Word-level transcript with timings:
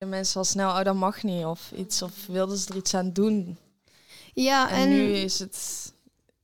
De 0.00 0.06
mensen 0.06 0.36
al 0.36 0.44
snel, 0.44 0.68
oh 0.68 0.82
dat 0.82 0.94
mag 0.94 1.22
niet 1.22 1.44
of 1.44 1.72
iets, 1.76 2.02
of 2.02 2.26
wilden 2.26 2.56
ze 2.56 2.70
er 2.70 2.76
iets 2.76 2.94
aan 2.94 3.12
doen. 3.12 3.58
Ja, 4.34 4.70
En, 4.70 4.76
en, 4.76 4.88
nu 4.88 5.02
is 5.12 5.38
het, 5.38 5.92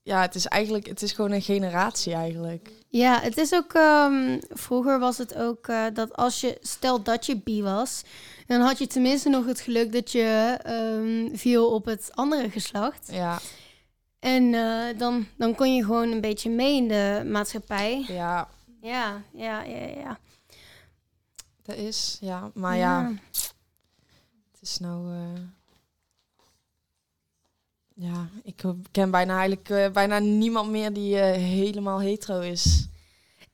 ja, 0.03 0.21
het 0.21 0.35
is 0.35 0.47
eigenlijk, 0.47 0.87
het 0.87 1.03
is 1.03 1.13
gewoon 1.13 1.31
een 1.31 1.43
generatie 1.43 2.15
eigenlijk. 2.15 2.71
ja, 2.89 3.21
het 3.21 3.37
is 3.37 3.55
ook, 3.55 3.73
ehm, 3.73 4.39
vroeger 4.49 4.99
was 4.99 5.19
het 5.19 5.35
ook 5.35 5.69
eh, 5.69 5.85
dat 5.93 6.17
als 6.17 6.41
je, 6.41 6.59
stel 6.61 7.03
dat 7.03 7.27
je 7.27 7.37
bi 7.37 7.63
was, 7.63 8.03
dan 8.47 8.61
had 8.61 8.79
je 8.79 8.87
tenminste 8.87 9.29
nog 9.29 9.47
het 9.47 9.61
geluk 9.61 9.93
dat 9.93 10.13
je 10.13 10.59
ehm, 10.63 11.37
viel 11.37 11.71
op 11.75 11.85
het 11.85 12.11
andere 12.15 12.51
geslacht. 12.51 13.09
Ja, 13.13 13.39
En 14.19 14.55
eh, 14.55 14.99
dan, 14.99 15.27
dan 15.37 15.55
kon 15.55 15.75
je 15.75 15.85
gewoon 15.85 16.13
een 16.13 16.21
beetje 16.21 16.51
mee 16.51 16.77
in 16.77 16.89
de 16.89 17.23
maatschappij. 17.27 18.05
ja, 18.09 18.49
Ja, 18.81 19.23
ja, 19.35 19.63
ja, 19.63 19.87
ja. 19.87 20.19
dat 21.63 21.77
is, 21.77 22.17
ja. 22.21 22.51
Maar 22.55 22.77
ja, 22.77 23.13
is 24.67 24.79
nou, 24.79 25.13
eh, 25.13 25.41
ja, 27.95 28.29
ik 28.43 28.63
ken 28.91 29.11
bijna 29.11 29.33
eigenlijk 29.39 29.69
eh, 29.69 29.91
bijna 29.91 30.19
niemand 30.19 30.71
meer 30.71 30.93
die 30.93 31.19
eh, 31.19 31.43
helemaal 31.43 32.01
hetero 32.01 32.41
is. 32.41 32.89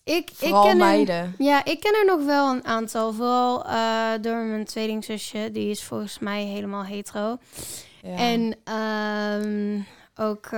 Ik, 0.05 0.31
ik 0.31 0.37
Vooral 0.37 0.63
ken 0.63 0.71
er, 0.71 0.77
meiden. 0.77 1.35
ja, 1.39 1.65
ik 1.65 1.81
ken 1.81 1.95
er 1.95 2.07
nog 2.07 2.25
wel 2.25 2.51
een 2.51 2.65
aantal. 2.65 3.13
Vooral 3.13 3.59
door 4.21 4.37
mijn 4.37 4.65
tweelingzusje. 4.65 5.51
Die 5.53 5.71
is 5.71 5.83
volgens 5.83 6.19
mij 6.19 6.45
helemaal 6.45 6.85
hetero. 6.85 7.39
Ja. 8.03 8.17
En 8.17 8.57
ehm, 8.65 9.81
ook 10.27 10.51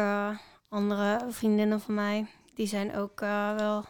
andere 0.69 1.21
vriendinnen 1.29 1.81
van 1.81 1.95
mij. 1.95 2.27
Die 2.55 2.67
zijn 2.67 2.97
ook 2.97 3.21
wel 3.57 3.85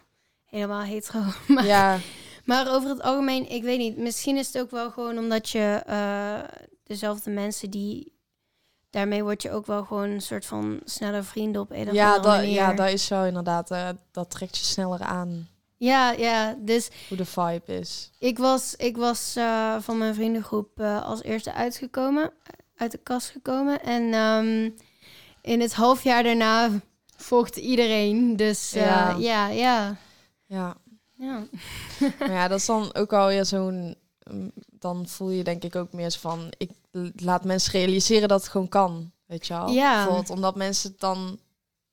helemaal 0.44 0.82
hetero. 0.82 1.20
maar, 1.54 1.66
ja, 1.66 1.98
maar 2.44 2.74
over 2.74 2.88
het 2.88 3.02
algemeen, 3.02 3.50
ik 3.50 3.62
weet 3.62 3.78
niet. 3.78 3.96
Misschien 3.96 4.36
is 4.36 4.46
het 4.46 4.58
ook 4.58 4.70
wel 4.70 4.90
gewoon 4.90 5.18
omdat 5.18 5.50
je 5.50 5.82
eh, 5.86 6.38
dezelfde 6.84 7.30
mensen 7.30 7.70
die... 7.70 8.12
Daarmee 8.90 9.22
word 9.22 9.42
je 9.42 9.50
ook 9.50 9.66
wel 9.66 9.84
gewoon 9.84 10.10
een 10.10 10.22
soort 10.22 10.46
van 10.46 10.80
sneller 10.84 11.24
vrienden 11.24 11.60
op 11.62 11.70
een 11.70 11.88
of 11.88 11.94
ja, 11.94 12.06
andere 12.14 12.28
dat, 12.28 12.36
manier. 12.36 12.54
ja, 12.54 12.72
dat 12.72 12.88
is 12.88 13.06
zo 13.06 13.24
inderdaad. 13.24 13.70
eh, 13.70 13.88
dat 14.10 14.30
trekt 14.30 14.58
je 14.58 14.64
sneller 14.64 15.00
aan, 15.00 15.48
ja, 15.76 16.10
ja, 16.10 16.56
dus 16.58 16.90
hoe 17.08 17.16
de 17.16 17.24
vibe 17.24 17.78
is. 17.78 18.10
Ik 18.18 18.38
was, 18.38 18.74
ik 18.76 18.96
was 18.96 19.36
eh, 19.36 19.76
van 19.80 19.98
mijn 19.98 20.14
vriendengroep 20.14 20.80
als 20.80 21.22
eerste 21.22 21.52
uitgekomen, 21.52 22.32
uit 22.76 22.90
de 22.90 22.98
kast 22.98 23.30
gekomen. 23.30 23.82
En 23.82 24.12
ehm, 24.12 24.70
in 25.42 25.60
het 25.60 25.74
halfjaar 25.74 26.22
daarna 26.22 26.70
volgde 27.16 27.60
iedereen. 27.60 28.36
Dus 28.36 28.70
Ja. 28.70 29.16
ja, 29.18 29.48
ja, 29.48 29.96
ja. 30.46 30.76
Ja, 31.16 31.46
maar 32.18 32.30
ja, 32.30 32.48
dat 32.48 32.58
is 32.58 32.66
dan 32.66 32.94
ook 32.94 33.12
alweer 33.12 33.44
zo'n... 33.44 33.96
mm, 34.30 34.52
Dan 34.70 35.08
voel 35.08 35.30
je 35.30 35.44
denk 35.44 35.62
ik 35.64 35.76
ook 35.76 35.92
meer 35.92 36.10
zo 36.10 36.18
van... 36.20 36.52
Ik 36.56 36.70
laat 37.16 37.44
mensen 37.44 37.72
realiseren 37.72 38.28
dat 38.28 38.40
het 38.40 38.50
gewoon 38.50 38.68
kan, 38.68 39.12
weet 39.26 39.46
je 39.46 39.54
wel. 39.54 39.68
Ja. 39.68 39.94
Bijvoorbeeld 39.94 40.30
omdat 40.30 40.56
mensen 40.56 40.90
het 40.90 41.00
dan 41.00 41.38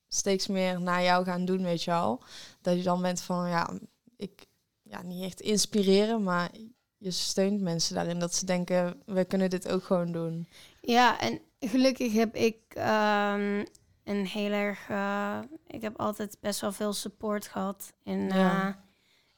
steeds 0.07 0.47
meer 0.47 0.81
naar 0.81 1.03
jou 1.03 1.25
gaan 1.25 1.45
doen, 1.45 1.63
weet 1.63 1.83
je 1.83 1.91
wel. 1.91 2.23
Dat 2.61 2.75
je 2.77 2.83
dan 2.83 3.01
bent 3.01 3.21
van, 3.21 3.49
ja, 3.49 3.69
ik... 4.17 4.45
Ja, 4.83 5.01
niet 5.01 5.23
echt 5.23 5.41
inspireren, 5.41 6.23
maar 6.23 6.49
je 6.97 7.11
steunt 7.11 7.61
mensen 7.61 7.95
daarin. 7.95 8.19
Dat 8.19 8.35
ze 8.35 8.45
denken, 8.45 9.01
we 9.05 9.25
kunnen 9.25 9.49
dit 9.49 9.67
ook 9.69 9.83
gewoon 9.83 10.11
doen. 10.11 10.47
Ja, 10.81 11.19
en 11.19 11.39
gelukkig 11.59 12.13
heb 12.13 12.35
ik 12.35 12.55
ehm, 12.69 13.65
een 14.03 14.25
heel 14.25 14.51
erg... 14.51 14.89
eh, 14.89 15.39
ik 15.67 15.81
heb 15.81 15.99
altijd 15.99 16.37
best 16.41 16.59
wel 16.61 16.71
veel 16.71 16.93
support 16.93 17.47
gehad 17.47 17.93
in, 18.03 18.19
Ja. 18.27 18.67
eh, 18.67 18.75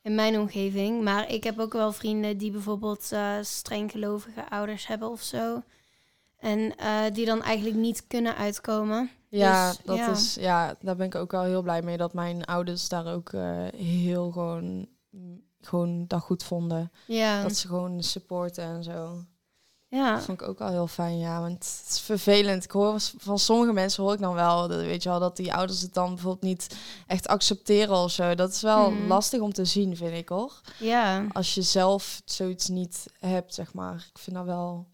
in 0.04 0.16
mijn 0.16 0.40
omgeving. 0.40 1.04
Maar 1.04 1.30
ik 1.32 1.44
heb 1.44 1.60
ook 1.60 1.74
wel 1.74 1.92
vrienden 1.92 2.38
die 2.38 2.52
bijvoorbeeld 2.52 3.12
eh 3.12 3.36
streng 3.42 3.92
gelovige 3.92 4.50
ouders 4.50 4.88
hebben 4.88 5.10
of 5.10 5.22
zo. 5.22 5.62
En 6.38 6.78
eh, 6.78 7.02
die 7.14 7.26
dan 7.26 7.42
eigenlijk 7.42 7.78
niet 7.78 8.08
kunnen 8.08 8.36
uitkomen. 8.36 9.10
Ja, 9.30 9.70
Dus, 9.70 9.80
dat 9.84 9.98
ja. 9.98 10.10
is, 10.12 10.36
ja, 10.36 10.76
daar 10.82 10.96
ben 10.96 11.06
ik 11.06 11.16
ook 11.16 11.32
wel 11.32 11.44
heel 11.44 11.62
blij 11.62 11.82
mee 11.82 11.98
dat 11.98 12.14
mijn 12.14 12.46
ouders 12.46 12.90
daar 12.90 13.14
ook 13.14 13.30
eh, 13.34 13.66
heel 13.76 14.32
gewoon, 14.32 14.88
mm, 15.10 15.42
gewoon 15.62 16.06
dat 16.08 16.22
goed 16.22 16.44
vonden. 16.44 16.92
Ja, 17.08 17.42
Dat 17.42 17.56
ze 17.56 17.68
gewoon 17.68 18.04
supporten 18.04 18.64
en 18.64 18.84
zo. 18.84 19.24
Ja. 19.96 20.16
Dat 20.16 20.24
vond 20.24 20.42
ik 20.42 20.48
ook 20.48 20.62
al 20.62 20.68
heel 20.70 20.88
fijn, 20.88 21.18
ja. 21.20 21.40
Want 21.42 21.54
het 21.54 21.86
is 21.90 22.00
vervelend. 22.00 22.64
Ik 22.64 22.72
hoor 22.72 23.00
van 23.18 23.40
sommige 23.40 23.74
mensen 23.74 24.04
hoor 24.04 24.14
ik 24.14 24.20
dan 24.20 24.34
wel, 24.34 24.68
dat, 24.68 24.80
weet 24.80 25.04
je 25.04 25.10
wel, 25.10 25.20
dat 25.20 25.36
die 25.36 25.54
ouders 25.54 25.82
het 25.82 25.94
dan 25.94 26.08
bijvoorbeeld 26.14 26.42
niet 26.44 26.76
echt 27.08 27.28
accepteren 27.28 27.96
of 27.96 28.12
zo. 28.12 28.36
Dat 28.36 28.52
is 28.52 28.62
wel 28.62 28.92
Mhm. 28.92 29.08
lastig 29.08 29.40
om 29.40 29.54
te 29.54 29.66
zien, 29.66 29.96
vind 29.98 30.14
ik 30.14 30.30
hoor. 30.30 30.62
ja. 30.80 31.26
Als 31.34 31.54
je 31.54 31.62
zelf 31.62 32.22
zoiets 32.26 32.68
niet 32.68 33.06
hebt, 33.20 33.54
zeg 33.54 33.74
maar. 33.74 33.96
Ik 34.14 34.20
vind 34.20 34.36
dat 34.36 34.46
wel 34.46 34.88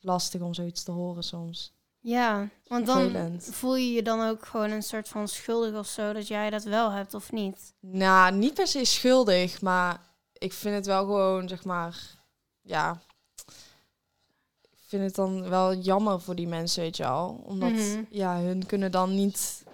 lastig 0.00 0.40
om 0.40 0.54
zoiets 0.54 0.82
te 0.82 0.90
horen 0.90 1.22
soms. 1.22 1.72
Ja, 2.04 2.48
want 2.66 2.86
dan 2.86 3.00
Vervelend. 3.00 3.48
voel 3.52 3.76
je 3.76 3.92
je 3.92 4.02
dan 4.02 4.28
ook 4.28 4.46
gewoon 4.46 4.70
een 4.70 4.82
soort 4.82 5.08
van 5.08 5.28
schuldig 5.28 5.74
of 5.74 5.86
zo 5.86 6.12
dat 6.12 6.26
jij 6.26 6.50
dat 6.50 6.62
wel 6.64 6.90
hebt 6.90 7.14
of 7.14 7.32
niet. 7.32 7.72
Nou, 7.80 8.34
niet 8.34 8.54
per 8.54 8.66
se 8.66 8.84
schuldig, 8.84 9.60
maar 9.60 10.00
ik 10.32 10.52
vind 10.52 10.74
het 10.74 10.86
wel 10.86 11.04
gewoon, 11.04 11.48
zeg 11.48 11.64
maar, 11.64 11.98
ja. 12.62 13.00
Vind 14.92 15.04
het 15.04 15.14
dan 15.14 15.48
wel 15.48 15.74
jammer 15.74 16.20
voor 16.20 16.34
die 16.34 16.48
mensen, 16.48 16.82
weet 16.82 16.96
je 16.96 17.02
wel. 17.02 17.42
Omdat, 17.46 17.70
Mhm. 17.70 18.02
ja, 18.10 18.38
hun 18.40 18.66
kunnen 18.66 18.90
dan 18.92 19.14
niet 19.14 19.64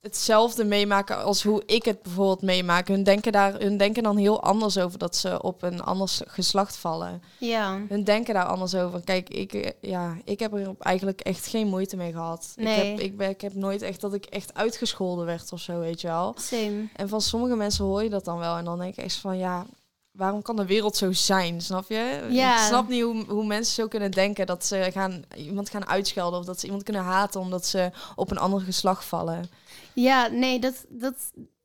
hetzelfde 0.00 0.64
meemaken 0.64 1.22
als 1.24 1.42
hoe 1.42 1.62
ik 1.66 1.84
het 1.84 2.02
bijvoorbeeld 2.02 2.42
meemaak. 2.42 2.88
Hun 2.88 3.02
denken, 3.02 3.32
daar, 3.32 3.60
hun 3.60 3.76
denken 3.76 4.02
dan 4.02 4.16
heel 4.16 4.42
anders 4.42 4.78
over 4.78 4.98
dat 4.98 5.16
ze 5.16 5.42
op 5.42 5.62
een 5.62 5.82
ander 5.82 6.08
s- 6.08 6.22
geslacht 6.26 6.76
vallen. 6.76 7.22
Ja, 7.38 7.80
Hun 7.88 8.04
denken 8.04 8.34
daar 8.34 8.44
anders 8.46 8.74
over. 8.74 9.00
Kijk, 9.04 9.28
ik, 9.28 9.52
eh, 9.52 9.70
ja, 9.80 10.16
ik 10.24 10.38
heb 10.40 10.52
er 10.52 10.74
eigenlijk 10.78 11.20
echt 11.20 11.46
geen 11.46 11.66
moeite 11.68 11.96
mee 11.96 12.12
gehad. 12.12 12.52
Nee. 12.56 12.76
Ik, 12.92 12.98
heb, 12.98 12.98
ik, 13.06 13.16
ben, 13.16 13.28
ik 13.28 13.40
heb 13.40 13.54
nooit 13.54 13.82
echt 13.82 14.00
dat 14.00 14.14
ik 14.14 14.24
echt 14.24 14.54
uitgescholden 14.54 15.26
werd 15.26 15.52
of 15.52 15.60
zo, 15.60 15.78
weet 15.78 16.00
je 16.00 16.06
wel. 16.08 16.34
same. 16.38 16.88
En 16.96 17.08
van 17.08 17.20
sommige 17.20 17.56
mensen 17.56 17.84
hoor 17.84 18.02
je 18.02 18.10
dat 18.10 18.24
dan 18.24 18.38
wel. 18.38 18.56
En 18.56 18.64
dan 18.64 18.78
denk 18.78 18.96
ik 18.96 19.04
echt 19.04 19.16
van 19.16 19.38
ja, 19.38 19.66
waarom 20.12 20.42
kan 20.42 20.56
de 20.56 20.66
wereld 20.66 20.96
zo 20.96 21.12
zijn? 21.12 21.60
Snap 21.60 21.88
je? 21.88 22.26
Ja. 22.30 22.60
Ik 22.60 22.66
snap 22.66 22.88
niet 22.88 23.02
hoe, 23.02 23.24
hoe 23.24 23.46
mensen 23.46 23.74
zo 23.74 23.88
kunnen 23.88 24.10
denken 24.10 24.46
dat 24.46 24.64
ze 24.64 24.88
gaan, 24.92 25.24
iemand 25.36 25.70
gaan 25.70 25.86
uitschelden 25.86 26.38
of 26.38 26.44
dat 26.44 26.60
ze 26.60 26.64
iemand 26.66 26.82
kunnen 26.82 27.02
haten 27.02 27.40
omdat 27.40 27.66
ze 27.66 27.90
op 28.14 28.30
een 28.30 28.38
ander 28.38 28.60
geslacht 28.60 29.04
vallen. 29.04 29.50
Ja, 29.92 30.26
nee, 30.26 30.58
dat, 30.58 30.84
dat, 30.88 31.14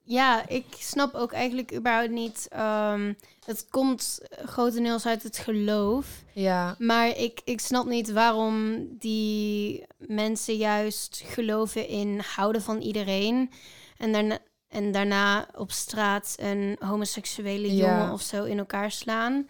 ja, 0.04 0.48
ik 0.48 0.66
snap 0.80 1.14
ook 1.14 1.32
eigenlijk 1.32 1.74
überhaupt 1.76 2.12
niet. 2.12 2.48
ehm, 2.50 3.14
het 3.46 3.66
komt 3.70 4.20
grotendeels 4.46 5.06
uit 5.06 5.24
het 5.24 5.38
geloof. 5.38 6.08
Ja, 6.34 6.76
Maar 6.80 7.08
ik, 7.18 7.42
ik 7.44 7.60
snap 7.60 7.86
niet 7.86 8.12
waarom 8.12 8.86
die 8.92 9.84
mensen 9.98 10.56
juist 10.56 11.24
geloven 11.26 11.88
in 11.88 12.22
houden 12.36 12.62
van 12.62 12.82
iedereen. 12.82 13.52
En 13.98 14.12
daarna, 14.12 14.38
en 14.68 14.92
daarna 14.92 15.48
op 15.56 15.72
straat 15.72 16.36
een 16.40 16.76
homoseksuele 16.80 17.76
Ja. 17.76 17.88
jongen 17.88 18.12
of 18.12 18.22
zo 18.22 18.44
in 18.44 18.58
elkaar 18.58 18.92
slaan. 18.92 19.50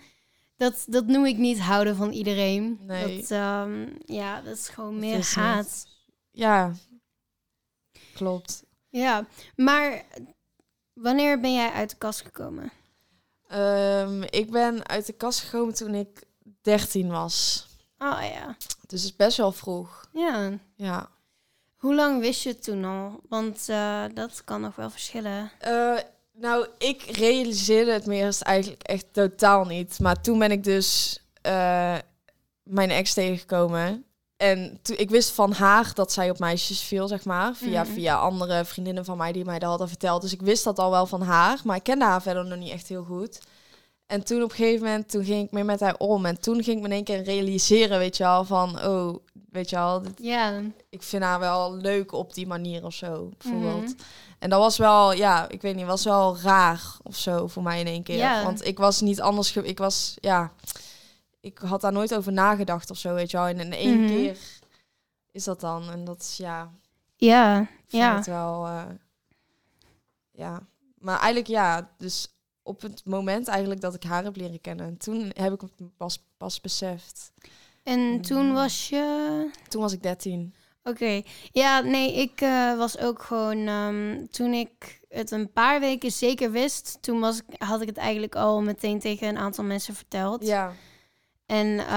Dat, 0.58 0.86
dat 0.88 1.06
noem 1.06 1.26
ik 1.26 1.38
niet 1.38 1.60
houden 1.60 1.96
van 1.96 2.12
iedereen. 2.12 2.80
Nee. 2.82 3.18
Dat, 3.20 3.32
ehm, 3.32 3.88
ja, 4.06 4.42
dat 4.42 4.58
is 4.58 4.70
gewoon 4.70 5.00
meer 5.00 5.18
is 5.18 5.36
haat. 5.36 5.88
ja, 6.32 6.72
klopt. 8.14 8.64
Ja, 8.90 9.26
maar 9.56 10.06
wanneer 10.94 11.40
ben 11.40 11.54
jij 11.54 11.72
uit 11.72 11.90
de 11.90 11.96
kast 11.96 12.22
gekomen? 12.22 12.72
Ehm, 13.48 14.22
ik 14.22 14.52
ben 14.52 14.88
uit 14.88 15.06
de 15.06 15.14
kast 15.14 15.40
gekomen 15.40 15.74
toen 15.74 15.94
ik 15.96 16.24
13 16.62 17.08
was. 17.10 17.68
Oh 17.98 18.20
ja. 18.34 18.56
Dus 18.58 18.78
het 18.82 18.92
is 19.04 19.16
best 19.16 19.38
wel 19.38 19.52
vroeg. 19.52 20.10
Ja. 20.14 20.58
Ja. 20.76 21.10
Hoe 21.78 21.96
lang 21.96 22.20
wist 22.22 22.44
je 22.44 22.50
het 22.50 22.64
toen 22.64 22.86
al? 22.86 23.20
Want 23.30 23.64
eh, 23.70 24.04
dat 24.14 24.44
kan 24.44 24.62
nog 24.62 24.76
wel 24.76 24.90
verschillen. 24.90 25.52
Eh, 25.60 25.98
nou, 26.34 26.68
ik 26.78 27.02
realiseerde 27.02 27.92
het 27.92 28.06
me 28.06 28.16
eerst 28.16 28.42
eigenlijk 28.42 28.84
echt 28.84 29.06
totaal 29.12 29.66
niet. 29.66 30.00
Maar 30.00 30.22
toen 30.22 30.40
ben 30.40 30.52
ik 30.52 30.64
dus 30.64 31.20
eh, 31.42 31.96
mijn 32.64 32.90
ex 32.90 33.13
tegengekomen. 33.13 34.06
En 34.38 34.80
toen, 34.81 34.98
ik 34.98 35.10
wist 35.10 35.30
van 35.31 35.51
haar 35.51 35.92
dat 35.94 36.12
zij 36.12 36.30
op 36.30 36.40
meisjes 36.40 36.81
viel, 36.81 37.07
zeg 37.07 37.25
maar. 37.25 37.56
Via, 37.56 37.84
Mhm. 37.84 37.92
via 37.94 38.16
andere 38.19 38.66
vriendinnen 38.66 39.06
van 39.06 39.18
mij 39.18 39.31
die 39.31 39.46
mij 39.46 39.60
dat 39.60 39.69
hadden 39.69 39.88
verteld. 39.88 40.22
Dus 40.22 40.34
ik 40.34 40.42
wist 40.42 40.63
dat 40.63 40.80
al 40.80 40.92
wel 40.92 41.06
van 41.06 41.22
haar. 41.22 41.60
Maar 41.63 41.75
ik 41.75 41.84
kende 41.84 42.06
haar 42.06 42.22
verder 42.22 42.46
nog 42.46 42.57
niet 42.60 42.72
echt 42.72 42.88
heel 42.88 43.04
goed. 43.04 43.40
En 44.07 44.24
toen 44.24 44.44
op 44.44 44.50
een 44.50 44.56
gegeven 44.56 44.86
moment, 44.86 45.09
toen 45.09 45.24
ging 45.25 45.45
ik 45.45 45.51
meer 45.51 45.65
met 45.65 45.80
haar 45.80 45.98
om. 45.98 46.25
En 46.25 46.39
toen 46.42 46.63
ging 46.63 46.75
ik 46.75 46.81
me 46.81 46.88
in 46.88 46.94
één 46.95 47.04
keer 47.04 47.24
realiseren, 47.24 47.98
weet 48.00 48.18
je 48.18 48.24
wel, 48.24 48.45
van... 48.45 48.86
Oh, 48.86 49.15
weet 49.51 49.69
je 49.69 49.75
wel, 49.75 50.01
dit- 50.01 50.13
Ja. 50.21 50.62
ik 50.89 51.04
vind 51.04 51.24
haar 51.24 51.39
wel 51.39 51.75
leuk 51.75 52.12
op 52.12 52.33
die 52.33 52.48
manier 52.48 52.86
of 52.86 52.94
zo, 52.94 53.30
bijvoorbeeld. 53.38 53.83
Mhm. 53.83 54.01
En 54.39 54.50
dat 54.50 54.59
was 54.59 54.77
wel, 54.77 55.13
ja, 55.13 55.50
ik 55.50 55.62
weet 55.62 55.75
niet, 55.75 55.86
was 55.86 56.04
wel 56.04 56.38
raar 56.39 56.83
of 57.04 57.15
zo 57.15 57.48
voor 57.48 57.63
mij 57.63 57.80
in 57.80 57.88
één 57.88 58.04
keer. 58.04 58.44
Want 58.44 58.65
ik 58.65 58.77
was 58.77 59.01
niet 59.01 59.21
anders, 59.21 59.51
ge- 59.51 59.65
ik 59.65 59.77
was, 59.77 60.15
ja, 60.21 60.51
ik 61.39 61.57
had 61.57 61.81
daar 61.81 61.92
nooit 61.92 62.15
over 62.15 62.31
nagedacht 62.31 62.89
of 62.89 62.98
zo, 62.98 63.13
weet 63.13 63.31
je 63.31 63.38
wel. 63.38 63.45
En 63.45 63.60
in 63.60 63.74
één 63.74 64.00
Mhm. 64.00 64.07
keer 64.07 64.38
is 65.31 65.44
dat 65.44 65.60
dan. 65.60 65.89
En 65.92 66.06
dat 66.06 66.19
is, 66.21 66.38
ja, 66.38 66.71
Ja. 67.15 67.68
Ja. 67.88 68.21
wel, 68.24 68.65
eh, 68.65 68.83
ja. 70.31 70.62
Maar 71.00 71.18
eigenlijk, 71.18 71.48
ja, 71.48 71.89
dus 71.98 72.27
op 72.68 72.81
het 72.81 73.02
moment 73.06 73.48
eigenlijk 73.48 73.81
dat 73.81 73.94
ik 73.96 74.04
haar 74.04 74.24
heb 74.24 74.36
leren 74.36 74.62
kennen. 74.62 74.86
En 74.86 74.98
toen 74.98 75.31
heb 75.34 75.54
ik 75.54 75.62
het 75.62 75.72
pas, 75.98 76.24
pas 76.38 76.62
beseft. 76.62 77.31
En 77.84 78.22
toen 78.22 78.46
Mm. 78.48 78.54
was 78.54 78.90
je... 78.90 79.50
Toen 79.68 79.81
was 79.81 79.94
ik 79.94 80.04
13. 80.04 80.54
Oké. 80.84 81.22
Ja, 81.52 81.80
nee, 81.80 82.14
ik 82.14 82.42
eh, 82.42 82.78
was 82.78 82.98
ook 82.98 83.22
gewoon... 83.22 83.68
ehm, 83.68 84.25
toen 84.31 84.54
ik 84.54 85.00
het 85.10 85.31
een 85.31 85.52
paar 85.52 85.80
weken 85.80 86.12
zeker 86.12 86.52
wist... 86.52 86.98
toen 87.02 87.19
was 87.19 87.38
ik, 87.38 87.62
had 87.62 87.81
ik 87.81 87.88
het 87.88 87.98
eigenlijk 87.98 88.36
al 88.36 88.62
meteen 88.62 89.00
tegen 89.00 89.28
een 89.28 89.38
aantal 89.38 89.63
mensen 89.63 89.96
verteld. 89.96 90.46
Ja. 90.46 90.74
En 91.46 91.80
eh, 91.80 91.88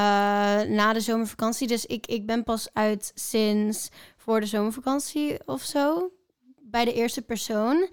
na 0.76 0.92
de 0.92 1.00
zomervakantie. 1.00 1.66
Dus 1.66 1.86
ik, 1.86 2.06
ik 2.06 2.26
ben 2.26 2.44
pas 2.44 2.68
uit 2.72 3.12
sinds 3.14 3.88
voor 4.16 4.40
de 4.40 4.46
zomervakantie 4.46 5.46
of 5.46 5.62
zo. 5.62 6.10
Bij 6.60 6.84
de 6.84 6.92
eerste 6.92 7.22
persoon. 7.22 7.88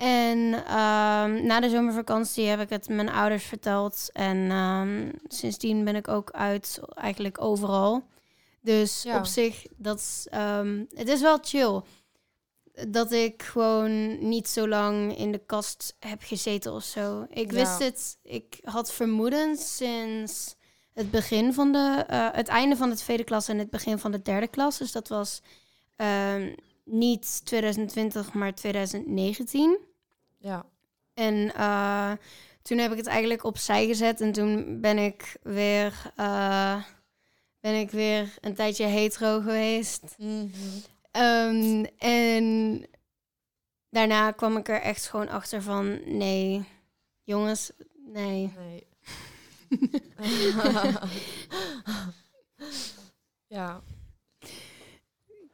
En 0.00 0.64
ehm, 0.66 1.46
na 1.46 1.60
de 1.60 1.68
zomervakantie 1.68 2.46
heb 2.46 2.60
ik 2.60 2.68
het 2.68 2.88
mijn 2.88 3.08
ouders 3.08 3.44
verteld. 3.44 4.08
En 4.12 4.50
ehm, 4.50 5.08
sindsdien 5.28 5.84
ben 5.84 5.96
ik 5.96 6.08
ook 6.08 6.30
uit 6.30 6.80
eigenlijk 6.94 7.40
overal. 7.40 8.04
Dus 8.60 9.02
Ja. 9.02 9.18
op 9.18 9.24
zich, 9.26 9.66
dat 9.76 9.98
is, 9.98 10.26
ehm, 10.30 10.84
het 10.94 11.08
is 11.08 11.20
wel 11.20 11.38
chill. 11.42 11.80
Dat 12.88 13.12
ik 13.12 13.42
gewoon 13.42 14.28
niet 14.28 14.48
zo 14.48 14.68
lang 14.68 15.16
in 15.18 15.32
de 15.32 15.42
kast 15.46 15.96
heb 15.98 16.22
gezeten 16.22 16.72
of 16.72 16.82
zo. 16.82 17.26
Ik 17.30 17.50
Ja. 17.52 17.56
wist 17.56 17.78
het, 17.78 18.18
ik 18.22 18.58
had 18.64 18.92
vermoedens 18.92 19.76
sinds 19.76 20.56
het 20.92 21.10
begin 21.10 21.52
van 21.54 21.72
de, 21.72 22.04
eh, 22.06 22.28
het 22.32 22.48
einde 22.48 22.76
van 22.76 22.90
de 22.90 22.96
tweede 22.96 23.24
klas 23.24 23.48
en 23.48 23.58
het 23.58 23.70
begin 23.70 23.98
van 23.98 24.10
de 24.10 24.22
derde 24.22 24.48
klas. 24.48 24.78
Dus 24.78 24.92
dat 24.92 25.08
was 25.08 25.42
niet 26.84 27.44
2020, 27.46 28.32
maar 28.32 28.54
2019. 28.54 29.78
Ja. 30.40 30.66
En 31.14 31.54
eh, 31.54 32.12
toen 32.62 32.78
heb 32.78 32.90
ik 32.90 32.96
het 32.96 33.06
eigenlijk 33.06 33.44
opzij 33.44 33.86
gezet 33.86 34.20
en 34.20 34.32
toen 34.32 34.80
ben 34.80 34.98
ik 34.98 35.36
weer, 35.42 36.12
eh, 36.16 36.84
ben 37.60 37.74
ik 37.74 37.90
weer 37.90 38.34
een 38.40 38.54
tijdje 38.54 38.86
hetero 38.86 39.40
geweest. 39.40 40.02
Mhm. 40.18 40.48
Ehm, 41.10 41.84
en 41.98 42.86
daarna 43.90 44.30
kwam 44.30 44.56
ik 44.56 44.68
er 44.68 44.80
echt 44.80 45.06
gewoon 45.06 45.28
achter 45.28 45.62
van, 45.62 46.16
nee, 46.16 46.64
jongens, 47.22 47.72
nee. 48.06 48.52
Nee. 48.56 48.86
ja. 53.56 53.82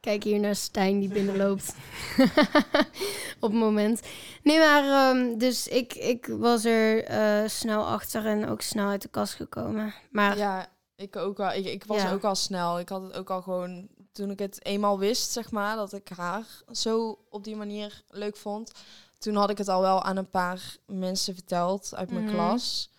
Kijk 0.07 0.23
hier 0.23 0.39
naar 0.39 0.55
Stijn 0.55 0.99
die 0.99 1.09
binnenloopt. 1.09 1.73
Op 3.39 3.51
het 3.51 3.59
moment. 3.59 4.01
Nee, 4.43 4.59
maar 4.59 4.83
ehm, 4.83 5.37
dus 5.37 5.67
ik, 5.67 5.93
ik 5.93 6.25
was 6.25 6.65
er 6.65 7.03
eh, 7.03 7.47
snel 7.49 7.85
achter 7.87 8.25
en 8.25 8.49
ook 8.49 8.61
snel 8.61 8.87
uit 8.87 9.01
de 9.01 9.07
kast 9.07 9.33
gekomen. 9.33 9.93
Maar 10.11 10.37
Ja, 10.37 10.67
ik 10.95 11.15
ook 11.15 11.37
wel. 11.37 11.51
Ik, 11.51 11.65
ik 11.65 11.83
was 11.83 12.01
Ja. 12.01 12.11
ook 12.11 12.23
al 12.23 12.35
snel. 12.35 12.79
Ik 12.79 12.89
had 12.89 13.01
het 13.01 13.13
ook 13.13 13.29
al 13.29 13.41
gewoon 13.41 13.87
toen 14.11 14.29
ik 14.29 14.39
het 14.39 14.65
eenmaal 14.65 14.99
wist, 14.99 15.31
zeg 15.31 15.51
maar, 15.51 15.75
dat 15.75 15.93
ik 15.93 16.09
haar 16.15 16.45
zo 16.71 17.19
op 17.29 17.43
die 17.43 17.55
manier 17.55 18.03
leuk 18.09 18.37
vond. 18.37 18.71
Toen 19.17 19.35
had 19.35 19.49
ik 19.49 19.57
het 19.57 19.67
al 19.67 19.81
wel 19.81 20.03
aan 20.03 20.17
een 20.17 20.29
paar 20.29 20.75
mensen 20.85 21.33
verteld 21.33 21.91
uit 21.95 22.11
mijn 22.11 22.23
Mhm. 22.25 22.33
klas. 22.33 22.89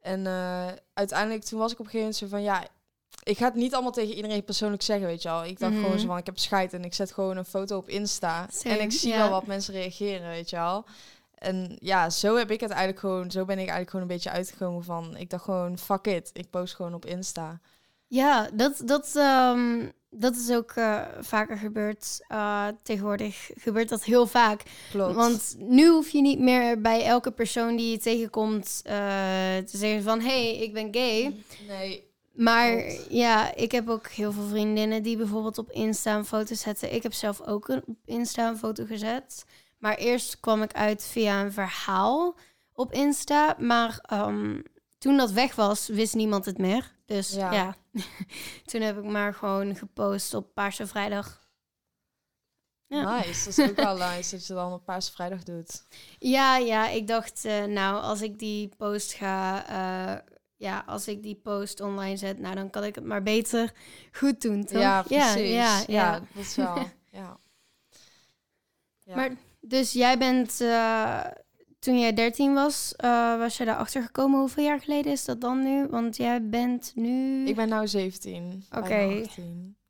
En 0.00 0.26
eh, 0.26 0.66
uiteindelijk 0.94 1.44
toen 1.44 1.58
was 1.58 1.72
ik 1.72 1.78
op 1.78 1.84
een 1.84 1.90
gegeven 1.90 1.98
moment 2.12 2.16
zo 2.16 2.26
van 2.36 2.42
ja, 2.42 2.66
ik 3.24 3.38
ga 3.38 3.44
het 3.44 3.54
niet 3.54 3.74
allemaal 3.74 3.92
tegen 3.92 4.14
iedereen 4.14 4.44
persoonlijk 4.44 4.82
zeggen, 4.82 5.06
weet 5.06 5.22
je 5.22 5.28
wel. 5.28 5.44
Ik 5.44 5.58
dacht 5.58 5.72
Mhm. 5.72 5.82
gewoon 5.82 5.98
zo 5.98 6.06
van 6.06 6.16
ik 6.18 6.26
heb 6.26 6.38
scheid 6.38 6.72
en 6.72 6.84
ik 6.84 6.94
zet 6.94 7.12
gewoon 7.12 7.36
een 7.36 7.44
foto 7.44 7.76
op 7.76 7.88
Insta 7.88 8.46
Same, 8.52 8.76
en 8.76 8.80
ik 8.84 8.92
zie 8.92 9.14
wel 9.14 9.30
wat 9.30 9.46
mensen 9.46 9.74
reageren, 9.74 10.28
weet 10.28 10.50
je 10.50 10.56
wel. 10.56 10.84
En 11.34 11.76
ja, 11.80 12.10
zo 12.10 12.36
heb 12.36 12.50
ik 12.50 12.60
het 12.60 12.70
eigenlijk 12.70 13.00
gewoon, 13.00 13.30
zo 13.30 13.44
ben 13.44 13.54
ik 13.54 13.58
eigenlijk 13.58 13.90
gewoon 13.90 14.06
een 14.06 14.14
beetje 14.14 14.30
uitgekomen 14.30 14.84
van, 14.84 15.16
ik 15.16 15.30
dacht 15.30 15.44
gewoon, 15.44 15.78
fuck 15.78 16.06
it, 16.06 16.30
ik 16.32 16.50
post 16.50 16.74
gewoon 16.74 16.94
op 16.94 17.06
Insta. 17.06 17.60
ja, 18.06 18.48
dat, 18.54 18.82
dat, 18.84 19.12
ehm, 19.16 19.88
dat 20.10 20.36
is 20.36 20.50
ook 20.50 20.70
eh, 20.70 21.02
vaker 21.20 21.56
gebeurd. 21.58 22.24
Eh, 22.28 22.66
tegenwoordig 22.82 23.50
gebeurt 23.54 23.88
dat 23.88 24.04
heel 24.04 24.26
vaak. 24.26 24.62
Klopt. 24.90 25.14
Want 25.14 25.54
nu 25.58 25.88
hoef 25.88 26.08
je 26.10 26.20
niet 26.20 26.38
meer 26.38 26.80
bij 26.80 27.04
elke 27.04 27.30
persoon 27.30 27.76
die 27.76 27.90
je 27.90 27.98
tegenkomt 27.98 28.80
eh, 28.84 28.94
te 29.56 29.76
zeggen 29.76 30.02
van... 30.02 30.20
hé, 30.20 30.26
hey, 30.26 30.56
ik 30.56 30.72
ben 30.72 30.88
gay. 30.94 31.36
nee, 31.68 32.12
Maar 32.34 32.92
ja, 33.08 33.54
ik 33.54 33.72
heb 33.72 33.88
ook 33.88 34.08
heel 34.08 34.32
veel 34.32 34.46
vriendinnen 34.48 35.02
die 35.02 35.16
bijvoorbeeld 35.16 35.58
op 35.58 35.70
Insta 35.70 36.16
een 36.16 36.24
foto 36.24 36.54
zetten. 36.54 36.94
Ik 36.94 37.02
heb 37.02 37.12
zelf 37.12 37.40
ook 37.40 37.68
een, 37.68 37.82
op 37.86 37.96
Insta 38.04 38.48
een 38.48 38.58
foto 38.58 38.84
gezet. 38.84 39.44
Maar 39.78 39.94
eerst 39.94 40.40
kwam 40.40 40.62
ik 40.62 40.72
uit 40.72 41.04
via 41.04 41.40
een 41.44 41.52
verhaal 41.52 42.36
op 42.72 42.92
Insta. 42.92 43.56
Maar 43.58 43.98
ehm, 44.02 44.60
toen 44.98 45.16
dat 45.16 45.30
weg 45.30 45.54
was, 45.54 45.88
wist 45.88 46.14
niemand 46.14 46.44
het 46.44 46.58
meer. 46.58 46.94
Dus 47.06 47.30
ja, 47.30 47.52
Ja. 47.52 47.76
toen 48.64 48.80
heb 48.80 48.98
ik 48.98 49.04
maar 49.04 49.34
gewoon 49.34 49.76
gepost 49.76 50.34
op 50.34 50.54
Paarse 50.54 50.86
Vrijdag. 50.86 51.42
Ja. 52.86 53.16
nice. 53.16 53.44
Dat 53.44 53.58
is 53.58 53.70
ook 53.70 53.76
wel 53.76 53.96
nice 54.08 54.30
dat 54.36 54.46
je 54.46 54.54
dan 54.54 54.72
op 54.72 54.84
Paarse 54.84 55.12
Vrijdag 55.12 55.42
doet. 55.42 55.84
Ja, 56.18 56.56
ja, 56.56 56.88
ik 56.88 57.06
dacht, 57.06 57.44
eh, 57.44 57.64
nou, 57.64 58.02
als 58.02 58.22
ik 58.22 58.38
die 58.38 58.68
post 58.76 59.12
ga, 59.12 59.66
eh, 59.66 60.33
ja, 60.56 60.84
als 60.86 61.08
ik 61.08 61.22
die 61.22 61.34
post 61.34 61.80
online 61.80 62.16
zet, 62.16 62.38
nou, 62.38 62.54
dan 62.54 62.70
kan 62.70 62.84
ik 62.84 62.94
het 62.94 63.04
maar 63.04 63.22
beter 63.22 63.72
goed 64.12 64.40
doen, 64.40 64.64
toch? 64.64 64.80
Ja, 64.80 65.02
precies. 65.02 65.52
Ja, 65.52 65.78
ja, 65.78 65.84
ja. 65.86 66.12
dat 66.18 66.44
is 66.44 66.56
wel. 66.56 66.76
ja. 67.10 67.38
Maar 69.14 69.30
dus 69.60 69.92
jij 69.92 70.18
bent, 70.18 70.60
eh, 70.60 71.24
toen 71.78 71.98
jij 71.98 72.14
13 72.14 72.54
was, 72.54 72.94
eh, 72.96 73.38
was 73.38 73.56
je 73.56 73.64
daarachter 73.64 74.02
gekomen. 74.02 74.40
Hoeveel 74.40 74.64
jaar 74.64 74.80
geleden 74.80 75.12
is 75.12 75.24
dat 75.24 75.40
dan 75.40 75.62
nu? 75.62 75.86
Want 75.86 76.16
jij 76.16 76.48
bent 76.48 76.92
nu 76.94 77.46
ik 77.46 77.56
ben 77.56 77.68
nou 77.68 77.88
17. 77.88 78.64
Oké. 78.70 78.88
bijna 78.88 79.20
18. 79.22 79.76
Dus. 79.78 79.83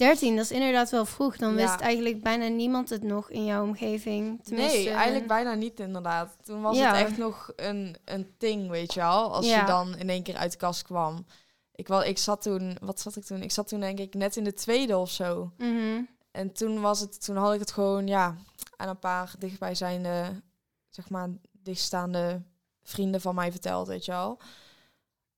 13, 0.00 0.36
dat 0.36 0.44
is 0.44 0.50
inderdaad 0.50 0.90
wel 0.90 1.04
vroeg. 1.04 1.36
Dan 1.36 1.50
Ja. 1.50 1.56
wist 1.56 1.80
eigenlijk 1.80 2.22
bijna 2.22 2.46
niemand 2.48 2.88
het 2.90 3.02
nog 3.02 3.30
in 3.30 3.44
jouw 3.44 3.62
omgeving. 3.62 4.44
Tenminste, 4.44 4.78
Nee, 4.78 4.90
eigenlijk 4.90 5.26
bijna 5.26 5.54
niet 5.54 5.80
inderdaad. 5.80 6.36
Toen 6.42 6.60
was 6.62 6.76
Ja. 6.76 6.94
het 6.94 7.06
echt 7.06 7.18
nog 7.18 7.52
een, 7.56 7.96
een 8.04 8.34
ding, 8.38 8.68
weet 8.70 8.94
je 8.94 9.00
wel. 9.00 9.32
Als 9.34 9.46
Ja. 9.46 9.60
je 9.60 9.66
dan 9.66 9.96
in 9.96 10.08
één 10.08 10.22
keer 10.22 10.36
uit 10.36 10.52
de 10.52 10.58
kast 10.58 10.82
kwam. 10.82 11.26
Ik, 11.74 11.88
wel, 11.88 12.04
ik 12.04 12.18
zat 12.18 12.42
toen, 12.42 12.76
wat 12.80 13.00
zat 13.00 13.16
ik 13.16 13.24
toen? 13.24 13.42
Ik 13.42 13.50
zat 13.52 13.68
toen 13.68 13.80
denk 13.80 13.98
ik 13.98 14.14
net 14.14 14.36
in 14.36 14.44
de 14.44 14.54
tweede 14.54 14.96
of 14.98 15.10
zo. 15.10 15.52
Mhm. 15.58 16.02
En 16.30 16.52
toen 16.52 16.80
was 16.80 17.00
het, 17.00 17.24
toen 17.24 17.36
had 17.36 17.52
ik 17.54 17.60
het 17.60 17.70
gewoon, 17.72 18.06
ja, 18.06 18.36
aan 18.76 18.88
een 18.88 18.98
paar 18.98 19.34
dichtbijzijnde, 19.38 20.42
zeg 20.88 21.10
maar, 21.10 21.28
dichtstaande 21.52 22.42
vrienden 22.82 23.20
van 23.20 23.34
mij 23.34 23.50
verteld, 23.50 23.88
weet 23.88 24.04
je 24.04 24.12
wel. 24.12 24.38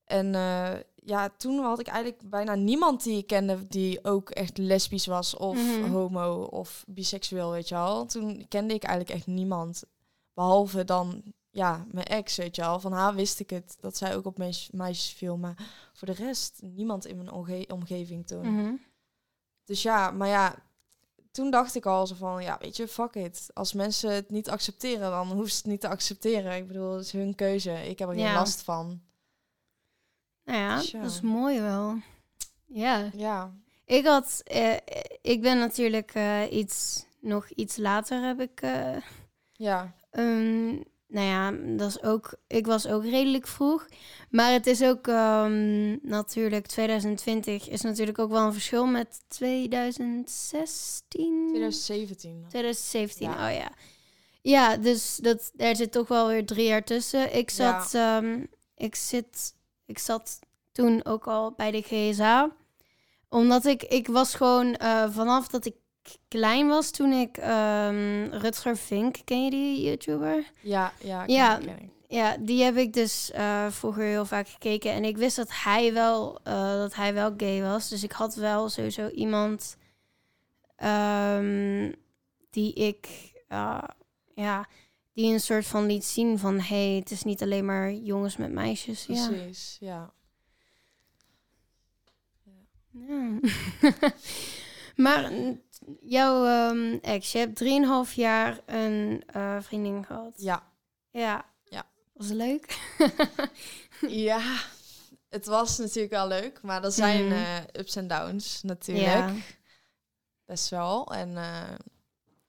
En 0.04 0.34
eh, 0.34 0.70
ja, 1.04 1.28
toen 1.36 1.58
had 1.58 1.80
ik 1.80 1.86
eigenlijk 1.86 2.30
bijna 2.30 2.54
niemand 2.54 3.02
die 3.02 3.16
ik 3.18 3.26
kende 3.26 3.66
die 3.66 4.04
ook 4.04 4.30
echt 4.30 4.58
lesbisch 4.58 5.06
was 5.06 5.36
of 5.36 5.56
Mhm. 5.56 5.90
homo 5.90 6.42
of 6.42 6.84
biseksueel, 6.88 7.50
weet 7.50 7.68
je 7.68 7.74
wel. 7.74 8.06
Toen 8.06 8.46
kende 8.48 8.74
ik 8.74 8.82
eigenlijk 8.82 9.16
echt 9.18 9.26
niemand, 9.26 9.82
behalve 10.34 10.84
dan, 10.84 11.22
ja, 11.50 11.86
mijn 11.90 12.06
ex, 12.06 12.36
weet 12.36 12.56
je 12.56 12.62
wel. 12.62 12.80
Van 12.80 12.92
haar 12.92 13.14
wist 13.14 13.40
ik 13.40 13.50
het, 13.50 13.76
dat 13.80 13.96
zij 13.96 14.16
ook 14.16 14.24
op 14.24 14.38
meis- 14.38 14.68
meisjes 14.72 15.12
viel, 15.12 15.36
maar 15.36 15.56
voor 15.92 16.06
de 16.08 16.14
rest 16.14 16.60
niemand 16.62 17.06
in 17.06 17.16
mijn 17.16 17.32
omge- 17.32 17.66
omgeving 17.72 18.26
toen. 18.26 18.54
Mhm. 18.54 18.72
Dus 19.64 19.82
ja, 19.82 20.10
maar 20.10 20.28
ja, 20.28 20.54
toen 21.30 21.50
dacht 21.50 21.74
ik 21.74 21.86
al 21.86 22.06
zo 22.06 22.14
van, 22.14 22.42
ja, 22.42 22.58
weet 22.60 22.76
je, 22.76 22.88
fuck 22.88 23.14
it. 23.14 23.50
Als 23.54 23.72
mensen 23.72 24.10
het 24.14 24.30
niet 24.30 24.50
accepteren, 24.50 25.10
dan 25.10 25.26
hoeven 25.32 25.50
ze 25.50 25.56
het 25.56 25.66
niet 25.66 25.80
te 25.80 25.88
accepteren. 25.88 26.56
Ik 26.56 26.66
bedoel, 26.66 26.92
het 26.92 27.04
is 27.04 27.12
hun 27.12 27.34
keuze. 27.34 27.88
Ik 27.88 27.98
heb 27.98 28.08
er 28.08 28.14
geen 28.14 28.24
Ja. 28.24 28.34
last 28.34 28.62
van. 28.62 29.00
Nou 30.44 30.58
ja, 30.58 30.76
dat 31.00 31.10
is 31.10 31.20
mooi 31.20 31.60
wel. 31.60 31.96
Ja. 32.66 33.10
Ja, 33.16 33.52
Ik 33.84 34.06
had, 34.06 34.40
eh, 34.44 34.76
ik 35.22 35.42
ben 35.42 35.58
natuurlijk 35.58 36.10
eh, 36.14 36.52
iets, 36.52 37.04
nog 37.20 37.48
iets 37.50 37.76
later 37.76 38.22
heb 38.26 38.40
ik, 38.40 38.60
eh, 38.60 38.96
ja, 39.52 39.94
ehm, 40.10 40.66
nou 41.08 41.26
ja, 41.26 41.50
dat 41.76 41.88
is 41.88 42.02
ook, 42.02 42.34
ik 42.46 42.66
was 42.66 42.86
ook 42.86 43.04
redelijk 43.04 43.46
vroeg. 43.46 43.86
Maar 44.30 44.52
het 44.52 44.66
is 44.66 44.82
ook 44.82 45.06
ehm, 45.08 45.96
natuurlijk, 46.08 46.66
2020 46.66 47.68
is 47.68 47.80
natuurlijk 47.80 48.18
ook 48.18 48.30
wel 48.30 48.46
een 48.46 48.52
verschil 48.52 48.86
met 48.86 49.20
2016. 49.28 51.46
2017. 51.48 52.44
2017, 52.48 53.30
Ja. 53.30 53.48
oh 53.48 53.54
ja. 53.56 53.70
Ja, 54.42 54.76
dus 54.76 55.16
dat, 55.16 55.52
er 55.56 55.76
zit 55.76 55.92
toch 55.92 56.08
wel 56.08 56.28
weer 56.28 56.46
drie 56.46 56.66
jaar 56.66 56.84
tussen. 56.84 57.36
Ik 57.36 57.50
Ja. 57.50 57.82
zat, 57.84 57.94
ehm, 57.94 58.44
ik 58.76 58.94
zit, 58.94 59.54
ik 59.86 59.98
zat 59.98 60.38
toen 60.72 61.04
ook 61.04 61.26
al 61.26 61.52
bij 61.56 61.70
de 61.70 61.82
GSA. 61.82 62.50
Omdat 63.28 63.64
ik, 63.64 63.82
ik 63.82 64.06
was 64.08 64.34
gewoon 64.34 64.74
eh, 64.74 65.10
vanaf 65.10 65.48
dat 65.48 65.64
ik 65.64 65.74
klein 66.28 66.68
was, 66.68 66.90
toen 66.90 67.12
ik 67.12 67.36
ehm, 67.36 68.28
Rutger 68.30 68.76
Vink, 68.76 69.16
ken 69.24 69.44
je 69.44 69.50
die 69.50 69.82
YouTuber? 69.82 70.44
Ja, 70.60 70.92
ja, 71.00 71.24
Ja. 71.26 71.56
ken 71.56 71.68
ik, 71.68 71.74
ken 71.76 71.84
ik. 71.84 71.90
Ja, 72.08 72.36
die 72.40 72.62
heb 72.64 72.76
ik 72.76 72.92
dus 72.92 73.30
eh, 73.30 73.66
vroeger 73.70 74.02
heel 74.04 74.24
vaak 74.24 74.48
gekeken. 74.48 74.92
En 74.92 75.04
ik 75.04 75.16
wist 75.16 75.36
dat 75.36 75.48
hij 75.52 75.92
wel, 75.92 76.40
eh, 76.42 76.72
dat 76.72 76.94
hij 76.94 77.14
wel 77.14 77.34
gay 77.36 77.62
was. 77.62 77.88
Dus 77.88 78.02
ik 78.02 78.12
had 78.12 78.34
wel 78.34 78.68
sowieso 78.68 79.08
iemand 79.08 79.76
ehm, 80.76 81.92
die 82.50 82.72
ik... 82.72 83.08
eh, 83.48 83.82
ja, 84.34 84.66
die 85.12 85.32
een 85.32 85.40
soort 85.40 85.66
van 85.66 85.86
liet 85.86 86.04
zien 86.04 86.38
van... 86.38 86.60
hé, 86.60 86.88
hey, 86.88 86.98
het 86.98 87.10
is 87.10 87.22
niet 87.22 87.42
alleen 87.42 87.64
maar 87.64 87.92
jongens 87.92 88.36
met 88.36 88.52
meisjes. 88.52 89.06
Ja. 89.06 89.28
Precies, 89.28 89.76
ja. 89.80 90.12
Ja. 92.90 93.38
maar 95.04 95.32
jouw 96.00 96.46
ehm, 96.46 96.98
ex, 97.02 97.32
je 97.32 97.38
hebt 97.38 97.56
drieënhalf 97.56 98.12
jaar 98.12 98.60
een 98.66 99.22
eh, 99.26 99.56
vriendin 99.60 100.04
gehad. 100.04 100.32
Ja. 100.36 100.62
Ja. 101.10 101.44
Ja. 101.64 101.86
Was 102.12 102.28
het 102.28 102.36
leuk? 102.36 102.78
ja, 104.28 104.40
het 105.28 105.46
was 105.46 105.78
natuurlijk 105.78 106.12
wel 106.12 106.28
leuk, 106.28 106.62
maar 106.62 106.84
er 106.84 106.92
zijn 106.92 107.24
Mhm. 107.26 107.32
eh, 107.32 107.56
ups 107.72 107.96
en 107.96 108.08
downs 108.08 108.62
natuurlijk. 108.62 109.06
Ja. 109.06 109.34
Best 110.44 110.68
wel. 110.68 111.12
En, 111.14 111.36
eh, 111.36 111.74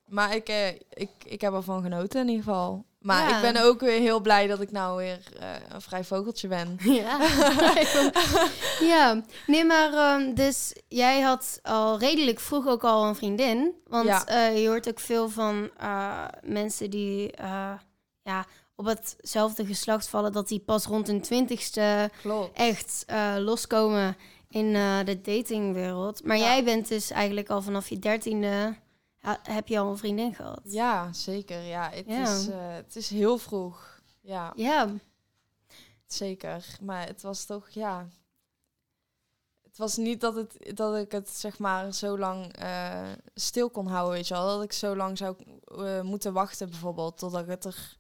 maar 0.05 0.35
ik, 0.35 0.47
eh, 0.49 0.67
ik, 0.89 1.09
ik 1.23 1.41
heb 1.41 1.53
ervan 1.53 1.81
genoten 1.81 2.21
in 2.21 2.27
ieder 2.27 2.43
geval. 2.43 2.85
Maar 2.99 3.29
Ja. 3.29 3.35
ik 3.35 3.53
ben 3.53 3.63
ook 3.63 3.79
weer 3.79 3.99
heel 3.99 4.19
blij 4.19 4.47
dat 4.47 4.61
ik 4.61 4.71
nou 4.71 4.97
weer 4.97 5.19
eh, 5.39 5.47
een 5.69 5.81
vrij 5.81 6.03
vogeltje 6.03 6.47
ben. 6.47 6.77
Ja. 6.83 7.19
ja. 8.93 9.21
Nee, 9.47 9.65
maar 9.65 9.93
ehm, 9.93 10.33
dus 10.33 10.73
jij 10.87 11.21
had 11.21 11.59
al 11.63 11.99
redelijk 11.99 12.39
vroeg 12.39 12.67
ook 12.67 12.83
al 12.83 13.05
een 13.05 13.15
vriendin. 13.15 13.71
Want 13.87 14.05
Ja. 14.07 14.25
eh, 14.27 14.61
je 14.61 14.67
hoort 14.67 14.89
ook 14.89 14.99
veel 14.99 15.29
van 15.29 15.69
eh, 15.77 16.25
mensen 16.43 16.89
die 16.89 17.31
ja, 18.23 18.45
op 18.75 18.85
hetzelfde 18.85 19.65
geslacht 19.65 20.07
vallen... 20.09 20.31
dat 20.31 20.47
die 20.47 20.59
pas 20.59 20.85
rond 20.85 21.07
hun 21.07 21.21
twintigste 21.21 22.09
Klopt. 22.21 22.57
echt 22.57 23.05
loskomen 23.37 24.15
in 24.49 24.73
de 25.05 25.19
datingwereld. 25.21 26.23
Maar 26.23 26.37
Ja. 26.37 26.43
jij 26.43 26.63
bent 26.63 26.87
dus 26.87 27.11
eigenlijk 27.11 27.49
al 27.49 27.61
vanaf 27.61 27.89
je 27.89 27.99
dertiende... 27.99 28.75
ha- 29.23 29.39
heb 29.43 29.67
je 29.67 29.79
al 29.79 29.89
een 29.91 29.97
vriendin 29.97 30.35
gehad? 30.35 30.61
Ja, 30.63 31.13
zeker. 31.13 31.61
Ja, 31.61 31.89
het, 31.89 32.05
Ja. 32.07 32.21
Is, 32.35 32.47
eh, 32.47 32.73
het 32.75 32.95
is 32.95 33.09
heel 33.09 33.37
vroeg. 33.37 34.01
Ja, 34.21 34.53
Ja. 34.55 34.89
zeker. 36.05 36.65
Maar 36.81 37.07
het 37.07 37.21
was 37.21 37.45
toch, 37.45 37.69
ja... 37.69 38.07
Het 39.61 39.77
was 39.81 39.97
niet 39.97 40.21
dat, 40.21 40.35
het, 40.35 40.71
dat 40.75 40.95
ik 40.97 41.11
het 41.11 41.29
zeg 41.29 41.59
maar 41.59 41.93
zo 41.93 42.17
lang 42.17 42.53
eh, 42.55 43.11
stil 43.33 43.69
kon 43.69 43.87
houden, 43.87 44.13
weet 44.13 44.27
je 44.27 44.33
wel. 44.33 44.45
Dat 44.47 44.63
ik 44.63 44.73
zo 44.73 44.95
lang 44.95 45.17
zou 45.17 45.35
eh, 45.65 46.01
moeten 46.01 46.33
wachten 46.33 46.69
bijvoorbeeld, 46.69 47.17
totdat 47.17 47.41
ik 47.41 47.47
het 47.47 47.65
er... 47.65 47.97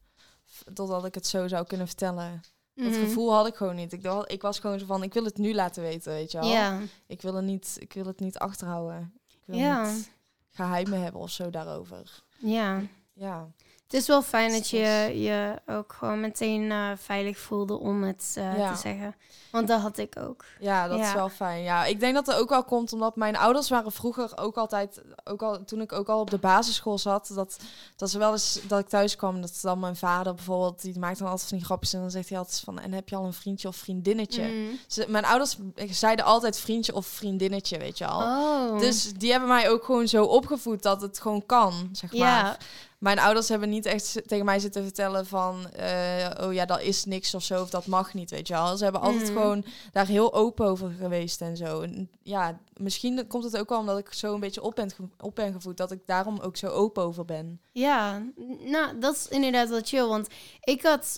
Totdat 0.73 1.05
ik 1.05 1.13
het 1.15 1.27
zo 1.27 1.47
zou 1.47 1.65
kunnen 1.65 1.87
vertellen. 1.87 2.41
Dat 2.73 2.85
Mhm. 2.91 2.99
gevoel 2.99 3.33
had 3.33 3.47
ik 3.47 3.55
gewoon 3.55 3.75
niet. 3.75 3.93
Ik, 3.93 4.03
dacht, 4.03 4.31
ik 4.31 4.41
was 4.41 4.59
gewoon 4.59 4.79
zo 4.79 4.85
van, 4.85 5.03
ik 5.03 5.13
wil 5.13 5.23
het 5.23 5.37
nu 5.37 5.53
laten 5.53 5.83
weten, 5.83 6.11
weet 6.11 6.31
je 6.31 6.39
wel. 6.39 6.49
Ja. 6.49 6.79
Ik, 7.07 7.21
wil 7.21 7.33
het 7.33 7.45
niet, 7.45 7.75
ik 7.79 7.93
wil 7.93 8.05
het 8.05 8.19
niet 8.19 8.37
achterhouden. 8.37 9.13
Ik 9.27 9.39
wil 9.45 9.57
Ja. 9.57 9.91
niet 9.91 10.11
geheimen 10.53 11.01
hebben 11.01 11.21
of 11.21 11.29
zo 11.29 11.49
daarover. 11.49 12.23
Ja. 12.37 12.81
Ja, 13.13 13.47
Het 13.93 14.01
is 14.01 14.07
wel 14.07 14.21
fijn 14.21 14.51
dat 14.51 14.69
je 14.69 15.05
dat- 15.07 15.17
je 15.23 15.55
ook 15.67 15.93
gewoon 15.97 16.19
meteen 16.19 16.71
eh, 16.71 16.89
veilig 16.97 17.37
voelde 17.37 17.79
om 17.79 18.03
het 18.03 18.33
eh, 18.37 18.57
Ja. 18.57 18.73
te 18.73 18.79
zeggen. 18.79 19.15
Want 19.51 19.67
dat 19.67 19.81
had 19.81 19.97
ik 19.97 20.17
ook. 20.19 20.45
ja 20.59 20.87
dat 20.87 20.99
is 20.99 21.13
wel 21.13 21.29
fijn. 21.29 21.63
Ja, 21.63 21.85
ik 21.85 21.99
denk 21.99 22.13
dat 22.13 22.27
er 22.27 22.37
ook 22.37 22.49
wel 22.49 22.63
komt 22.63 22.93
omdat 22.93 23.15
mijn 23.15 23.35
ouders 23.37 23.69
waren 23.69 23.91
vroeger 23.91 24.37
ook 24.37 24.55
altijd, 24.57 25.01
ook 25.23 25.41
al, 25.41 25.63
toen 25.65 25.81
ik 25.81 25.91
ook 25.91 26.09
al 26.09 26.19
op 26.19 26.29
de 26.29 26.37
basisschool 26.37 26.97
zat, 26.97 27.31
dat, 27.35 27.57
dat 27.95 28.09
ze 28.09 28.17
wel 28.17 28.31
eens 28.31 28.59
dat 28.67 28.79
ik 28.79 28.87
thuis 28.87 29.15
kwam, 29.15 29.41
dat 29.41 29.59
dan 29.61 29.79
mijn 29.79 29.95
vader 29.95 30.33
bijvoorbeeld, 30.33 30.81
die 30.81 30.99
maakt 30.99 31.19
dan 31.19 31.27
altijd 31.27 31.47
van 31.49 31.57
die 31.57 31.65
grapjes 31.65 31.93
en 31.93 31.99
dan 31.99 32.11
zegt 32.11 32.29
hij 32.29 32.37
altijd 32.37 32.59
van, 32.59 32.79
en 32.79 32.91
heb 32.93 33.09
je 33.09 33.15
al 33.15 33.25
een 33.25 33.33
vriendje 33.33 33.67
of 33.67 33.75
vriendinnetje? 33.75 34.71
Ze, 34.87 35.05
mijn 35.07 35.25
ouders 35.25 35.57
zeiden 35.89 36.25
altijd 36.25 36.59
vriendje 36.59 36.95
of 36.95 37.05
vriendinnetje, 37.05 37.77
weet 37.77 37.97
je 37.97 38.05
al. 38.07 38.21
Oh. 38.21 38.79
Dus 38.79 39.13
die 39.13 39.31
hebben 39.31 39.49
mij 39.49 39.69
ook 39.69 39.83
gewoon 39.83 40.07
zo 40.07 40.23
opgevoed 40.23 40.83
dat 40.83 41.01
het 41.01 41.19
gewoon 41.19 41.45
kan, 41.45 41.89
zeg 41.91 42.11
maar. 42.11 42.19
ja. 42.45 42.57
Mijn 43.03 43.19
ouders 43.19 43.49
hebben 43.49 43.69
niet 43.69 43.85
echt 43.85 44.21
tegen 44.27 44.45
mij 44.45 44.59
zitten 44.59 44.83
vertellen 44.83 45.25
van... 45.25 45.69
eh, 45.69 46.29
oh 46.41 46.53
ja, 46.53 46.65
dat 46.65 46.81
is 46.81 47.05
niks 47.05 47.33
of 47.35 47.43
zo, 47.43 47.61
of 47.61 47.69
dat 47.69 47.85
mag 47.85 48.13
niet, 48.13 48.29
weet 48.29 48.47
je 48.47 48.53
wel. 48.53 48.77
Ze 48.77 48.83
hebben 48.83 49.01
altijd 49.01 49.23
Mhm. 49.23 49.31
gewoon 49.33 49.65
daar 49.91 50.05
heel 50.05 50.33
open 50.33 50.65
over 50.65 50.91
geweest 50.99 51.41
en 51.41 51.57
zo. 51.57 51.81
En 51.81 52.09
ja, 52.21 52.59
misschien 52.77 53.27
komt 53.27 53.43
het 53.43 53.57
ook 53.57 53.69
wel 53.69 53.79
omdat 53.79 53.97
ik 53.97 54.13
zo 54.13 54.33
een 54.33 54.39
beetje 54.39 54.61
op 54.61 54.75
ben, 54.75 54.89
op 55.19 55.35
ben 55.35 55.53
gevoed... 55.53 55.77
dat 55.77 55.91
ik 55.91 55.99
daarom 56.05 56.39
ook 56.39 56.57
zo 56.57 56.67
open 56.67 57.03
over 57.03 57.25
ben. 57.25 57.59
Ja, 57.71 58.23
nou, 58.59 58.99
dat 58.99 59.15
is 59.15 59.27
inderdaad 59.27 59.69
wel 59.69 59.81
chill. 59.83 60.05
Want 60.07 60.27
ik 60.61 60.81
had, 60.83 61.17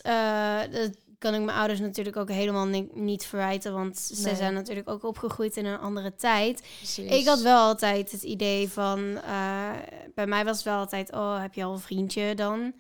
dat 0.72 0.92
kan 1.26 1.34
ik 1.34 1.42
mijn 1.46 1.58
ouders 1.58 1.80
natuurlijk 1.80 2.18
ook 2.18 2.30
helemaal 2.30 2.66
ni- 2.66 2.90
niet 2.94 3.26
verwijten. 3.26 3.74
Want 3.74 3.98
ze 3.98 4.36
zijn 4.36 4.54
natuurlijk 4.54 4.90
ook 4.90 5.04
opgegroeid 5.04 5.58
in 5.58 5.66
een 5.66 5.80
andere 5.80 6.16
tijd. 6.16 6.64
Precies. 6.78 7.12
Ik 7.12 7.26
had 7.26 7.42
wel 7.42 7.58
altijd 7.58 8.12
het 8.12 8.24
idee 8.24 8.70
van, 8.70 9.18
eh, 9.18 9.72
bij 10.16 10.28
mij 10.28 10.46
was 10.46 10.56
het 10.56 10.66
wel 10.66 10.78
altijd, 10.78 11.12
oh, 11.12 11.42
heb 11.42 11.54
je 11.54 11.64
al 11.64 11.72
een 11.74 11.80
vriendje 11.80 12.36
dan? 12.36 12.74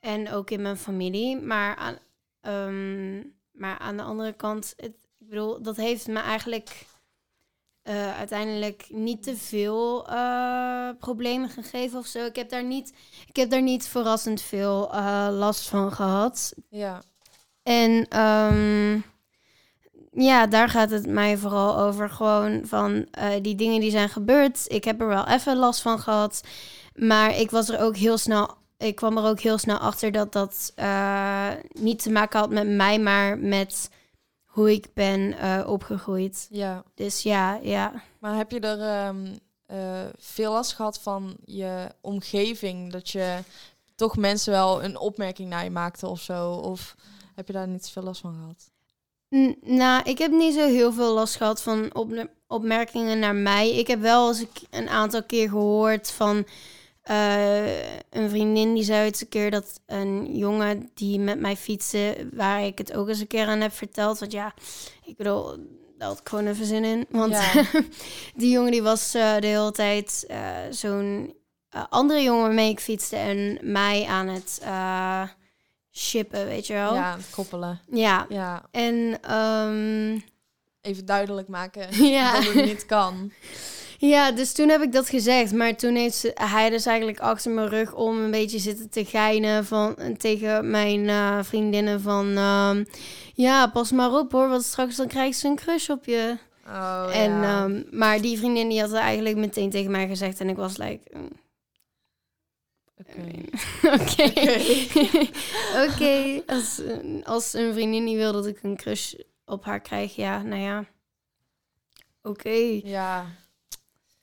En 0.00 0.30
ook 0.30 0.50
in 0.50 0.62
mijn 0.62 0.76
familie. 0.76 1.40
Maar 1.40 1.76
aan, 1.76 1.98
ehm, 2.40 3.16
maar 3.52 3.78
aan 3.78 3.96
de 3.96 4.02
andere 4.02 4.32
kant, 4.32 4.72
het, 4.76 4.94
ik 5.18 5.28
bedoel, 5.28 5.62
dat 5.62 5.76
heeft 5.76 6.06
me 6.06 6.18
eigenlijk 6.18 6.86
eh, 7.82 8.16
uiteindelijk 8.16 8.86
niet 8.88 9.22
te 9.22 9.36
veel 9.36 10.08
eh, 10.08 10.88
problemen 10.98 11.48
gegeven 11.48 11.98
of 11.98 12.06
zo. 12.06 12.24
Ik 12.24 12.36
heb 12.36 12.48
daar 12.48 12.64
niet, 12.64 12.92
ik 13.26 13.36
heb 13.36 13.50
daar 13.50 13.62
niet 13.62 13.86
verrassend 13.88 14.40
veel 14.40 14.90
last 15.30 15.68
van 15.68 15.92
gehad. 15.92 16.54
Ja, 16.68 17.02
En 17.68 18.08
ehm, 18.08 19.00
ja, 20.12 20.46
daar 20.46 20.68
gaat 20.68 20.90
het 20.90 21.06
mij 21.06 21.36
vooral 21.36 21.78
over. 21.78 22.10
Gewoon 22.10 22.60
van 22.66 23.06
eh, 23.10 23.30
die 23.42 23.54
dingen 23.54 23.80
die 23.80 23.90
zijn 23.90 24.08
gebeurd. 24.08 24.64
Ik 24.66 24.84
heb 24.84 25.00
er 25.00 25.08
wel 25.08 25.26
even 25.26 25.56
last 25.56 25.80
van 25.82 25.98
gehad. 25.98 26.42
Maar 26.94 27.36
ik 27.36 27.50
was 27.50 27.68
er 27.68 27.80
ook 27.80 27.96
heel 27.96 28.18
snel. 28.18 28.56
Ik 28.78 28.94
kwam 28.96 29.16
er 29.16 29.24
ook 29.24 29.40
heel 29.40 29.58
snel 29.58 29.78
achter 29.78 30.12
dat 30.12 30.32
dat 30.32 30.72
eh, 30.74 31.48
niet 31.72 32.02
te 32.02 32.10
maken 32.10 32.38
had 32.38 32.50
met 32.50 32.68
mij, 32.68 32.98
maar 32.98 33.38
met 33.38 33.90
hoe 34.44 34.72
ik 34.72 34.86
ben 34.94 35.38
eh, 35.38 35.64
opgegroeid. 35.66 36.48
ja. 36.50 36.84
Dus 36.94 37.22
ja, 37.22 37.58
ja. 37.62 37.92
Maar 38.18 38.36
heb 38.36 38.50
je 38.50 38.60
er 38.60 38.80
ehm, 38.80 39.26
eh, 39.66 40.08
veel 40.18 40.52
last 40.52 40.74
gehad 40.74 41.00
van 41.00 41.36
je 41.44 41.88
omgeving? 42.00 42.92
Dat 42.92 43.10
je 43.10 43.38
toch 43.94 44.16
mensen 44.16 44.52
wel 44.52 44.84
een 44.84 44.98
opmerking 44.98 45.48
naar 45.48 45.64
je 45.64 45.70
maakte 45.70 46.06
of 46.06 46.20
zo? 46.20 46.50
Of 46.52 46.96
heb 47.38 47.46
je 47.46 47.52
daar 47.52 47.68
niet 47.68 47.88
veel 47.90 48.02
last 48.02 48.20
van 48.20 48.34
gehad? 48.34 48.70
N- 49.34 49.58
nou, 49.76 50.02
ik 50.04 50.18
heb 50.18 50.30
niet 50.30 50.54
zo 50.54 50.66
heel 50.66 50.92
veel 50.92 51.14
last 51.14 51.36
gehad 51.36 51.62
van 51.62 51.94
op 51.94 52.28
opmerkingen 52.46 53.18
naar 53.18 53.34
mij. 53.34 53.70
Ik 53.74 53.86
heb 53.86 54.00
wel 54.00 54.28
eens 54.28 54.44
een 54.70 54.88
aantal 54.88 55.22
keer 55.24 55.48
gehoord 55.48 56.10
van 56.10 56.46
eh, 57.02 57.90
een 58.10 58.28
vriendin 58.28 58.74
die 58.74 58.82
zei 58.84 59.06
eens 59.06 59.20
een 59.20 59.28
keer 59.28 59.50
dat 59.50 59.80
een 59.86 60.36
jongen 60.36 60.90
die 60.94 61.18
met 61.20 61.40
mij 61.40 61.56
fietste, 61.56 62.28
waar 62.32 62.64
ik 62.64 62.78
het 62.78 62.92
ook 62.94 63.08
eens 63.08 63.20
een 63.20 63.26
keer 63.26 63.46
aan 63.46 63.60
heb 63.60 63.72
verteld. 63.72 64.18
Want 64.18 64.32
ja, 64.32 64.54
ik 65.04 65.16
bedoel, 65.16 65.56
daar 65.98 66.08
had 66.08 66.18
ik 66.18 66.28
gewoon 66.28 66.46
even 66.46 66.66
zin 66.66 66.84
in. 66.84 67.06
Want 67.10 67.32
Ja. 67.32 67.64
die 68.36 68.50
jongen 68.50 68.72
die 68.72 68.82
was 68.82 69.14
eh, 69.14 69.36
de 69.36 69.46
hele 69.46 69.72
tijd 69.72 70.24
eh, 70.28 70.56
zo'n 70.70 71.34
andere 71.88 72.22
jongen 72.22 72.42
waarmee 72.42 72.70
ik 72.70 72.80
fietste 72.80 73.16
en 73.16 73.58
mij 73.62 74.04
aan 74.06 74.28
het 74.28 74.60
shippen, 75.98 76.46
weet 76.46 76.66
je 76.66 76.72
wel. 76.72 76.94
Ja, 76.94 77.16
koppelen. 77.30 77.80
ja. 77.90 78.26
Ja, 78.28 78.62
En 78.70 79.18
ehm, 79.22 80.18
even 80.80 81.06
duidelijk 81.06 81.48
maken 81.48 81.88
Ja. 82.16 82.32
dat 82.32 82.44
het 82.44 82.64
niet 82.64 82.86
kan. 82.86 83.32
ja, 83.98 84.30
dus 84.32 84.52
toen 84.52 84.68
heb 84.68 84.82
ik 84.82 84.92
dat 84.92 85.08
gezegd. 85.08 85.52
Maar 85.52 85.76
toen 85.76 85.94
heeft 85.94 86.32
hij 86.34 86.70
dus 86.70 86.86
eigenlijk 86.86 87.18
achter 87.20 87.50
mijn 87.50 87.68
rug 87.68 87.94
om 87.94 88.18
een 88.18 88.30
beetje 88.30 88.58
zitten 88.58 88.90
te 88.90 89.04
geinen 89.04 89.64
van, 89.64 89.96
tegen 90.16 90.70
mijn 90.70 91.08
eh, 91.08 91.38
vriendinnen 91.42 92.00
van... 92.00 92.36
ehm, 92.36 92.84
ja, 93.34 93.66
pas 93.66 93.92
maar 93.92 94.12
op 94.12 94.32
hoor, 94.32 94.48
want 94.48 94.62
straks 94.64 94.96
dan 94.96 95.06
krijgt 95.08 95.38
ze 95.38 95.48
een 95.48 95.56
crush 95.56 95.88
op 95.88 96.04
je. 96.04 96.36
Oh, 96.66 97.06
en, 97.12 97.30
ja. 97.30 97.62
ehm, 97.64 97.82
maar 97.90 98.20
die 98.20 98.38
vriendin 98.38 98.68
die 98.68 98.80
had 98.80 98.92
eigenlijk 98.92 99.36
meteen 99.36 99.70
tegen 99.70 99.90
mij 99.90 100.08
gezegd. 100.08 100.40
En 100.40 100.48
ik 100.48 100.56
was 100.56 100.76
like... 100.76 101.00
Oké. 103.00 103.30
Oké. 104.00 104.22
Oké. 105.86 106.42
Als, 106.46 106.80
als 107.24 107.52
een 107.52 107.72
vriendin 107.72 108.04
niet 108.04 108.16
wil 108.16 108.32
dat 108.32 108.46
ik 108.46 108.62
een 108.62 108.76
crush 108.76 109.14
op 109.44 109.64
haar 109.64 109.80
krijg, 109.80 110.16
ja, 110.16 110.42
nou 110.42 110.60
ja. 110.62 110.84
Oké. 112.22 112.80
Ja, 112.84 113.26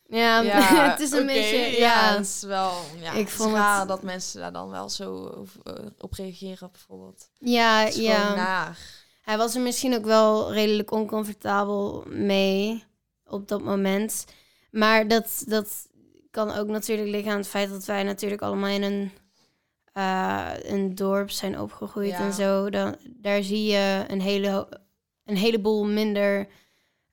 Ja, 0.08 0.41
ja 0.41 0.89
het 0.91 1.00
is 1.00 1.12
een 1.12 1.25
beetje... 1.25 1.58
Ja, 1.58 2.10
Ja, 2.10 2.15
het 2.17 2.25
is 2.25 2.41
wel... 2.41 2.74
Ja, 3.01 3.12
Ik 3.13 3.29
vond 3.29 3.55
het- 3.58 3.88
dat 3.88 4.03
mensen 4.03 4.39
daar 4.39 4.51
dan 4.53 4.70
wel 4.70 4.89
zo 4.89 5.13
op, 5.15 5.50
eh, 5.63 5.86
op 5.98 6.13
reageren, 6.13 6.70
bijvoorbeeld. 6.72 7.29
ja, 7.39 7.82
ja. 7.82 8.36
naar. 8.36 8.77
Hij 9.22 9.38
was 9.38 9.55
er 9.55 9.62
misschien 9.62 9.96
ook 9.96 10.05
wel 10.05 10.53
redelijk 10.53 10.91
oncomfortabel 10.91 12.03
mee 12.08 12.84
op 13.27 13.48
dat 13.48 13.62
moment. 13.62 14.25
Maar 14.72 15.08
dat, 15.08 15.44
dat 15.48 15.88
kan 16.36 16.51
ook 16.51 16.68
natuurlijk 16.68 17.10
liggen 17.10 17.32
aan 17.32 17.38
het 17.38 17.48
feit 17.48 17.70
dat 17.70 17.86
wij 17.86 18.04
natuurlijk 18.04 18.42
allemaal 18.42 18.70
in 18.70 18.84
een, 18.84 19.12
eh, 19.94 20.51
een 20.62 20.96
dorp 20.96 21.30
zijn 21.30 21.60
opgegroeid 21.60 22.10
Ja. 22.10 22.20
en 22.20 22.34
zo. 22.34 22.70
Dan, 22.70 22.96
daar 23.10 23.44
zie 23.44 23.65
je 23.72 24.06
een, 24.08 24.22
hele, 24.22 24.82
een 25.25 25.38
heleboel 25.38 25.86
minder 25.86 26.48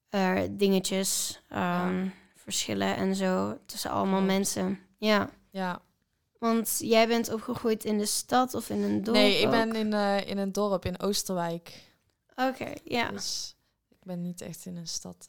eh, 0.08 0.40
dingetjes, 0.50 1.40
ehm, 1.48 2.06
verschillen 2.34 2.96
en 2.96 3.14
zo 3.14 3.58
tussen 3.66 3.90
allemaal 3.90 4.20
mensen. 4.20 4.78
Ja. 4.98 5.30
Ja, 5.50 5.80
Want 6.38 6.76
jij 6.80 7.08
bent 7.08 7.32
opgegroeid 7.32 7.84
in 7.84 7.98
de 7.98 8.06
stad 8.06 8.54
of 8.54 8.70
in 8.70 8.82
een 8.82 9.04
dorp? 9.04 9.16
nee, 9.16 9.38
ik 9.38 9.44
ook? 9.44 9.50
ben 9.50 9.74
in, 9.74 9.92
eh, 9.92 10.28
in 10.28 10.38
een 10.38 10.52
dorp 10.52 10.84
in 10.84 11.00
Oosterwijk. 11.00 11.82
Oké, 12.36 12.72
ja. 12.84 13.10
Dus 13.10 13.56
ik 13.88 13.98
ben 14.02 14.20
niet 14.20 14.40
echt 14.40 14.66
in 14.66 14.76
een 14.76 14.86
stad. 14.86 15.26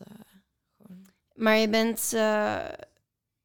gewoon. 0.78 1.06
Maar 1.34 1.58
je 1.58 1.70
bent... 1.70 2.14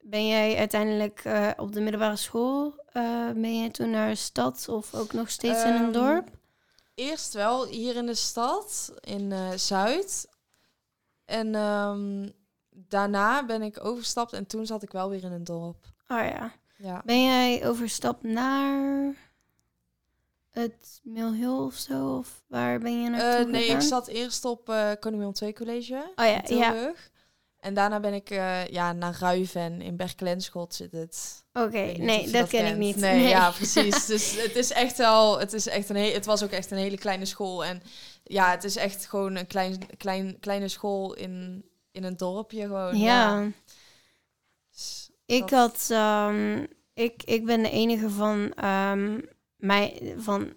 ben 0.01 0.27
jij 0.27 0.57
uiteindelijk 0.57 1.21
eh, 1.25 1.51
op 1.57 1.73
de 1.73 1.81
middelbare 1.81 2.17
school... 2.17 2.75
eh, 2.93 3.31
ben 3.31 3.59
je 3.63 3.71
toen 3.71 3.91
naar 3.91 4.09
de 4.09 4.15
stad 4.15 4.69
of 4.69 4.95
ook 4.95 5.13
nog 5.13 5.31
steeds 5.31 5.63
in 5.65 5.73
een 5.73 5.83
Ehm, 5.83 5.93
dorp? 5.93 6.29
Eerst 6.95 7.33
wel 7.35 7.67
hier 7.67 7.97
in 7.97 8.07
de 8.07 8.15
stad, 8.15 8.93
in 9.01 9.33
eh, 9.33 9.51
Zuid. 9.57 10.29
En 11.25 11.55
ehm, 11.55 12.29
daarna 12.71 13.45
ben 13.47 13.63
ik 13.63 13.85
overgestapt 13.85 14.33
en 14.33 14.47
toen 14.47 14.67
zat 14.67 14.83
ik 14.83 14.93
wel 14.93 15.11
weer 15.11 15.25
in 15.25 15.33
een 15.33 15.45
dorp. 15.45 15.85
Oh 16.09 16.19
ja. 16.19 16.53
Ja. 16.77 17.03
Ben 17.05 17.25
jij 17.25 17.69
overstapt 17.69 18.23
naar 18.23 19.15
het 20.51 21.01
Mill 21.03 21.33
Hill 21.33 21.49
of 21.57 21.75
zo? 21.75 22.17
Of 22.17 22.43
waar 22.47 22.79
ben 22.79 23.03
je 23.03 23.09
naartoe 23.09 23.45
Eh, 23.45 23.51
nee, 23.53 23.67
ik 23.69 23.81
zat 23.81 24.07
eerst 24.07 24.45
op 24.45 24.69
eh 24.69 24.91
Koning 25.01 25.21
Willem 25.23 25.35
II 25.43 25.53
College 25.53 26.13
Oh 26.17 26.25
ja, 26.25 26.45
in 26.45 26.57
ja. 26.57 26.93
En 27.61 27.75
daarna 27.75 28.01
ben 28.01 28.15
ik 28.15 28.31
eh, 28.31 28.67
ja, 28.67 28.93
naar 28.93 29.17
Ruiven 29.21 29.81
in 29.81 29.97
Berkelenschot 29.97 30.75
zit 30.75 30.93
het. 30.93 31.45
Oké, 31.53 31.79
nee, 31.97 32.31
dat 32.31 32.49
ken 32.49 32.67
ik 32.67 32.77
niet. 32.77 32.97
Nee, 32.97 33.29
ja, 33.29 33.51
precies. 33.51 34.07
Dus 34.13 34.43
het 34.43 34.57
is 34.57 34.71
echt 34.73 34.97
wel, 34.99 35.39
het 35.39 35.53
is 35.53 35.67
echt 35.67 35.89
een 35.89 35.97
he- 35.97 36.13
het 36.13 36.27
was 36.27 36.43
ook 36.43 36.51
echt 36.51 36.71
een 36.71 36.79
hele 36.79 36.99
kleine 36.99 37.25
school. 37.25 37.65
En 37.65 37.83
ja, 38.25 38.51
het 38.51 38.65
is 38.65 38.77
echt 38.77 39.07
gewoon 39.07 39.37
een 39.37 39.47
klein, 39.47 39.79
klein, 39.97 40.37
kleine 40.41 40.69
school 40.69 41.15
in, 41.15 41.65
in 41.91 42.05
een 42.05 42.17
dorpje 42.17 42.61
gewoon. 42.63 42.99
Ja, 42.99 43.51
Dus 44.71 45.11
ik 45.27 45.49
dat- 45.49 45.51
had, 45.51 45.89
ehm, 45.91 46.65
ik, 46.95 47.23
ik 47.25 47.45
ben 47.45 47.63
de 47.63 47.71
enige 47.71 48.11
van, 48.11 48.53
ehm 48.55 49.21
mijn, 49.57 49.93
van 50.17 50.53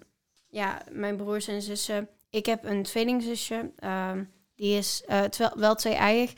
ja, 0.48 0.82
mijn 0.90 1.16
broers 1.16 1.48
en 1.48 1.62
zussen. 1.62 2.08
Ik 2.30 2.46
heb 2.46 2.64
een 2.64 2.82
tweelingzusje, 2.82 3.70
ehm, 3.78 4.24
die 4.54 4.76
is 4.78 5.02
twe- 5.30 5.52
wel 5.56 5.74
twee-eiig. 5.74 6.32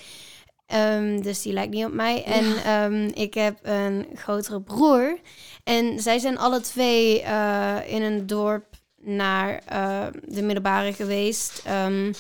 Ehm, 0.67 1.21
dus 1.21 1.43
die 1.43 1.53
lijkt 1.53 1.73
niet 1.75 1.85
op 1.85 1.93
mij. 1.93 2.25
En 2.25 2.57
ehm, 2.65 3.11
ik 3.15 3.35
heb 3.35 3.59
een 3.63 4.07
grotere 4.15 4.61
broer. 4.61 5.19
En 5.65 6.01
zij 6.01 6.19
zijn 6.19 6.39
alle 6.39 6.61
twee 6.61 7.23
eh, 7.23 7.77
in 7.87 8.03
een 8.03 8.27
dorp 8.27 8.67
naar 9.01 9.63
eh, 9.67 10.07
de 10.27 10.43
middelbare 10.43 10.93
geweest. 10.93 11.63
Ehm, 11.65 12.13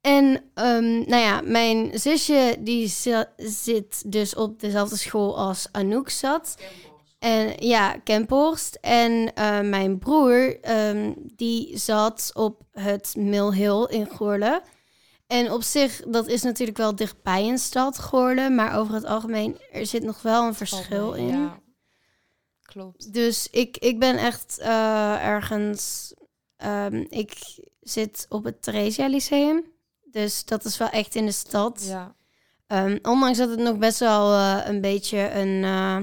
en 0.00 0.42
nou 1.06 1.16
ja, 1.16 1.40
mijn 1.44 1.98
zusje 1.98 2.56
die 2.58 2.88
zi- 2.88 3.24
zit 3.36 4.12
dus 4.12 4.34
op 4.34 4.60
dezelfde 4.60 4.96
school 4.96 5.38
als 5.38 5.68
Anouk 5.72 6.08
zat. 6.10 6.56
En 7.18 7.52
ja, 7.58 7.96
Kemphorst. 8.04 8.78
En 8.80 9.34
eh, 9.34 9.60
mijn 9.60 9.98
broer, 9.98 10.56
die 11.36 11.78
zat 11.78 12.30
op 12.34 12.60
het 12.72 13.14
Mill 13.18 13.52
Hill 13.52 13.86
in 13.88 14.08
Goorlen. 14.10 14.60
En 15.26 15.52
op 15.52 15.62
zich, 15.62 16.02
dat 16.06 16.26
is 16.26 16.42
natuurlijk 16.42 16.78
wel 16.78 16.94
dichtbij 16.96 17.48
een 17.48 17.58
stad, 17.58 17.98
Goorlen. 17.98 18.54
Maar 18.54 18.78
over 18.78 18.94
het 18.94 19.04
algemeen, 19.04 19.58
er 19.72 19.86
zit 19.86 20.02
nog 20.02 20.22
wel 20.22 20.46
een 20.46 20.54
verschil 20.54 21.12
in. 21.12 21.28
Ja. 21.28 21.58
Klopt. 22.62 23.12
Dus 23.12 23.48
ik, 23.50 23.76
ik 23.76 23.98
ben 23.98 24.16
echt 24.16 24.58
eh, 24.58 25.24
ergens... 25.26 26.14
ehm, 26.56 27.04
ik 27.08 27.32
zit 27.80 28.26
op 28.28 28.44
het 28.44 28.62
Theresia 28.62 29.08
Lyceum. 29.08 29.64
Dus 30.10 30.44
dat 30.44 30.64
is 30.64 30.76
wel 30.76 30.88
echt 30.88 31.14
in 31.14 31.26
de 31.26 31.32
stad. 31.32 31.84
Ja. 31.86 32.14
Ehm, 32.66 32.98
ondanks 33.02 33.38
dat 33.38 33.50
het 33.50 33.58
nog 33.58 33.78
best 33.78 33.98
wel 33.98 34.32
eh, 34.32 34.60
een 34.64 34.80
beetje 34.80 35.30
een... 35.30 35.64
eh, 35.64 35.98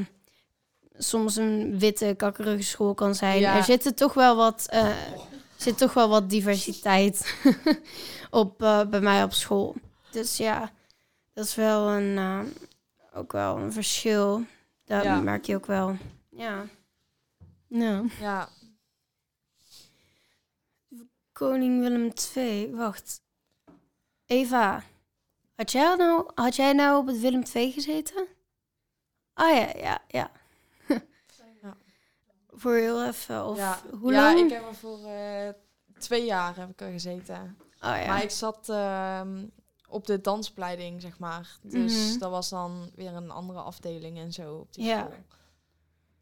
soms 0.97 1.35
een 1.35 1.79
witte, 1.79 2.13
kakkerige 2.17 2.63
school 2.63 2.93
kan 2.93 3.15
zijn. 3.15 3.39
Ja. 3.39 3.55
Er 3.55 3.63
zitten 3.63 3.95
toch 3.95 4.13
wel 4.13 4.35
wat... 4.35 4.69
zit 5.57 5.77
toch 5.77 5.93
wel 5.93 6.09
wat 6.09 6.29
diversiteit 6.29 7.35
op, 8.33 8.61
eh, 8.61 8.85
bij 8.85 9.01
mij 9.01 9.23
op 9.23 9.33
school. 9.33 9.75
Dus 10.11 10.37
ja, 10.37 10.71
dat 11.33 11.45
is 11.45 11.55
wel 11.55 11.89
een... 11.89 12.17
eh, 12.17 12.39
ook 13.13 13.31
wel 13.31 13.57
een 13.57 13.71
verschil. 13.73 14.43
Dat 14.85 15.03
Ja. 15.03 15.19
merk 15.21 15.45
je 15.45 15.55
ook 15.55 15.65
wel. 15.65 15.97
Ja. 16.29 16.65
Ja. 17.67 18.03
ja. 18.19 18.49
Koning 21.31 21.79
Willem 21.79 22.11
II. 22.35 22.75
Wacht. 22.75 23.21
Eva. 24.25 24.83
Had 25.55 25.71
jij 25.71 25.95
nou, 25.95 26.31
had 26.35 26.55
jij 26.55 26.73
nou 26.73 26.97
op 26.97 27.07
het 27.07 27.19
Willem 27.19 27.43
II 27.53 27.71
gezeten? 27.71 28.25
Ah 29.33 29.55
ja, 29.57 29.69
ja, 29.77 30.01
ja. 30.07 30.31
Ja. 31.61 31.77
Voor 32.49 32.73
heel 32.73 33.05
even. 33.05 33.45
Of 33.45 33.57
ja. 33.57 33.79
hoe 33.99 34.11
ja, 34.11 34.21
lang? 34.33 34.39
ik 34.45 34.51
heb 34.51 34.67
er 34.67 34.75
voor 34.75 35.03
eh, 35.05 35.49
twee 35.99 36.25
jaar 36.25 36.55
heb 36.57 36.69
ik 36.69 36.81
er 36.81 36.91
gezeten. 36.91 37.57
Oh 37.85 37.97
ja. 38.01 38.05
Maar 38.07 38.23
ik 38.23 38.29
zat 38.31 38.69
ehm, 38.69 39.45
op 39.87 40.05
de 40.07 40.21
dansopleiding, 40.21 41.01
zeg 41.01 41.19
maar. 41.19 41.57
Dus 41.61 42.09
Mhm. 42.09 42.19
dat 42.19 42.31
was 42.31 42.49
dan 42.49 42.91
weer 42.95 43.13
een 43.13 43.31
andere 43.31 43.59
afdeling 43.59 44.17
en 44.17 44.33
zo 44.33 44.55
op 44.55 44.73
die 44.73 44.83
Ja. 44.85 44.99
school. 44.99 45.13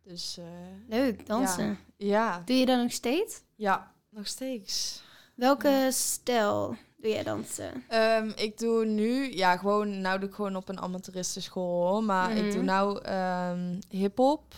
Dus 0.04 0.38
eh, 0.38 0.46
Leuk, 0.88 1.26
dansen. 1.26 1.78
ja, 1.98 2.42
Doe 2.46 2.56
je 2.58 2.66
dat 2.66 2.82
nog 2.82 2.92
steeds? 2.92 3.42
ja, 3.56 3.92
nog 4.10 4.28
steeds. 4.28 5.04
Welke 5.36 5.88
stijl 5.92 6.76
doe 6.98 7.12
jij 7.12 7.24
dansen? 7.24 7.84
Ehm, 7.88 8.32
ik 8.36 8.58
doe 8.58 8.86
nu, 8.86 9.36
ja, 9.36 9.58
gewoon, 9.58 10.02
nou 10.02 10.20
doe 10.20 10.30
ik 10.30 10.36
gewoon 10.36 10.56
op 10.56 10.70
een 10.70 10.80
amateuristenschool 10.82 11.88
hoor. 11.88 12.04
Maar 12.04 12.32
ik 12.32 12.44
doe 12.52 12.56
Mhm. 12.56 12.66
nou 12.66 13.02
ehm 13.04 13.80
hip-hop 13.90 14.54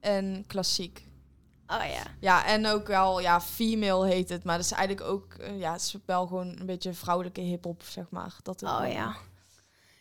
en 0.00 0.44
klassiek. 0.46 1.06
Oh 1.68 1.84
ja. 1.92 2.02
Ja, 2.20 2.46
en 2.46 2.66
ook 2.66 2.86
wel, 2.86 3.20
ja, 3.20 3.40
female 3.40 4.06
heet 4.06 4.28
het. 4.28 4.44
Maar 4.44 4.56
dat 4.56 4.64
is 4.64 4.72
eigenlijk 4.72 5.08
ook, 5.10 5.32
eh, 5.34 5.58
ja, 5.58 5.72
het 5.72 5.80
is 5.80 5.96
wel 6.06 6.26
gewoon 6.26 6.56
een 6.60 6.66
beetje 6.66 6.92
vrouwelijke 6.92 7.40
hip-hop, 7.40 7.82
zeg 7.82 8.04
maar. 8.10 8.34
Dat 8.42 8.62
Oh 8.62 8.80
wel. 8.80 8.90
ja. 8.90 9.16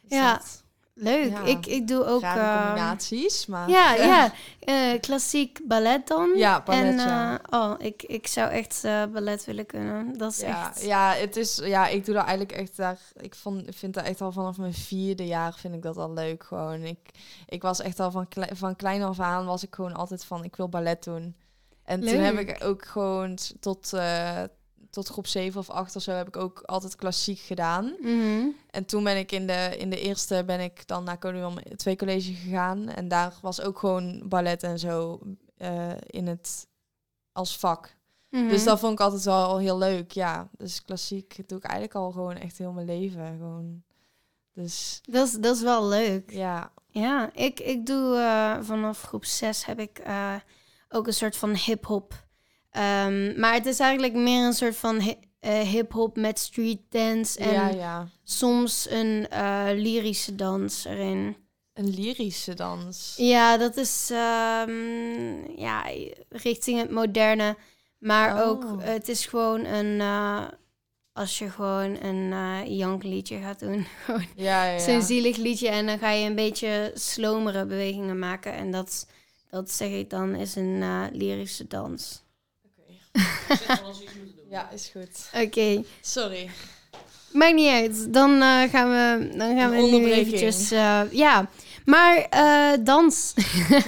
Dus 0.02 0.18
Ja. 0.18 0.34
dat- 0.34 0.66
Leuk. 1.00 1.30
Ja. 1.30 1.42
Ik, 1.44 1.66
ik 1.66 1.88
doe 1.88 2.06
ook... 2.06 2.22
Ehm, 2.22 2.34
combinaties, 2.66 3.46
maar... 3.46 3.70
Ja, 3.70 3.94
ja. 4.14 4.32
Eh, 4.60 5.00
klassiek 5.00 5.60
ballet 5.68 6.08
dan. 6.08 6.30
Ja, 6.36 6.62
ballet, 6.66 6.84
en, 6.84 6.98
ja. 6.98 7.40
eh, 7.50 7.60
oh, 7.60 7.74
ik, 7.78 8.04
ik 8.04 8.28
zou 8.28 8.50
echt 8.52 8.82
ballet 9.12 9.46
willen 9.46 9.66
kunnen. 9.66 10.18
Dat 10.18 10.32
is 10.32 10.40
Ja, 10.40 10.70
echt... 10.70 10.84
ja, 10.84 11.14
het 11.14 11.36
is, 11.36 11.56
ja, 11.64 11.88
ik 11.88 12.06
doe 12.06 12.14
dat 12.16 12.26
eigenlijk 12.26 12.58
echt 12.60 12.78
daar. 12.78 12.98
Ik 13.16 13.36
vond, 13.36 13.76
vind 13.76 13.94
dat 13.94 14.04
echt 14.06 14.22
al 14.22 14.32
vanaf 14.32 14.58
mijn 14.58 14.74
vierde 14.74 15.26
jaar 15.28 15.54
vind 15.54 15.74
ik 15.74 15.82
dat 15.82 15.98
al 15.98 16.14
leuk. 16.14 16.44
Gewoon, 16.44 16.82
ik, 16.84 17.00
ik 17.48 17.62
was 17.62 17.80
echt 17.82 18.00
al 18.00 18.12
van, 18.12 18.28
van 18.54 18.76
klein 18.76 19.04
af 19.04 19.20
aan 19.20 19.46
was 19.46 19.64
ik 19.64 19.76
gewoon 19.76 19.94
altijd 19.96 20.26
van, 20.26 20.44
ik 20.44 20.56
wil 20.56 20.70
ballet 20.70 21.04
doen. 21.04 21.36
En 21.88 22.02
toen 22.02 22.20
heb 22.20 22.38
ik 22.40 22.64
ook 22.64 22.86
gewoon 22.86 23.38
tot, 23.60 23.94
eh, 23.94 24.44
tot 24.90 25.08
groep 25.08 25.28
7 25.28 25.60
of 25.60 25.70
8 25.70 25.96
of 25.96 26.02
zo 26.02 26.12
heb 26.12 26.28
ik 26.28 26.38
ook 26.38 26.62
altijd 26.62 26.96
klassiek 26.96 27.40
gedaan. 27.40 27.96
Mhm. 28.02 28.48
En 28.70 28.86
toen 28.86 29.04
ben 29.04 29.18
ik 29.18 29.32
in 29.32 29.48
de, 29.48 29.76
in 29.78 29.90
de 29.90 30.00
eerste 30.00 30.44
ben 30.46 30.60
ik 30.60 30.88
dan 30.88 31.04
naar 31.04 31.18
Willem 31.20 31.58
II 31.86 31.96
college 31.96 32.34
gegaan. 32.34 32.90
En 32.90 33.08
daar 33.08 33.34
was 33.42 33.62
ook 33.62 33.80
gewoon 33.80 34.24
ballet 34.26 34.64
en 34.64 34.80
zo 34.80 35.20
eh, 35.58 35.92
in 36.08 36.28
het 36.28 36.68
als 37.32 37.58
vak. 37.58 37.96
Mhm. 38.30 38.48
Dus 38.48 38.64
dat 38.64 38.80
vond 38.80 38.94
ik 38.94 39.00
altijd 39.00 39.24
wel 39.24 39.58
heel 39.58 39.78
leuk, 39.78 40.12
ja. 40.12 40.50
Dus 40.58 40.82
klassiek 40.82 41.40
doe 41.46 41.58
ik 41.58 41.64
eigenlijk 41.64 41.96
al 41.96 42.12
gewoon 42.12 42.36
echt 42.36 42.58
heel 42.58 42.72
mijn 42.72 42.88
leven. 42.88 43.38
Gewoon. 43.38 43.84
Dus 44.54 45.02
dat, 45.04 45.28
is, 45.28 45.34
dat 45.34 45.56
is 45.56 45.62
wel 45.62 45.88
leuk. 45.88 46.32
ja, 46.32 46.72
Ja, 46.90 47.30
ik, 47.34 47.60
ik 47.60 47.86
doe 47.86 48.16
eh, 48.16 48.58
vanaf 48.62 49.02
groep 49.02 49.26
6 49.26 49.66
heb 49.66 49.80
ik 49.80 50.00
ook 50.90 51.08
een 51.08 51.14
soort 51.14 51.38
van 51.38 51.56
hip-hop. 51.56 52.26
Ehm, 52.72 53.40
maar 53.40 53.54
het 53.54 53.66
is 53.66 53.80
eigenlijk 53.80 54.14
meer 54.14 54.46
een 54.46 54.54
soort 54.54 54.76
van 54.76 55.00
hi- 55.00 55.14
eh, 55.40 55.60
hip-hop 55.60 56.16
met 56.18 56.40
street 56.40 56.80
dance. 56.90 57.40
En 57.40 57.52
ja, 57.54 57.68
ja. 57.70 58.08
soms 58.24 58.88
een 58.90 59.28
eh, 59.30 59.66
lyrische 59.74 60.36
dans 60.36 60.86
erin. 60.86 61.38
Een 61.74 61.90
lyrische 61.90 62.54
dans. 62.54 63.14
Ja, 63.18 63.58
dat 63.58 63.78
is 63.78 64.10
ehm, 64.12 65.52
ja, 65.60 65.84
richting 66.30 66.80
het 66.80 66.92
moderne. 66.92 67.56
Maar 67.98 68.36
Oh. 68.44 68.48
ook, 68.50 68.66
het 68.82 69.08
is 69.10 69.26
gewoon 69.26 69.66
een... 69.66 70.02
eh, 70.02 70.44
als 71.14 71.38
je 71.40 71.50
gewoon 71.50 72.04
een 72.04 72.32
eh 72.34 72.78
jankliedje 72.78 73.38
gaat 73.40 73.60
doen. 73.60 73.86
Gewoon 74.06 74.26
Ja, 74.36 74.66
ja, 74.66 74.80
Zo'n 74.80 75.02
zielig 75.02 75.38
liedje 75.38 75.70
en 75.70 75.86
dan 75.86 75.98
ga 76.00 76.10
je 76.12 76.26
een 76.26 76.36
beetje 76.36 76.92
slomere 76.94 77.66
bewegingen 77.66 78.20
maken. 78.20 78.54
En 78.54 78.72
dat, 78.72 79.08
dat 79.50 79.72
zeg 79.72 79.90
ik 79.90 80.10
dan 80.10 80.36
is 80.36 80.56
een 80.56 80.80
eh, 80.82 81.04
lyrische 81.12 81.68
dans. 81.68 82.24
Ja, 84.50 84.70
is 84.72 84.90
goed. 84.92 85.30
Oké, 85.44 85.84
Sorry. 86.02 86.50
maakt 87.32 87.54
niet 87.56 87.70
uit. 87.72 88.14
Dan 88.14 88.32
eh, 88.42 88.64
gaan 88.70 88.90
we, 88.90 89.30
dan 89.38 89.58
gaan 89.58 89.74
Een 89.74 89.92
we 89.92 89.98
nu 89.98 90.12
eventjes... 90.12 90.72
eh, 90.72 91.02
ja, 91.12 91.50
maar 91.86 92.18
eh, 92.18 92.84
dans. 92.84 93.34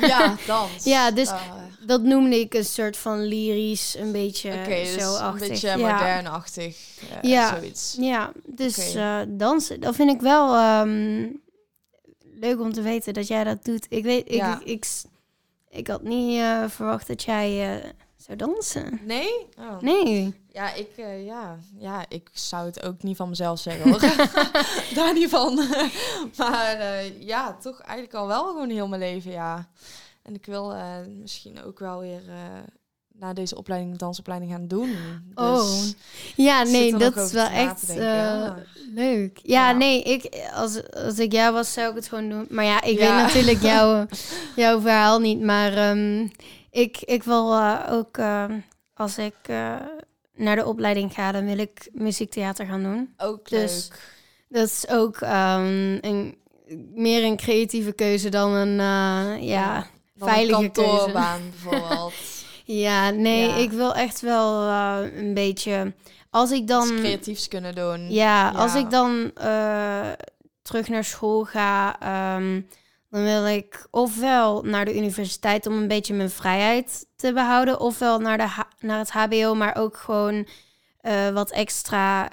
Ja, 0.02 0.36
dans. 0.48 0.84
Ja, 0.84 1.12
dus 1.12 1.28
Ah, 1.30 1.42
dat 1.86 2.02
noemde 2.02 2.40
ik 2.40 2.54
een 2.54 2.66
soort 2.66 2.98
van 2.98 3.24
lyrisch, 3.24 3.96
een 3.98 4.12
beetje 4.12 4.52
Oké, 4.54 4.68
dus 4.70 4.94
zo 4.94 5.16
een 5.28 5.38
beetje 5.38 5.68
ja. 5.68 5.76
modernachtig. 5.78 6.78
Ja. 7.22 7.56
Zoiets. 7.58 7.96
Ja, 8.00 8.32
dus 8.46 8.90
Oké. 8.90 9.00
eh, 9.00 9.20
dansen, 9.28 9.80
dat 9.80 9.96
vind 9.96 10.10
ik 10.12 10.22
wel 10.22 10.56
ehm, 10.56 11.28
leuk 12.40 12.60
om 12.60 12.74
te 12.74 12.82
weten 12.82 13.14
dat 13.14 13.28
jij 13.28 13.44
dat 13.44 13.66
doet. 13.66 13.86
Ik 13.90 14.04
weet, 14.04 14.26
ik, 14.28 14.34
Ja. 14.34 14.60
ik, 14.60 14.66
ik, 14.66 14.86
Ik 15.70 15.88
had 15.88 16.02
niet 16.02 16.40
eh, 16.40 16.64
verwacht 16.68 17.08
dat 17.08 17.24
jij 17.24 17.78
eh, 17.78 17.90
zou 18.16 18.38
dansen. 18.38 19.00
Nee? 19.04 19.48
Oh. 19.58 19.80
Nee. 19.80 20.34
Ja, 20.52 20.74
ik, 20.74 20.98
eh, 20.98 21.26
ja, 21.26 21.58
ja, 21.78 22.06
ik 22.08 22.30
zou 22.34 22.66
het 22.66 22.84
ook 22.84 23.04
niet 23.04 23.18
van 23.18 23.30
mezelf 23.30 23.60
zeggen 23.60 23.90
hoor. 23.90 24.00
Daar 24.96 25.14
niet 25.14 25.30
van. 25.30 25.56
maar 26.38 27.04
ja, 27.20 27.54
toch 27.54 27.80
eigenlijk 27.80 28.14
al 28.14 28.28
wel 28.28 28.46
gewoon 28.46 28.70
heel 28.70 28.88
mijn 28.88 29.02
leven, 29.02 29.32
ja. 29.32 29.70
En 30.22 30.36
ik 30.36 30.46
wil 30.46 30.76
misschien 31.20 31.64
ook 31.64 31.80
wel 31.80 32.00
weer 32.00 32.22
na 33.20 33.34
deze 33.34 33.56
opleiding 33.58 33.98
dansopleiding 33.98 34.52
gaan 34.52 34.68
doen. 34.68 34.90
Dus 35.36 35.46
Oh. 35.46 35.84
Ja, 36.36 36.60
ik 36.62 36.68
zit 36.68 36.76
nee, 36.76 36.96
dat 36.96 37.16
is 37.18 37.32
wel 37.32 37.48
echt 37.48 37.90
eh, 37.90 37.96
ja. 37.96 38.56
leuk. 38.94 39.40
Ja, 39.44 39.70
Ja. 39.70 39.78
nee, 39.78 40.02
ik, 40.04 40.42
als, 40.54 40.92
als 40.92 41.20
ik 41.20 41.32
jou 41.32 41.54
was, 41.54 41.74
zou 41.74 41.90
ik 41.90 41.96
het 41.96 42.08
gewoon 42.08 42.30
doen. 42.30 42.46
Maar 42.50 42.66
ja, 42.66 42.82
ik 42.82 43.00
Ja. 43.00 43.16
weet 43.16 43.26
natuurlijk 43.26 43.62
jouw, 43.74 44.06
jouw 44.56 44.80
verhaal 44.82 45.20
niet. 45.20 45.42
Maar 45.42 45.74
ehm, 45.74 46.28
ik, 46.72 46.98
ik 47.00 47.24
wil 47.24 47.54
eh, 47.54 47.80
ook, 47.92 48.18
eh, 48.18 48.46
als 48.94 49.18
ik 49.18 49.36
eh, 49.42 49.76
naar 50.36 50.56
de 50.56 50.66
opleiding 50.66 51.14
ga, 51.14 51.32
dan 51.32 51.46
wil 51.46 51.58
ik 51.58 51.90
muziektheater 51.92 52.66
gaan 52.66 52.84
doen. 52.84 53.14
Ook 53.18 53.50
Dus- 53.50 53.88
leuk. 53.90 54.18
Dat 54.52 54.68
is 54.68 54.88
ook 54.90 55.18
ehm, 55.18 55.98
een, 56.02 56.38
meer 56.94 57.24
een 57.24 57.38
creatieve 57.38 57.92
keuze 57.92 58.30
dan 58.30 58.52
een, 58.54 58.76
ja... 59.44 59.88
Dan 60.16 60.28
veilige 60.30 60.64
een 60.64 60.72
keuze. 60.72 60.92
kantoorbaan 60.92 61.42
bijvoorbeeld. 61.50 62.14
Ja, 62.72 63.10
nee, 63.10 63.48
Ja. 63.48 63.56
ik 63.56 63.72
wil 63.72 63.96
echt 63.96 64.22
wel 64.22 64.68
eh, 64.68 64.98
een 65.16 65.34
beetje... 65.34 65.94
Als 66.30 66.52
ik 66.52 66.68
Dan... 66.68 66.88
dan... 66.88 66.98
creatiefs 66.98 67.48
kunnen 67.48 67.76
doen. 67.76 68.12
Ja, 68.12 68.50
als 68.50 68.76
ik 68.76 68.90
dan 68.90 69.32
eh, 69.36 70.08
terug 70.62 70.88
naar 70.88 71.04
school 71.04 71.44
ga, 71.44 72.00
ehm, 72.00 72.62
dan 73.10 73.24
wil 73.24 73.48
ik 73.48 73.88
ofwel 73.92 74.62
naar 74.62 74.86
de 74.86 74.96
universiteit 74.96 75.68
om 75.68 75.74
een 75.74 75.88
beetje 75.88 76.14
mijn 76.14 76.30
vrijheid 76.30 77.06
te 77.16 77.34
behouden, 77.34 77.80
ofwel 77.80 78.20
naar, 78.20 78.38
de 78.38 78.48
naar 78.80 79.00
het 79.00 79.12
HBO, 79.12 79.56
maar 79.56 79.76
ook 79.76 79.98
gewoon 79.98 80.48
eh, 81.02 81.30
wat 81.30 81.52
extra 81.52 82.26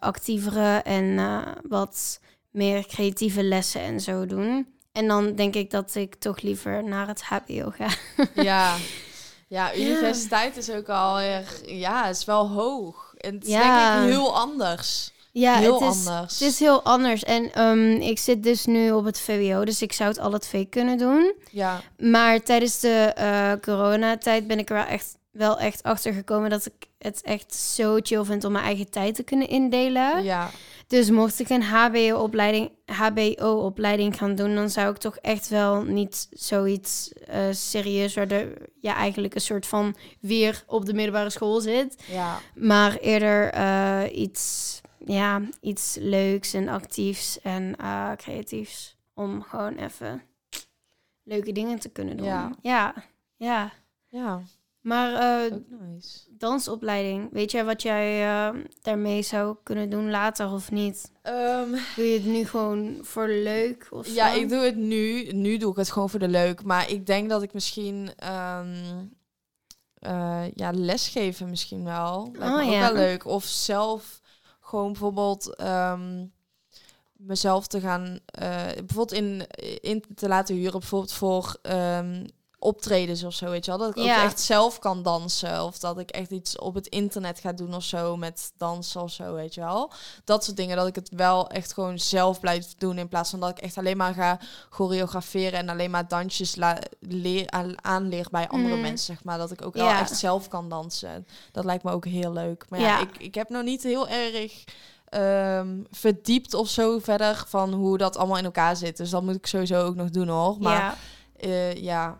actievere 0.00 0.76
en 0.76 1.20
wat 1.68 2.20
meer 2.50 2.86
creatieve 2.86 3.42
lessen 3.42 3.80
en 3.80 4.00
zo 4.00 4.26
doen. 4.26 4.74
En 4.92 5.06
dan 5.06 5.34
denk 5.34 5.54
ik 5.54 5.70
dat 5.70 5.94
ik 5.94 6.14
toch 6.14 6.40
liever 6.40 6.84
naar 6.84 7.06
het 7.06 7.22
HBO 7.22 7.70
ga. 7.70 7.88
Ja. 8.42 8.74
Ja, 9.48 9.74
universiteit 9.76 10.56
is 10.56 10.70
ook 10.70 10.88
al 10.88 11.18
erg... 11.20 11.60
Ja, 11.66 12.06
het 12.06 12.16
is 12.16 12.24
wel 12.24 12.48
hoog. 12.48 13.14
En 13.16 13.34
het 13.34 13.44
is 13.44 13.50
Ja. 13.50 13.94
denk 13.96 14.04
ik 14.08 14.14
heel 14.14 14.36
anders. 14.36 15.14
Ja, 15.32 15.56
heel 15.56 15.80
het 15.80 15.94
is, 15.96 16.06
anders. 16.06 16.38
Het 16.38 16.48
is 16.48 16.58
heel 16.58 16.82
anders. 16.82 17.22
En 17.24 17.52
ehm, 17.52 17.90
ik 17.90 18.18
zit 18.18 18.42
dus 18.42 18.66
nu 18.66 18.90
op 18.90 19.04
het 19.04 19.20
VWO, 19.20 19.64
dus 19.64 19.82
ik 19.82 19.92
zou 19.92 20.08
het 20.08 20.18
alle 20.18 20.38
twee 20.38 20.64
kunnen 20.64 20.98
doen. 20.98 21.34
Ja, 21.50 21.80
Maar 21.98 22.42
tijdens 22.42 22.80
de 22.80 23.12
eh, 23.14 23.52
coronatijd 23.60 24.46
ben 24.46 24.58
ik 24.58 24.68
er 24.70 24.74
wel 24.76 24.84
echt, 24.84 25.16
wel 25.30 25.58
echt 25.58 25.82
achter 25.82 26.12
gekomen 26.12 26.50
dat 26.50 26.66
ik 26.66 26.86
het 26.98 27.22
echt 27.22 27.54
zo 27.54 27.98
chill 28.02 28.24
vind 28.24 28.44
om 28.44 28.52
mijn 28.52 28.64
eigen 28.64 28.90
tijd 28.90 29.14
te 29.14 29.22
kunnen 29.22 29.48
indelen. 29.48 30.22
ja. 30.24 30.50
Dus 30.86 31.10
mocht 31.10 31.40
ik 31.40 31.48
een 31.48 31.62
HBO-opleiding 31.62 32.70
HBO-opleiding 32.86 34.16
gaan 34.16 34.34
doen, 34.34 34.54
dan 34.54 34.70
zou 34.70 34.90
ik 34.90 34.96
toch 34.96 35.16
echt 35.16 35.48
wel 35.48 35.82
niet 35.82 36.28
zoiets 36.30 37.12
eh 37.12 37.46
serieus 37.50 38.14
waar 38.14 38.28
de, 38.28 38.70
ja, 38.80 38.94
eigenlijk 38.94 39.34
een 39.34 39.40
soort 39.40 39.66
van 39.66 39.96
weer 40.20 40.64
op 40.66 40.84
de 40.84 40.94
middelbare 40.94 41.30
school 41.30 41.60
zit. 41.60 42.02
ja. 42.08 42.38
Maar 42.54 42.96
eerder 42.96 43.50
eh, 43.50 44.02
iets, 44.12 44.80
ja, 45.04 45.42
iets 45.60 45.96
leuks 46.00 46.54
en 46.54 46.68
actiefs 46.68 47.40
en 47.40 47.76
eh, 47.76 48.12
creatiefs. 48.16 48.96
Om 49.14 49.42
gewoon 49.42 49.76
even 49.76 50.22
leuke 51.22 51.52
dingen 51.52 51.78
te 51.78 51.88
kunnen 51.88 52.16
doen. 52.16 52.26
Ja. 52.26 52.52
ja. 52.62 52.94
ja. 53.36 53.72
Ja, 54.08 54.42
Maar 54.86 55.12
eh, 55.14 55.52
nice. 55.68 56.18
dansopleiding, 56.30 57.28
weet 57.32 57.50
jij 57.50 57.64
wat 57.64 57.82
jij 57.82 58.22
eh, 58.28 58.60
daarmee 58.82 59.22
zou 59.22 59.56
kunnen 59.62 59.90
doen 59.90 60.10
later 60.10 60.52
of 60.52 60.70
niet? 60.70 61.12
Ehm, 61.22 61.70
Doe 61.96 62.04
je 62.04 62.14
het 62.14 62.24
nu 62.24 62.44
gewoon 62.46 62.98
voor 63.02 63.28
leuk 63.28 63.86
of 63.90 64.06
ja, 64.08 64.32
zo? 64.32 64.40
ik 64.40 64.48
doe 64.48 64.58
het 64.64 64.76
nu. 64.76 65.32
Nu 65.32 65.56
doe 65.56 65.70
ik 65.70 65.76
het 65.76 65.90
gewoon 65.90 66.10
voor 66.10 66.18
de 66.18 66.28
leuk. 66.28 66.62
Maar 66.62 66.90
ik 66.90 67.06
denk 67.06 67.28
dat 67.28 67.42
ik 67.42 67.52
misschien... 67.52 68.10
ehm 68.16 69.04
eh, 69.98 70.44
ja, 70.54 70.70
lesgeven 70.74 71.50
misschien 71.50 71.84
wel. 71.84 72.30
Lijkt 72.32 72.54
Oh, 72.54 72.58
me 72.58 72.64
ook 72.64 72.72
ja. 72.72 72.80
wel 72.80 72.92
leuk. 72.94 73.24
Of 73.24 73.44
zelf 73.44 74.20
gewoon 74.60 74.92
bijvoorbeeld... 74.92 75.56
ehm, 75.56 76.26
mezelf 77.12 77.66
te 77.66 77.80
gaan... 77.80 78.18
eh, 78.26 78.64
bijvoorbeeld 78.66 79.12
in, 79.12 79.46
in 79.80 80.04
te 80.14 80.28
laten 80.28 80.54
huren. 80.54 80.80
Bijvoorbeeld 80.80 81.12
voor... 81.12 81.58
ehm, 81.62 82.24
optredens 82.58 83.24
of 83.24 83.34
zo, 83.34 83.50
weet 83.50 83.64
je 83.64 83.70
wel. 83.70 83.80
Dat 83.80 83.96
ik 83.96 84.02
Ja. 84.04 84.16
ook 84.18 84.24
echt 84.24 84.40
zelf 84.40 84.78
kan 84.78 85.02
dansen. 85.02 85.64
Of 85.64 85.78
dat 85.78 85.98
ik 85.98 86.10
echt 86.10 86.30
iets 86.30 86.58
op 86.58 86.74
het 86.74 86.86
internet 86.86 87.40
ga 87.40 87.52
doen 87.52 87.74
of 87.74 87.82
zo 87.84 88.16
met 88.16 88.52
dansen 88.56 89.02
of 89.02 89.10
zo, 89.10 89.34
weet 89.34 89.54
je 89.54 89.60
wel. 89.60 89.90
Dat 90.24 90.44
soort 90.44 90.56
dingen, 90.56 90.76
dat 90.76 90.86
ik 90.86 90.94
het 90.94 91.08
wel 91.10 91.48
echt 91.50 91.72
gewoon 91.72 91.98
zelf 91.98 92.40
blijf 92.40 92.74
doen. 92.78 92.98
In 92.98 93.08
plaats 93.08 93.30
van 93.30 93.40
dat 93.40 93.50
ik 93.50 93.58
echt 93.58 93.78
alleen 93.78 93.96
maar 93.96 94.14
ga 94.14 94.38
choreograferen 94.70 95.58
en 95.58 95.68
alleen 95.68 95.90
maar 95.90 96.08
dansjes 96.08 96.56
leer, 97.00 97.50
aan, 97.50 97.84
aanleer 97.84 98.26
bij 98.30 98.48
andere 98.48 98.72
Mhm. 98.74 98.82
mensen, 98.82 99.06
zeg 99.14 99.24
maar. 99.24 99.38
Dat 99.38 99.50
ik 99.50 99.62
ook 99.64 99.74
wel 99.74 99.84
Ja. 99.86 100.00
echt 100.00 100.16
zelf 100.16 100.48
kan 100.48 100.68
dansen. 100.68 101.26
Dat 101.52 101.64
lijkt 101.64 101.84
me 101.84 101.90
ook 101.90 102.04
heel 102.04 102.32
leuk. 102.32 102.64
Maar 102.68 102.80
ja, 102.80 102.86
Ja. 102.86 103.00
ik, 103.00 103.16
ik 103.18 103.34
heb 103.34 103.48
nog 103.48 103.62
niet 103.62 103.82
heel 103.82 104.08
erg 104.08 104.64
ehm, 105.08 105.82
verdiept 105.90 106.54
of 106.54 106.68
zo 106.68 106.98
verder 106.98 107.44
van 107.46 107.72
hoe 107.72 107.98
dat 107.98 108.16
allemaal 108.16 108.36
in 108.38 108.44
elkaar 108.44 108.76
zit. 108.76 108.96
Dus 108.96 109.10
dat 109.10 109.22
moet 109.22 109.34
ik 109.34 109.46
sowieso 109.46 109.84
ook 109.84 109.94
nog 109.94 110.10
doen 110.10 110.28
hoor. 110.28 110.56
Maar 110.60 110.76
ja, 110.80 110.94
eh, 111.36 111.74
ja, 111.74 112.18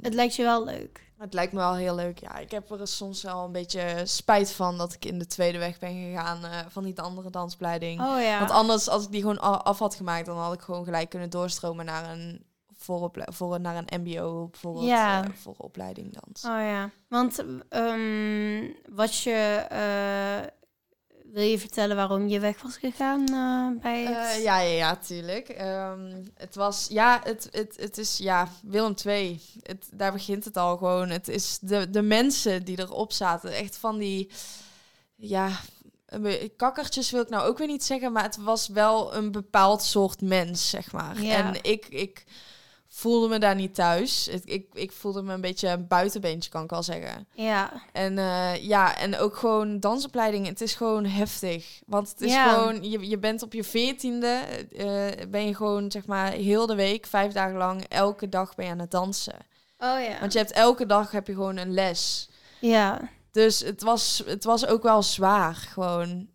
het 0.00 0.14
lijkt 0.14 0.36
je 0.36 0.42
wel 0.42 0.64
leuk. 0.64 1.04
het 1.18 1.34
lijkt 1.34 1.52
me 1.52 1.58
wel 1.58 1.74
heel 1.74 1.94
leuk. 1.94 2.18
Ja, 2.18 2.38
ik 2.38 2.50
heb 2.50 2.70
er 2.70 2.88
soms 2.88 3.22
wel 3.22 3.44
een 3.44 3.52
beetje 3.52 4.00
spijt 4.04 4.52
van 4.52 4.78
dat 4.78 4.92
ik 4.92 5.04
in 5.04 5.18
de 5.18 5.26
tweede 5.26 5.58
weg 5.58 5.78
ben 5.78 5.92
gegaan 6.04 6.44
eh, 6.44 6.58
van 6.68 6.84
die 6.84 7.00
andere 7.00 7.30
dansopleiding. 7.30 8.00
Oh 8.00 8.20
ja. 8.20 8.38
Want 8.38 8.50
anders, 8.50 8.88
als 8.88 9.04
ik 9.04 9.10
die 9.10 9.20
gewoon 9.20 9.40
af 9.64 9.78
had 9.78 9.94
gemaakt, 9.94 10.26
dan 10.26 10.36
had 10.38 10.52
ik 10.52 10.60
gewoon 10.60 10.84
gelijk 10.84 11.08
kunnen 11.10 11.30
doorstromen 11.30 11.84
naar 11.84 12.10
een 12.12 12.44
voorople- 12.78 13.32
voor, 13.32 13.60
naar 13.60 13.76
een 13.86 14.00
MBO 14.02 14.48
bijvoorbeeld 14.50 14.86
Ja. 14.86 15.24
eh, 15.24 15.30
voor 15.34 15.54
opleiding 15.56 16.18
dans. 16.20 16.44
Oh 16.44 16.50
ja, 16.60 16.90
want 17.08 17.44
ehm 17.68 18.64
wat 18.94 19.16
je 19.18 19.66
eh, 19.70 20.48
wil 21.32 21.42
je 21.42 21.58
vertellen 21.58 21.96
waarom 21.96 22.28
je 22.28 22.40
weg 22.40 22.62
was 22.62 22.76
gegaan 22.76 23.24
eh, 23.28 23.82
bij 23.82 24.04
het? 24.04 24.36
Eh, 24.36 24.42
ja, 24.42 24.58
ja, 24.58 24.74
ja, 24.76 24.96
tuurlijk. 24.96 25.48
Ehm, 25.48 26.22
het 26.34 26.54
was, 26.54 26.86
ja, 26.90 27.20
het, 27.24 27.48
het, 27.50 27.76
het 27.76 27.98
is, 27.98 28.18
ja, 28.18 28.48
Willem 28.62 28.94
II. 29.04 29.40
Het, 29.62 29.88
daar 29.92 30.12
begint 30.12 30.44
het 30.44 30.56
al 30.56 30.76
gewoon. 30.76 31.08
Het 31.08 31.28
is 31.28 31.58
de, 31.60 31.90
de 31.90 32.02
mensen 32.02 32.64
die 32.64 32.78
erop 32.78 33.12
zaten. 33.12 33.52
Echt 33.52 33.76
van 33.76 33.98
die, 33.98 34.30
ja, 35.16 35.50
kakkertjes 36.56 37.10
wil 37.10 37.22
ik 37.22 37.28
nou 37.28 37.48
ook 37.48 37.58
weer 37.58 37.66
niet 37.66 37.84
zeggen, 37.84 38.12
maar 38.12 38.22
het 38.22 38.36
was 38.36 38.68
wel 38.68 39.14
een 39.14 39.32
bepaald 39.32 39.82
soort 39.82 40.20
mens, 40.20 40.70
zeg 40.70 40.92
maar. 40.92 41.22
Ja. 41.22 41.36
En 41.36 41.62
ik, 41.62 41.86
ik 41.86 42.24
voelde 42.96 43.28
me 43.28 43.38
daar 43.38 43.54
niet 43.54 43.74
thuis. 43.74 44.28
Het- 44.30 44.42
ik, 44.50 44.66
ik 44.72 44.92
voelde 44.92 45.22
me 45.22 45.32
een 45.32 45.40
beetje 45.40 45.68
een 45.68 45.86
buitenbeentje, 45.86 46.50
kan 46.50 46.62
ik 46.64 46.70
wel 46.70 46.82
zeggen. 46.82 47.28
Ja, 47.34 47.72
En 47.92 48.18
eh, 48.18 48.56
ja, 48.66 48.96
en 48.98 49.18
ook 49.18 49.36
gewoon 49.36 49.80
dansopleiding. 49.80 50.46
Het 50.46 50.60
is 50.60 50.74
gewoon 50.74 51.04
heftig. 51.04 51.80
Want 51.86 52.08
het 52.08 52.20
is 52.20 52.32
Ja. 52.32 52.52
gewoon, 52.54 52.90
je, 52.90 53.08
je 53.08 53.18
bent 53.18 53.42
op 53.42 53.52
je 53.52 53.64
veertiende, 53.64 54.26
eh 54.76 55.26
ben 55.28 55.46
je 55.46 55.54
gewoon 55.54 55.90
zeg 55.90 56.06
maar 56.06 56.30
heel 56.32 56.66
de 56.66 56.74
week, 56.74 57.06
vijf 57.06 57.32
dagen 57.32 57.56
lang, 57.56 57.84
elke 57.88 58.28
dag 58.28 58.54
ben 58.54 58.64
je 58.66 58.70
aan 58.72 58.78
het 58.78 58.90
dansen. 58.90 59.38
oh 59.78 60.00
ja. 60.02 60.20
Want 60.20 60.32
je 60.32 60.38
hebt 60.38 60.52
elke 60.52 60.86
dag 60.86 61.10
heb 61.10 61.26
je 61.26 61.34
gewoon 61.34 61.56
een 61.56 61.72
les. 61.74 62.28
Ja, 62.60 63.00
Dus 63.32 63.60
het 63.60 63.82
was, 63.82 64.22
het 64.26 64.44
was 64.44 64.66
ook 64.66 64.82
wel 64.82 65.02
zwaar, 65.02 65.54
gewoon 65.54 66.28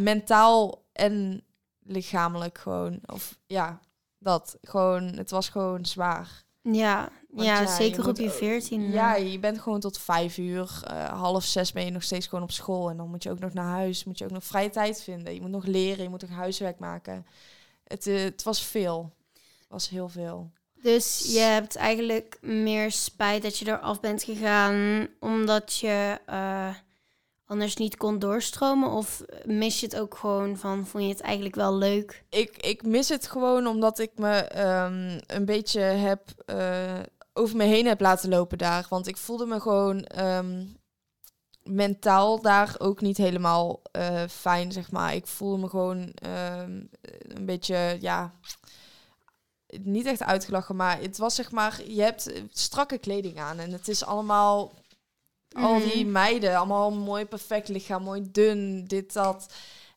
mentaal 0.00 0.84
en 0.92 1.42
lichamelijk 1.82 2.58
gewoon. 2.58 2.98
Of 3.06 3.38
ja, 3.46 3.80
dat 4.18 4.58
gewoon, 4.62 5.02
het 5.02 5.30
was 5.30 5.48
gewoon 5.48 5.86
zwaar. 5.86 6.44
ja, 6.62 7.10
ja, 7.34 7.42
ja, 7.42 7.76
zeker 7.76 8.02
je 8.02 8.08
op 8.08 8.16
je 8.16 8.30
veertien. 8.30 8.90
Ja, 8.90 9.14
je 9.14 9.38
bent 9.38 9.60
gewoon 9.60 9.80
tot 9.80 9.98
vijf 9.98 10.38
uur, 10.38 10.80
eh, 10.84 11.20
half 11.20 11.44
zes 11.44 11.72
ben 11.72 11.84
je 11.84 11.90
nog 11.90 12.02
steeds 12.02 12.26
gewoon 12.26 12.44
op 12.44 12.50
school. 12.50 12.90
En 12.90 12.96
dan 12.96 13.08
moet 13.08 13.22
je 13.22 13.30
ook 13.30 13.38
nog 13.38 13.52
naar 13.52 13.74
huis, 13.74 14.04
moet 14.04 14.18
je 14.18 14.24
ook 14.24 14.30
nog 14.30 14.44
vrije 14.44 14.70
tijd 14.70 15.02
vinden. 15.02 15.34
Je 15.34 15.40
moet 15.40 15.50
nog 15.50 15.66
leren, 15.66 16.02
je 16.02 16.08
moet 16.08 16.20
nog 16.20 16.30
huiswerk 16.30 16.78
maken. 16.78 17.26
Het, 17.84 18.06
eh, 18.06 18.22
het 18.22 18.42
was 18.42 18.62
veel. 18.62 19.12
Het 19.34 19.68
was 19.68 19.88
heel 19.88 20.08
veel. 20.08 20.50
Dus 20.82 21.32
je 21.32 21.38
hebt 21.38 21.76
eigenlijk 21.76 22.38
meer 22.40 22.92
spijt 22.92 23.42
dat 23.42 23.58
je 23.58 23.66
eraf 23.66 24.00
bent 24.00 24.22
gegaan 24.22 25.08
omdat 25.20 25.76
je 25.76 26.18
eh, 26.26 26.74
anders 27.48 27.76
niet 27.76 27.96
kon 27.96 28.18
doorstromen? 28.18 28.90
Of 28.90 29.22
mis 29.44 29.80
je 29.80 29.86
het 29.86 29.98
ook 29.98 30.16
gewoon 30.16 30.56
van, 30.56 30.86
vond 30.86 31.04
je 31.04 31.10
het 31.10 31.20
eigenlijk 31.20 31.54
wel 31.54 31.74
leuk? 31.74 32.24
Ik, 32.28 32.56
ik 32.56 32.82
mis 32.82 33.08
het 33.08 33.28
gewoon 33.28 33.66
omdat 33.66 33.98
ik 33.98 34.10
me 34.14 34.36
ehm, 34.36 35.20
een 35.26 35.44
beetje 35.44 35.80
heb 35.80 36.20
eh, 36.46 36.98
over 37.32 37.56
me 37.56 37.64
heen 37.64 37.86
heb 37.86 38.00
laten 38.00 38.28
lopen 38.28 38.58
daar. 38.58 38.86
Want 38.88 39.06
ik 39.06 39.16
voelde 39.16 39.46
me 39.46 39.60
gewoon 39.60 40.02
ehm, 40.04 40.64
mentaal 41.62 42.40
daar 42.40 42.74
ook 42.78 43.00
niet 43.00 43.16
helemaal 43.16 43.82
eh, 43.92 44.22
fijn, 44.30 44.72
zeg 44.72 44.90
maar. 44.90 45.14
Ik 45.14 45.26
voelde 45.26 45.58
me 45.58 45.68
gewoon 45.68 46.12
ehm, 46.14 46.82
een 47.20 47.46
beetje, 47.46 47.96
ja, 48.00 48.34
niet 49.82 50.06
echt 50.06 50.22
uitgelachen, 50.22 50.76
maar 50.76 51.00
het 51.00 51.18
was 51.18 51.34
zeg 51.34 51.50
maar, 51.50 51.82
je 51.86 52.02
hebt 52.02 52.32
strakke 52.50 52.98
kleding 52.98 53.38
aan 53.38 53.58
en 53.58 53.72
het 53.72 53.88
is 53.88 54.04
allemaal 54.04 54.72
al 55.62 55.78
die 55.80 56.02
Mhm. 56.04 56.12
meiden, 56.12 56.56
allemaal 56.56 56.90
mooi 56.90 57.24
perfect 57.24 57.68
lichaam, 57.68 58.02
mooi 58.02 58.22
dun, 58.30 58.84
dit 58.84 59.12
dat. 59.12 59.46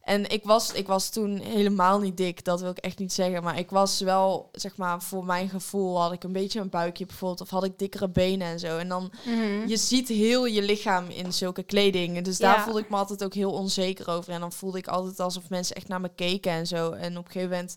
En 0.01 0.29
ik 0.29 0.43
was, 0.43 0.71
ik 0.73 0.87
was 0.87 1.09
toen 1.09 1.37
helemaal 1.37 1.99
niet 1.99 2.17
dik, 2.17 2.43
dat 2.43 2.61
wil 2.61 2.69
ik 2.69 2.77
echt 2.77 2.99
niet 2.99 3.13
zeggen. 3.13 3.43
Maar 3.43 3.57
ik 3.59 3.69
was 3.69 3.99
wel, 3.99 4.49
zeg 4.51 4.77
maar, 4.77 5.01
voor 5.01 5.25
mijn 5.25 5.49
gevoel 5.49 6.01
had 6.01 6.11
ik 6.11 6.23
een 6.23 6.31
beetje 6.31 6.59
een 6.59 6.69
buikje 6.69 7.05
bijvoorbeeld. 7.05 7.41
Of 7.41 7.49
had 7.49 7.63
ik 7.63 7.79
dikkere 7.79 8.09
benen 8.09 8.47
en 8.47 8.59
zo. 8.59 8.77
En 8.77 8.87
dan, 8.87 9.11
Mhm. 9.25 9.67
je 9.67 9.77
ziet 9.77 10.07
heel 10.07 10.45
je 10.45 10.61
lichaam 10.61 11.09
in 11.09 11.33
zulke 11.33 11.63
kleding. 11.63 12.21
Dus 12.21 12.37
daar 12.37 12.55
Ja. 12.57 12.63
voelde 12.63 12.79
ik 12.79 12.89
me 12.89 12.95
altijd 12.95 13.23
ook 13.23 13.33
heel 13.33 13.51
onzeker 13.51 14.09
over. 14.09 14.33
En 14.33 14.39
dan 14.39 14.51
voelde 14.51 14.77
ik 14.77 14.87
altijd 14.87 15.19
alsof 15.19 15.49
mensen 15.49 15.75
echt 15.75 15.87
naar 15.87 16.01
me 16.01 16.09
keken 16.15 16.51
en 16.51 16.67
zo. 16.67 16.91
En 16.91 17.17
op 17.17 17.25
een 17.25 17.31
gegeven 17.31 17.49
moment 17.49 17.75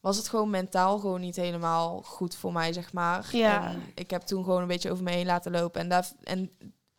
was 0.00 0.16
het 0.16 0.28
gewoon 0.28 0.50
mentaal 0.50 0.98
gewoon 0.98 1.20
niet 1.20 1.36
helemaal 1.36 2.02
goed 2.04 2.34
voor 2.36 2.52
mij, 2.52 2.72
zeg 2.72 2.92
maar. 2.92 3.28
Ja. 3.32 3.68
En 3.68 3.82
ik 3.94 4.10
heb 4.10 4.22
toen 4.22 4.44
gewoon 4.44 4.60
een 4.62 4.68
beetje 4.68 4.90
over 4.90 5.04
me 5.04 5.10
heen 5.10 5.26
laten 5.26 5.52
lopen. 5.52 5.80
En, 5.80 5.88
daar, 5.88 6.10
en 6.22 6.50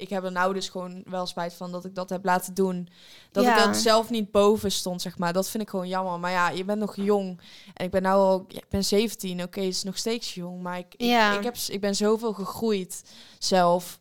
ik 0.01 0.09
heb 0.09 0.23
er 0.23 0.31
nou 0.31 0.53
dus 0.53 0.69
gewoon 0.69 1.03
wel 1.05 1.25
spijt 1.25 1.53
van 1.53 1.71
dat 1.71 1.85
ik 1.85 1.95
dat 1.95 2.09
heb 2.09 2.25
laten 2.25 2.53
doen. 2.53 2.89
Dat 3.31 3.43
Ja. 3.43 3.57
ik 3.59 3.65
er 3.65 3.75
zelf 3.75 4.09
niet 4.09 4.31
boven 4.31 4.71
stond, 4.71 5.01
zeg 5.01 5.17
maar. 5.17 5.33
Dat 5.33 5.49
vind 5.49 5.63
ik 5.63 5.69
gewoon 5.69 5.87
jammer. 5.87 6.19
Maar 6.19 6.31
ja, 6.31 6.49
je 6.49 6.63
bent 6.65 6.79
nog 6.79 6.95
jong. 6.95 7.39
En 7.73 7.85
ik 7.85 7.91
ben 7.91 8.01
nou 8.01 8.17
al, 8.17 8.45
ja, 8.47 8.57
ik 8.57 8.69
ben 8.69 8.83
17. 8.83 9.41
Oké, 9.43 9.59
het 9.59 9.69
is 9.69 9.83
nog 9.83 9.97
steeds 9.97 10.33
jong. 10.33 10.61
Maar 10.61 10.77
ik, 10.77 10.85
ik, 10.97 11.01
Ja. 11.07 11.37
ik, 11.37 11.43
heb, 11.43 11.55
ik 11.67 11.81
ben 11.81 11.95
zoveel 11.95 12.33
gegroeid 12.33 13.03
zelf 13.39 13.99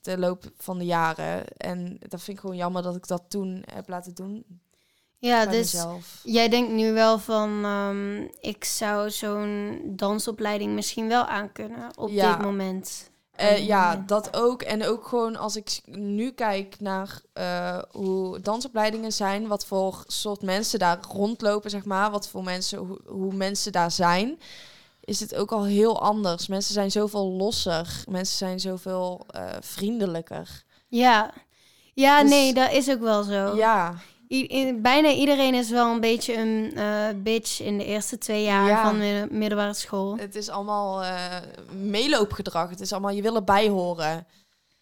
de 0.00 0.18
loop 0.18 0.44
van 0.58 0.78
de 0.78 0.84
jaren. 0.84 1.48
En 1.56 1.96
dat 2.08 2.22
vind 2.22 2.36
ik 2.36 2.40
gewoon 2.40 2.56
jammer 2.56 2.82
dat 2.82 2.96
ik 2.96 3.06
dat 3.06 3.22
toen 3.28 3.62
heb 3.74 3.88
laten 3.88 4.14
doen. 4.14 4.44
Ja, 5.18 5.46
dus 5.46 5.72
mezelf. 5.72 6.20
jij 6.24 6.48
denkt 6.48 6.72
nu 6.72 6.92
wel 6.92 7.18
van, 7.18 7.64
ehm, 7.64 8.22
ik 8.40 8.64
zou 8.64 9.10
zo'n 9.10 9.80
dansopleiding 9.86 10.74
misschien 10.74 11.08
wel 11.08 11.24
aankunnen 11.24 11.98
op 11.98 12.10
dit 12.10 12.38
moment. 12.40 13.10
Eh, 13.36 13.66
ja, 13.66 14.02
dat 14.06 14.36
ook. 14.36 14.62
En 14.62 14.86
ook 14.86 15.06
gewoon 15.06 15.36
als 15.36 15.56
ik 15.56 15.80
nu 15.84 16.30
kijk 16.30 16.76
naar 16.80 17.20
eh, 17.32 17.78
hoe 17.90 18.40
dansopleidingen 18.40 19.12
zijn, 19.12 19.46
wat 19.46 19.66
voor 19.66 20.04
soort 20.06 20.42
mensen 20.42 20.78
daar 20.78 20.98
rondlopen, 21.12 21.70
zeg 21.70 21.84
maar, 21.84 22.10
wat 22.10 22.28
voor 22.28 22.44
mensen, 22.44 22.78
hoe, 22.78 23.00
hoe 23.06 23.34
mensen 23.34 23.72
daar 23.72 23.90
zijn, 23.90 24.38
is 25.00 25.20
het 25.20 25.34
ook 25.34 25.52
al 25.52 25.64
heel 25.64 26.02
anders. 26.02 26.46
Mensen 26.46 26.74
zijn 26.74 26.90
zoveel 26.90 27.26
losser, 27.26 28.04
mensen 28.08 28.36
zijn 28.36 28.60
zoveel 28.60 29.26
eh, 29.26 29.48
vriendelijker. 29.60 30.62
Ja, 30.88 31.32
ja 31.94 32.20
Dus- 32.20 32.30
nee, 32.30 32.54
dat 32.54 32.72
is 32.72 32.90
ook 32.90 33.00
wel 33.00 33.22
zo. 33.22 33.56
Ja, 33.56 33.94
I- 34.28 34.74
bijna 34.82 35.10
iedereen 35.12 35.54
is 35.54 35.70
wel 35.70 35.92
een 35.92 36.00
beetje 36.00 36.36
een 36.36 36.72
eh, 36.76 37.08
bitch 37.22 37.60
in 37.60 37.78
de 37.78 37.84
eerste 37.84 38.18
twee 38.18 38.42
jaar 38.42 38.68
Ja. 38.68 38.82
van 38.90 38.98
de 38.98 39.26
middelbare 39.30 39.74
school. 39.74 40.16
het 40.16 40.34
is 40.34 40.48
allemaal 40.48 41.02
eh, 41.02 41.36
meeloopgedrag. 41.72 42.70
Het 42.70 42.80
is 42.80 42.92
allemaal, 42.92 43.10
je 43.10 43.22
wil 43.22 43.34
erbij 43.36 43.68
horen. 43.68 44.26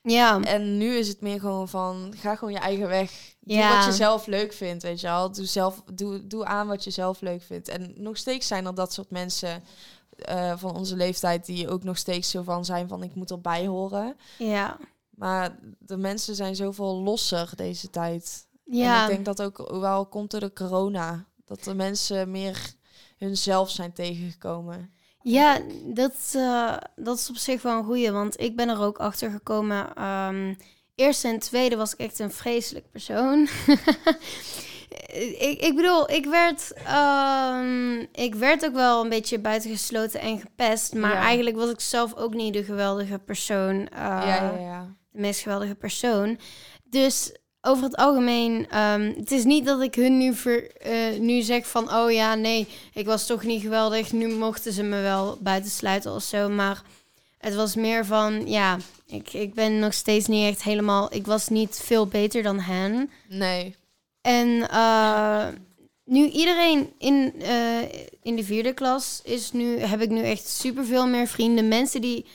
Ja, 0.03 0.41
En 0.41 0.79
nu 0.79 0.95
is 0.97 1.09
het 1.09 1.21
meer 1.21 1.41
gewoon 1.41 1.69
van, 1.69 2.15
ga 2.17 2.37
gewoon 2.37 2.53
je 2.53 2.59
eigen 2.61 2.89
weg. 2.89 3.11
Doe 3.41 3.57
Ja. 3.57 3.77
wat 3.77 3.85
je 3.87 3.93
zelf 3.93 4.27
leuk 4.27 4.53
vindt, 4.53 4.83
weet 4.83 5.01
je 5.01 5.07
wel. 5.07 5.33
Doe, 5.33 5.45
zelf, 5.45 5.83
doe, 5.95 6.27
doe 6.27 6.45
aan 6.45 6.67
wat 6.67 6.85
je 6.85 6.91
zelf 6.91 7.21
leuk 7.21 7.43
vindt. 7.43 7.69
En 7.69 7.93
nog 7.97 8.17
steeds 8.17 8.47
zijn 8.47 8.67
er 8.67 8.75
dat 8.75 8.93
soort 8.93 9.11
mensen 9.11 9.63
eh, 10.19 10.53
van 10.57 10.77
onze 10.77 10.97
leeftijd... 10.97 11.47
die 11.47 11.69
ook 11.69 11.85
nog 11.85 11.99
steeds 11.99 12.31
zo 12.31 12.43
van 12.43 12.65
zijn 12.65 12.89
van, 12.89 13.03
ik 13.03 13.15
moet 13.15 13.31
erbij 13.31 13.67
horen. 13.67 14.17
ja, 14.39 14.77
Maar 15.11 15.59
de 15.79 15.97
mensen 15.97 16.35
zijn 16.35 16.57
zoveel 16.57 16.95
losser 17.03 17.51
deze 17.57 17.91
tijd. 17.91 18.47
Ja. 18.77 18.97
En 18.97 19.03
ik 19.11 19.15
denk 19.25 19.37
dat 19.37 19.43
ook 19.43 19.71
wel 19.81 20.07
komt 20.07 20.31
door 20.31 20.41
de 20.41 20.53
corona. 20.53 21.27
Dat 21.45 21.65
de 21.65 21.75
mensen 21.75 22.31
meer 22.31 22.75
hunzelf 23.19 23.71
zijn 23.71 23.93
tegengekomen. 23.93 24.93
Ja, 25.23 25.61
dat, 25.85 26.33
eh, 26.33 26.77
dat 26.97 27.19
is 27.19 27.31
op 27.31 27.37
zich 27.37 27.63
wel 27.63 27.79
een 27.79 27.85
goeie, 27.85 28.11
want 28.11 28.41
ik 28.41 28.57
ben 28.57 28.69
er 28.69 28.81
ook 28.81 28.99
achter 28.99 29.31
gekomen. 29.31 29.87
eerst 30.95 31.25
en 31.25 31.39
tweede 31.39 31.77
was 31.77 31.93
ik 31.93 31.99
echt 31.99 32.19
een 32.19 32.31
vreselijk 32.33 32.91
persoon. 32.91 33.49
ik, 35.39 35.61
ik 35.61 35.77
bedoel, 35.77 36.11
ik 36.11 36.27
werd, 36.27 36.73
ehm, 36.73 37.99
ik 38.13 38.35
werd 38.35 38.65
ook 38.65 38.75
wel 38.75 39.03
een 39.03 39.09
beetje 39.09 39.39
buitengesloten 39.39 40.21
en 40.21 40.41
gepest, 40.41 40.95
maar 40.95 41.13
Ja. 41.15 41.21
eigenlijk 41.21 41.57
was 41.57 41.71
ik 41.71 41.81
zelf 41.81 42.15
ook 42.15 42.35
niet 42.35 42.53
de 42.55 42.65
geweldige 42.65 43.19
persoon, 43.19 43.89
eh, 43.89 43.99
ja, 43.99 44.25
ja, 44.25 44.59
ja. 44.59 44.97
de 45.11 45.21
meest 45.21 45.41
geweldige 45.41 45.75
persoon. 45.75 46.39
Dus 46.85 47.37
over 47.63 47.85
het 47.85 47.97
algemeen, 47.97 48.67
ehm, 48.71 49.13
het 49.17 49.31
is 49.31 49.45
niet 49.45 49.65
dat 49.67 49.81
ik 49.81 49.95
hun 49.95 50.19
nu, 50.19 50.35
ver, 50.35 50.77
eh, 50.77 51.19
nu 51.19 51.43
zeg 51.43 51.67
van, 51.67 51.95
oh 51.95 52.13
ja, 52.13 52.35
nee, 52.35 52.69
ik 52.93 53.07
was 53.07 53.27
toch 53.27 53.43
niet 53.43 53.63
geweldig. 53.63 54.13
Nu 54.13 54.29
mochten 54.35 54.73
ze 54.73 54.83
me 54.83 55.01
wel 55.01 55.39
buitensluiten 55.41 56.15
of 56.15 56.23
zo. 56.23 56.49
Maar 56.49 56.83
het 57.39 57.55
was 57.55 57.75
meer 57.75 58.07
van, 58.07 58.49
ja, 58.49 58.79
ik, 59.07 59.33
ik 59.33 59.55
ben 59.55 59.79
nog 59.79 59.95
steeds 59.95 60.27
niet 60.27 60.49
echt 60.49 60.63
helemaal, 60.63 61.15
ik 61.15 61.27
was 61.27 61.49
niet 61.49 61.81
veel 61.85 62.07
beter 62.07 62.43
dan 62.43 62.61
hen. 62.61 63.11
Nee. 63.29 63.75
En 64.21 64.69
eh, 64.71 65.47
nu 66.05 66.29
iedereen 66.29 66.93
in, 66.99 67.35
eh, 67.41 67.83
in 68.23 68.37
de 68.37 68.45
vierde 68.45 68.73
klas 68.73 69.21
is 69.25 69.53
nu, 69.53 69.79
heb 69.79 70.01
ik 70.01 70.11
nu 70.11 70.23
echt 70.23 70.49
superveel 70.49 71.07
meer 71.07 71.27
vrienden. 71.27 71.69
Mensen 71.69 72.01
die 72.01 72.27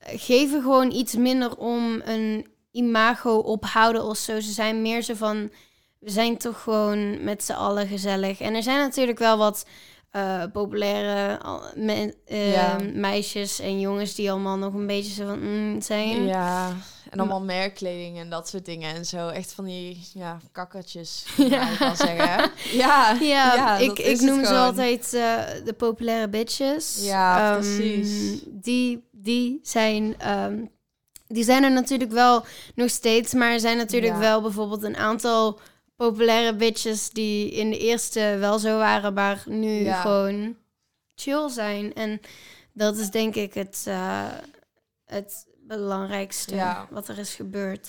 geven 0.00 0.62
gewoon 0.62 0.90
iets 0.90 1.14
minder 1.14 1.56
om 1.56 2.00
een 2.04 2.46
imago 2.72 3.36
ophouden 3.36 4.04
of 4.04 4.16
zo. 4.16 4.40
Ze 4.40 4.52
zijn 4.52 4.82
meer 4.82 5.02
zo 5.02 5.14
van, 5.14 5.50
we 5.98 6.10
zijn 6.10 6.36
toch 6.38 6.62
gewoon 6.62 7.24
met 7.24 7.44
z'n 7.44 7.52
allen 7.52 7.86
gezellig. 7.86 8.40
En 8.40 8.54
er 8.54 8.62
zijn 8.62 8.78
natuurlijk 8.78 9.18
wel 9.18 9.38
wat 9.38 9.66
eh, 10.10 10.42
populaire 10.52 11.40
me- 11.74 12.14
eh, 12.26 12.52
Ja. 12.52 12.76
meisjes 12.94 13.60
en 13.60 13.80
jongens 13.80 14.14
die 14.14 14.30
allemaal 14.30 14.56
nog 14.56 14.74
een 14.74 14.86
beetje 14.86 15.12
zo 15.12 15.26
van 15.26 15.40
mm, 15.72 15.80
zijn. 15.80 16.26
Ja, 16.26 16.72
en 17.10 17.18
allemaal 17.18 17.42
merkkleding 17.42 18.18
en 18.18 18.30
dat 18.30 18.48
soort 18.48 18.64
dingen 18.64 18.94
en 18.94 19.04
zo. 19.06 19.28
Echt 19.28 19.52
van 19.52 19.64
die 19.64 20.06
ja, 20.14 20.38
kakkertjes, 20.52 21.24
Ja. 21.36 21.44
ja. 21.46 21.70
ik 21.70 21.78
kan 21.78 21.96
zeggen. 21.96 22.50
Ja, 22.72 23.16
Ja, 23.20 23.76
ik, 23.78 23.98
ik 23.98 24.20
noem 24.20 24.44
ze 24.44 24.54
altijd 24.56 25.04
eh, 25.14 25.38
de 25.64 25.72
populaire 25.76 26.28
bitches. 26.28 26.98
Ja, 27.04 27.50
Ehm, 27.52 27.60
precies. 27.60 28.40
Die, 28.46 29.08
die, 29.12 29.58
zijn, 29.62 30.14
ehm, 30.18 30.64
die 31.32 31.44
zijn 31.44 31.62
er 31.62 31.72
natuurlijk 31.72 32.10
wel 32.12 32.44
nog 32.74 32.90
steeds, 32.90 33.32
maar 33.32 33.52
er 33.52 33.60
zijn 33.60 33.76
natuurlijk 33.76 34.12
Ja. 34.12 34.18
wel 34.18 34.42
bijvoorbeeld 34.42 34.82
een 34.82 34.96
aantal 34.96 35.60
populaire 35.96 36.56
bitches 36.56 37.10
die 37.10 37.50
in 37.50 37.70
de 37.70 37.78
eerste 37.78 38.36
wel 38.38 38.58
zo 38.58 38.78
waren, 38.78 39.14
maar 39.14 39.42
nu 39.46 39.84
Ja. 39.84 40.00
gewoon 40.00 40.56
chill 41.14 41.48
zijn. 41.48 41.94
En 41.94 42.20
dat 42.72 42.96
is 42.96 43.10
denk 43.10 43.34
ik 43.34 43.54
het, 43.54 43.82
eh, 43.86 44.28
het 45.04 45.46
belangrijkste 45.66 46.54
Ja. 46.54 46.86
wat 46.90 47.08
er 47.08 47.18
is 47.18 47.34
gebeurd. 47.34 47.88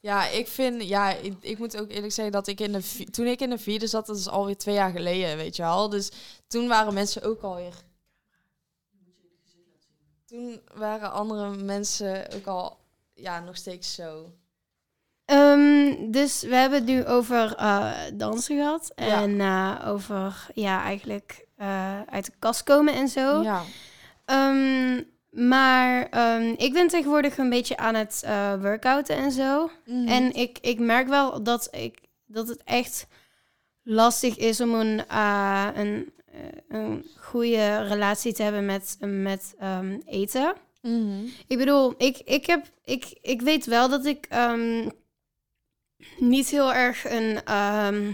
Ja, 0.00 0.28
ik 0.28 0.48
vind, 0.48 0.82
ja, 0.82 1.10
ik, 1.14 1.34
ik 1.40 1.58
moet 1.58 1.76
ook 1.80 1.90
eerlijk 1.90 2.12
zeggen 2.12 2.32
dat 2.32 2.46
ik 2.46 2.60
in 2.60 2.72
de, 2.72 3.04
toen 3.10 3.26
ik 3.26 3.40
in 3.40 3.50
de 3.50 3.58
vierde 3.58 3.86
zat, 3.86 4.06
dat 4.06 4.16
is 4.16 4.28
alweer 4.28 4.56
twee 4.56 4.74
jaar 4.74 4.90
geleden, 4.90 5.36
weet 5.36 5.56
je 5.56 5.62
wel. 5.62 5.88
Dus 5.88 6.10
toen 6.48 6.68
waren 6.68 6.94
mensen 6.94 7.22
ook 7.22 7.42
alweer, 7.42 7.74
toen 10.26 10.60
waren 10.74 11.12
andere 11.12 11.56
mensen 11.56 12.32
ook 12.34 12.46
al, 12.46 12.76
ja, 13.24 13.40
nog 13.40 13.56
steeds 13.56 13.94
zo. 13.94 14.32
Ehm, 15.24 16.10
dus 16.10 16.42
we 16.42 16.54
hebben 16.54 16.78
het 16.78 16.88
nu 16.88 17.04
over 17.06 17.54
eh, 17.54 17.92
dansen 18.14 18.56
gehad. 18.56 18.92
Ja. 18.96 19.22
En 19.22 19.40
eh, 19.40 19.88
over, 19.88 20.46
ja, 20.54 20.82
eigenlijk 20.82 21.46
eh, 21.56 22.00
uit 22.02 22.24
de 22.24 22.32
kast 22.38 22.62
komen 22.62 22.94
en 22.94 23.08
zo. 23.08 23.42
Ja, 23.42 23.62
Ehm, 24.24 25.02
maar 25.30 26.08
ehm, 26.10 26.54
ik 26.56 26.72
ben 26.72 26.88
tegenwoordig 26.88 27.38
een 27.38 27.50
beetje 27.50 27.76
aan 27.76 27.94
het 27.94 28.24
workouten 28.60 29.16
en 29.16 29.32
zo. 29.32 29.70
Mhm. 29.86 30.08
En 30.08 30.32
ik, 30.32 30.58
ik 30.60 30.78
merk 30.78 31.08
wel 31.08 31.42
dat, 31.42 31.68
ik, 31.70 31.98
dat 32.26 32.48
het 32.48 32.62
echt 32.64 33.06
lastig 33.82 34.36
is 34.36 34.60
om 34.60 34.74
een, 34.74 35.16
een, 35.78 36.12
een 36.68 37.06
goede 37.16 37.82
relatie 37.82 38.32
te 38.32 38.42
hebben 38.42 38.64
met, 38.64 38.96
met 39.00 39.54
ehm, 39.58 40.00
Mhm. 40.84 41.24
Ik 41.46 41.58
bedoel, 41.58 41.94
ik, 41.96 42.18
ik, 42.24 42.46
heb, 42.46 42.66
ik, 42.84 43.18
ik 43.22 43.42
weet 43.42 43.66
wel 43.66 43.88
dat 43.88 44.04
ik 44.04 44.26
ehm, 44.28 44.88
niet 46.18 46.48
heel 46.48 46.72
erg 46.72 47.10
een, 47.10 47.44
ehm, 47.44 48.12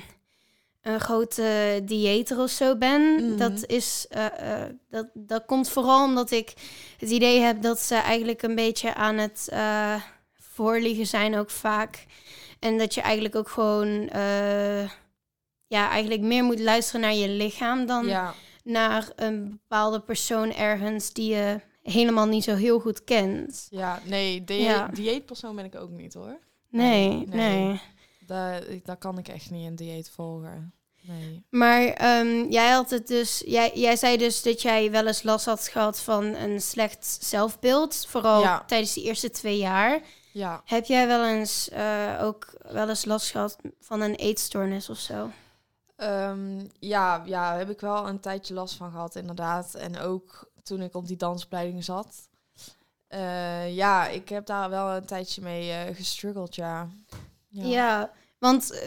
een 0.83 1.01
grote 1.01 1.81
dieeter 1.85 2.39
of 2.39 2.51
zo 2.51 2.77
ben. 2.77 3.03
Mhm. 3.15 3.37
Dat, 3.37 3.67
is, 3.67 4.07
eh, 4.09 4.63
eh, 4.63 4.69
dat, 4.89 5.07
dat 5.15 5.45
komt 5.45 5.69
vooral 5.69 6.05
omdat 6.05 6.31
ik 6.31 6.53
het 6.99 7.11
idee 7.11 7.41
heb 7.41 7.63
dat 7.63 7.81
ze 7.81 7.95
eigenlijk 7.95 8.43
een 8.43 8.55
beetje 8.55 8.95
aan 8.95 9.17
het 9.17 9.49
eh, 9.51 10.03
voorliegen 10.33 11.07
zijn 11.07 11.37
ook 11.37 11.51
vaak. 11.51 12.07
En 12.59 12.79
dat 12.79 12.95
je 12.95 13.01
eigenlijk 13.01 13.37
ook 13.37 13.49
gewoon 13.49 14.09
ja, 15.67 15.91
eigenlijk 15.91 16.21
meer 16.21 16.45
moet 16.45 16.61
luisteren 16.61 17.01
naar 17.01 17.15
je 17.15 17.29
lichaam 17.29 17.87
dan 17.87 18.07
ja. 18.07 18.35
naar 18.65 19.13
een 19.17 19.51
bepaalde 19.51 20.01
persoon 20.01 20.55
ergens 20.55 21.13
die 21.13 21.35
je 21.35 21.61
helemaal 21.93 22.27
niet 22.27 22.45
zo 22.45 22.55
heel 22.55 22.81
goed 22.81 23.05
kent. 23.05 23.67
Ja, 23.71 24.01
nee, 24.05 24.45
die, 24.45 24.61
Ja. 24.63 24.89
dieetpersoon 24.89 25.57
ben 25.57 25.65
ik 25.65 25.75
ook 25.75 25.91
niet 25.91 26.15
hoor. 26.15 26.39
Nee, 26.69 27.27
Nee. 27.29 27.81
Daar, 28.27 28.63
daar 28.85 28.97
kan 28.97 29.19
ik 29.19 29.29
echt 29.29 29.51
niet 29.51 29.67
een 29.67 29.77
dieet 29.77 30.11
volgen. 30.11 30.73
Nee. 31.03 31.45
Maar 31.51 31.83
ehm, 31.87 32.45
jij 32.51 32.71
had 32.71 32.91
het 32.91 33.07
dus, 33.07 33.43
jij, 33.47 33.71
jij 33.75 33.97
zei 33.97 34.17
dus 34.17 34.43
dat 34.43 34.63
jij 34.63 34.91
wel 34.91 35.07
eens 35.07 35.23
last 35.23 35.45
had 35.47 35.69
gehad 35.69 36.01
van 36.01 36.25
een 36.25 36.61
slecht 36.61 37.19
zelfbeeld, 37.21 38.07
vooral 38.09 38.41
Ja. 38.41 38.65
tijdens 38.67 38.93
die 38.93 39.05
eerste 39.05 39.31
twee 39.31 39.59
jaar. 39.59 40.01
Ja. 40.33 40.63
Heb 40.65 40.85
jij 40.85 41.07
wel 41.07 41.27
eens 41.27 41.69
eh, 41.69 42.19
ook 42.23 42.53
wel 42.73 42.89
eens 42.89 43.05
last 43.05 43.31
gehad 43.31 43.57
van 43.81 44.01
een 44.01 44.15
eetstoornis 44.15 44.91
of 44.91 44.99
zo? 44.99 45.31
Ehm, 45.97 46.59
ja, 46.79 47.23
ja, 47.25 47.51
daar 47.51 47.59
heb 47.59 47.71
ik 47.71 47.81
wel 47.81 48.09
een 48.09 48.21
tijdje 48.21 48.55
last 48.55 48.75
van 48.75 48.91
gehad, 48.91 49.15
inderdaad. 49.17 49.75
En 49.75 49.99
ook 49.99 50.50
toen 50.71 50.83
ik 50.83 50.95
op 50.95 51.07
die 51.07 51.17
dansopleiding 51.17 51.85
zat. 51.85 52.29
Eh, 53.09 53.75
ja, 53.75 54.09
ik 54.09 54.29
heb 54.29 54.47
daar 54.47 54.71
wel 54.71 54.89
een 54.89 55.05
tijdje 55.05 55.43
mee 55.43 55.71
eh 55.71 55.97
gestruggeld, 55.97 56.55
ja. 56.55 56.89
Ja, 57.49 58.13
want 58.39 58.73
eh, 58.73 58.81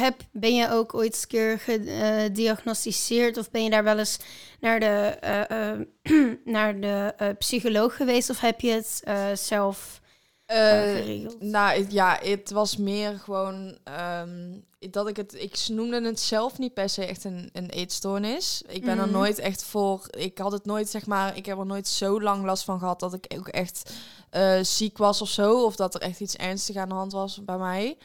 heb, 0.00 0.20
ben 0.32 0.54
je 0.54 0.70
ook 0.70 0.94
ooit 0.94 1.12
eens 1.12 1.22
een 1.22 1.28
keer 1.28 1.58
gediagnosticeerd 1.58 3.36
of 3.36 3.50
ben 3.50 3.64
je 3.64 3.70
daar 3.70 3.84
wel 3.84 3.98
eens 3.98 4.18
naar 4.60 4.80
de, 4.80 5.86
naar 6.44 6.80
de 6.80 7.14
psycholoog 7.38 7.96
geweest 7.96 8.30
of 8.30 8.40
heb 8.40 8.60
je 8.60 8.70
het 8.70 9.02
zelf 9.40 10.00
geregeld? 10.46 11.40
nou, 11.40 11.86
ja, 11.88 12.18
het 12.22 12.50
was 12.50 12.76
meer 12.76 13.18
gewoon 13.18 13.78
ehm, 13.84 14.58
dat 14.90 15.08
ik 15.08 15.16
het... 15.16 15.34
Ik 15.34 15.68
noemde 15.68 16.02
het 16.02 16.20
zelf 16.20 16.58
niet 16.58 16.74
per 16.74 16.88
se 16.88 17.04
echt 17.04 17.24
een, 17.24 17.50
een 17.52 17.70
eetstoornis. 17.70 18.62
Ik 18.68 18.84
ben 18.84 18.98
er 18.98 19.04
Mhm. 19.04 19.12
nooit 19.12 19.38
echt 19.38 19.64
voor... 19.64 20.06
Ik 20.10 20.38
had 20.38 20.52
het 20.52 20.64
nooit, 20.64 20.88
zeg 20.88 21.06
maar... 21.06 21.36
Ik 21.36 21.46
heb 21.46 21.58
er 21.58 21.66
nooit 21.66 21.88
zo 21.88 22.20
lang 22.22 22.44
last 22.44 22.64
van 22.64 22.78
gehad 22.78 23.00
dat 23.00 23.14
ik 23.14 23.32
ook 23.38 23.48
echt 23.48 23.92
eh, 24.30 24.58
ziek 24.62 24.98
was 24.98 25.22
of 25.22 25.28
zo. 25.28 25.64
Of 25.64 25.76
dat 25.76 25.94
er 25.94 26.00
echt 26.00 26.20
iets 26.20 26.36
ernstigs 26.36 26.78
aan 26.78 26.88
de 26.88 26.94
hand 26.94 27.12
was 27.12 27.44
bij 27.44 27.58
mij. 27.58 27.98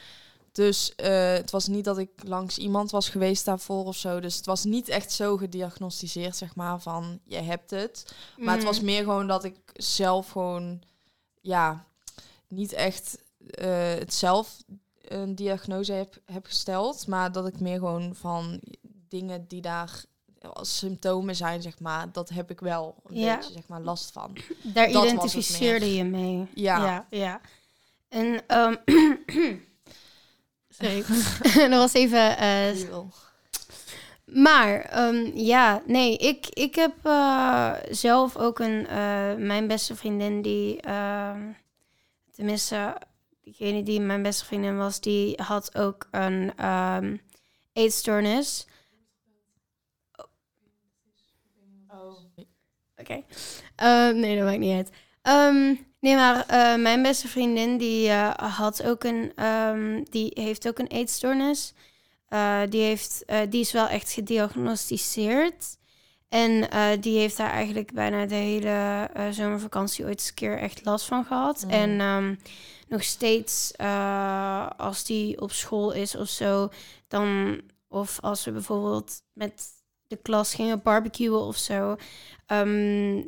Dus 0.52 0.96
eh, 0.96 1.32
het 1.34 1.52
was 1.52 1.68
niet 1.68 1.86
dat 1.86 1.98
ik 1.98 2.10
langs 2.24 2.58
iemand 2.58 2.92
was 2.92 3.10
geweest 3.10 3.46
daarvoor 3.46 3.86
of 3.86 3.96
zo. 3.96 4.20
Dus 4.20 4.36
het 4.36 4.46
was 4.46 4.64
niet 4.64 4.88
echt 4.90 5.12
zo 5.12 5.38
gediagnosticeerd, 5.38 6.36
zeg 6.36 6.56
maar, 6.56 6.82
van 6.82 7.20
je 7.24 7.42
hebt 7.42 7.70
het. 7.72 8.14
Maar 8.38 8.56
het 8.56 8.64
was 8.64 8.80
Mm. 8.80 8.86
meer 8.86 9.04
gewoon 9.04 9.28
dat 9.28 9.44
ik 9.44 9.56
zelf 9.74 10.30
gewoon, 10.30 10.82
ja, 11.42 11.86
niet 12.48 12.74
echt 12.74 13.18
eh, 13.50 13.94
het 13.94 14.14
zelf 14.14 14.58
een 15.14 15.36
diagnose 15.36 15.94
heb, 15.94 16.18
heb 16.26 16.46
gesteld. 16.46 17.08
Maar 17.08 17.32
dat 17.32 17.48
ik 17.48 17.60
meer 17.60 17.78
gewoon 17.78 18.16
van 18.16 18.60
dingen 19.08 19.46
die 19.48 19.62
daar 19.62 20.04
als 20.54 20.78
symptomen 20.78 21.36
zijn, 21.36 21.62
zeg 21.62 21.80
maar, 21.80 22.12
dat 22.12 22.30
heb 22.30 22.52
ik 22.52 22.60
wel 22.60 22.96
een 23.06 23.18
Ja. 23.20 23.36
beetje, 23.38 23.54
zeg 23.54 23.68
maar, 23.68 23.82
last 23.82 24.12
van. 24.12 24.38
Daar 24.64 24.92
dat 24.92 25.06
identificeerde 25.06 25.96
je 25.96 26.04
mee. 26.04 26.48
Ja. 26.54 26.86
ja, 26.86 27.06
ja. 27.10 27.42
En 28.10 28.42
sorry, 30.70 31.04
dat 31.70 31.80
was 31.80 31.94
even. 31.94 32.38
eh, 32.38 32.72
maar 34.26 34.80
ehm, 34.80 35.32
ja, 35.34 35.82
nee, 35.86 36.18
ik, 36.18 36.48
ik 36.50 36.76
heb 36.76 36.94
eh, 37.04 37.74
zelf 37.90 38.38
ook 38.38 38.60
een 38.60 38.88
eh, 38.88 39.36
mijn 39.36 39.68
beste 39.68 39.96
vriendin 39.96 40.42
die, 40.42 40.82
ehm, 40.82 41.42
tenminste, 42.32 42.98
diegene 43.46 43.84
die 43.84 44.00
mijn 44.00 44.24
beste 44.24 44.46
vriendin 44.46 44.78
was, 44.78 45.00
die 45.00 45.42
had 45.42 45.78
ook 45.78 46.08
een 46.12 46.54
ehm 46.58 47.18
eetstoornis. 47.74 48.68
Oké. 52.98 53.24
Ehm, 53.76 54.20
nee, 54.20 54.36
dat 54.38 54.46
maakt 54.46 54.60
niet 54.60 54.76
uit. 54.76 54.90
Ehm, 55.22 55.76
nee, 56.00 56.16
maar 56.16 56.46
eh, 56.48 56.76
mijn 56.82 57.02
beste 57.02 57.28
vriendin 57.28 57.78
die 57.78 58.10
eh, 58.10 58.34
had 58.34 58.84
ook 58.84 59.04
een, 59.04 59.32
die 60.10 60.32
heeft 60.34 60.68
ook 60.68 60.80
een 60.80 60.88
eetstoornis. 60.88 61.74
Eh, 62.28 62.62
die, 62.70 62.82
heeft, 62.82 63.26
die 63.50 63.62
is 63.62 63.72
wel 63.72 63.88
echt 63.88 64.12
gediagnosticeerd. 64.12 65.78
En 66.36 66.70
eh, 66.70 66.88
die 67.00 67.18
heeft 67.20 67.38
daar 67.38 67.50
eigenlijk 67.50 67.94
bijna 67.94 68.26
de 68.26 68.36
hele 68.36 69.10
eh, 69.14 69.30
zomervakantie 69.30 70.06
ooit 70.06 70.20
eens 70.20 70.28
een 70.28 70.34
keer 70.34 70.58
echt 70.58 70.86
last 70.86 71.06
van 71.06 71.26
gehad. 71.26 71.64
Mm. 71.64 71.70
En 71.70 72.00
ehm, 72.00 72.36
nog 72.88 73.04
steeds 73.04 73.72
eh, 73.72 74.70
als 74.78 75.04
die 75.04 75.42
op 75.42 75.52
school 75.52 75.92
is 75.92 76.16
of 76.16 76.28
zo, 76.28 76.70
dan 77.08 77.62
of 77.88 78.20
als 78.22 78.46
we 78.46 78.52
bijvoorbeeld 78.52 79.22
met 79.34 79.64
de 80.08 80.16
klas 80.16 80.54
gingen 80.54 80.82
barbecuen 80.82 81.42
of 81.42 81.58
zo, 81.58 81.96
ehm 82.46 83.24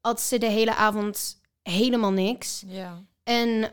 had 0.00 0.20
ze 0.20 0.38
de 0.38 0.50
hele 0.50 0.74
avond 0.74 1.40
helemaal 1.62 2.12
niks. 2.12 2.64
Ja. 2.66 3.02
En 3.22 3.70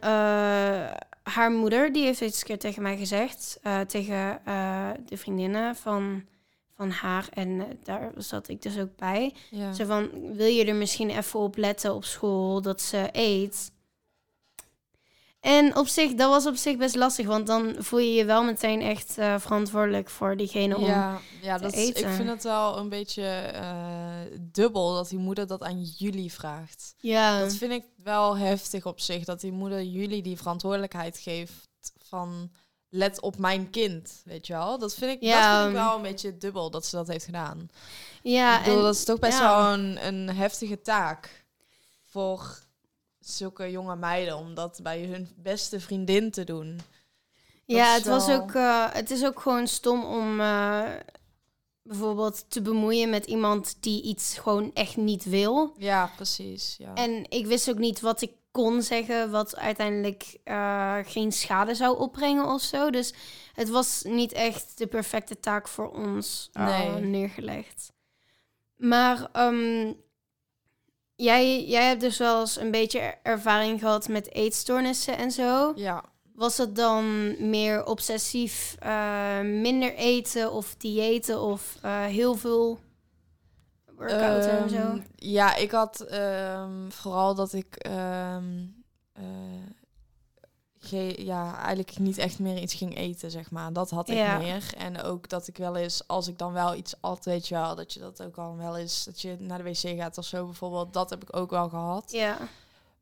haar 1.24 1.52
moeder, 1.52 1.94
die 1.94 2.04
heeft 2.04 2.22
eens 2.22 2.40
een 2.40 2.46
keer 2.46 2.60
tegen 2.60 2.82
mij 2.82 2.98
gezegd, 2.98 3.60
tegen 3.88 4.42
de 5.06 5.18
vriendinnen 5.18 5.76
van, 5.76 6.24
van 6.80 6.90
haar, 6.90 7.28
en 7.34 7.60
eh, 7.60 7.66
daar 7.84 8.12
zat 8.18 8.48
ik 8.48 8.62
dus 8.62 8.78
ook 8.80 8.96
bij. 8.96 9.34
Ja. 9.50 9.74
Zo 9.74 9.86
van, 9.86 10.10
wil 10.36 10.48
je 10.48 10.66
er 10.66 10.76
misschien 10.76 11.10
even 11.10 11.40
op 11.40 11.58
letten 11.58 11.94
op 11.94 12.06
school 12.06 12.62
dat 12.62 12.82
ze 12.82 13.10
eet? 13.12 13.72
En 15.40 15.76
op 15.76 15.88
zich, 15.88 16.14
dat 16.14 16.30
was 16.30 16.46
op 16.46 16.56
zich 16.56 16.78
best 16.78 16.96
lastig, 16.96 17.26
want 17.26 17.48
dan 17.48 17.76
voel 17.78 18.00
je 18.00 18.14
je 18.14 18.26
wel 18.26 18.44
meteen 18.44 18.82
echt 18.82 19.18
eh, 19.18 19.40
verantwoordelijk 19.40 20.10
voor 20.10 20.38
diegene 20.38 20.78
om... 20.78 20.86
Ja, 20.86 21.20
ja 21.42 21.56
te 21.56 21.64
dat 21.64 21.74
is, 21.74 21.90
ik 21.90 22.08
vind 22.08 22.30
het 22.30 22.44
wel 22.44 22.78
een 22.78 22.90
beetje 22.90 23.24
eh, 23.24 24.40
dubbel 24.40 24.94
dat 24.94 25.10
die 25.10 25.20
moeder 25.20 25.48
dat 25.48 25.64
aan 25.64 25.84
jullie 25.84 26.32
vraagt. 26.32 26.94
Ja, 26.98 27.40
Dat 27.40 27.56
vind 27.56 27.72
ik 27.72 27.84
wel 28.04 28.38
heftig 28.38 28.86
op 28.86 29.00
zich, 29.00 29.26
dat 29.26 29.42
die 29.42 29.52
moeder 29.52 29.84
jullie 29.84 30.22
die 30.22 30.38
verantwoordelijkheid 30.38 31.18
geeft 31.18 31.94
van 31.98 32.52
let 32.90 33.22
op 33.22 33.38
mijn 33.38 33.70
kind, 33.70 34.22
weet 34.26 34.48
je 34.48 34.54
wel. 34.54 34.78
Dat 34.78 34.94
vind 34.94 35.12
ik, 35.12 35.22
Ja, 35.22 35.52
dat 35.52 35.62
vind 35.62 35.76
ik 35.76 35.82
um, 35.82 35.88
wel 35.88 35.96
een 35.96 36.12
beetje 36.12 36.38
dubbel 36.38 36.70
dat 36.70 36.86
ze 36.86 36.96
dat 36.96 37.08
heeft 37.08 37.26
gedaan. 37.26 37.70
ja 38.24 38.58
ik 38.58 38.64
bedoel, 38.64 38.78
en, 38.78 38.84
dat 38.84 38.96
is 38.96 39.04
toch 39.04 39.20
best 39.20 39.40
ja. 39.40 39.58
wel 39.58 39.74
een, 39.74 40.06
een 40.06 40.36
heftige 40.36 40.82
taak 40.82 41.46
voor 42.06 42.60
zulke 43.20 43.72
jonge 43.72 43.96
meiden 43.96 44.38
om 44.38 44.54
dat 44.54 44.80
bij 44.84 45.06
hun 45.06 45.30
beste 45.36 45.80
vriendin 45.80 46.32
te 46.32 46.44
doen. 46.44 46.80
ja 47.66 47.94
het, 47.94 48.06
was 48.06 48.30
ook, 48.30 48.54
eh, 48.54 48.86
het 48.92 49.12
is 49.12 49.26
ook 49.26 49.40
gewoon 49.40 49.68
stom 49.68 50.04
om 50.04 50.40
eh, 50.40 50.90
bijvoorbeeld 51.82 52.46
te 52.48 52.62
bemoeien 52.62 53.10
met 53.10 53.26
iemand 53.26 53.78
die 53.80 54.02
iets 54.02 54.38
gewoon 54.38 54.74
echt 54.74 54.98
niet 54.98 55.24
wil. 55.24 55.74
Ja, 55.78 56.12
precies. 56.16 56.76
Ja. 56.78 56.94
En 56.94 57.26
ik 57.30 57.46
wist 57.46 57.70
ook 57.70 57.78
niet 57.78 58.00
wat 58.00 58.22
ik 58.22 58.32
kon 58.52 58.82
zeggen, 58.82 59.32
wat 59.32 59.58
uiteindelijk 59.58 60.38
eh, 60.44 60.98
geen 61.04 61.32
schade 61.32 61.76
zou 61.76 61.98
opbrengen 62.00 62.46
of 62.46 62.62
zo. 62.62 62.90
Dus 62.90 63.14
het 63.54 63.70
was 63.70 64.02
niet 64.04 64.32
echt 64.32 64.78
de 64.78 64.88
perfecte 64.88 65.40
taak 65.40 65.68
voor 65.68 65.90
ons 65.92 66.50
eh, 66.54 66.66
Nee. 66.66 67.02
neergelegd. 67.02 67.92
Maar 68.76 69.30
ehm, 69.32 69.94
jij, 71.16 71.64
jij 71.66 71.88
hebt 71.88 72.02
dus 72.02 72.18
wel 72.18 72.40
eens 72.40 72.56
een 72.58 72.72
beetje 72.72 73.00
er- 73.00 73.20
ervaring 73.24 73.80
gehad 73.80 74.08
met 74.08 74.34
eetstoornissen 74.34 75.18
en 75.18 75.32
zo. 75.32 75.72
ja. 75.76 76.04
Was 76.34 76.58
het 76.58 76.76
dan 76.76 77.36
meer 77.50 77.86
obsessief 77.86 78.76
eh, 78.80 79.40
minder 79.40 79.94
eten 79.96 80.52
of 80.52 80.76
diëten 80.78 81.42
of 81.42 81.78
heel 82.08 82.36
veel 82.36 82.80
workouten 84.00 84.52
en 84.52 84.70
zo? 84.70 84.76
Ehm, 84.78 85.00
Ja, 85.16 85.56
ik 85.56 85.72
had 85.72 86.00
ehm, 86.02 86.90
vooral 86.90 87.36
dat 87.36 87.54
ik 87.54 87.78
ge- 90.80 91.24
ja, 91.26 91.56
eigenlijk 91.58 91.98
niet 91.98 92.18
echt 92.18 92.40
meer 92.40 92.58
iets 92.58 92.74
ging 92.74 92.98
eten, 92.98 93.32
zeg 93.32 93.52
maar. 93.52 93.74
Dat 93.74 93.90
had 93.90 94.10
ik 94.10 94.16
Ja. 94.18 94.38
meer. 94.38 94.64
En 94.78 95.02
ook 95.02 95.30
dat 95.30 95.48
ik 95.48 95.58
wel 95.58 95.76
eens, 95.76 96.08
als 96.08 96.28
ik 96.28 96.38
dan 96.38 96.54
wel 96.54 96.76
iets 96.76 96.94
at, 97.02 97.26
weet 97.26 97.48
je 97.48 97.56
wel, 97.56 97.76
dat 97.76 97.94
je 97.94 98.00
dat 98.00 98.24
ook 98.24 98.38
al 98.38 98.56
wel 98.58 98.78
eens, 98.78 99.04
dat 99.06 99.22
je 99.22 99.36
naar 99.40 99.58
de 99.58 99.64
wc 99.64 99.98
gaat 100.00 100.18
of 100.18 100.26
zo 100.26 100.46
bijvoorbeeld. 100.46 100.94
Dat 100.94 101.10
heb 101.10 101.22
ik 101.22 101.36
ook 101.36 101.50
wel 101.50 101.70
gehad. 101.70 102.12
Ja, 102.12 102.38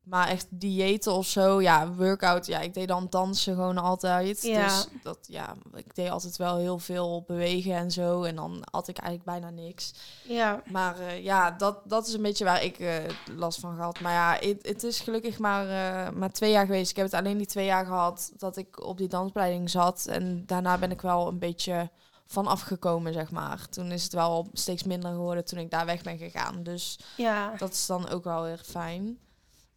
Maar 0.10 0.28
echt 0.28 0.48
diëten 0.50 1.14
of 1.14 1.28
zo, 1.28 1.62
ja, 1.62 1.94
workout, 1.94 2.46
ja, 2.46 2.60
ik 2.60 2.74
deed 2.74 2.88
dan 2.88 3.08
dansen 3.10 3.56
gewoon 3.56 3.78
altijd. 3.78 4.42
Ja. 4.42 4.64
Dus 4.64 4.88
dat, 5.04 5.20
ja, 5.22 5.56
ik 5.74 5.96
deed 5.96 6.10
altijd 6.10 6.38
wel 6.38 6.58
heel 6.58 6.80
veel 6.80 7.24
bewegen 7.28 7.74
en 7.74 7.92
zo. 7.92 8.24
En 8.24 8.36
dan 8.36 8.64
had 8.72 8.88
ik 8.88 8.98
eigenlijk 8.98 9.30
bijna 9.30 9.62
niks. 9.62 9.94
ja. 10.24 10.62
Maar 10.72 11.00
eh, 11.00 11.24
ja, 11.24 11.52
dat, 11.52 11.90
dat 11.90 12.08
is 12.08 12.14
een 12.14 12.22
beetje 12.22 12.46
waar 12.46 12.64
ik 12.64 12.80
eh, 12.80 12.96
last 13.36 13.60
van 13.60 13.76
gehad. 13.76 14.00
Maar 14.00 14.14
ja, 14.14 14.48
het, 14.62 14.84
is 14.84 15.00
gelukkig 15.00 15.40
maar, 15.40 15.64
eh, 15.64 16.14
maar 16.14 16.32
twee 16.32 16.52
jaar 16.52 16.66
geweest. 16.66 16.90
Ik 16.90 16.96
heb 16.96 17.06
het 17.06 17.16
alleen 17.16 17.38
die 17.38 17.48
twee 17.48 17.66
jaar 17.66 17.86
gehad 17.86 18.32
dat 18.38 18.58
ik 18.58 18.84
op 18.86 18.98
die 18.98 19.08
dansopleiding 19.08 19.70
zat. 19.70 20.06
En 20.06 20.44
daarna 20.46 20.78
ben 20.78 20.92
ik 20.92 21.02
wel 21.02 21.28
een 21.28 21.40
beetje 21.40 21.90
van 22.26 22.48
afgekomen, 22.48 23.14
zeg 23.14 23.32
maar. 23.32 23.70
Toen 23.70 23.92
is 23.92 24.04
het 24.04 24.14
wel 24.14 24.48
steeds 24.54 24.84
minder 24.84 25.12
geworden 25.12 25.46
toen 25.46 25.60
ik 25.60 25.72
daar 25.72 25.86
weg 25.86 26.02
ben 26.02 26.18
gegaan. 26.18 26.64
Dus 26.64 27.00
ja. 27.18 27.54
dat 27.58 27.74
is 27.74 27.86
dan 27.86 28.10
ook 28.10 28.24
wel 28.24 28.44
weer 28.44 28.62
fijn. 28.66 29.20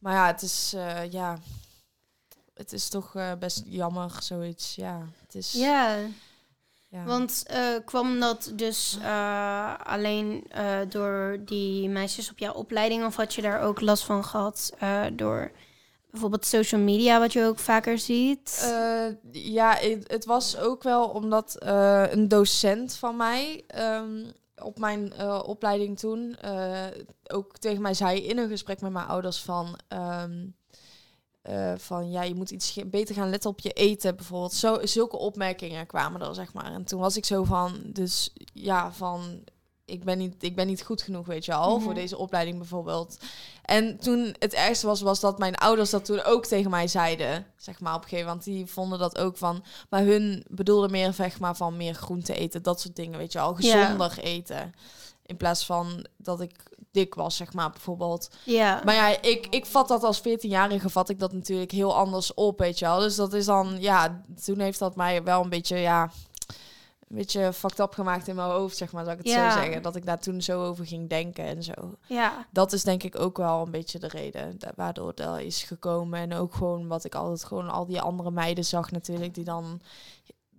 Maar 0.01 0.13
ja, 0.15 0.27
het 0.27 0.43
is, 0.43 0.73
eh, 0.75 1.13
ja, 1.13 1.39
het 2.61 2.73
is 2.73 2.89
toch 2.89 3.15
eh, 3.15 3.33
best 3.39 3.63
jammer, 3.67 4.11
zoiets. 4.19 4.75
Ja, 4.75 5.07
het 5.23 5.35
is... 5.35 5.53
Ja, 5.53 5.97
ja. 6.89 7.05
want 7.05 7.45
eh, 7.47 7.63
kwam 7.85 8.21
dat 8.21 8.53
dus 8.55 8.99
alleen 9.85 10.45
door 10.89 11.39
die 11.45 11.89
meisjes 11.89 12.31
op 12.31 12.39
jouw 12.39 12.53
opleiding 12.53 13.05
of 13.05 13.17
had 13.17 13.35
je 13.35 13.43
daar 13.43 13.61
ook 13.61 13.81
last 13.81 14.05
van 14.05 14.25
gehad 14.25 14.73
eh, 14.79 15.05
door 15.13 15.51
bijvoorbeeld 16.11 16.47
social 16.47 16.81
media, 16.81 17.19
wat 17.19 17.33
je 17.33 17.45
ook 17.45 17.59
vaker 17.59 17.99
ziet? 17.99 18.75
Ja, 19.33 19.75
het, 19.75 20.11
het 20.13 20.25
was 20.25 20.57
ook 20.57 20.83
wel 20.83 21.09
omdat 21.09 21.57
een 22.11 22.29
docent 22.29 22.97
van 22.97 23.17
mij 23.17 23.65
ehm, 23.67 24.25
op 24.63 24.79
mijn 24.79 25.13
eh, 25.13 25.41
opleiding 25.47 25.99
toen 25.99 26.37
eh, 26.37 26.87
ook 27.29 27.59
tegen 27.59 27.83
mij 27.83 27.95
zei 27.95 28.21
in 28.21 28.39
een 28.39 28.49
gesprek 28.49 28.81
met 28.81 28.93
mijn 28.93 29.07
ouders 29.07 29.41
van... 29.43 29.79
ehm, 29.89 30.47
eh, 31.43 31.73
van 31.77 32.11
ja, 32.11 32.23
je 32.23 32.35
moet 32.35 32.51
iets 32.51 32.79
beter 32.87 33.15
gaan 33.15 33.31
letten 33.31 33.51
op 33.51 33.61
je 33.61 33.73
eten 33.73 34.17
bijvoorbeeld. 34.17 34.53
Zo, 34.53 34.79
zulke 34.87 35.17
opmerkingen 35.17 35.87
kwamen 35.87 36.21
er, 36.21 36.35
zeg 36.35 36.53
maar. 36.53 36.73
En 36.73 36.85
toen 36.85 37.01
was 37.01 37.17
ik 37.17 37.25
zo 37.25 37.45
van, 37.45 37.81
dus 37.85 38.33
ja, 38.53 38.93
van 38.93 39.45
ik 39.85 40.05
ben 40.05 40.19
niet, 40.19 40.43
ik 40.43 40.55
ben 40.57 40.67
niet 40.67 40.83
goed 40.83 41.03
genoeg, 41.03 41.27
weet 41.27 41.45
je 41.45 41.55
al, 41.55 41.75
Mhm. 41.75 41.85
voor 41.85 41.95
deze 41.95 42.17
opleiding 42.17 42.59
bijvoorbeeld. 42.59 43.19
En 43.71 43.99
toen 43.99 44.35
het 44.39 44.55
ergste 44.55 44.87
was, 44.87 45.01
was 45.01 45.21
dat 45.21 45.39
mijn 45.39 45.55
ouders 45.57 45.91
dat 45.91 46.05
toen 46.05 46.23
ook 46.23 46.47
tegen 46.47 46.71
mij 46.71 46.89
zeiden, 46.89 47.47
zeg 47.57 47.81
maar 47.81 47.95
op 47.95 48.03
een 48.03 48.09
gegeven 48.09 48.27
moment. 48.27 48.45
Want 48.47 48.57
die 48.57 48.67
vonden 48.67 48.99
dat 48.99 49.19
ook 49.19 49.37
van, 49.37 49.65
maar 49.91 50.03
hun 50.03 50.45
bedoelden 50.49 50.91
meer, 50.91 51.13
zeg 51.13 51.41
maar, 51.41 51.57
van 51.57 51.77
meer 51.77 51.95
groente 51.95 52.35
eten, 52.35 52.63
dat 52.63 52.81
soort 52.81 52.97
dingen, 52.97 53.19
weet 53.19 53.33
je 53.33 53.41
al, 53.41 53.55
Ja. 53.59 53.83
gezonder 53.83 54.19
eten. 54.19 54.73
In 55.27 55.37
plaats 55.37 55.67
van 55.67 56.07
dat 56.17 56.41
ik 56.41 56.53
dik 56.93 57.15
was, 57.15 57.37
zeg 57.37 57.53
maar, 57.53 57.71
bijvoorbeeld. 57.71 58.29
ja. 58.45 58.81
Maar 58.85 58.95
ja, 58.95 59.21
ik, 59.23 59.47
ik 59.51 59.67
vat 59.67 59.89
dat 59.89 60.03
als 60.03 60.21
14-jarige, 60.21 60.91
vat 60.91 61.09
ik 61.09 61.19
dat 61.19 61.33
natuurlijk 61.33 61.71
heel 61.71 61.97
anders 61.97 62.35
op, 62.35 62.59
weet 62.59 62.79
je 62.79 62.85
wel. 62.85 62.99
Dus 62.99 63.17
dat 63.17 63.33
is 63.33 63.45
dan, 63.45 63.77
ja, 63.81 64.23
toen 64.45 64.59
heeft 64.61 64.79
dat 64.79 64.97
mij 64.97 65.23
wel 65.23 65.43
een 65.43 65.49
beetje, 65.49 65.77
ja, 65.77 66.11
een 67.11 67.17
beetje 67.17 67.53
fucked 67.53 67.79
up 67.79 67.93
gemaakt 67.95 68.29
in 68.29 68.35
mijn 68.35 68.51
hoofd, 68.51 68.77
zeg 68.77 68.93
maar, 68.93 69.05
zou 69.05 69.17
ik 69.19 69.23
het 69.25 69.33
Ja. 69.33 69.51
zo 69.53 69.59
zeggen. 69.61 69.83
Dat 69.83 69.97
ik 69.97 70.07
daar 70.07 70.19
toen 70.21 70.43
zo 70.43 70.65
over 70.65 70.87
ging 70.87 71.09
denken 71.09 71.45
en 71.45 71.63
zo. 71.63 71.73
ja. 72.07 72.47
Dat 72.51 72.73
is 72.73 72.83
denk 72.83 73.03
ik 73.03 73.19
ook 73.19 73.37
wel 73.37 73.63
een 73.65 73.71
beetje 73.71 73.99
de 73.99 74.09
reden 74.09 74.57
waardoor 74.77 75.15
dat 75.15 75.39
is 75.39 75.63
gekomen. 75.63 76.21
En 76.21 76.35
ook 76.35 76.55
gewoon 76.55 76.87
wat 76.89 77.05
ik 77.05 77.15
altijd 77.15 77.45
gewoon 77.45 77.71
al 77.71 77.87
die 77.87 78.01
andere 78.01 78.31
meiden 78.31 78.65
zag 78.65 78.91
natuurlijk, 78.91 79.35
die 79.35 79.45
dan 79.45 79.81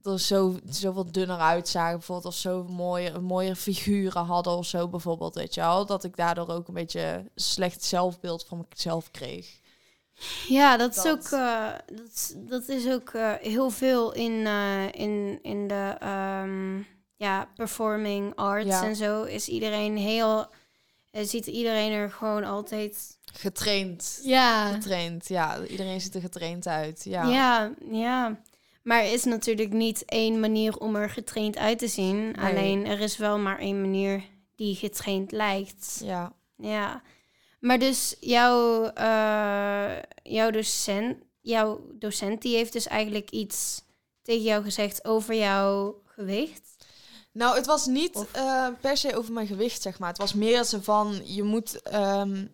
er 0.04 0.20
zo, 0.20 0.56
zoveel 0.70 1.12
dunner 1.12 1.38
uitzagen 1.40 1.98
bijvoorbeeld. 1.98 2.34
Of 2.34 2.40
zo 2.40 2.64
mooie, 2.64 3.20
mooie 3.20 3.56
figuren 3.56 4.26
hadden 4.26 4.54
of 4.58 4.66
zo 4.66 4.88
bijvoorbeeld, 4.88 5.36
weet 5.36 5.54
je 5.54 5.62
wel. 5.62 5.86
Dat 5.86 6.04
ik 6.04 6.16
daardoor 6.16 6.48
ook 6.50 6.68
een 6.68 6.74
beetje 6.74 7.26
slecht 7.36 7.84
zelfbeeld 7.84 8.46
van 8.48 8.66
mezelf 8.70 9.12
kreeg. 9.12 9.60
Ja, 10.48 10.78
dat 10.78 10.96
is 10.96 11.06
ook, 11.06 11.24
eh, 11.24 11.68
dat, 11.94 12.36
dat 12.38 12.68
is 12.68 12.88
ook 12.88 13.10
eh, 13.10 13.34
heel 13.42 13.70
veel 13.70 14.14
in, 14.14 14.46
eh, 14.46 14.86
in, 14.92 15.40
in 15.42 15.68
de 15.68 15.96
ehm, 16.00 16.78
ja, 17.16 17.48
performing 17.56 18.36
arts 18.36 18.68
Ja. 18.68 18.84
en 18.84 18.96
zo. 18.96 19.24
Is 19.24 19.48
iedereen 19.48 19.98
heel. 19.98 20.48
ziet 21.12 21.48
iedereen 21.48 21.92
er 21.92 22.12
gewoon 22.12 22.44
altijd. 22.44 23.18
Getraind. 23.34 24.20
Ja. 24.24 24.72
Getraind, 24.72 25.28
ja. 25.28 25.66
Iedereen 25.66 26.02
ziet 26.02 26.16
er 26.16 26.22
getraind 26.22 26.68
uit. 26.68 27.04
Ja. 27.04 27.24
Ja. 27.28 27.72
ja, 27.92 28.42
Maar 28.84 29.04
er 29.04 29.12
is 29.14 29.24
natuurlijk 29.24 29.72
niet 29.74 30.06
één 30.06 30.40
manier 30.40 30.78
om 30.78 30.96
er 30.96 31.10
getraind 31.10 31.58
uit 31.58 31.80
te 31.80 31.88
zien. 31.88 32.36
Alleen 32.40 32.86
er 32.86 33.00
is 33.00 33.18
wel 33.18 33.38
maar 33.38 33.60
één 33.60 33.82
manier 33.82 34.24
die 34.56 34.76
getraind 34.76 35.32
lijkt. 35.32 36.02
ja. 36.04 36.34
Ja, 36.58 37.02
maar 37.62 37.80
dus 37.80 38.16
jouw, 38.20 38.84
eh, 38.86 39.92
jouw 40.24 40.50
docent, 40.52 41.18
jouw 41.42 41.82
docent, 41.94 42.42
die 42.42 42.56
heeft 42.56 42.74
dus 42.74 42.88
eigenlijk 42.88 43.30
iets 43.32 43.82
tegen 44.22 44.44
jou 44.44 44.64
gezegd 44.64 45.06
over 45.06 45.36
jouw 45.36 46.02
gewicht. 46.06 46.70
Nou, 47.32 47.56
het 47.56 47.66
was 47.66 47.86
niet 47.86 48.16
Of- 48.16 48.32
eh, 48.32 48.68
per 48.82 48.98
se 48.98 49.16
over 49.18 49.34
mijn 49.34 49.48
gewicht, 49.48 49.82
zeg 49.82 50.00
maar. 50.00 50.10
Het 50.10 50.18
was 50.18 50.34
meer 50.34 50.64
zo 50.64 50.80
van, 50.82 51.22
je 51.24 51.44
moet 51.44 51.82
ehm, 51.82 52.46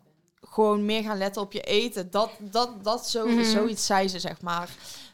gewoon 0.41 0.85
meer 0.85 1.03
gaan 1.03 1.17
letten 1.17 1.41
op 1.41 1.51
je 1.53 1.61
eten. 1.61 2.11
Dat, 2.11 2.29
dat, 2.39 2.83
dat 2.83 3.09
zo, 3.09 3.27
Mhm. 3.27 3.43
zoiets 3.43 3.85
zei 3.85 4.07
ze, 4.07 4.19
zeg 4.19 4.41
maar. 4.41 4.69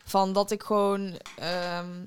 Van 0.05 0.33
dat 0.33 0.51
ik 0.51 0.63
gewoon... 0.63 1.19
ehm, 1.37 2.05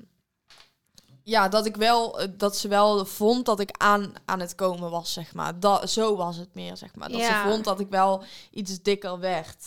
ja, 1.29 1.47
dat 1.49 1.65
ik 1.65 1.75
wel, 1.75 2.19
eh, 2.19 2.27
dat 2.37 2.57
ze 2.57 2.67
wel 2.67 3.05
vond 3.05 3.45
dat 3.45 3.59
ik 3.59 3.69
aan, 3.77 4.13
aan 4.25 4.39
het 4.39 4.55
komen 4.55 4.89
was, 4.89 5.13
zeg 5.13 5.33
maar. 5.33 5.59
Dat, 5.59 5.89
zo 5.89 6.15
was 6.15 6.37
het 6.37 6.53
meer, 6.53 6.77
zeg 6.77 6.95
maar. 6.95 7.09
Dat 7.09 7.19
Ja. 7.19 7.43
ze 7.43 7.49
vond 7.49 7.63
dat 7.63 7.79
ik 7.79 7.89
wel 7.89 8.23
iets 8.51 8.81
dikker 8.81 9.19
werd, 9.19 9.65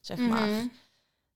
zeg 0.00 0.18
maar. 0.18 0.46
Mhm. 0.48 0.66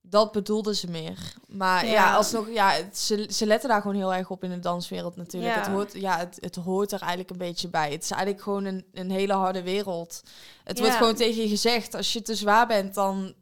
Dat 0.07 0.33
bedoelde 0.33 0.75
ze 0.75 0.91
meer. 0.91 1.35
Maar 1.47 1.87
ja, 1.87 1.93
Ja. 1.93 2.14
alsnog, 2.14 2.49
ja, 2.51 2.70
het- 2.70 2.99
ze, 2.99 3.27
ze 3.31 3.47
letten 3.47 3.68
daar 3.68 3.81
gewoon 3.81 3.97
heel 3.97 4.14
erg 4.14 4.31
op 4.31 4.45
in 4.45 4.51
de 4.51 4.59
danswereld 4.59 5.16
natuurlijk. 5.16 5.55
Ja. 5.55 5.61
Het, 5.61 5.70
hoort, 5.70 5.93
ja, 5.93 6.18
het, 6.18 6.37
het 6.41 6.57
hoort 6.57 6.93
er 6.93 7.01
eigenlijk 7.01 7.31
een 7.31 7.39
beetje 7.39 7.68
bij. 7.68 7.91
Het 7.93 8.03
is 8.03 8.11
eigenlijk 8.11 8.43
gewoon 8.43 8.64
een, 8.64 8.85
een 8.93 9.11
hele 9.11 9.33
harde 9.33 9.62
wereld. 9.62 10.22
Het 10.64 10.79
wordt 10.79 10.95
gewoon 10.95 11.14
tegen 11.14 11.43
je 11.43 11.49
gezegd, 11.49 11.95
als 11.95 12.12
je 12.12 12.22
te 12.22 12.35
zwaar 12.35 12.66
bent, 12.66 12.95
dan 12.95 13.35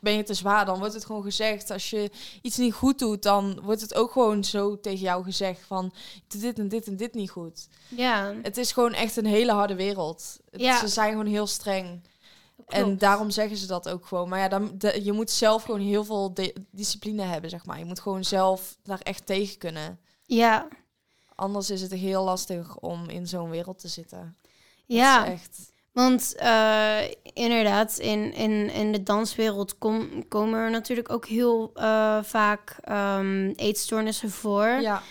ben 0.00 0.12
je 0.12 0.22
te 0.22 0.34
zwaar. 0.34 0.64
Dan 0.66 0.78
wordt 0.78 0.94
het 0.94 1.04
gewoon 1.04 1.22
gezegd, 1.22 1.70
als 1.70 1.90
je 1.90 2.10
iets 2.42 2.56
niet 2.56 2.72
goed 2.74 2.98
doet, 2.98 3.22
dan 3.22 3.60
wordt 3.62 3.80
het 3.80 3.94
ook 3.94 4.12
gewoon 4.12 4.44
zo 4.44 4.80
tegen 4.80 5.00
jou 5.04 5.24
gezegd 5.24 5.60
van, 5.66 5.92
dit 6.28 6.58
en 6.58 6.68
dit 6.68 6.86
en 6.86 6.96
dit 6.96 7.14
niet 7.14 7.30
goed. 7.30 7.68
Ja, 7.88 8.34
Het 8.42 8.56
is 8.56 8.72
gewoon 8.72 8.92
echt 8.92 9.16
een 9.16 9.26
hele 9.26 9.52
harde 9.52 9.74
wereld. 9.74 10.38
Het- 10.50 10.60
Ja. 10.60 10.78
Ze 10.78 10.88
zijn 10.88 11.10
gewoon 11.10 11.26
heel 11.26 11.46
streng. 11.46 12.00
En 12.68 12.98
daarom 12.98 13.30
zeggen 13.30 13.56
ze 13.56 13.66
dat 13.66 13.88
ook 13.88 14.06
gewoon. 14.06 14.28
Maar 14.28 14.38
ja, 14.38 14.48
dan, 14.48 14.74
de- 14.78 15.04
je 15.04 15.12
moet 15.12 15.30
zelf 15.30 15.62
gewoon 15.62 15.80
heel 15.80 16.04
veel 16.04 16.32
discipline 16.70 17.22
hebben, 17.22 17.50
zeg 17.50 17.66
maar. 17.66 17.78
Je 17.78 17.84
moet 17.84 18.00
gewoon 18.00 18.24
zelf 18.24 18.76
daar 18.82 19.00
echt 19.00 19.26
tegen 19.26 19.58
kunnen. 19.58 19.98
Ja, 20.26 20.68
Anders 21.36 21.70
is 21.70 21.80
het 21.82 21.90
heel 21.90 22.24
lastig 22.24 22.76
om 22.76 23.08
in 23.08 23.26
zo'n 23.28 23.50
wereld 23.50 23.78
te 23.78 23.88
zitten. 23.88 24.36
Dat 24.42 24.96
ja. 24.96 25.24
is 25.24 25.32
echt. 25.32 25.72
Want 25.94 26.34
eh, 26.36 26.98
inderdaad, 27.32 27.98
in, 27.98 28.32
in, 28.34 28.70
in 28.70 28.92
de 28.92 29.02
danswereld 29.02 29.78
kom, 29.78 30.28
komen 30.28 30.58
er 30.58 30.70
natuurlijk 30.70 31.12
ook 31.12 31.26
heel 31.26 31.70
eh, 31.74 32.18
vaak 32.22 32.76
ehm, 32.80 33.52
eetstoornissen 33.56 34.30
voor. 34.30 34.66
Ja, 34.66 35.02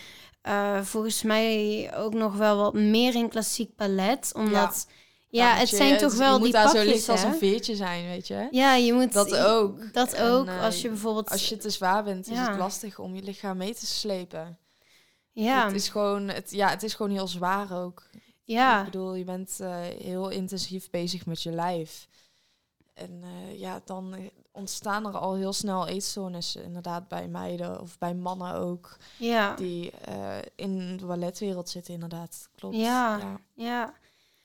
Eh, 0.41 0.81
volgens 0.81 1.21
mij 1.21 1.91
ook 1.95 2.13
nog 2.13 2.35
wel 2.35 2.57
wat 2.57 2.73
meer 2.73 3.15
in 3.15 3.29
klassiek 3.29 3.75
ballet, 3.75 4.31
omdat... 4.35 4.87
Ja, 5.29 5.53
het 5.55 5.69
je- 5.69 5.75
zijn 5.75 5.97
toch 5.97 6.13
wel 6.15 6.27
je 6.31 6.33
die 6.35 6.43
moet 6.43 6.51
daar 6.51 6.67
zo 6.67 6.73
pakjes, 6.73 6.93
licht 6.93 7.09
als 7.09 7.23
een 7.23 7.35
veertje 7.37 7.75
zijn, 7.75 8.05
weet 8.07 8.27
je. 8.27 8.47
Ja, 8.51 8.75
je 8.75 8.93
moet... 8.93 9.13
Dat 9.13 9.35
ook. 9.37 9.93
Dat 9.93 10.19
ook, 10.21 10.47
als 10.61 10.81
je 10.81 10.87
bijvoorbeeld... 10.89 11.29
Als 11.29 11.49
je 11.49 11.57
te 11.57 11.69
zwaar 11.69 12.03
bent, 12.03 12.27
is 12.29 12.37
het 12.37 12.57
lastig 12.57 12.99
om 12.99 13.15
je 13.15 13.21
lichaam 13.23 13.57
mee 13.57 13.75
te 13.75 13.85
slepen. 13.85 14.57
ja, 15.31 15.65
Het 15.65 15.75
is 15.75 15.89
gewoon, 15.89 16.27
het, 16.27 16.51
ja, 16.51 16.69
het 16.69 16.83
is 16.83 16.93
gewoon 16.93 17.11
heel 17.11 17.27
zwaar 17.27 17.83
ook. 17.83 18.03
Ja, 18.43 18.79
Ik 18.79 18.85
bedoel, 18.85 19.15
je 19.15 19.23
bent 19.23 19.59
eh, 19.59 19.81
heel 19.81 20.29
intensief 20.29 20.89
bezig 20.89 21.25
met 21.25 21.43
je 21.43 21.51
lijf. 21.51 22.07
En 22.93 23.23
eh, 23.23 23.59
ja, 23.59 23.81
dan 23.85 24.13
eh, 24.13 24.19
ontstaan 24.51 25.05
er 25.05 25.17
al 25.17 25.35
heel 25.35 25.53
snel 25.53 25.87
eetstoornissen, 25.87 26.63
inderdaad, 26.63 27.07
bij 27.07 27.27
meiden 27.27 27.81
of 27.81 27.97
bij 27.97 28.13
mannen 28.13 28.53
ook, 28.53 28.97
ja, 29.17 29.55
die 29.55 29.91
in 30.55 30.97
de 30.97 31.05
balletwereld 31.05 31.69
zitten, 31.69 31.93
inderdaad. 31.93 32.49
Klopt. 32.55 32.75
Ja. 32.75 33.17
ja 33.17 33.39
ja. 33.53 33.93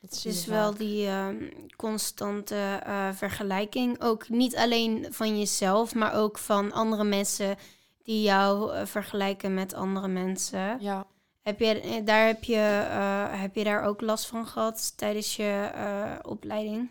dat 0.01 0.24
is 0.24 0.46
wel 0.46 0.68
vaak. 0.68 0.78
die 0.78 1.07
ehm, 1.07 1.51
constante 1.76 2.82
vergelijking. 3.14 4.03
Ook 4.03 4.28
niet 4.28 4.57
alleen 4.57 5.07
van 5.11 5.38
jezelf, 5.38 5.94
maar 5.94 6.14
ook 6.14 6.38
van 6.38 6.72
andere 6.72 7.05
mensen 7.05 7.57
die 8.03 8.22
jou 8.22 8.86
vergelijken 8.86 9.55
met 9.55 9.74
andere 9.74 10.09
mensen. 10.09 10.80
Ja. 10.80 11.07
Heb 11.49 11.59
je, 11.61 11.80
eh, 11.80 12.05
daar 12.05 12.26
heb, 12.26 12.44
je, 12.44 12.86
eh, 12.90 13.40
heb 13.40 13.55
je 13.55 13.64
daar 13.64 13.84
ook 13.84 14.01
last 14.01 14.26
van 14.26 14.46
gehad 14.46 14.96
tijdens 14.96 15.36
je 15.36 15.70
eh, 15.74 16.18
opleiding? 16.22 16.90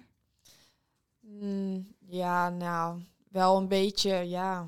Mm, 1.20 1.88
ja, 2.08 2.50
nou, 2.50 3.02
wel 3.32 3.58
een 3.58 3.68
beetje, 3.68 4.14
ja. 4.16 4.68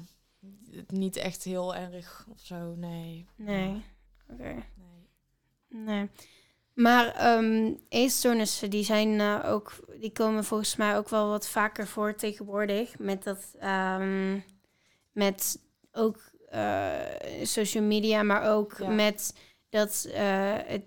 Niet 0.87 1.15
echt 1.15 1.43
heel 1.43 1.75
erg 1.75 2.25
of 2.31 2.39
zo, 2.39 2.75
nee. 2.75 3.25
Nee. 3.35 3.83
Oké. 4.31 4.43
nee. 4.43 4.65
Nee. 5.85 6.09
Maar 6.73 7.39
eetstoornissen, 7.89 8.69
die 8.69 8.83
zijn 8.83 9.43
ook, 9.43 9.73
die 9.99 10.11
komen 10.11 10.43
volgens 10.43 10.75
mij 10.75 10.97
ook 10.97 11.09
wel 11.09 11.29
wat 11.29 11.47
vaker 11.47 11.87
voor 11.87 12.15
tegenwoordig. 12.15 12.99
Met 12.99 13.23
dat, 13.23 13.55
ehm, 13.59 14.39
met 15.11 15.59
ook 15.91 16.31
social 17.43 17.83
media, 17.83 18.23
maar 18.23 18.51
ook 18.51 18.77
Ja. 18.77 18.89
met 18.89 19.33
dat 19.69 20.07
eh, 20.13 20.55
het 20.65 20.83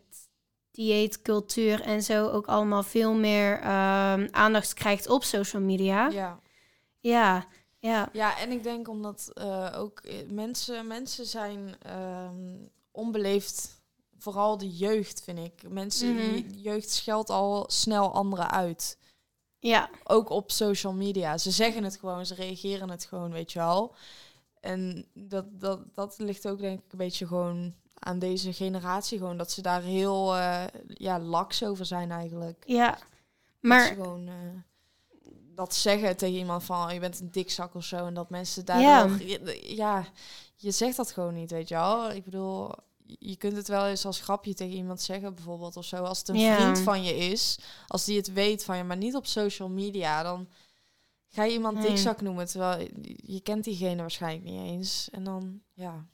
dieetcultuur 0.70 1.80
en 1.80 2.02
zo 2.02 2.28
ook 2.28 2.46
allemaal 2.46 2.82
veel 2.82 3.14
meer 3.14 3.60
ehm, 3.60 4.28
aandacht 4.30 4.74
krijgt 4.74 5.08
op 5.08 5.24
social 5.24 5.62
media. 5.62 6.08
Ja. 6.08 6.40
Ja, 7.00 7.46
ja, 7.78 8.08
Ja, 8.12 8.38
en 8.38 8.50
ik 8.50 8.62
denk 8.62 8.88
omdat 8.88 9.30
eh, 9.34 9.68
ook 9.76 10.00
eh, 10.00 10.14
mensen, 10.28 10.86
mensen 10.86 11.26
zijn 11.26 11.74
ehm, 11.82 12.56
onbeleefd. 12.90 13.80
Vooral 14.18 14.58
de 14.58 14.70
jeugd, 14.76 15.22
vind 15.22 15.38
ik. 15.38 15.68
Mensen, 15.68 16.14
Mhm. 16.14 16.32
die 16.32 16.60
jeugd 16.60 16.90
scheldt 16.90 17.30
al 17.30 17.64
snel 17.68 18.12
anderen 18.14 18.50
uit. 18.50 18.98
ja, 19.58 19.90
Ook 20.04 20.28
op 20.30 20.50
social 20.50 20.92
media. 20.92 21.38
Ze 21.38 21.50
zeggen 21.50 21.84
het 21.84 21.96
gewoon, 21.96 22.26
ze 22.26 22.34
reageren 22.34 22.90
het 22.90 23.04
gewoon, 23.04 23.30
weet 23.32 23.52
je 23.52 23.58
wel. 23.58 23.94
En 24.60 25.06
dat, 25.14 25.44
dat, 25.60 25.94
dat 25.94 26.14
ligt 26.18 26.48
ook 26.48 26.58
denk 26.58 26.78
ik 26.78 26.92
een 26.92 26.98
beetje 26.98 27.26
gewoon 27.26 27.74
aan 28.04 28.18
deze 28.18 28.52
generatie. 28.52 29.18
Gewoon 29.18 29.36
dat 29.36 29.50
ze 29.50 29.62
daar 29.62 29.82
heel 29.82 30.36
eh, 30.36 30.64
ja, 30.86 31.18
laks 31.20 31.64
over 31.64 31.86
zijn 31.86 32.10
eigenlijk. 32.10 32.62
ja. 32.66 32.90
Dat 32.90 33.00
Maar 33.70 33.86
ze 33.86 33.94
gewoon, 33.94 34.28
eh, 34.28 34.34
dat 35.54 35.74
zeggen 35.74 36.16
tegen 36.16 36.38
iemand 36.38 36.64
van 36.64 36.86
oh, 36.86 36.92
je 36.92 37.00
bent 37.00 37.20
een 37.20 37.30
dikzak 37.30 37.74
of 37.74 37.84
zo. 37.84 38.06
En 38.06 38.14
dat 38.14 38.30
mensen 38.30 38.64
daar 38.64 38.80
Ja. 38.80 39.08
ja, 39.62 40.06
je 40.56 40.70
zegt 40.70 40.96
dat 40.96 41.10
gewoon 41.12 41.34
niet, 41.34 41.50
weet 41.50 41.68
je 41.68 41.74
wel. 41.74 42.10
Ik 42.10 42.24
bedoel, 42.24 42.70
je 43.18 43.36
kunt 43.36 43.56
het 43.56 43.68
wel 43.68 43.86
eens 43.86 44.04
als 44.06 44.20
grapje 44.20 44.54
tegen 44.54 44.76
iemand 44.76 45.00
zeggen, 45.02 45.34
bijvoorbeeld 45.34 45.76
of 45.76 45.84
zo. 45.84 45.96
Als 46.02 46.18
het 46.18 46.28
een 46.28 46.38
Ja. 46.38 46.54
vriend 46.54 46.78
van 46.80 47.02
je 47.04 47.14
is, 47.16 47.58
als 47.86 48.04
die 48.04 48.16
het 48.16 48.32
weet 48.32 48.64
van 48.64 48.76
je, 48.76 48.84
maar 48.84 48.96
niet 48.96 49.14
op 49.16 49.26
social 49.26 49.68
media, 49.68 50.22
dan 50.22 50.48
ga 51.28 51.44
je 51.44 51.52
iemand 51.52 51.76
Nee. 51.78 51.86
dikzak 51.88 52.20
noemen, 52.20 52.46
terwijl 52.46 52.80
je, 52.80 53.18
je 53.32 53.40
kent 53.40 53.64
diegene 53.64 54.00
waarschijnlijk 54.00 54.44
niet 54.44 54.60
eens. 54.62 55.08
En 55.10 55.24
dan, 55.24 55.60
ja, 55.72 56.06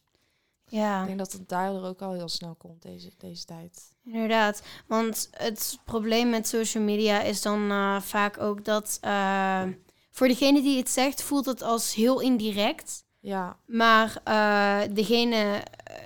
Ja. 0.68 1.00
ik 1.00 1.06
denk 1.06 1.18
dat 1.18 1.32
het 1.32 1.48
daardoor 1.48 1.84
ook 1.84 2.02
al 2.02 2.12
heel 2.12 2.28
snel 2.28 2.54
komt 2.54 2.82
deze, 2.82 3.10
deze 3.18 3.44
tijd. 3.44 3.92
Inderdaad, 4.04 4.62
want 4.86 5.28
het 5.30 5.78
probleem 5.84 6.30
met 6.30 6.48
social 6.48 6.82
media 6.84 7.20
is 7.20 7.42
dan 7.42 7.70
eh, 7.70 8.00
vaak 8.00 8.38
ook 8.40 8.64
dat 8.64 8.98
eh, 9.00 9.62
voor 10.10 10.28
degene 10.28 10.62
die 10.62 10.78
het 10.78 10.90
zegt, 10.90 11.22
voelt 11.22 11.46
het 11.46 11.62
als 11.62 11.94
heel 11.94 12.20
indirect. 12.20 13.04
Ja, 13.20 13.56
Maar 13.66 14.20
eh, 14.24 14.80
degene, 14.94 15.62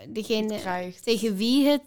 degene 0.08 0.58
krijgt. 0.58 1.02
tegen, 1.02 1.36
wie 1.36 1.66
het, 1.68 1.82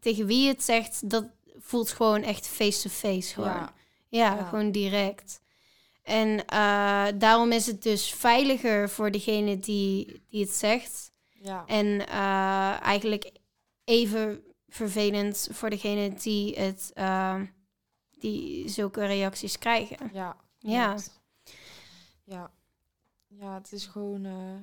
tegen 0.00 0.26
wie 0.26 0.48
het 0.48 0.62
zegt, 0.62 1.10
dat 1.10 1.24
voelt 1.58 1.90
gewoon 1.90 2.22
echt 2.22 2.46
face-to-face. 2.48 3.34
gewoon. 3.34 3.48
Ja, 3.48 3.72
Ja, 4.08 4.34
Ja. 4.36 4.44
gewoon 4.48 4.70
direct. 4.72 5.40
En 6.02 6.44
daarom 7.18 7.52
is 7.52 7.66
het 7.66 7.82
dus 7.82 8.12
veiliger 8.14 8.90
voor 8.90 9.10
degene 9.10 9.58
die, 9.58 10.22
die 10.28 10.40
het 10.40 10.50
zegt. 10.54 11.09
Ja, 11.42 11.66
En 11.66 12.06
eh, 12.06 12.80
eigenlijk 12.82 13.32
even 13.84 14.42
vervelend 14.68 15.48
voor 15.52 15.70
degene 15.70 16.14
die, 16.14 16.54
het, 16.58 16.90
eh, 16.94 17.40
die 18.18 18.68
zulke 18.68 19.06
reacties 19.06 19.58
krijgen. 19.58 20.10
ja. 20.12 20.36
Ja. 20.58 20.96
Ja. 22.24 22.50
Ja, 23.26 23.54
het 23.54 23.72
is 23.72 23.86
gewoon... 23.86 24.24
eh, 24.24 24.54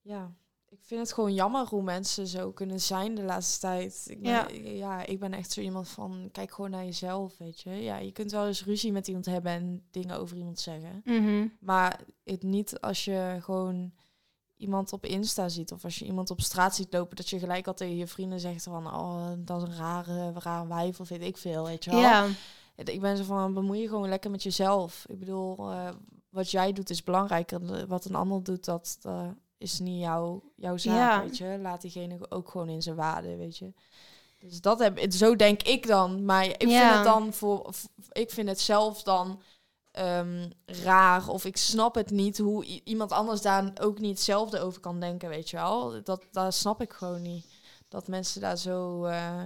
ja, 0.00 0.32
ik 0.68 0.78
vind 0.82 1.00
het 1.00 1.12
gewoon 1.12 1.34
jammer 1.34 1.66
hoe 1.66 1.82
mensen 1.82 2.26
zo 2.26 2.52
kunnen 2.52 2.80
zijn 2.80 3.14
de 3.14 3.22
laatste 3.22 3.60
tijd. 3.60 4.04
Ik 4.08 4.20
ben, 4.22 4.30
Ja. 4.32 4.48
ja. 4.70 5.04
ik 5.06 5.18
ben 5.18 5.32
echt 5.32 5.50
zo 5.52 5.60
iemand 5.60 5.88
van, 5.88 6.28
kijk 6.32 6.52
gewoon 6.52 6.70
naar 6.70 6.84
jezelf, 6.84 7.38
weet 7.38 7.60
je. 7.60 7.70
Ja, 7.70 7.96
je 7.96 8.12
kunt 8.12 8.30
wel 8.30 8.46
eens 8.46 8.64
ruzie 8.64 8.92
met 8.92 9.06
iemand 9.06 9.26
hebben 9.26 9.52
en 9.52 9.86
dingen 9.90 10.18
over 10.18 10.36
iemand 10.36 10.58
zeggen. 10.60 11.00
Mhm. 11.04 11.48
Maar 11.60 12.00
het 12.24 12.42
niet 12.42 12.80
als 12.80 13.04
je 13.04 13.36
gewoon 13.40 13.92
iemand 14.56 14.92
op 14.92 15.04
Insta 15.06 15.48
ziet 15.48 15.72
of 15.72 15.84
als 15.84 15.98
je 15.98 16.04
iemand 16.04 16.30
op 16.30 16.40
straat 16.40 16.74
ziet 16.74 16.92
lopen, 16.92 17.16
dat 17.16 17.28
je 17.30 17.38
gelijk 17.38 17.66
al 17.66 17.74
tegen 17.74 17.96
je 17.96 18.06
vrienden 18.06 18.40
zegt 18.40 18.62
van, 18.62 18.86
oh, 18.86 19.26
dat 19.38 19.62
is 19.62 19.68
een 19.68 19.76
rare, 19.76 20.32
rare 20.32 20.66
wijf 20.68 21.00
of 21.00 21.08
weet 21.08 21.22
ik 21.22 21.36
veel, 21.36 21.64
weet 21.64 21.84
je 21.84 21.90
wel. 21.90 22.00
Ja, 22.00 22.26
Ik 22.76 23.00
ben 23.00 23.16
zo 23.16 23.22
van, 23.24 23.54
bemoei 23.54 23.80
je 23.80 23.88
gewoon 23.88 24.08
lekker 24.08 24.30
met 24.30 24.42
jezelf. 24.42 25.04
Ik 25.08 25.18
bedoel, 25.18 25.70
eh, 25.70 25.88
wat 26.30 26.50
jij 26.50 26.72
doet 26.72 26.90
is 26.90 27.02
belangrijker. 27.04 27.86
Wat 27.86 28.04
een 28.04 28.14
ander 28.14 28.42
doet, 28.42 28.64
dat 28.64 28.98
eh, 29.02 29.28
is 29.58 29.78
niet 29.78 30.00
jouw, 30.00 30.42
jouw 30.56 30.76
zaak, 30.76 30.96
Ja. 30.96 31.22
weet 31.22 31.36
je. 31.36 31.58
Laat 31.62 31.80
diegene 31.80 32.30
ook 32.30 32.48
gewoon 32.48 32.68
in 32.68 32.82
zijn 32.82 32.96
waarde, 32.96 33.36
weet 33.36 33.58
je. 33.58 33.72
Dus 34.38 34.60
dat 34.60 34.78
heb, 34.78 35.12
zo 35.12 35.36
denk 35.36 35.62
ik 35.62 35.86
dan. 35.86 36.24
Maar 36.24 36.44
ik 36.46 36.62
Ja. 36.68 36.80
vind 36.80 36.94
het 36.94 37.04
dan 37.04 37.32
voor, 37.32 37.70
ik 38.12 38.30
vind 38.30 38.48
het 38.48 38.60
zelf 38.60 39.02
dan 39.02 39.40
ehm, 39.96 40.50
raar 40.64 41.28
of 41.28 41.44
ik 41.44 41.56
snap 41.56 41.94
het 41.94 42.10
niet 42.10 42.38
hoe 42.38 42.64
iemand 42.84 43.12
anders 43.12 43.40
daar 43.40 43.72
ook 43.80 43.98
niet 43.98 44.10
hetzelfde 44.10 44.60
over 44.60 44.80
kan 44.80 45.00
denken, 45.00 45.28
weet 45.28 45.50
je 45.50 45.56
wel. 45.56 46.02
Dat, 46.02 46.24
dat 46.32 46.54
snap 46.54 46.80
ik 46.80 46.92
gewoon 46.92 47.22
niet. 47.22 47.46
Dat 47.88 48.08
mensen 48.08 48.40
daar 48.40 48.56
zo, 48.56 49.04
eh, 49.04 49.44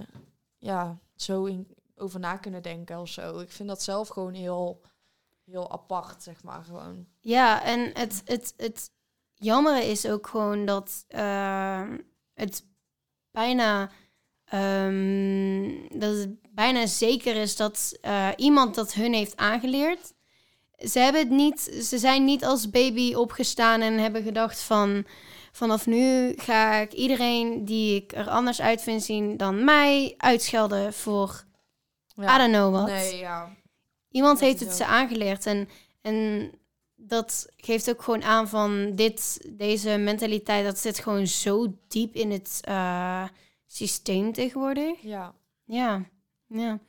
ja, 0.57 0.97
zo 1.15 1.45
in, 1.45 1.67
over 1.95 2.19
na 2.19 2.37
kunnen 2.37 2.61
denken 2.61 2.99
of 2.99 3.07
zo. 3.07 3.39
Ik 3.39 3.51
vind 3.51 3.69
dat 3.69 3.83
zelf 3.83 4.07
gewoon 4.07 4.33
heel, 4.33 4.81
heel 5.45 5.71
apart, 5.71 6.23
zeg 6.23 6.43
maar, 6.43 6.63
gewoon. 6.63 7.07
ja 7.19 7.63
en 7.63 7.91
het, 7.93 8.21
het, 8.25 8.53
het 8.57 8.91
jammere 9.33 9.85
is 9.85 10.05
ook 10.05 10.27
gewoon 10.27 10.65
dat 10.65 11.05
eh, 11.07 11.89
het 12.33 12.65
bijna, 13.31 13.91
ehm, 14.45 15.99
dat 15.99 16.15
het 16.17 16.53
bijna 16.53 16.85
zeker 16.85 17.35
is 17.35 17.55
dat 17.55 17.97
eh, 18.01 18.29
iemand 18.35 18.75
dat 18.75 18.93
hun 18.93 19.13
heeft 19.13 19.37
aangeleerd. 19.37 20.13
Ze 20.89 20.99
hebben 20.99 21.21
het 21.21 21.29
niet, 21.29 21.59
ze 21.61 21.97
zijn 21.97 22.25
niet 22.25 22.45
als 22.45 22.69
baby 22.69 23.13
opgestaan 23.13 23.81
en 23.81 23.97
hebben 23.97 24.23
gedacht 24.23 24.61
van 24.61 25.05
vanaf 25.51 25.85
nu 25.85 26.33
ga 26.37 26.73
ik 26.75 26.93
iedereen 26.93 27.65
die 27.65 27.95
ik 27.95 28.11
er 28.13 28.29
anders 28.29 28.61
uit 28.61 28.81
vind 28.81 29.03
zien 29.03 29.37
dan 29.37 29.63
mij 29.63 30.13
uitschelden 30.17 30.93
voor 30.93 31.43
I 32.19 32.37
don't 32.37 32.51
know 32.51 32.73
what. 32.73 32.85
Nee, 32.87 33.17
ja. 33.17 33.55
Iemand 34.11 34.39
Dat 34.39 34.47
heeft 34.47 34.59
het 34.59 34.69
ook- 34.69 34.75
ze 34.75 34.85
aangeleerd 34.85 35.45
en, 35.45 35.69
en 36.01 36.51
dat 36.95 37.47
geeft 37.57 37.89
ook 37.89 38.01
gewoon 38.01 38.23
aan 38.23 38.47
van 38.47 38.95
dit, 38.95 39.47
deze 39.49 39.97
mentaliteit, 39.97 40.65
dat 40.65 40.77
zit 40.77 40.99
gewoon 40.99 41.27
zo 41.27 41.73
diep 41.87 42.15
in 42.15 42.31
het 42.31 42.59
eh, 42.61 43.23
systeem 43.67 44.33
tegenwoordig. 44.33 45.01
Ja. 45.01 45.33
Ja, 45.65 46.05
ja. 46.47 46.79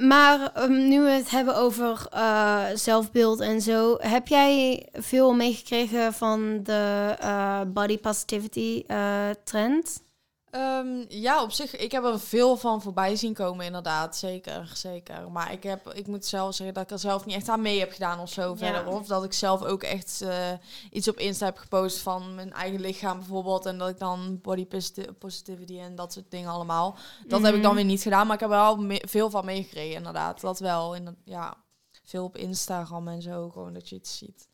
Maar 0.00 0.52
ehm, 0.52 0.88
nu 0.88 1.00
we 1.00 1.10
het 1.10 1.30
hebben 1.30 1.56
over 1.56 2.06
eh, 2.10 2.64
zelfbeeld 2.74 3.40
en 3.40 3.60
zo, 3.60 3.96
heb 3.98 4.28
jij 4.28 4.86
veel 4.92 5.34
meegekregen 5.34 6.12
van 6.12 6.62
de 6.62 7.14
eh, 7.18 7.60
body 7.66 7.98
positivity 7.98 8.84
eh, 8.86 9.30
trend? 9.44 10.02
Ehm, 10.50 11.04
ja, 11.08 11.42
op 11.42 11.50
zich, 11.52 11.76
ik 11.76 11.92
heb 11.92 12.04
er 12.04 12.20
veel 12.20 12.56
van 12.56 12.82
voorbij 12.82 13.16
zien 13.16 13.34
komen, 13.34 13.66
inderdaad. 13.66 14.16
Zeker, 14.16 14.70
zeker. 14.74 15.30
Maar 15.30 15.52
ik, 15.52 15.62
heb, 15.62 15.88
ik 15.92 16.06
moet 16.06 16.26
zelf 16.26 16.54
zeggen 16.54 16.74
dat 16.74 16.84
ik 16.84 16.90
er 16.90 16.98
zelf 16.98 17.24
niet 17.24 17.34
echt 17.34 17.48
aan 17.48 17.62
mee 17.62 17.78
heb 17.78 17.92
gedaan 17.92 18.20
of 18.20 18.30
zo 18.30 18.50
Ja. 18.50 18.56
verder. 18.56 18.86
Of 18.86 19.06
dat 19.06 19.24
ik 19.24 19.32
zelf 19.32 19.62
ook 19.62 19.82
echt 19.82 20.20
eh, 20.22 20.52
iets 20.90 21.08
op 21.08 21.18
Insta 21.18 21.44
heb 21.44 21.56
gepost 21.58 21.98
van 21.98 22.34
mijn 22.34 22.52
eigen 22.52 22.80
lichaam 22.80 23.18
bijvoorbeeld. 23.18 23.66
En 23.66 23.78
dat 23.78 23.88
ik 23.88 23.98
dan 23.98 24.38
body 24.42 24.66
posit- 24.66 25.18
positivity 25.18 25.78
en 25.78 25.94
dat 25.94 26.12
soort 26.12 26.30
dingen 26.30 26.50
allemaal. 26.50 26.96
Dat 27.26 27.42
heb 27.42 27.54
ik 27.54 27.62
dan 27.62 27.70
Mhm. 27.74 27.80
weer 27.80 27.90
niet 27.90 28.02
gedaan, 28.02 28.26
maar 28.26 28.34
ik 28.34 28.40
heb 28.40 28.50
er 28.50 28.56
wel 28.56 28.98
veel 29.00 29.30
van 29.30 29.44
meegekregen, 29.44 29.96
inderdaad. 29.96 30.40
Dat 30.40 30.58
wel. 30.58 30.94
In, 30.94 31.16
ja, 31.24 31.56
veel 32.04 32.24
op 32.24 32.36
Instagram 32.36 33.08
en 33.08 33.22
zo, 33.22 33.50
gewoon 33.50 33.72
dat 33.72 33.88
je 33.88 33.96
het 33.96 34.08
ziet. 34.08 34.48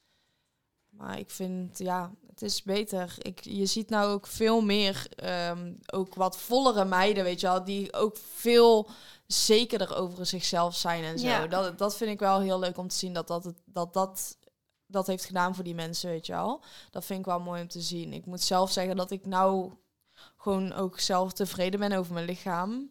Maar 0.90 1.18
ik 1.18 1.30
vind, 1.30 1.78
ja, 1.78 2.10
het 2.40 2.42
is 2.50 2.62
beter. 2.62 3.14
Ik, 3.18 3.40
je 3.44 3.66
ziet 3.66 3.90
nou 3.90 4.12
ook 4.12 4.26
veel 4.26 4.60
meer, 4.60 5.06
ehm, 5.16 5.72
ook 5.92 6.14
wat 6.14 6.38
vollere 6.38 6.84
meiden, 6.84 7.24
weet 7.24 7.40
je 7.40 7.46
wel, 7.46 7.64
die 7.64 7.92
ook 7.92 8.16
veel 8.16 8.88
zekerder 9.26 9.96
over 9.96 10.26
zichzelf 10.26 10.76
zijn 10.76 11.04
en 11.04 11.18
zo. 11.18 11.26
Ja. 11.26 11.46
Dat, 11.46 11.78
dat 11.78 11.96
vind 11.96 12.10
ik 12.10 12.18
wel 12.18 12.40
heel 12.40 12.58
leuk 12.58 12.78
om 12.78 12.88
te 12.88 12.96
zien 12.96 13.12
dat 13.12 13.26
dat, 13.28 13.44
het, 13.44 13.56
dat, 13.64 13.92
dat 13.92 14.36
dat 14.86 15.06
heeft 15.06 15.24
gedaan 15.24 15.54
voor 15.54 15.64
die 15.64 15.74
mensen, 15.74 16.10
weet 16.10 16.26
je 16.26 16.32
wel. 16.32 16.62
Dat 16.90 17.04
vind 17.04 17.18
ik 17.18 17.24
wel 17.24 17.40
mooi 17.40 17.62
om 17.62 17.68
te 17.68 17.80
zien. 17.80 18.12
Ik 18.12 18.26
moet 18.26 18.42
zelf 18.42 18.72
zeggen 18.72 18.96
dat 18.96 19.10
ik 19.10 19.26
nou 19.26 19.72
gewoon 20.36 20.72
ook 20.72 21.00
zelf 21.00 21.32
tevreden 21.32 21.80
ben 21.80 21.92
over 21.92 22.12
mijn 22.14 22.26
lichaam. 22.26 22.88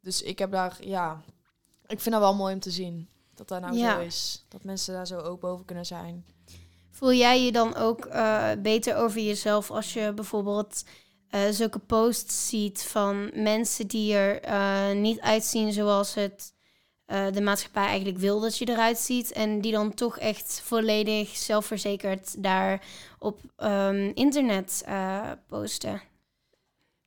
Dus 0.00 0.22
ik 0.22 0.38
heb 0.38 0.50
daar, 0.50 0.76
ja, 0.80 1.22
ik 1.86 2.00
vind 2.00 2.14
dat 2.14 2.24
wel 2.24 2.34
mooi 2.34 2.54
om 2.54 2.60
te 2.60 2.70
zien. 2.70 3.08
Dat 3.34 3.48
dat 3.48 3.60
nou 3.60 3.76
Ja. 3.76 3.94
zo 3.94 4.00
is. 4.00 4.44
Dat 4.48 4.64
mensen 4.64 4.94
daar 4.94 5.06
zo 5.06 5.18
open 5.18 5.48
over 5.48 5.64
kunnen 5.64 5.86
zijn. 5.86 6.26
Voel 6.96 7.12
jij 7.12 7.42
je 7.42 7.52
dan 7.52 7.74
ook 7.74 8.04
eh, 8.04 8.50
beter 8.58 8.96
over 8.96 9.20
jezelf 9.20 9.70
als 9.70 9.92
je 9.92 10.12
bijvoorbeeld 10.14 10.84
eh, 11.28 11.40
zulke 11.50 11.78
posts 11.78 12.48
ziet 12.48 12.82
van 12.82 13.30
mensen 13.34 13.86
die 13.86 14.14
er 14.14 14.40
eh, 14.40 14.92
niet 14.92 15.20
uitzien 15.20 15.72
zoals 15.72 16.14
het 16.14 16.54
de 17.32 17.40
maatschappij 17.40 17.86
eigenlijk 17.86 18.18
wil 18.18 18.40
dat 18.40 18.58
je 18.58 18.68
eruit 18.68 18.98
ziet 18.98 19.32
en 19.32 19.60
die 19.60 19.72
dan 19.72 19.94
toch 19.94 20.18
echt 20.18 20.60
volledig 20.64 21.36
zelfverzekerd 21.36 22.42
daar 22.42 22.82
op 23.18 23.40
ehm, 23.56 24.10
internet 24.14 24.84
posten? 25.48 26.02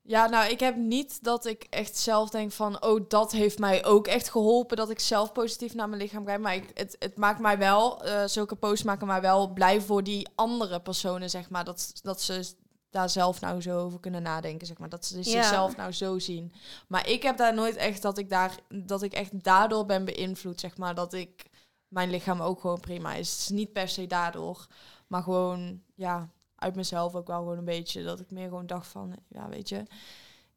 Ja, 0.10 0.28
nou, 0.28 0.52
ik 0.52 0.60
heb 0.60 0.76
niet 0.76 1.24
dat 1.24 1.46
ik 1.46 1.68
echt 1.70 1.98
zelf 1.98 2.30
denk 2.30 2.52
van... 2.52 2.84
oh, 2.84 3.06
dat 3.08 3.32
heeft 3.32 3.60
mij 3.60 3.86
ook 3.86 4.08
echt 4.08 4.30
geholpen... 4.30 4.78
dat 4.78 4.90
ik 4.90 5.00
zelf 5.00 5.32
positief 5.32 5.74
naar 5.74 5.90
mijn 5.90 6.02
lichaam 6.02 6.26
kijk. 6.26 6.40
Maar 6.40 6.56
ik, 6.56 6.72
het, 6.74 6.96
het 7.00 7.18
maakt 7.18 7.40
mij 7.40 7.58
wel... 7.58 8.04
eh, 8.04 8.26
zulke 8.26 8.56
posts 8.56 8.84
maken 8.84 9.08
mij 9.08 9.22
wel 9.22 9.48
blij 9.54 9.82
voor 9.82 10.04
die 10.04 10.28
andere 10.36 10.80
personen, 10.82 11.30
zeg 11.30 11.50
maar. 11.50 11.64
Dat, 11.64 11.92
dat 12.02 12.22
ze 12.22 12.54
daar 12.90 13.10
zelf 13.10 13.42
nou 13.42 13.62
zo 13.62 13.80
over 13.80 14.00
kunnen 14.00 14.22
nadenken, 14.22 14.68
zeg 14.68 14.78
maar. 14.78 14.90
Dat 14.90 15.06
ze 15.06 15.18
Ja. 15.18 15.24
zichzelf 15.24 15.76
nou 15.76 15.92
zo 15.92 16.20
zien. 16.20 16.54
Maar 16.88 17.10
ik 17.10 17.24
heb 17.24 17.38
daar 17.38 17.54
nooit 17.54 17.76
echt 17.76 18.02
dat 18.02 18.18
ik 18.18 18.30
daar... 18.30 18.56
dat 18.68 19.02
ik 19.02 19.14
echt 19.14 19.44
daardoor 19.44 19.86
ben 19.86 20.06
beïnvloed, 20.06 20.60
zeg 20.60 20.78
maar. 20.78 20.96
Dat 20.96 21.14
ik... 21.14 21.46
mijn 21.88 22.10
lichaam 22.10 22.42
ook 22.42 22.62
gewoon 22.62 22.80
prima 22.80 23.14
is. 23.14 23.32
Het 23.32 23.40
is 23.40 23.50
niet 23.50 23.74
per 23.74 23.90
se 23.90 24.08
daardoor. 24.08 24.68
Maar 25.08 25.24
gewoon, 25.24 25.82
ja 25.96 26.30
uit 26.60 26.76
mezelf 26.76 27.16
ook 27.16 27.28
wel 27.28 27.38
gewoon 27.38 27.58
een 27.58 27.66
beetje. 27.66 28.04
Dat 28.04 28.20
ik 28.20 28.32
meer 28.32 28.48
gewoon 28.48 28.66
dacht 28.66 28.88
van, 28.88 29.16
ja, 29.28 29.50
weet 29.50 29.70
je, 29.70 29.84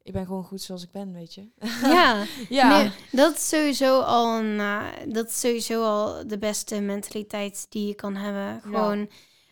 ik 0.03 0.13
ben 0.13 0.25
gewoon 0.25 0.43
goed 0.43 0.61
zoals 0.61 0.83
ik 0.83 0.91
ben, 0.91 1.13
weet 1.13 1.33
je. 1.33 1.47
Ja, 1.83 2.23
ja, 2.49 2.67
Nee, 2.77 2.91
dat 3.11 3.35
is 3.35 3.49
sowieso 3.49 3.99
al 3.99 4.39
een, 4.39 4.59
eh, 4.59 4.85
dat 5.07 5.27
is 5.27 5.39
sowieso 5.39 5.83
al 5.83 6.27
de 6.27 6.37
beste 6.37 6.81
mentaliteit 6.81 7.65
die 7.69 7.87
je 7.87 7.93
kan 7.93 8.15
hebben. 8.15 8.61
Gewoon, 8.61 9.09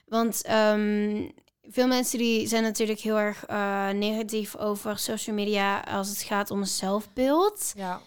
want 0.07 0.41
ehm, 0.41 1.29
veel 1.69 1.87
mensen 1.87 2.17
die 2.17 2.47
zijn 2.47 2.63
natuurlijk 2.63 2.99
heel 2.99 3.19
erg 3.19 3.45
eh, 3.45 3.89
negatief 3.89 4.55
over 4.55 4.97
social 4.97 5.35
media 5.35 5.79
als 5.79 6.09
het 6.09 6.21
gaat 6.21 6.51
om 6.51 6.65
zelfbeeld. 6.65 7.73
ja, 7.75 8.01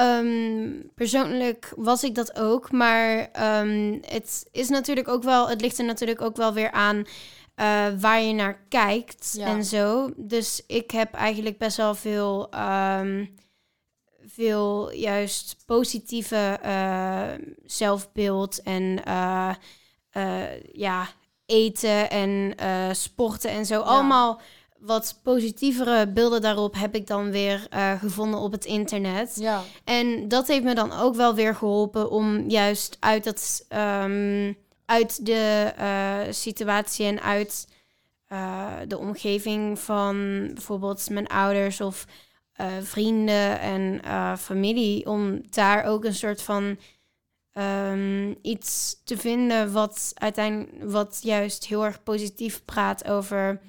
Ehm, 0.00 0.70
persoonlijk 0.94 1.72
was 1.76 2.04
ik 2.04 2.14
dat 2.14 2.38
ook, 2.38 2.70
maar 2.70 3.28
ehm, 3.32 3.98
het 4.00 4.46
is 4.52 4.68
natuurlijk 4.68 5.08
ook 5.08 5.22
wel, 5.22 5.48
het 5.48 5.60
ligt 5.60 5.78
er 5.78 5.84
natuurlijk 5.84 6.20
ook 6.20 6.36
wel 6.36 6.52
weer 6.52 6.70
aan 6.70 7.04
eh, 7.60 7.86
waar 7.98 8.20
je 8.20 8.32
naar 8.32 8.60
kijkt 8.68 9.34
Ja. 9.36 9.46
en 9.46 9.64
zo. 9.64 10.10
Dus 10.16 10.62
ik 10.66 10.90
heb 10.90 11.14
eigenlijk 11.14 11.58
best 11.58 11.76
wel 11.76 11.94
veel, 11.94 12.50
ehm, 12.50 13.24
veel 14.26 14.92
juist 14.92 15.56
positieve 15.66 16.58
eh, 16.62 17.28
zelfbeeld 17.64 18.62
en 18.62 19.04
eh, 19.04 19.52
ja, 20.72 21.08
eten 21.46 22.10
en 22.10 22.54
sporten 22.96 23.50
en 23.50 23.66
zo. 23.66 23.80
Allemaal 23.80 24.40
wat 24.78 25.20
positievere 25.22 26.08
beelden 26.08 26.40
daarop 26.40 26.74
heb 26.74 26.94
ik 26.94 27.06
dan 27.06 27.30
weer 27.30 27.66
gevonden 28.00 28.40
op 28.40 28.52
het 28.52 28.64
internet. 28.64 29.36
Ja, 29.36 29.62
En 29.84 30.28
dat 30.28 30.46
heeft 30.46 30.64
me 30.64 30.74
dan 30.74 30.92
ook 30.92 31.14
wel 31.14 31.34
weer 31.34 31.54
geholpen 31.54 32.10
om 32.10 32.48
juist 32.50 32.96
uit, 33.00 33.24
dat, 33.24 33.64
ehm, 33.68 34.52
uit 34.90 35.26
de 35.26 35.72
eh, 35.76 36.18
situatie 36.30 37.06
en 37.06 37.22
uit 37.22 37.68
eh, 38.26 38.76
de 38.88 38.98
omgeving 38.98 39.78
van 39.78 40.16
bijvoorbeeld 40.54 41.10
mijn 41.10 41.26
ouders 41.26 41.80
of 41.80 42.06
eh, 42.52 42.66
vrienden 42.82 43.60
en 43.60 44.00
familie, 44.38 45.06
om 45.06 45.42
daar 45.50 45.84
ook 45.84 46.04
een 46.04 46.14
soort 46.14 46.42
van 46.42 46.78
ehm, 47.52 48.34
iets 48.42 49.00
te 49.04 49.16
vinden 49.16 49.72
wat 49.72 50.12
uiteindelijk 50.14 50.92
wat 50.92 51.18
juist 51.22 51.66
heel 51.66 51.84
erg 51.84 52.02
positief 52.02 52.64
praat 52.64 53.08
over 53.08 53.60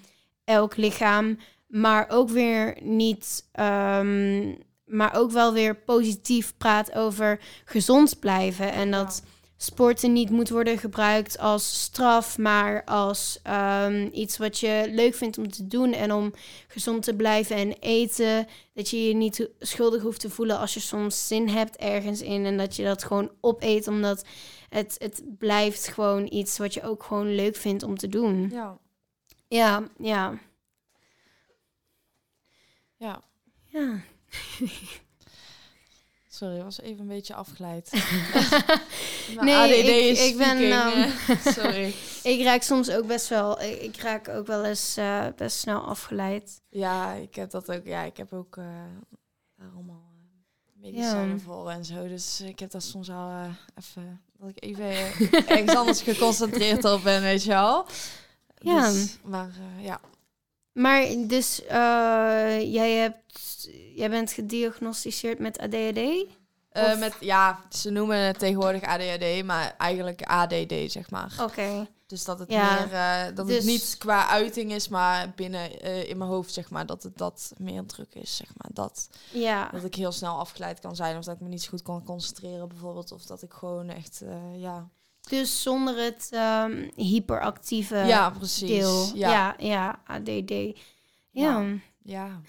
elk 0.44 0.76
lichaam, 0.76 1.38
maar 1.68 2.06
ook 2.10 2.30
weer 2.30 2.78
niet, 2.82 3.48
ehm, 3.52 4.54
maar 4.86 5.16
ook 5.16 5.32
wel 5.32 5.54
weer 5.54 5.76
positief 5.76 6.54
praat 6.58 6.94
over 6.94 7.40
gezond 7.66 8.20
blijven 8.20 8.72
en 8.72 8.92
dat 8.92 9.24
sporten 9.62 10.14
niet 10.14 10.30
moet 10.30 10.50
worden 10.50 10.78
gebruikt 10.78 11.38
als 11.38 11.82
straf, 11.82 12.38
maar 12.38 12.84
als 12.84 13.40
ehm, 13.44 14.10
iets 14.14 14.38
wat 14.38 14.60
je 14.60 14.88
leuk 14.90 15.16
vindt 15.16 15.38
om 15.38 15.52
te 15.52 15.68
doen 15.68 15.94
en 15.94 16.14
om 16.14 16.34
gezond 16.68 17.04
te 17.04 17.16
blijven 17.16 17.56
en 17.56 17.74
eten. 17.80 18.48
Dat 18.74 18.90
je 18.90 19.08
je 19.08 19.14
niet 19.14 19.50
schuldig 19.60 20.02
hoeft 20.02 20.20
te 20.20 20.30
voelen 20.30 20.58
als 20.58 20.74
je 20.74 20.80
soms 20.80 21.28
zin 21.28 21.50
hebt 21.50 21.78
ergens 21.78 22.22
in 22.22 22.46
en 22.46 22.58
dat 22.58 22.76
je 22.76 22.84
dat 22.84 23.04
gewoon 23.04 23.32
opeet, 23.42 23.88
omdat 23.88 24.26
het, 24.70 24.96
het 25.00 25.24
blijft 25.38 25.88
gewoon 25.88 26.28
iets 26.32 26.58
wat 26.58 26.74
je 26.74 26.84
ook 26.84 27.04
gewoon 27.04 27.36
leuk 27.36 27.56
vindt 27.56 27.84
om 27.84 27.98
te 27.98 28.08
doen. 28.08 28.50
ja, 28.52 28.78
Ja, 29.48 29.88
ja, 29.98 30.40
ja. 32.98 33.22
ja. 33.66 34.02
Sorry, 36.42 36.58
ik 36.58 36.64
was 36.64 36.82
even 36.82 37.00
een 37.00 37.08
beetje 37.08 37.34
afgeleid. 37.34 37.90
Nee, 39.40 39.56
ADD 39.56 39.72
ik- 39.72 39.86
is 39.88 40.26
ik 40.28 40.38
ben, 40.38 40.72
ehm, 40.72 41.10
eh, 41.28 41.46
Sorry. 41.58 41.94
Ik 42.24 42.44
raak 42.44 42.62
soms 42.62 42.90
ook 42.92 43.08
best 43.08 43.28
wel, 43.28 43.62
ik, 43.62 43.82
ik 43.82 43.98
raak 44.02 44.28
ook 44.30 44.48
wel 44.48 44.66
eens 44.66 44.98
eh, 44.98 45.26
best 45.36 45.58
snel 45.58 45.82
afgeleid. 45.82 46.62
Ja, 46.70 47.12
ik 47.14 47.36
heb 47.36 47.50
dat 47.52 47.72
ook. 47.72 47.86
Ja, 47.86 48.04
ik 48.04 48.18
heb 48.18 48.34
ook 48.34 48.56
daar 49.56 49.70
allemaal 49.76 50.04
medicijnen 50.74 51.36
Ja. 51.38 51.40
voor 51.44 51.70
en 51.70 51.86
zo. 51.86 52.08
Dus 52.08 52.42
ik 52.42 52.60
heb 52.60 52.72
dat 52.72 52.84
soms 52.84 53.10
al 53.10 53.32
even... 53.76 54.22
Dat 54.38 54.50
ik 54.50 54.64
even 54.64 54.86
ergens 55.48 55.76
anders 55.76 56.02
geconcentreerd 56.02 56.86
op 56.86 57.04
ben, 57.04 57.22
weet 57.22 57.44
je 57.44 57.50
wel. 57.50 57.86
Ja. 58.58 58.92
Dus, 58.92 59.18
maar 59.24 59.50
ja. 59.80 60.00
Maar 60.72 61.06
dus 61.28 61.66
eh, 61.66 62.74
jij, 62.74 62.92
hebt, 62.92 63.70
jij 63.96 64.10
bent 64.10 64.32
gediagnosticeerd 64.32 65.40
met 65.40 65.58
ADHD? 65.60 66.26
Eh, 66.70 67.00
met, 67.00 67.16
ja, 67.20 67.60
ze 67.70 67.90
noemen 67.90 68.18
het 68.18 68.40
tegenwoordig 68.40 68.84
ADHD, 68.84 69.44
maar 69.46 69.76
eigenlijk 69.78 70.22
ADD, 70.22 70.74
zeg 70.92 71.10
maar. 71.10 71.34
Oké. 71.42 71.88
Dus 72.06 72.24
dat 72.26 72.40
het 72.40 72.52
Ja, 72.52 72.74
meer, 72.80 72.94
eh, 72.94 73.36
dat 73.36 73.48
dus- 73.48 73.56
het 73.56 73.66
niet 73.66 73.96
qua 73.98 74.28
uiting 74.28 74.72
is, 74.72 74.88
maar 74.88 75.32
binnen 75.36 75.82
in 76.08 76.18
mijn 76.18 76.30
hoofd, 76.30 76.54
zeg 76.54 76.70
maar, 76.70 76.86
dat 76.86 77.04
het 77.04 77.18
dat 77.18 77.54
meer 77.58 77.86
druk 77.86 78.16
is, 78.16 78.36
zeg 78.36 78.48
maar. 78.58 78.70
Dat, 78.74 79.10
Ja. 79.32 79.70
dat 79.72 79.84
ik 79.84 79.96
heel 79.96 80.12
snel 80.12 80.38
afgeleid 80.38 80.80
kan 80.80 80.96
zijn, 80.96 81.18
of 81.18 81.24
dat 81.26 81.36
ik 81.36 81.42
me 81.42 81.48
niet 81.48 81.62
zo 81.64 81.70
goed 81.70 81.82
kan 81.82 82.04
concentreren, 82.04 82.68
bijvoorbeeld, 82.68 83.12
of 83.12 83.26
dat 83.26 83.42
ik 83.42 83.54
gewoon 83.54 83.90
echt, 83.90 84.22
ja. 84.56 84.90
Dus 85.32 85.62
zonder 85.62 86.04
het 86.04 86.28
ehm, 86.32 86.90
hyperactieve 86.96 87.96
ja, 87.96 88.30
precies. 88.30 88.70
deel. 88.70 89.12
Ja. 89.14 89.32
Ja, 89.32 89.56
ja, 89.58 90.02
ADD. 90.06 90.52
Ja. 90.52 90.74
Ja. 91.32 91.64
ja. 92.16 92.42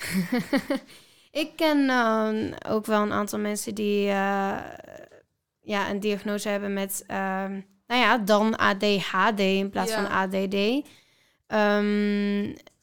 Ik 1.31 1.51
ken 1.57 1.89
ehm, 1.89 2.53
ook 2.69 2.87
wel 2.87 3.03
een 3.03 3.13
aantal 3.13 3.39
mensen 3.39 3.75
die 3.75 4.09
eh, 4.09 4.59
ja, 5.63 5.91
een 5.91 6.01
diagnose 6.01 6.49
hebben 6.49 6.73
met, 6.73 7.05
ehm, 7.07 7.61
nou 7.87 8.01
ja, 8.01 8.19
dan 8.19 8.57
ADHD 8.59 9.41
in 9.41 9.71
plaats 9.71 9.91
Ja. 9.91 10.03
van 10.03 10.11
ADD. 10.11 10.87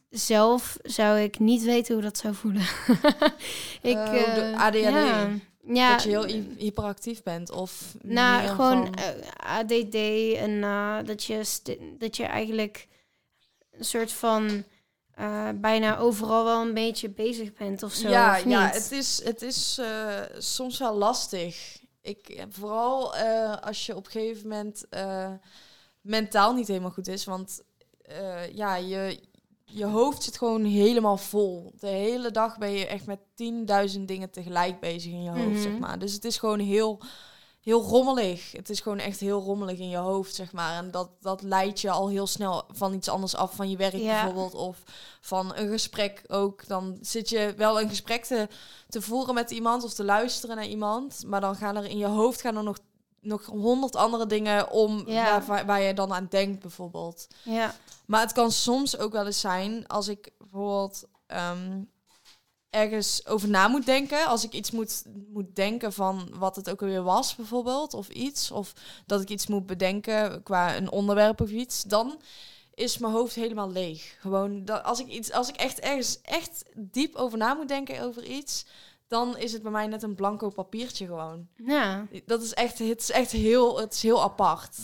Zelf 0.10 0.78
zou 0.82 1.20
ik 1.20 1.40
niet 1.40 1.64
weten 1.64 1.94
hoe 1.94 2.04
dat 2.04 2.18
zou 2.18 2.34
voelen. 2.34 2.62
ik, 3.82 3.96
Eh, 3.96 4.10
hoe 4.10 4.34
de 4.34 4.52
eh, 4.56 4.62
ADHD? 4.62 4.80
Ja, 4.82 5.30
ja, 5.64 5.92
dat 5.92 6.04
je 6.04 6.10
heel 6.10 6.26
hy- 6.26 6.56
hyperactief 6.58 7.24
bent, 7.24 7.52
of 7.52 7.94
nou, 8.02 8.48
gewoon 8.48 8.86
van- 8.86 8.94
eh, 8.94 9.58
ADD 9.58 9.96
en 10.38 10.64
eh, 10.64 10.98
dat, 11.06 11.24
je 11.24 11.44
dat 11.98 12.18
je 12.18 12.24
eigenlijk 12.24 12.88
een 13.72 13.86
soort 13.86 14.12
van 14.12 14.64
eh, 15.14 15.50
bijna 15.56 15.98
overal 15.98 16.44
wel 16.44 16.62
een 16.62 16.74
beetje 16.74 17.10
bezig 17.10 17.54
bent 17.54 17.84
of 17.84 17.94
zo. 17.94 18.10
Ja, 18.10 18.38
of 18.38 18.46
niet? 18.46 18.54
ja 18.54 18.70
het 18.70 18.92
is, 18.92 19.24
het 19.24 19.42
is 19.42 19.82
soms 20.38 20.80
wel 20.80 20.96
lastig. 20.98 21.78
Ik, 22.02 22.46
vooral 22.50 23.16
als 23.62 23.86
je 23.86 23.96
op 23.96 24.06
een 24.06 24.12
gegeven 24.12 24.48
moment 24.48 24.86
mentaal 26.02 26.54
niet 26.54 26.68
helemaal 26.68 26.92
goed 26.92 27.08
is. 27.08 27.26
Want 27.26 27.62
ja, 28.54 28.76
je, 28.76 29.20
je 29.72 29.86
hoofd 29.86 30.24
zit 30.24 30.38
gewoon 30.38 30.64
helemaal 30.64 31.18
vol. 31.18 31.72
De 31.80 31.88
hele 31.88 32.32
dag 32.32 32.58
ben 32.58 32.72
je 32.72 32.86
echt 32.88 33.06
met 33.06 33.20
10.000 33.36 34.00
dingen 34.06 34.30
tegelijk 34.32 34.80
bezig 34.80 35.12
in 35.12 35.24
je 35.24 35.30
hoofd, 35.30 35.46
Mhm. 35.50 35.62
zeg 35.62 35.78
maar. 35.80 36.00
Dus 36.00 36.14
het 36.14 36.26
is 36.26 36.38
gewoon 36.38 36.60
heel, 36.60 37.00
heel 37.62 37.82
rommelig. 37.82 38.52
Het 38.52 38.70
is 38.70 38.80
gewoon 38.80 39.00
echt 39.00 39.20
heel 39.20 39.42
rommelig 39.42 39.80
in 39.80 39.90
je 39.90 39.98
hoofd, 39.98 40.36
zeg 40.36 40.52
maar. 40.52 40.76
En 40.76 40.92
dat, 40.92 41.10
dat 41.22 41.42
leidt 41.42 41.82
je 41.82 41.90
al 41.92 42.08
heel 42.10 42.28
snel 42.28 42.64
van 42.72 42.94
iets 42.94 43.10
anders 43.10 43.36
af, 43.36 43.56
van 43.56 43.70
je 43.70 43.78
werk 43.78 43.94
Ja. 43.96 44.24
bijvoorbeeld. 44.24 44.54
Of 44.54 44.84
van 45.22 45.56
een 45.56 45.70
gesprek 45.70 46.24
ook. 46.28 46.68
Dan 46.68 46.98
zit 47.02 47.30
je 47.30 47.54
wel 47.58 47.82
een 47.82 47.90
gesprek 47.90 48.26
te, 48.26 48.48
te 48.90 49.02
voeren 49.02 49.34
met 49.34 49.52
iemand 49.52 49.84
of 49.84 49.94
te 49.94 50.04
luisteren 50.04 50.56
naar 50.56 50.68
iemand. 50.68 51.24
Maar 51.28 51.42
dan 51.42 51.56
gaan 51.56 51.76
er 51.76 51.86
in 51.86 51.98
je 51.98 52.06
hoofd 52.08 52.42
gaan 52.42 52.56
er 52.58 52.64
nog, 52.64 52.78
nog 53.22 53.46
honderd 53.46 53.96
andere 53.96 54.26
dingen 54.26 54.72
om 54.72 55.04
Ja. 55.10 55.44
waar, 55.46 55.66
waar 55.66 55.82
je 55.82 55.94
dan 55.94 56.14
aan 56.14 56.28
denkt, 56.30 56.60
bijvoorbeeld. 56.62 57.28
Ja, 57.44 57.76
Maar 58.06 58.22
het 58.22 58.32
kan 58.32 58.52
soms 58.52 58.98
ook 58.98 59.12
wel 59.12 59.26
eens 59.26 59.40
zijn 59.40 59.88
als 59.88 60.08
ik 60.08 60.32
bijvoorbeeld 60.38 61.04
ehm, 61.28 61.82
ergens 62.70 63.26
over 63.28 63.50
na 63.50 63.68
moet 63.68 63.86
denken. 63.86 64.26
Als 64.26 64.44
ik 64.44 64.54
iets 64.54 64.72
moet, 64.72 65.04
moet 65.34 65.56
denken 65.56 65.94
van 65.94 66.30
wat 66.34 66.56
het 66.56 66.70
ook 66.70 66.82
alweer 66.82 67.04
was, 67.04 67.36
bijvoorbeeld. 67.36 67.94
Of 67.94 68.08
iets. 68.10 68.52
Of 68.52 68.74
dat 69.06 69.22
ik 69.22 69.30
iets 69.30 69.48
moet 69.48 69.66
bedenken 69.66 70.44
qua 70.44 70.76
een 70.76 70.92
onderwerp 70.92 71.42
of 71.42 71.50
iets. 71.50 71.84
Dan 71.84 72.22
is 72.74 72.98
mijn 72.98 73.14
hoofd 73.14 73.36
helemaal 73.36 73.72
leeg. 73.72 74.16
Gewoon 74.20 74.66
dat 74.66 74.84
als 74.84 75.00
ik 75.00 75.08
iets, 75.08 75.32
als 75.32 75.50
ik 75.50 75.56
echt 75.56 75.80
ergens 75.80 76.22
echt 76.22 76.64
diep 76.76 77.16
over 77.16 77.38
na 77.38 77.54
moet 77.54 77.68
denken 77.68 78.02
over 78.02 78.24
iets. 78.24 78.66
Dan 79.10 79.38
is 79.38 79.54
het 79.54 79.62
bij 79.62 79.72
mij 79.72 79.88
net 79.88 80.04
een 80.04 80.16
blanco 80.16 80.50
papiertje 80.50 81.06
gewoon. 81.06 81.48
ja. 81.66 82.06
Dat 82.26 82.42
is 82.42 82.54
echt, 82.54 82.80
het 82.80 83.00
is 83.02 83.12
echt 83.12 83.32
heel, 83.32 83.80
het 83.80 83.94
is 83.94 84.02
heel 84.04 84.22
apart. 84.24 84.76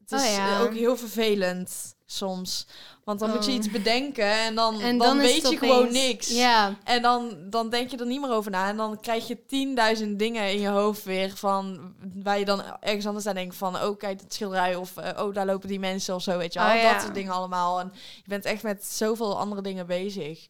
Het 0.00 0.12
is 0.20 0.28
Oh 0.28 0.34
ja. 0.34 0.54
eh, 0.56 0.60
ook 0.62 0.74
heel 0.74 0.96
vervelend 0.96 1.94
soms. 2.06 2.66
Want 3.04 3.18
dan 3.18 3.30
moet 3.30 3.44
je 3.44 3.50
Oh. 3.50 3.56
iets 3.56 3.70
bedenken 3.70 4.24
en 4.32 4.54
dan, 4.54 4.80
En 4.80 4.98
dan, 4.98 5.08
dan, 5.16 5.20
is 5.20 5.32
weet 5.32 5.50
je 5.50 5.58
gewoon 5.58 5.92
niks. 5.92 6.28
Ja, 6.28 6.76
En 6.84 7.02
dan, 7.02 7.36
dan 7.50 7.68
denk 7.70 7.90
je 7.90 7.96
er 7.96 8.06
niet 8.06 8.20
meer 8.20 8.30
over 8.30 8.50
na. 8.50 8.68
En 8.68 8.76
dan 8.76 9.00
krijg 9.00 9.28
je 9.28 9.46
tienduizend 9.46 10.18
dingen 10.18 10.50
in 10.52 10.60
je 10.60 10.68
hoofd 10.68 11.04
weer 11.04 11.36
van 11.36 11.94
waar 12.14 12.38
je 12.38 12.44
dan 12.44 12.62
ergens 12.80 13.06
anders 13.06 13.26
aan 13.26 13.34
denkt 13.34 13.56
van 13.56 13.76
oh 13.82 13.98
kijk 13.98 14.20
het 14.20 14.34
schilderij 14.34 14.74
of 14.76 14.96
eh, 14.96 15.24
oh 15.26 15.34
daar 15.34 15.46
lopen 15.46 15.68
die 15.68 15.78
mensen 15.80 16.14
of 16.14 16.22
zo 16.22 16.38
weet 16.38 16.52
je. 16.52 16.58
Oh, 16.60 16.74
ja. 16.74 16.92
Dat 16.92 17.02
soort 17.02 17.14
dingen 17.14 17.32
allemaal. 17.32 17.80
En 17.80 17.92
je 18.16 18.28
bent 18.28 18.44
echt 18.44 18.62
met 18.62 18.84
zoveel 18.86 19.38
andere 19.38 19.62
dingen 19.62 19.86
bezig. 19.86 20.46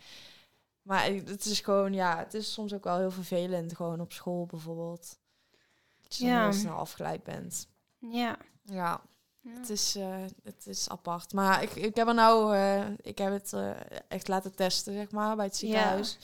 Maar 0.83 1.05
het 1.05 1.45
is 1.45 1.61
gewoon 1.61 1.93
ja, 1.93 2.19
het 2.19 2.35
is 2.35 2.53
soms 2.53 2.75
ook 2.75 2.85
wel 2.85 2.99
heel 2.99 3.11
vervelend 3.11 3.77
gewoon 3.77 4.01
op 4.01 4.13
school 4.13 4.47
bijvoorbeeld. 4.47 5.19
Dat 6.03 6.17
je 6.17 6.27
Ja. 6.27 6.43
heel 6.43 6.53
snel 6.53 6.75
afgeleid 6.77 7.23
bent. 7.25 7.69
ja. 7.99 8.37
Ja. 8.65 9.01
Ja. 9.43 9.59
Het 9.59 9.71
is, 9.71 9.97
eh, 9.97 10.17
het 10.43 10.67
is 10.67 10.89
apart. 10.89 11.33
Maar 11.33 11.63
ik, 11.63 11.71
ik 11.71 11.97
heb 11.97 12.09
er 12.09 12.15
nou, 12.15 12.55
eh, 12.57 12.87
ik 13.01 13.19
heb 13.19 13.33
het 13.33 13.53
eh, 13.53 13.71
echt 14.09 14.29
laten 14.29 14.55
testen, 14.55 14.93
zeg 14.93 15.11
maar, 15.11 15.37
bij 15.37 15.45
het 15.45 15.57
ziekenhuis. 15.57 16.17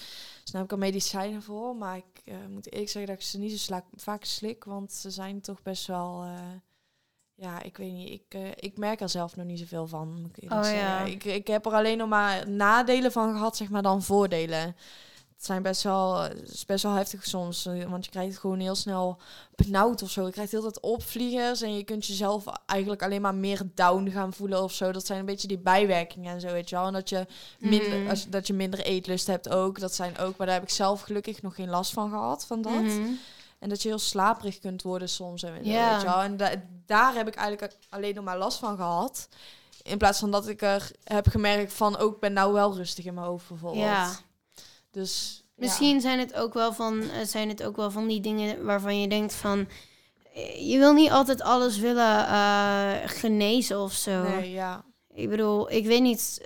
Dus 0.42 0.52
nu 0.52 0.58
heb 0.58 0.64
ik 0.64 0.72
er 0.72 0.78
medicijnen 0.78 1.42
voor. 1.42 1.76
Maar 1.76 1.96
ik 1.96 2.22
moet 2.48 2.72
eerlijk 2.72 2.90
zeggen 2.90 3.06
dat 3.12 3.20
ik 3.22 3.26
ze 3.28 3.38
niet 3.38 3.50
zo 3.50 3.56
sla- 3.56 3.84
vaak 3.96 4.24
slik. 4.24 4.64
Want 4.64 4.92
ze 4.92 5.10
zijn 5.10 5.40
toch 5.40 5.62
best 5.62 5.86
wel, 5.86 6.24
ja, 7.38 7.62
ik 7.62 7.76
weet 7.76 7.92
niet. 7.92 8.10
Ik, 8.10 8.22
eh, 8.28 8.40
ik 8.56 8.76
merk 8.78 9.00
er 9.00 9.08
zelf 9.08 9.36
nog 9.36 9.46
niet 9.46 9.58
zoveel 9.58 9.86
van. 9.86 10.30
Ik 10.34 10.52
Oh, 10.52 10.64
ja. 10.72 11.00
ik, 11.00 11.24
ik 11.24 11.46
heb 11.46 11.66
er 11.66 11.72
alleen 11.72 11.98
nog 11.98 12.08
maar 12.08 12.48
nadelen 12.50 13.12
van 13.12 13.32
gehad, 13.32 13.56
zeg 13.56 13.68
maar, 13.70 13.82
dan 13.82 14.02
voordelen. 14.02 14.76
het 15.36 15.44
zijn 15.44 15.62
best 15.62 15.82
wel, 15.82 16.20
het 16.20 16.48
is 16.52 16.64
best 16.64 16.82
wel 16.82 16.92
heftig 16.92 17.26
soms. 17.26 17.66
eh, 17.66 17.84
Want 17.90 18.04
je 18.04 18.10
krijgt 18.10 18.30
het 18.30 18.38
gewoon 18.40 18.60
heel 18.60 18.74
snel 18.74 19.18
benauwd 19.54 20.02
of 20.02 20.10
zo. 20.10 20.24
Je 20.26 20.32
krijgt 20.32 20.52
heel 20.52 20.60
tijd 20.62 20.80
opvliegers 20.80 21.62
en 21.62 21.76
je 21.76 21.84
kunt 21.84 22.06
jezelf 22.06 22.44
eigenlijk 22.66 23.02
alleen 23.02 23.20
maar 23.20 23.34
meer 23.34 23.60
down 23.74 24.08
gaan 24.10 24.32
voelen 24.32 24.62
of 24.62 24.72
zo. 24.72 24.92
Dat 24.92 25.06
zijn 25.06 25.18
een 25.18 25.24
beetje 25.26 25.48
die 25.48 25.58
bijwerkingen 25.58 26.34
en 26.34 26.40
zo, 26.40 26.52
weet 26.52 26.68
je 26.68 26.76
wel. 26.76 26.86
En 26.86 26.92
dat 26.92 27.08
je 27.08 27.26
minder, 27.58 27.98
Mhm. 28.00 28.10
als, 28.10 28.28
dat 28.28 28.46
je 28.46 28.52
minder 28.54 28.80
eetlust 28.80 29.26
hebt 29.26 29.48
ook. 29.48 29.78
Dat 29.80 29.94
zijn 29.94 30.18
ook, 30.18 30.36
maar 30.36 30.46
daar 30.46 30.56
heb 30.56 30.64
ik 30.64 30.70
zelf 30.74 31.00
gelukkig 31.00 31.42
nog 31.42 31.54
geen 31.54 31.68
last 31.70 31.92
van 31.92 32.10
gehad, 32.10 32.46
van 32.46 32.62
dat. 32.62 32.82
Mhm. 32.82 33.08
En 33.58 33.68
dat 33.68 33.82
je 33.82 33.88
heel 33.88 33.98
slaperig 33.98 34.58
kunt 34.58 34.82
worden 34.82 35.08
soms. 35.08 35.42
En, 35.42 35.64
Ja. 35.64 35.90
weet 35.92 36.00
je 36.00 36.06
wel. 36.06 36.22
en 36.22 36.36
da- 36.36 36.62
daar 36.86 37.14
heb 37.14 37.26
ik 37.28 37.34
eigenlijk 37.34 37.76
alleen 37.88 38.14
nog 38.14 38.24
maar 38.24 38.38
last 38.38 38.58
van 38.58 38.76
gehad. 38.76 39.28
In 39.82 39.98
plaats 39.98 40.18
van 40.18 40.30
dat 40.30 40.48
ik 40.48 40.62
er 40.62 40.90
heb 41.04 41.28
gemerkt 41.28 41.72
van... 41.72 41.96
ook 41.96 42.14
ik 42.14 42.20
ben 42.20 42.32
nou 42.32 42.52
wel 42.52 42.74
rustig 42.76 43.04
in 43.04 43.14
mijn 43.14 43.26
hoofd 43.26 43.48
bijvoorbeeld. 43.48 43.84
Ja. 43.84 44.10
Dus 44.90 45.42
ja. 45.44 45.44
Misschien 45.64 46.00
zijn 46.00 46.18
het 46.18 46.34
ook 46.34 46.54
wel 46.54 46.72
van 46.72 47.00
eh, 47.10 47.24
zijn 47.26 47.48
het 47.48 47.62
ook 47.62 47.76
wel 47.76 47.90
van 47.90 48.06
die 48.06 48.20
dingen 48.20 48.64
waarvan 48.64 49.00
je 49.00 49.08
denkt 49.08 49.34
van 49.34 49.68
eh, 50.34 50.70
je 50.70 50.78
wil 50.78 50.92
niet 50.92 51.10
altijd 51.10 51.42
alles 51.42 51.78
willen 51.78 52.26
eh, 52.26 52.92
genezen 53.04 53.80
of 53.80 53.92
zo. 53.92 54.22
Nee, 54.22 54.50
ja. 54.50 54.84
Ik 55.14 55.28
bedoel, 55.28 55.70
ik 55.70 55.86
weet 55.86 56.02
niet 56.02 56.40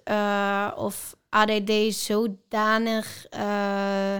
of 0.77 1.17
ADD 1.29 1.95
zodanig, 1.95 3.27
eh, 3.27 4.17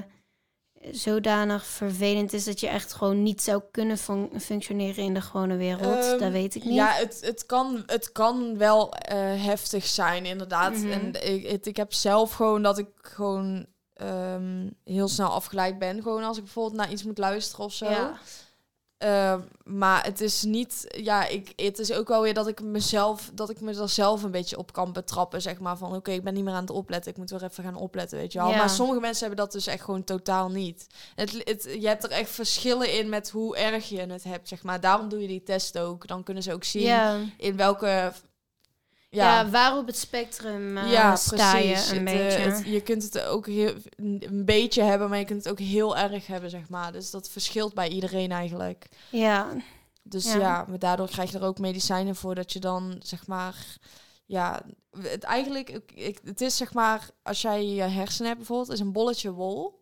zodanig 0.91 1.67
vervelend 1.67 2.33
is 2.33 2.45
dat 2.45 2.61
je 2.61 2.69
echt 2.69 2.93
gewoon 2.93 3.23
niet 3.23 3.43
zou 3.43 3.63
kunnen 3.71 3.99
fun- 3.99 4.31
functioneren 4.41 5.05
in 5.05 5.15
de 5.15 5.21
gewone 5.21 5.57
wereld. 5.57 6.05
Ehm, 6.05 6.19
dat 6.19 6.33
weet 6.33 6.55
ik 6.55 6.65
niet. 6.65 6.75
Ja, 6.75 6.91
het, 6.93 7.19
het, 7.21 7.47
kan, 7.47 7.83
het 7.87 8.13
kan 8.13 8.59
wel 8.59 8.93
eh, 8.95 9.17
heftig 9.45 9.87
zijn, 9.87 10.25
inderdaad. 10.25 10.75
Mhm. 10.77 10.91
En 10.91 11.33
ik, 11.33 11.47
het, 11.47 11.67
ik 11.67 11.77
heb 11.77 11.93
zelf 11.93 12.33
gewoon 12.33 12.63
dat 12.63 12.79
ik 12.79 12.89
gewoon 13.01 13.67
ehm, 13.95 14.69
heel 14.85 15.09
snel 15.09 15.29
afgeleid 15.29 15.79
ben. 15.79 16.03
Gewoon 16.03 16.23
als 16.25 16.37
ik 16.37 16.45
bijvoorbeeld 16.45 16.77
naar 16.77 16.93
iets 16.93 17.05
moet 17.05 17.19
luisteren 17.19 17.65
of 17.65 17.73
zo. 17.73 17.91
Ja. 17.91 18.19
Ehm, 19.01 19.41
maar 19.65 20.05
het 20.05 20.21
is 20.21 20.43
niet, 20.43 20.85
ja, 20.89 21.27
ik, 21.27 21.53
het 21.57 21.79
is 21.79 21.93
ook 21.93 22.09
wel 22.09 22.23
weer 22.23 22.35
dat 22.35 22.47
ik 22.49 22.63
mezelf, 22.63 23.31
dat 23.35 23.51
ik 23.51 23.61
me 23.61 23.81
er 23.81 23.89
zelf 23.89 24.23
een 24.23 24.31
beetje 24.31 24.59
op 24.59 24.73
kan 24.73 24.93
betrappen, 24.93 25.43
zeg 25.43 25.59
maar. 25.59 25.77
Van 25.77 25.95
oké, 25.95 26.11
ik 26.11 26.25
ben 26.25 26.35
niet 26.35 26.45
meer 26.45 26.55
aan 26.55 26.61
het 26.61 26.71
opletten, 26.71 27.11
ik 27.11 27.17
moet 27.17 27.31
weer 27.31 27.43
even 27.45 27.65
gaan 27.65 27.75
opletten, 27.75 28.19
weet 28.19 28.33
je 28.33 28.39
wel. 28.39 28.49
Ja. 28.49 28.57
Maar 28.57 28.71
sommige 28.71 29.01
mensen 29.01 29.27
hebben 29.27 29.45
dat 29.45 29.53
dus 29.53 29.67
echt 29.67 29.85
gewoon 29.85 30.05
totaal 30.05 30.49
niet. 30.51 30.87
Het, 31.15 31.43
het, 31.45 31.77
je 31.81 31.87
hebt 31.87 32.05
er 32.05 32.11
echt 32.11 32.31
verschillen 32.31 32.99
in 32.99 33.09
met 33.09 33.31
hoe 33.31 33.57
erg 33.57 33.89
je 33.89 33.99
het 34.01 34.25
hebt, 34.25 34.49
zeg 34.49 34.63
maar. 34.63 34.81
Daarom 34.81 35.09
doe 35.09 35.21
je 35.21 35.29
die 35.29 35.43
test 35.43 35.79
ook. 35.79 36.07
Dan 36.07 36.23
kunnen 36.23 36.43
ze 36.43 36.53
ook 36.53 36.65
zien 36.65 36.83
Ja. 36.83 37.17
in 37.37 37.57
welke, 37.57 38.13
Ja. 39.13 39.41
ja, 39.41 39.49
waar 39.51 39.77
op 39.77 39.87
het 39.87 39.97
spectrum 39.97 40.79
ja, 40.79 41.17
sta 41.17 41.57
je 41.57 41.69
een 41.69 41.77
Het, 41.77 41.89
eh, 41.97 42.05
beetje. 42.05 42.39
het- 42.51 42.67
je 42.67 42.81
kunt 42.81 43.03
het 43.03 43.21
ook 43.23 43.47
heel, 43.47 43.75
een 43.97 44.43
beetje 44.45 44.83
hebben, 44.83 45.09
maar 45.09 45.19
je 45.19 45.25
kunt 45.25 45.45
het 45.45 45.53
ook 45.53 45.59
heel 45.59 45.97
erg 45.97 46.27
hebben, 46.27 46.51
zeg 46.51 46.69
maar. 46.69 46.93
Dus 46.93 47.11
dat 47.11 47.29
verschilt 47.31 47.75
bij 47.75 47.89
iedereen 47.89 48.33
eigenlijk. 48.33 48.89
ja. 49.11 49.47
Dus 50.03 50.25
Ja. 50.33 50.39
ja, 50.39 50.65
maar 50.69 50.79
daardoor 50.79 51.09
krijg 51.09 51.31
je 51.33 51.39
er 51.39 51.45
ook 51.45 51.59
medicijnen 51.59 52.17
voor 52.17 52.35
dat 52.35 52.53
je 52.53 52.59
dan 52.59 52.97
zeg 52.99 53.27
maar, 53.27 53.77
ja, 54.27 54.61
het 55.03 55.23
eigenlijk, 55.25 55.69
ik, 55.95 56.19
het 56.25 56.41
is 56.41 56.57
zeg 56.57 56.73
maar, 56.73 57.09
als 57.23 57.43
jij 57.43 57.67
je 57.67 57.83
hersenen 57.83 58.27
hebt 58.27 58.39
bijvoorbeeld, 58.39 58.73
is 58.73 58.81
een 58.81 58.93
bolletje 58.93 59.33
wol. 59.33 59.79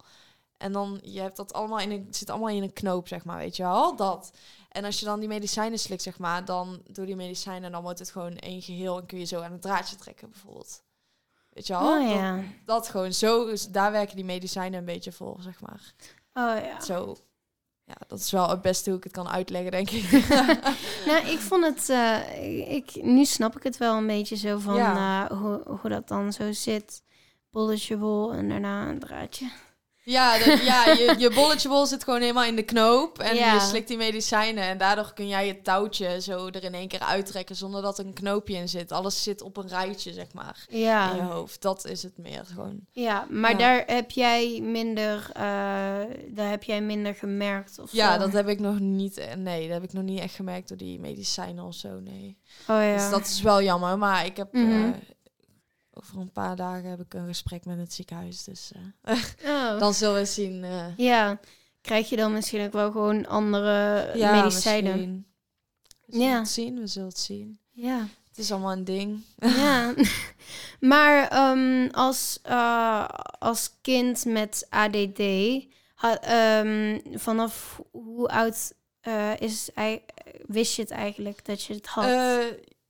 En 0.57 0.73
dan, 0.73 0.99
je 1.03 1.21
hebt 1.21 1.37
dat 1.37 1.53
allemaal 1.53 1.79
in 1.79 1.91
een, 1.91 2.07
zit 2.11 2.31
allemaal 2.31 2.49
in 2.49 2.63
een 2.63 2.73
knoop, 2.73 3.09
zeg 3.09 3.25
maar, 3.25 3.37
weet 3.39 3.57
je 3.57 3.63
wel, 3.63 3.97
dat. 3.97 4.31
En 4.79 4.85
als 4.85 4.99
je 4.99 5.05
dan 5.05 5.21
die 5.21 5.29
medicijnen 5.29 5.79
slikt, 5.79 6.03
zeg 6.03 6.19
maar, 6.19 6.45
dan 6.45 6.83
door 6.87 7.07
die 7.07 7.17
medicijnen, 7.17 7.73
dan 7.73 7.83
wordt 7.83 7.99
het 7.99 8.11
gewoon 8.11 8.37
één 8.37 8.63
geheel 8.63 8.99
en 8.99 9.07
kun 9.07 9.19
je 9.19 9.25
zo 9.25 9.41
aan 9.41 9.53
het 9.53 9.63
draadje 9.63 9.97
trekken, 9.97 10.31
bijvoorbeeld. 10.31 10.83
Weet 11.53 11.67
je 11.67 11.73
wel? 11.73 11.83
Oh 11.83 12.09
Dat- 12.09 12.15
ja. 12.17 12.43
Dat, 12.65 12.89
gewoon 12.89 13.13
zo, 13.13 13.55
daar 13.71 13.93
werken 13.93 14.17
die 14.17 14.25
medicijnen 14.25 14.79
een 14.79 14.85
beetje 14.85 15.13
voor, 15.13 15.37
zeg 15.41 15.61
maar. 15.61 15.93
Oh 16.35 16.65
ja. 16.65 16.81
Zo, 16.81 17.17
ja, 17.85 17.95
dat 18.07 18.19
is 18.19 18.31
wel 18.31 18.49
het 18.51 18.63
beste 18.63 18.89
hoe 18.91 18.99
ik 18.99 19.05
het 19.05 19.13
kan 19.13 19.29
uitleggen, 19.29 19.71
denk 19.71 19.91
ik. 19.91 20.11
Nou, 21.07 21.27
ik 21.27 21.39
vond 21.39 21.65
het. 21.65 21.89
eh, 21.89 22.73
ik, 22.75 23.03
nu 23.03 23.25
snap 23.25 23.57
ik 23.57 23.63
het 23.63 23.77
wel 23.77 23.97
een 23.97 24.07
beetje 24.07 24.37
zo 24.37 24.59
van 24.59 24.75
Ja. 24.75 25.29
eh, 25.31 25.39
hoe, 25.39 25.63
hoe 25.81 25.91
dat 25.91 26.09
dan 26.09 26.33
zo 26.33 26.53
zit. 26.53 27.03
Bolletje 27.51 27.99
wol 27.99 28.33
en 28.33 28.49
daarna 28.49 28.89
een 28.89 28.99
draadje. 28.99 29.51
Ja, 30.11 30.39
de- 30.39 30.61
ja 30.65 30.87
je, 30.93 31.15
je 31.19 31.31
bolletje 31.31 31.69
bol 31.69 31.87
zit 31.87 32.05
gewoon 32.05 32.21
helemaal 32.21 32.45
in 32.45 32.57
de 32.57 32.63
knoop. 32.63 33.19
En 33.19 33.37
Ja. 33.37 33.55
je 33.55 33.61
slikt 33.61 33.89
die 33.89 33.97
medicijnen. 33.97 34.65
En 34.65 34.79
daardoor 34.79 35.13
kun 35.15 35.29
jij 35.29 35.49
het 35.49 35.65
touwtje 35.65 36.21
zo 36.21 36.47
er 36.47 36.65
in 36.65 36.75
één 36.75 36.89
keer 36.89 37.01
uittrekken 37.01 37.57
zonder 37.57 37.83
dat 37.83 37.99
er 37.99 38.07
een 38.07 38.13
knoopje 38.13 38.55
in 38.57 38.69
zit. 38.69 38.93
Alles 38.93 39.23
zit 39.23 39.43
op 39.43 39.57
een 39.57 39.69
rijtje, 39.69 40.13
zeg 40.13 40.33
maar, 40.33 40.65
in 40.69 40.79
je 40.79 40.85
Ja, 40.85 41.17
hoofd. 41.19 41.63
Dat 41.63 41.87
is 41.87 42.03
het 42.03 42.19
meer 42.19 42.45
gewoon. 42.45 42.81
ja 42.93 43.27
maar 43.31 43.51
Ja. 43.51 43.57
daar 43.59 43.83
heb 43.87 44.11
jij 44.11 44.61
minder. 44.63 45.31
eh, 45.33 45.43
daar 46.29 46.51
heb 46.51 46.63
jij 46.63 46.81
minder 46.81 47.15
gemerkt. 47.15 47.79
Of 47.79 47.93
Ja, 47.93 48.13
zo. 48.13 48.19
dat 48.19 48.33
heb 48.33 48.49
ik 48.49 48.61
nog 48.61 48.79
niet. 48.81 49.17
eh, 49.17 49.35
Nee, 49.35 49.63
dat 49.69 49.75
heb 49.75 49.83
ik 49.85 49.93
nog 49.93 50.03
niet 50.05 50.21
echt 50.21 50.35
gemerkt 50.35 50.69
door 50.69 50.77
die 50.77 51.01
medicijnen 51.01 51.65
of 51.65 51.75
zo. 51.75 52.01
Nee. 52.01 52.39
Oh 52.69 52.83
ja. 52.83 52.95
Dus 52.95 53.11
dat 53.11 53.27
is 53.27 53.43
wel 53.43 53.63
jammer. 53.63 53.99
Maar 53.99 54.27
ik 54.27 54.37
heb. 54.37 54.53
Mhm. 54.53 54.85
eh, 54.85 54.91
over 56.01 56.19
een 56.21 56.33
paar 56.33 56.57
dagen 56.57 56.91
heb 56.91 57.01
ik 57.01 57.15
een 57.15 57.27
gesprek 57.27 57.65
met 57.65 57.79
het 57.79 57.93
ziekenhuis. 57.93 58.45
Dus 58.45 58.71
eh, 59.03 59.17
Oh. 59.55 59.79
dan 59.79 59.95
zullen 59.95 60.15
we 60.15 60.25
zien. 60.25 60.65
eh, 60.65 60.97
Ja, 60.97 61.41
krijg 61.81 62.09
je 62.09 62.17
dan 62.17 62.33
misschien 62.33 62.67
ook 62.67 62.73
wel 62.73 62.91
gewoon 62.91 63.27
andere 63.27 64.11
ja, 64.15 64.33
medicijnen. 64.43 64.91
misschien. 64.93 65.27
We 66.07 66.13
zullen 66.13 66.27
Ja. 66.29 66.39
het 66.39 66.49
zien. 66.49 66.79
We 66.81 66.87
zullen 66.87 67.09
het 67.09 67.19
zien. 67.19 67.59
Ja. 67.71 68.07
Het 68.29 68.39
is 68.39 68.53
allemaal 68.53 68.73
een 68.73 68.85
ding. 68.85 69.21
Ja, 69.39 69.95
maar 70.81 71.29
ehm, 71.29 71.89
als, 71.93 72.39
eh, 72.43 73.09
als 73.39 73.71
kind 73.81 74.25
met 74.25 74.67
ADD, 74.71 75.19
ha- 75.95 76.21
ehm, 76.21 76.99
vanaf 77.19 77.81
hoe 77.91 78.29
oud 78.29 78.73
is 79.39 79.71
wist 80.47 80.75
je 80.77 80.83
het 80.83 80.91
eigenlijk 80.91 81.45
dat 81.45 81.63
je 81.63 81.75
het 81.75 81.87
had? 81.87 82.05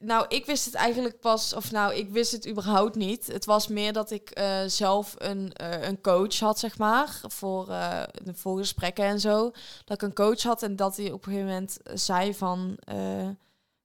Nou, 0.03 0.25
ik 0.29 0.47
wist 0.47 0.65
het 0.65 0.75
eigenlijk 0.75 1.21
pas, 1.21 1.55
of 1.55 1.71
nou, 1.71 1.95
ik 1.95 2.11
wist 2.11 2.33
het 2.33 2.49
überhaupt 2.49 2.95
niet. 2.95 3.27
Het 3.27 3.45
was 3.45 3.69
meer 3.69 3.93
dat 3.93 4.11
ik 4.11 4.31
eh, 4.31 4.61
zelf 4.67 5.15
een, 5.19 5.53
eh, 5.53 5.89
een 5.89 6.01
coach 6.01 6.39
had, 6.39 6.59
zeg 6.59 6.79
maar, 6.79 7.21
voor, 7.29 7.69
eh 7.69 8.03
de 8.25 8.35
voorgesprekken 8.35 9.05
en 9.05 9.21
zo. 9.21 9.51
Dat 9.85 10.03
ik 10.03 10.09
een 10.09 10.15
coach 10.15 10.43
had 10.43 10.63
en 10.63 10.77
dat 10.77 10.97
hij 10.97 11.11
op 11.11 11.27
een 11.27 11.33
gegeven 11.33 11.47
moment 11.47 11.77
zei 11.95 12.35
van, 12.35 12.79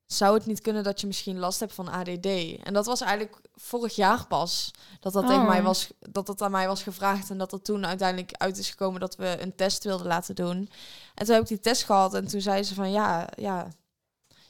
zou 0.05 0.33
het 0.33 0.45
niet 0.45 0.61
kunnen 0.61 0.83
dat 0.83 1.01
je 1.01 1.07
misschien 1.07 1.39
last 1.39 1.59
hebt 1.59 1.73
van 1.73 1.89
ADD? 1.89 2.25
En 2.63 2.73
dat 2.73 2.85
was 2.85 3.01
eigenlijk 3.01 3.41
vorig 3.55 3.95
jaar 3.95 4.27
pas 4.27 4.71
dat 4.99 5.13
dat, 5.13 5.25
tegen 5.25 5.41
Oh. 5.41 5.47
mij 5.47 5.61
was, 5.63 5.89
dat 5.99 6.25
dat 6.25 6.41
aan 6.41 6.51
mij 6.51 6.67
was 6.67 6.83
gevraagd 6.83 7.29
en 7.29 7.37
dat 7.37 7.51
er 7.51 7.61
toen 7.61 7.85
uiteindelijk 7.85 8.31
uit 8.33 8.57
is 8.57 8.69
gekomen 8.69 8.99
dat 8.99 9.15
we 9.15 9.37
een 9.41 9.55
test 9.55 9.83
wilden 9.83 10.07
laten 10.07 10.35
doen. 10.35 10.69
En 11.15 11.25
toen 11.25 11.33
heb 11.33 11.43
ik 11.43 11.49
die 11.49 11.59
test 11.59 11.83
gehad 11.83 12.13
en 12.13 12.27
toen 12.27 12.41
zei 12.41 12.63
ze 12.63 12.73
van, 12.73 12.91
ja, 12.91 13.27
ja, 13.35 13.67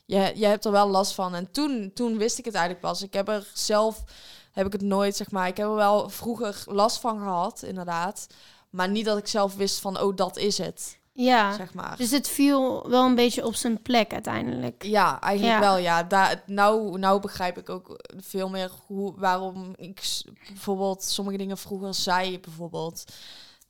je, 0.06 0.32
je 0.36 0.46
hebt 0.46 0.66
er 0.66 0.72
wel 0.72 0.88
last 0.90 1.14
van. 1.14 1.36
En 1.36 1.52
toen, 1.52 1.92
toen 1.94 2.18
wist 2.18 2.38
ik 2.38 2.46
het 2.46 2.54
eigenlijk 2.54 2.86
pas. 2.86 3.02
Ik 3.02 3.14
heb 3.14 3.28
er 3.28 3.48
zelf, 3.54 4.04
heb 4.52 4.66
ik 4.66 4.72
het 4.72 4.82
nooit, 4.82 5.16
zeg 5.16 5.32
maar, 5.32 5.48
ik 5.48 5.58
heb 5.58 5.68
er 5.68 5.76
wel 5.76 6.10
vroeger 6.10 6.64
last 6.66 7.00
van 7.00 7.18
gehad, 7.20 7.62
inderdaad. 7.64 8.28
Maar 8.70 8.90
niet 8.90 9.06
dat 9.06 9.18
ik 9.18 9.28
zelf 9.28 9.56
wist 9.56 9.80
van, 9.80 10.00
oh, 10.00 10.16
dat 10.16 10.38
is 10.38 10.58
het, 10.58 10.98
ja, 11.12 11.54
zeg 11.56 11.74
maar. 11.74 11.98
dus 11.98 12.12
het 12.12 12.28
viel 12.28 12.90
wel 12.90 13.06
een 13.06 13.16
beetje 13.16 13.46
op 13.46 13.56
zijn 13.56 13.82
plek 13.82 14.14
uiteindelijk. 14.14 14.84
Ja, 14.84 15.22
eigenlijk 15.22 15.62
Ja. 15.62 15.68
wel, 15.68 15.78
ja. 15.78 16.04
Daar, 16.04 16.44
nou, 16.46 17.00
nou 17.00 17.20
begrijp 17.22 17.58
ik 17.58 17.70
ook 17.70 18.00
veel 18.18 18.50
meer 18.50 18.72
hoe, 18.88 19.14
waarom 19.18 19.74
ik 19.76 20.22
bijvoorbeeld 20.48 21.04
sommige 21.04 21.38
dingen 21.38 21.58
vroeger 21.58 21.94
zei, 21.94 22.40
bijvoorbeeld. 22.40 23.04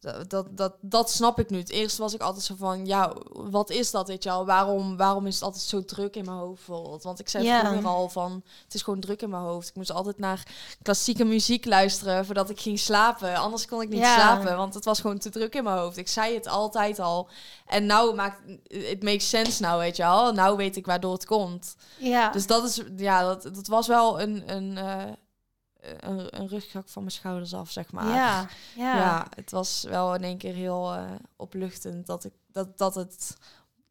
Dat, 0.03 0.29
dat, 0.29 0.57
dat, 0.57 0.73
dat 0.81 1.11
snap 1.11 1.39
ik 1.39 1.49
nu. 1.49 1.57
Het 1.57 1.69
eerst 1.69 1.97
was 1.97 2.13
ik 2.13 2.21
altijd 2.21 2.43
zo 2.45 2.55
van, 2.57 2.85
ja, 2.85 3.13
wat 3.31 3.69
is 3.69 3.91
dat, 3.91 4.07
weet 4.07 4.23
je 4.23 4.29
wel? 4.29 4.45
Waarom, 4.45 4.97
waarom 4.97 5.27
is 5.27 5.33
het 5.33 5.43
altijd 5.43 5.63
zo 5.63 5.85
druk 5.85 6.15
in 6.15 6.25
mijn 6.25 6.37
hoofd, 6.37 6.65
bijvoorbeeld? 6.65 7.03
Want 7.03 7.19
ik 7.19 7.29
zei 7.29 7.43
Ja. 7.43 7.59
vroeger 7.65 7.87
al 7.89 8.09
van, 8.09 8.43
het 8.63 8.73
is 8.73 8.81
gewoon 8.81 8.99
druk 8.99 9.21
in 9.21 9.29
mijn 9.29 9.43
hoofd. 9.43 9.69
Ik 9.69 9.75
moest 9.75 9.91
altijd 9.91 10.17
naar 10.17 10.43
klassieke 10.81 11.23
muziek 11.23 11.65
luisteren 11.65 12.25
voordat 12.25 12.49
ik 12.49 12.59
ging 12.59 12.79
slapen. 12.79 13.35
Anders 13.35 13.67
kon 13.67 13.81
ik 13.81 13.89
niet 13.89 14.05
slapen, 14.05 14.57
want 14.57 14.73
het 14.73 14.85
was 14.85 14.99
gewoon 14.99 15.17
te 15.17 15.29
druk 15.29 15.55
in 15.55 15.63
mijn 15.63 15.77
hoofd. 15.77 15.97
Ik 15.97 16.07
zei 16.07 16.33
het 16.35 16.47
altijd 16.47 16.99
al. 16.99 17.27
En 17.67 17.85
nou 17.85 18.15
maakt 18.15 18.41
het 18.67 19.03
makes 19.03 19.29
sense 19.29 19.61
nou, 19.61 19.79
weet 19.79 19.95
je 19.95 20.03
wel. 20.03 20.33
Nou 20.33 20.57
weet 20.57 20.75
ik 20.75 20.85
waardoor 20.85 21.13
het 21.13 21.25
komt. 21.25 21.75
Ja, 21.97 22.29
Dus 22.29 22.47
dat 22.47 22.63
is, 22.63 22.81
ja, 22.97 23.21
dat, 23.21 23.43
dat 23.43 23.67
was 23.67 23.87
wel 23.87 24.21
een, 24.21 24.43
een, 24.55 24.77
eh, 24.77 25.11
een, 25.99 26.39
een 26.39 26.47
rugzak 26.47 26.89
van 26.89 27.01
mijn 27.01 27.13
schouders 27.15 27.53
af, 27.53 27.71
zeg 27.71 27.91
maar. 27.91 28.07
ja, 28.07 28.47
ja, 28.75 28.95
Ja, 28.97 29.27
het 29.35 29.51
was 29.51 29.83
wel 29.83 30.15
in 30.15 30.23
één 30.23 30.37
keer 30.37 30.53
heel 30.53 30.93
eh, 30.93 31.11
opluchtend 31.35 32.05
dat, 32.05 32.23
ik, 32.23 32.33
dat, 32.51 32.77
dat 32.77 32.95
het 32.95 33.37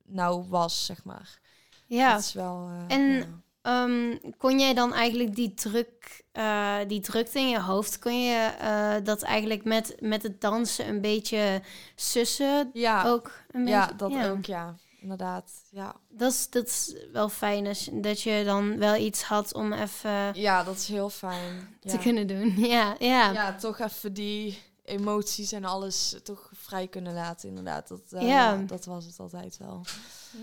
nou 0.05 0.45
was, 0.49 0.86
zeg 0.86 1.05
maar. 1.05 1.38
ja. 1.86 2.12
Dat 2.12 2.20
is 2.20 2.32
wel... 2.32 2.68
eh, 2.88 2.97
En- 2.97 3.12
ja. 3.18 3.26
Ehm, 3.62 4.16
kon 4.38 4.59
jij 4.59 4.74
dan 4.74 4.93
eigenlijk 4.95 5.34
die 5.34 5.55
druk, 5.55 6.24
eh, 6.32 6.76
die 6.86 7.01
drukte 7.01 7.38
in 7.38 7.49
je 7.49 7.61
hoofd, 7.61 7.99
kon 7.99 8.22
je 8.22 9.01
dat 9.05 9.22
eigenlijk 9.22 9.64
met, 9.64 9.97
met 10.01 10.22
het 10.22 10.40
dansen 10.40 10.88
een 10.88 11.01
beetje 11.01 11.62
sussen 11.95 12.70
Ja, 12.72 13.05
ook 13.09 13.30
een 13.51 13.66
ja, 13.66 13.80
beetje? 13.86 13.97
dat 13.97 14.30
ook, 14.30 14.45
ja. 14.45 14.74
Inderdaad, 15.03 15.50
ja. 15.70 15.96
Dat 16.09 16.32
is, 16.32 16.50
dat 16.50 16.66
is 16.66 16.94
wel 17.12 17.28
fijn 17.28 17.66
als, 17.66 17.88
dat 17.92 18.20
je 18.22 18.42
dan 18.44 18.78
wel 18.78 18.96
iets 18.96 19.22
had 19.22 19.55
om 19.55 19.72
even 19.72 20.40
Ja, 20.40 20.62
dat 20.64 20.76
is 20.76 20.88
heel 20.88 21.11
fijn. 21.11 21.76
te 21.80 21.88
Ja. 21.92 21.96
kunnen 21.98 22.26
doen. 22.26 22.55
Ja, 22.68 22.96
ja. 22.98 23.30
ja, 23.32 23.55
toch 23.57 23.78
even 23.78 24.12
die, 24.12 24.59
emoties 24.84 25.53
en 25.53 25.64
alles 25.64 26.16
toch 26.22 26.50
vrij 26.55 26.88
kunnen 26.88 27.14
laten, 27.14 27.48
inderdaad. 27.48 27.88
Dat, 27.88 28.00
eh, 28.11 28.28
Ja. 28.28 28.57
dat 28.57 28.84
was 28.84 29.05
het 29.05 29.18
altijd 29.18 29.57
wel. 29.59 29.84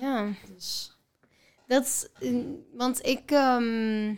Ja. 0.02 0.28
Dus, 0.56 0.92
Dat, 1.68 1.86
is, 1.86 2.08
mm, 2.30 2.56
want 2.74 3.06
ik, 3.06 3.32
ehm, 3.32 4.10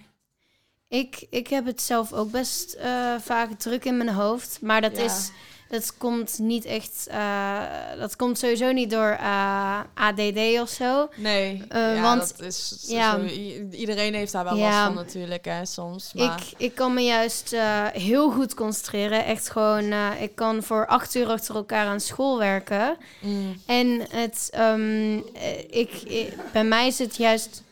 ik, 0.88 1.28
ik 1.30 1.48
heb 1.48 1.66
het 1.66 1.82
zelf 1.82 2.14
ook 2.14 2.32
best 2.32 2.74
eh, 2.74 3.16
vaak 3.20 3.52
druk 3.60 3.86
in 3.86 3.98
mijn 3.98 4.10
hoofd. 4.10 4.62
Maar 4.62 4.82
dat, 4.82 4.98
Ja. 4.98 5.04
is, 5.04 5.32
dat 5.72 5.98
komt 5.98 6.40
niet 6.40 6.66
echt, 6.66 7.08
eh, 7.10 7.60
dat 8.00 8.16
komt 8.16 8.38
sowieso 8.40 8.72
niet 8.72 8.90
door 8.90 9.10
eh, 9.20 9.80
ADD 9.94 10.60
of 10.62 10.70
zo. 10.70 11.10
nee, 11.16 11.64
Eh, 11.70 11.96
ja, 11.96 12.02
want- 12.02 12.38
dat 12.38 12.48
is 12.48 12.84
ja. 12.88 13.12
zo, 13.20 13.24
i- 13.26 13.68
iedereen 13.72 14.14
heeft 14.14 14.32
daar 14.32 14.44
wel 14.44 14.56
Ja. 14.58 14.70
last 14.70 14.84
van 14.86 14.94
natuurlijk, 14.96 15.46
hè, 15.46 15.66
soms. 15.66 16.14
Maar, 16.14 16.40
Ik, 16.42 16.54
ik 16.58 16.76
kan 16.76 16.94
me 16.94 17.02
juist 17.02 17.54
eh, 17.54 17.86
heel 17.88 18.32
goed 18.32 18.54
concentreren. 18.54 19.26
Echt 19.26 19.50
gewoon, 19.50 19.92
eh, 19.92 20.22
ik 20.22 20.36
kan 20.36 20.64
voor 20.64 20.88
acht 20.88 21.16
uur 21.16 21.28
achter 21.28 21.56
elkaar 21.56 21.86
aan 21.88 22.00
school 22.00 22.38
werken. 22.38 22.98
Mm. 23.22 23.62
En 23.66 24.02
het, 24.10 24.48
ehm, 24.52 25.20
eh, 25.34 25.60
ik, 25.60 25.92
ik- 25.94 26.34
bij 26.52 26.64
mij 26.64 26.88
is 26.88 27.00
het 27.00 27.16
juist. 27.16 27.64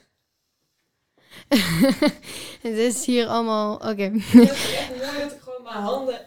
het 2.61 2.77
is 2.77 3.05
hier 3.05 3.27
allemaal. 3.27 3.73
Oké. 3.75 4.11
Het 4.11 4.51
is 4.51 4.73
echt 4.75 4.89
mooi 4.89 4.99
dat 5.23 5.31
ik 5.31 5.39
gewoon 5.43 5.63
mijn 5.63 5.75
handen 5.83 6.19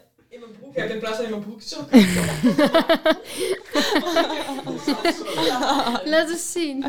broek 0.73 0.85
heb 0.85 0.91
in 0.91 0.99
plaats 0.99 1.16
van 1.16 1.25
in 1.25 1.31
mijn 1.31 1.43
broekzak. 1.43 1.91
Laat 6.11 6.29
eens 6.31 6.53
zien. 6.53 6.85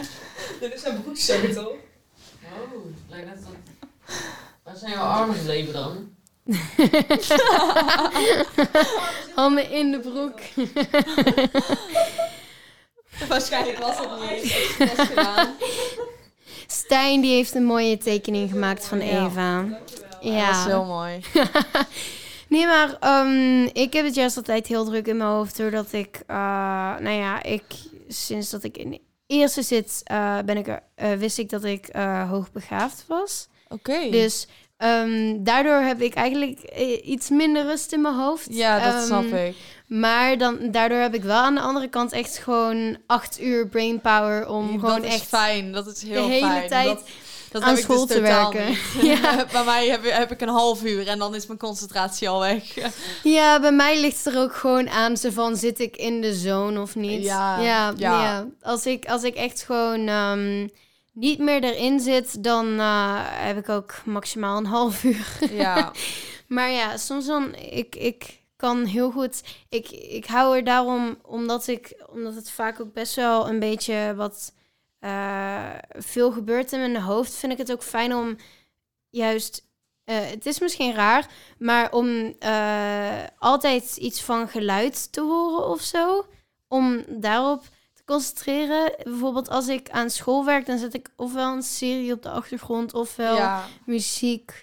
Dit 0.60 0.74
is 0.74 0.84
een 0.86 1.02
broekzak 1.02 1.42
toch? 1.42 1.68
Oh, 1.68 2.86
lijkt 3.10 3.26
net 3.26 3.44
dat... 3.44 3.54
Waar 4.64 4.76
zijn 4.78 4.92
jouw 4.92 5.04
armen 5.04 5.36
gebleven 5.36 5.74
dan? 5.74 6.12
Handen 9.36 9.72
in 9.72 9.92
de 9.92 10.00
broek. 10.00 10.40
Waarschijnlijk 13.30 13.78
was 13.78 13.98
het 13.98 14.22
niet 14.22 14.30
eens 14.30 14.56
expres 14.58 15.08
gedaan. 15.08 15.56
Stijn 16.68 17.22
die 17.22 17.36
heeft 17.36 17.56
een 17.56 17.66
mooie 17.66 17.98
tekening 17.98 18.50
gemaakt 18.50 18.86
van. 18.86 19.00
Eva. 19.00 19.52
Ja. 19.60 19.80
Dat 20.22 20.24
is 20.24 20.30
Ja. 20.32 20.66
heel 20.66 20.84
mooi. 20.86 21.22
Nee, 22.54 22.66
maar 22.66 22.98
ehm, 23.00 23.64
ik 23.64 23.94
heb 23.94 24.06
het 24.06 24.16
juist 24.16 24.38
altijd 24.38 24.68
heel 24.68 24.86
druk 24.86 25.08
in 25.08 25.18
mijn 25.18 25.30
hoofd. 25.30 25.58
Doordat 25.58 25.94
ik, 25.94 26.20
eh, 26.28 26.36
nou 27.00 27.10
ja, 27.10 27.44
ik, 27.44 27.64
sinds 28.08 28.50
dat 28.50 28.64
ik 28.64 28.78
in 28.78 28.90
de 28.90 29.02
eerste 29.28 29.62
zit, 29.62 30.02
eh, 30.04 30.38
ben 30.46 30.58
ik 30.58 30.68
er, 30.68 30.84
eh, 30.96 31.12
wist 31.14 31.38
ik 31.38 31.50
dat 31.50 31.64
ik 31.64 31.90
hoogbegaafd 32.30 33.04
was. 33.08 33.48
Oké. 33.70 34.10
Dus 34.10 34.48
ehm, 34.78 35.44
daardoor 35.44 35.80
heb 35.82 36.02
ik 36.02 36.14
eigenlijk 36.14 36.60
iets 37.04 37.30
minder 37.30 37.66
rust 37.66 37.92
in 37.92 38.02
mijn 38.02 38.16
hoofd. 38.16 38.48
ja, 38.50 38.80
dat 38.80 38.94
Ehm, 38.94 39.06
snap 39.06 39.24
ik. 39.24 39.56
Maar 39.88 40.38
dan, 40.38 40.58
daardoor 40.72 40.98
heb 40.98 41.14
ik 41.14 41.24
wel 41.24 41.42
aan 41.42 41.56
de 41.56 41.62
andere 41.62 41.88
kant 41.88 42.12
echt 42.12 42.38
gewoon 42.38 42.98
acht 43.08 43.42
uur 43.42 43.68
brainpower 43.68 44.48
om 44.48 44.72
dat 44.72 44.80
gewoon 44.80 45.04
is 45.04 45.14
echt 45.14 45.28
fijn. 45.28 45.72
Dat 45.72 45.88
is 45.88 46.04
heel 46.04 46.26
de 46.28 46.32
hele 46.34 46.48
fijn. 46.48 46.68
tijd 46.70 46.86
dat, 46.88 47.04
dat 47.54 47.62
aan 47.62 47.70
heb 47.70 47.78
ik 47.78 47.84
school 47.84 48.06
dus 48.06 48.16
te 48.16 48.22
werken. 48.22 48.68
niet. 48.68 48.80
Ja. 49.22 49.46
Bij 49.52 49.64
mij 49.64 49.88
heb, 49.88 50.04
heb 50.04 50.32
ik 50.32 50.42
een 50.42 50.48
half 50.48 50.84
uur 50.84 51.08
en 51.08 51.20
dan 51.20 51.36
is 51.36 51.48
mijn 51.48 51.60
concentratie 51.60 52.30
al 52.30 52.40
weg. 52.40 52.64
Ja, 53.24 53.60
bij 53.60 53.72
mij 53.72 54.00
ligt 54.00 54.24
het 54.24 54.34
er 54.34 54.42
ook 54.42 54.56
gewoon 54.56 54.90
aan 54.90 55.18
ze 55.18 55.32
van 55.32 55.56
zit 55.56 55.80
ik 55.80 55.96
in 55.96 56.22
de 56.22 56.34
zone 56.34 56.82
of 56.82 56.96
niet. 56.96 57.24
Ja, 57.24 57.60
ja, 57.60 57.94
ja. 57.98 58.24
ja. 58.24 58.48
Als, 58.62 58.86
ik, 58.86 59.06
als 59.06 59.24
ik 59.24 59.36
echt 59.36 59.64
gewoon 59.64 60.08
ehm, 60.08 60.68
niet 61.14 61.40
meer 61.40 61.64
erin 61.64 62.00
zit, 62.00 62.44
dan 62.44 62.80
eh, 62.80 63.20
heb 63.24 63.58
ik 63.58 63.70
ook 63.70 63.94
maximaal 64.06 64.58
een 64.58 64.66
half 64.66 65.04
uur. 65.04 65.38
ja. 65.52 65.92
Maar 66.48 66.72
ja, 66.72 66.98
soms 66.98 67.26
dan, 67.26 67.56
ik, 67.56 67.96
ik 67.96 68.42
kan 68.56 68.86
heel 68.86 69.12
goed, 69.12 69.44
ik, 69.70 69.90
ik 69.90 70.26
hou 70.26 70.56
er 70.56 70.64
daarom, 70.64 71.18
omdat, 71.22 71.68
ik, 71.68 72.04
omdat 72.14 72.36
het 72.36 72.52
vaak 72.52 72.82
ook 72.82 72.94
best 72.94 73.16
wel 73.16 73.48
een 73.48 73.60
beetje 73.60 74.14
wat 74.16 74.54
eh, 75.04 75.70
veel 75.90 76.32
gebeurt 76.32 76.72
in 76.72 76.80
mijn 76.80 76.98
hoofd, 77.02 77.36
vind 77.36 77.52
ik 77.52 77.58
het 77.58 77.72
ook 77.72 77.84
fijn 77.84 78.16
om 78.16 78.36
juist, 79.10 79.68
eh, 80.04 80.30
het 80.30 80.46
is 80.46 80.60
misschien 80.60 80.94
raar, 80.94 81.28
maar 81.58 81.92
om 81.92 82.34
eh, 82.40 83.24
altijd 83.38 83.98
iets 83.98 84.22
van 84.22 84.48
geluid 84.48 85.12
te 85.12 85.22
horen 85.22 85.68
of 85.68 85.82
zo, 85.82 86.26
om 86.68 87.04
daarop 87.08 87.64
te 87.94 88.04
concentreren. 88.06 88.94
Bijvoorbeeld 89.04 89.50
als 89.50 89.68
ik 89.68 89.90
aan 89.90 90.10
school 90.10 90.46
werk, 90.46 90.66
dan 90.66 90.78
zet 90.78 90.94
ik 90.94 91.10
ofwel 91.16 91.54
een 91.54 91.64
serie 91.64 92.14
op 92.14 92.22
de 92.22 92.30
achtergrond, 92.30 92.94
ofwel 92.94 93.36
ja. 93.36 93.66
muziek. 93.86 94.62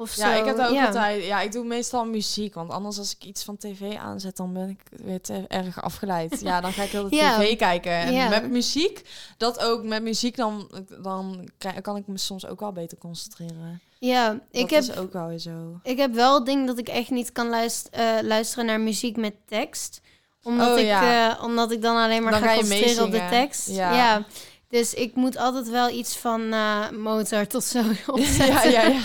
Of 0.00 0.16
Ja, 0.16 0.32
zo. 0.34 0.38
ik 0.40 0.44
heb 0.46 0.56
daar 0.56 0.68
ook 0.68 0.74
Ja. 0.74 0.86
altijd. 0.86 1.24
Ja, 1.24 1.40
ik 1.40 1.52
doe 1.52 1.64
meestal 1.64 2.04
muziek. 2.04 2.54
Want 2.54 2.70
anders 2.70 2.98
als 2.98 3.14
ik 3.14 3.24
iets 3.24 3.44
van 3.44 3.56
tv 3.56 3.96
aanzet, 3.96 4.36
dan 4.36 4.52
ben 4.52 4.68
ik 4.68 5.00
weer 5.04 5.20
te 5.20 5.44
erg 5.48 5.82
afgeleid. 5.82 6.40
Ja, 6.40 6.60
dan 6.60 6.72
ga 6.72 6.82
ik 6.82 6.90
heel 6.90 7.08
de 7.08 7.16
Ja. 7.16 7.38
tv 7.38 7.56
kijken. 7.56 7.92
En 7.92 8.28
met 8.30 8.50
muziek, 8.50 9.02
dat 9.36 9.60
ook. 9.60 9.82
Met 9.84 10.02
muziek 10.02 10.36
dan, 10.36 10.70
dan 11.02 11.48
kan 11.82 11.96
ik 11.96 12.06
me 12.06 12.18
soms 12.18 12.46
ook 12.46 12.60
wel 12.60 12.72
beter 12.72 12.98
concentreren. 12.98 13.80
Ja, 13.98 14.40
ik 14.50 14.68
dat 14.70 14.86
heb, 14.86 14.96
ook 14.96 15.12
wel 15.12 15.26
weer 15.26 15.38
zo. 15.38 15.80
ik 15.82 15.98
heb 15.98 16.14
wel 16.14 16.34
het 16.34 16.46
ding 16.46 16.66
dat 16.66 16.78
ik 16.78 16.88
echt 16.88 17.10
niet 17.10 17.32
kan 17.32 17.48
luist- 17.48 17.88
eh, 17.90 18.06
luisteren 18.22 18.66
naar 18.66 18.80
muziek 18.80 19.16
met 19.16 19.34
tekst. 19.46 20.00
Omdat, 20.42 20.68
Oh, 20.72 20.78
ik, 20.78 20.88
eh, 20.90 21.40
omdat 21.42 21.70
ik 21.70 21.82
dan 21.82 21.96
alleen 21.96 22.22
maar 22.22 22.32
Dan 22.32 22.42
ga 22.42 22.54
concentreren 22.54 23.04
op 23.04 23.10
de 23.10 23.26
tekst. 23.30 23.68
Ja. 23.68 24.24
Dus 24.68 24.94
ik 24.94 25.14
moet 25.14 25.36
altijd 25.36 25.68
wel 25.70 25.88
iets 25.90 26.16
van 26.16 26.52
eh, 26.52 26.90
Mozart 26.90 27.54
of 27.54 27.64
zo 27.64 27.82
opzetten. 28.06 28.70
Ja, 28.72 28.82
ja, 28.82 28.88
ja. 28.88 29.00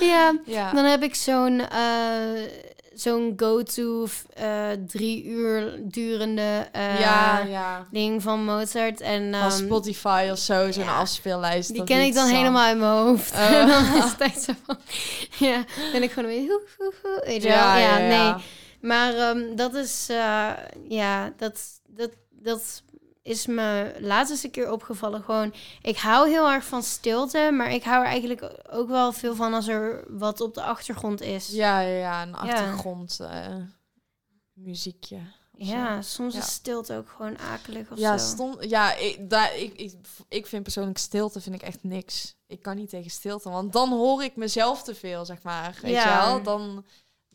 Ja. 0.00 0.38
ja. 0.44 0.72
Dan 0.72 0.84
heb 0.84 1.02
ik 1.02 1.14
zo'n 1.14 1.60
eh, 1.60 2.42
zo'n 2.94 3.32
go-to 3.36 4.06
eh, 4.34 4.68
drie 4.86 5.24
uur 5.24 5.78
durende 5.82 6.68
eh, 6.72 7.00
ja, 7.00 7.38
ja. 7.38 7.86
ding 7.90 8.22
van 8.22 8.44
Mozart. 8.44 9.00
En, 9.00 9.32
Van 9.32 9.40
ehm, 9.40 9.50
Spotify 9.50 10.28
of 10.30 10.38
zo, 10.38 10.72
zo'n 10.72 10.84
ja. 10.84 10.98
afspeellijst. 10.98 11.72
Die 11.72 11.84
ken 11.84 12.00
ik 12.00 12.14
dan 12.14 12.28
helemaal 12.28 12.70
in 12.70 12.78
mijn 12.78 12.92
hoofd. 12.92 13.32
Oh. 13.32 13.52
En 13.52 13.66
dan 13.72 13.82
is 13.82 14.10
het 14.10 14.20
echt 14.20 14.42
zo 14.42 14.52
van... 14.64 14.78
Ja, 15.38 15.64
ben 15.92 16.02
ik 16.02 16.10
gewoon 16.10 16.28
weer... 16.28 16.40
Hoe, 16.40 16.62
hoe, 16.78 16.92
hoe, 17.02 17.22
weet 17.24 17.42
je 17.42 17.48
wel? 17.48 17.56
Ja, 17.56 17.98
Ja, 17.98 17.98
nee. 17.98 18.42
Maar 18.80 19.14
ehm, 19.14 19.56
dat 19.56 19.74
is... 19.74 20.06
ja, 20.88 21.32
dat, 21.36 21.60
dat, 21.86 22.10
dat 22.30 22.82
is 23.28 23.46
me 23.46 23.96
laatst 24.00 24.30
eens 24.32 24.42
een 24.42 24.50
keer 24.50 24.72
opgevallen. 24.72 25.22
Gewoon, 25.22 25.54
ik 25.82 25.96
hou 25.98 26.28
heel 26.28 26.50
erg 26.50 26.64
van 26.64 26.82
stilte. 26.82 27.50
Maar 27.52 27.72
ik 27.72 27.82
hou 27.82 28.00
er 28.04 28.08
eigenlijk 28.10 28.52
ook 28.70 28.88
wel 28.88 29.12
veel 29.12 29.34
van 29.34 29.54
als 29.54 29.68
er 29.68 30.04
wat 30.08 30.40
op 30.40 30.54
de 30.54 30.62
achtergrond 30.62 31.20
is. 31.20 31.48
Ja, 31.48 31.80
ja, 31.80 31.98
ja. 31.98 32.22
Een 32.22 32.34
achtergrond 32.34 33.20
eh, 33.20 33.56
muziekje. 34.52 35.16
zo. 35.58 35.64
Ja, 35.64 36.02
soms 36.02 36.34
Ja. 36.34 36.40
is 36.40 36.52
stilte 36.52 36.96
ook 36.96 37.08
gewoon 37.16 37.38
akelig 37.38 37.90
of 37.90 37.98
Ja, 37.98 38.18
zo. 38.18 38.26
stom, 38.26 38.56
ja 38.62 38.94
ik, 38.94 39.30
daar, 39.30 39.56
ik, 39.56 39.74
ik, 39.74 39.94
ik 40.28 40.46
vind 40.46 40.62
persoonlijk 40.62 40.98
stilte 40.98 41.40
vind 41.40 41.54
ik 41.54 41.62
echt 41.62 41.82
niks. 41.82 42.36
Ik 42.46 42.62
kan 42.62 42.76
niet 42.76 42.88
tegen 42.90 43.10
stilte, 43.10 43.50
want 43.50 43.72
dan 43.72 43.88
hoor 43.88 44.22
ik 44.22 44.36
mezelf 44.36 44.82
te 44.82 44.94
veel, 44.94 45.24
zeg 45.24 45.42
maar. 45.42 45.78
Weet 45.82 45.92
Ja. 45.92 46.02
je 46.20 46.26
wel? 46.26 46.42
Dan, 46.42 46.84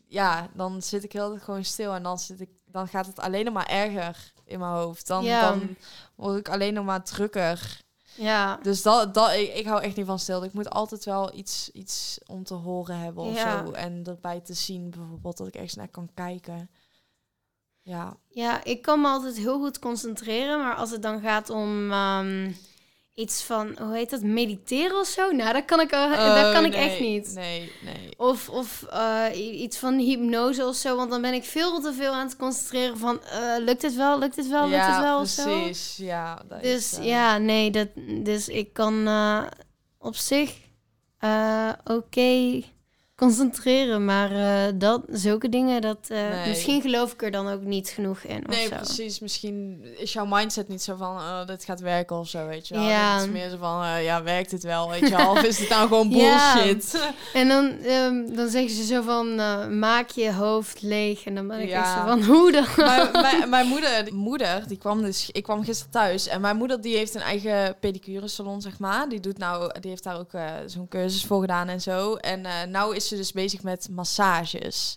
ja, 0.06 0.48
dan 0.54 0.82
zit 0.82 1.04
ik 1.04 1.12
heel 1.12 1.38
gewoon 1.38 1.64
stil 1.64 1.92
en 1.94 2.02
dan, 2.02 2.18
zit 2.18 2.40
ik, 2.40 2.50
dan 2.66 2.88
gaat 2.88 3.06
het 3.06 3.18
alleen 3.18 3.52
maar 3.52 3.66
erger 3.68 4.32
in 4.46 4.58
mijn 4.58 4.72
hoofd. 4.72 5.06
Dan, 5.06 5.24
Ja. 5.24 5.48
dan 5.50 5.76
word 6.14 6.38
ik 6.38 6.48
alleen 6.48 6.74
nog 6.74 6.84
maar 6.84 7.02
drukker. 7.04 7.82
Ja. 8.16 8.56
Dus 8.62 8.82
dat, 8.82 9.14
dat, 9.14 9.32
ik, 9.32 9.54
ik 9.54 9.66
hou 9.66 9.82
echt 9.82 9.96
niet 9.96 10.06
van 10.06 10.18
stilte. 10.18 10.46
Ik 10.46 10.52
moet 10.52 10.70
altijd 10.70 11.04
wel 11.04 11.34
iets, 11.34 11.70
iets 11.72 12.18
om 12.26 12.44
te 12.44 12.54
horen 12.54 12.98
hebben 12.98 13.24
of 13.24 13.34
Ja. 13.36 13.64
zo. 13.66 13.72
En 13.72 14.02
erbij 14.06 14.40
te 14.40 14.54
zien 14.54 14.90
bijvoorbeeld, 14.90 15.36
dat 15.36 15.46
ik 15.46 15.54
ergens 15.54 15.74
naar 15.74 15.88
kan 15.88 16.08
kijken. 16.14 16.70
Ja, 17.82 18.16
Ja, 18.28 18.64
ik 18.64 18.82
kan 18.82 19.00
me 19.00 19.08
altijd 19.08 19.36
heel 19.36 19.58
goed 19.58 19.78
concentreren, 19.78 20.58
maar 20.58 20.74
als 20.74 20.90
het 20.90 21.02
dan 21.02 21.20
gaat 21.20 21.50
om 21.50 21.90
ehm, 21.92 22.52
iets 23.14 23.42
van, 23.42 23.76
hoe 23.80 23.94
heet 23.96 24.10
dat, 24.10 24.22
mediteren 24.22 24.98
of 25.00 25.06
zo? 25.06 25.30
Nou, 25.30 25.52
dat 25.52 25.64
kan 25.64 25.80
ik, 25.80 25.92
uh, 25.94 26.10
dat 26.10 26.44
Oh, 26.46 26.52
kan 26.52 26.64
ik 26.64 26.74
echt 26.74 27.00
niet. 27.00 27.32
Nee, 27.34 27.72
nee. 27.84 28.08
Of, 28.16 28.48
of 28.48 28.82
eh, 28.90 29.24
iets 29.60 29.78
van 29.78 29.98
hypnose 29.98 30.66
of 30.66 30.74
zo, 30.74 30.96
want 30.96 31.10
dan 31.10 31.22
ben 31.22 31.34
ik 31.34 31.44
veel 31.44 31.80
te 31.80 31.92
veel 31.92 32.12
aan 32.12 32.26
het 32.26 32.36
concentreren 32.36 32.98
van, 32.98 33.22
eh, 33.24 33.54
lukt 33.58 33.82
het 33.82 33.94
wel, 33.94 34.18
lukt 34.18 34.36
het 34.36 34.48
wel, 34.48 34.68
lukt 34.68 34.86
het 34.86 35.00
wel 35.00 35.20
of 35.20 35.28
zo? 35.28 35.42
precies. 35.60 35.96
Ja, 35.96 36.42
dat 36.48 36.62
Dus 36.62 36.92
is, 36.92 36.98
eh, 36.98 37.04
ja, 37.04 37.38
nee, 37.38 37.70
dat, 37.70 37.88
dus 38.22 38.48
ik 38.48 38.72
kan 38.72 39.08
op 39.98 40.16
zich 40.16 40.52
oké 41.84 42.62
concentreren, 43.16 44.04
maar 44.04 44.30
eh, 44.32 44.72
dat, 44.74 45.02
zulke 45.08 45.48
dingen, 45.48 45.80
dat, 45.80 45.98
eh, 46.08 46.18
Nee. 46.28 46.48
misschien 46.48 46.80
geloof 46.80 47.12
ik 47.12 47.22
er 47.22 47.30
dan 47.30 47.48
ook 47.48 47.62
niet 47.62 47.88
genoeg 47.88 48.18
in 48.18 48.48
of 48.48 48.54
Nee, 48.54 48.68
precies. 48.68 49.20
Misschien 49.20 49.84
is 49.96 50.12
jouw 50.12 50.24
mindset 50.26 50.68
niet 50.68 50.82
zo 50.82 50.96
van, 50.96 51.16
oh, 51.16 51.46
dit 51.46 51.64
gaat 51.64 51.80
werken 51.80 52.16
of 52.18 52.28
zo, 52.28 52.46
weet 52.46 52.68
je 52.68 52.74
wel. 52.74 52.82
Ja. 52.88 53.14
Het 53.14 53.22
is 53.26 53.32
meer 53.32 53.48
zo 53.48 53.56
van, 53.56 53.82
eh, 53.82 54.04
ja, 54.04 54.22
werkt 54.22 54.50
het 54.50 54.62
wel, 54.62 54.88
weet 54.90 55.00
je 55.08 55.16
wel. 55.16 55.30
Of 55.30 55.42
is 55.42 55.58
het 55.58 55.68
nou 55.68 55.88
gewoon 55.88 56.08
Ja. 56.16 56.54
bullshit? 56.54 57.00
En 57.32 57.48
dan, 57.48 57.70
ehm, 57.78 58.34
dan 58.34 58.48
zeggen 58.48 58.74
ze 58.76 58.84
zo 58.84 59.02
van, 59.02 59.34
maak 59.78 60.10
je 60.10 60.32
hoofd 60.32 60.82
leeg. 60.82 61.24
En 61.24 61.34
dan 61.34 61.48
ben 61.48 61.60
ik 61.60 61.68
Ja. 61.68 61.96
zo 61.98 62.06
van, 62.06 62.24
hoe 62.34 62.52
dan? 62.52 62.64
mijn, 62.76 63.08
mijn, 63.12 63.48
mijn 63.48 63.66
moeder, 63.66 64.04
die 64.04 64.14
moeder, 64.14 64.64
die 64.68 64.78
kwam 64.78 65.02
dus, 65.02 65.28
ik 65.32 65.42
kwam 65.42 65.64
gisteren 65.64 65.92
thuis 65.92 66.26
en 66.26 66.40
mijn 66.40 66.56
moeder 66.56 66.80
die 66.80 66.96
heeft 66.96 67.14
een 67.14 67.20
eigen 67.20 67.76
pedicure 67.80 68.28
salon, 68.28 68.60
zeg 68.60 68.78
maar. 68.78 69.08
Die 69.08 69.20
doet 69.20 69.38
nou, 69.38 69.80
die 69.80 69.90
heeft 69.90 70.02
daar 70.04 70.18
ook 70.18 70.30
zo'n 70.66 70.88
cursus 70.88 71.24
voor 71.24 71.40
gedaan 71.40 71.68
en 71.68 71.80
zo. 71.80 72.14
En 72.14 72.40
nou 72.70 72.96
is 72.96 73.03
ze 73.04 73.16
dus 73.16 73.32
bezig 73.32 73.62
met 73.62 73.88
massages. 73.90 74.96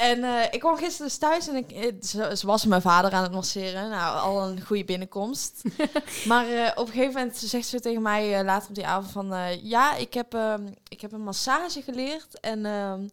En 0.00 0.24
eh, 0.24 0.44
ik 0.50 0.60
kwam 0.60 0.76
gisteren 0.76 1.06
dus 1.06 1.18
thuis 1.18 1.48
en 1.48 1.56
ik, 1.56 1.70
eh, 1.70 1.92
ze, 2.02 2.36
ze 2.36 2.46
was 2.46 2.64
mijn 2.64 2.82
vader 2.82 3.12
aan 3.12 3.22
het 3.22 3.32
masseren. 3.32 3.90
Nou, 3.90 4.18
al 4.18 4.48
een 4.48 4.60
goede 4.60 4.84
binnenkomst. 4.84 5.62
maar 6.28 6.48
eh, 6.48 6.70
op 6.74 6.86
een 6.86 6.92
gegeven 6.92 7.14
moment 7.14 7.36
zegt 7.36 7.66
ze 7.66 7.80
tegen 7.80 8.02
mij 8.02 8.44
later 8.44 8.68
op 8.68 8.74
die 8.74 8.86
avond 8.86 9.12
van... 9.12 9.58
ja, 9.62 9.96
ik 9.96 10.14
heb, 10.14 10.34
ehm, 10.34 10.72
ik 10.88 11.00
heb 11.00 11.12
een 11.12 11.22
massage 11.22 11.82
geleerd 11.82 12.40
en 12.40 12.66
ehm, 12.66 13.08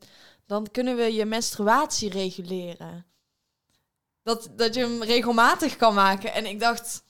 dan 0.45 0.67
kunnen 0.71 0.95
we 0.95 1.13
je 1.13 1.25
menstruatie 1.25 2.09
reguleren. 2.09 3.05
Dat, 4.23 4.49
dat 4.55 4.73
je 4.73 4.81
hem 4.81 5.03
regelmatig 5.03 5.75
kan 5.75 5.93
maken. 5.93 6.33
En 6.33 6.45
ik 6.45 6.59
dacht, 6.59 7.03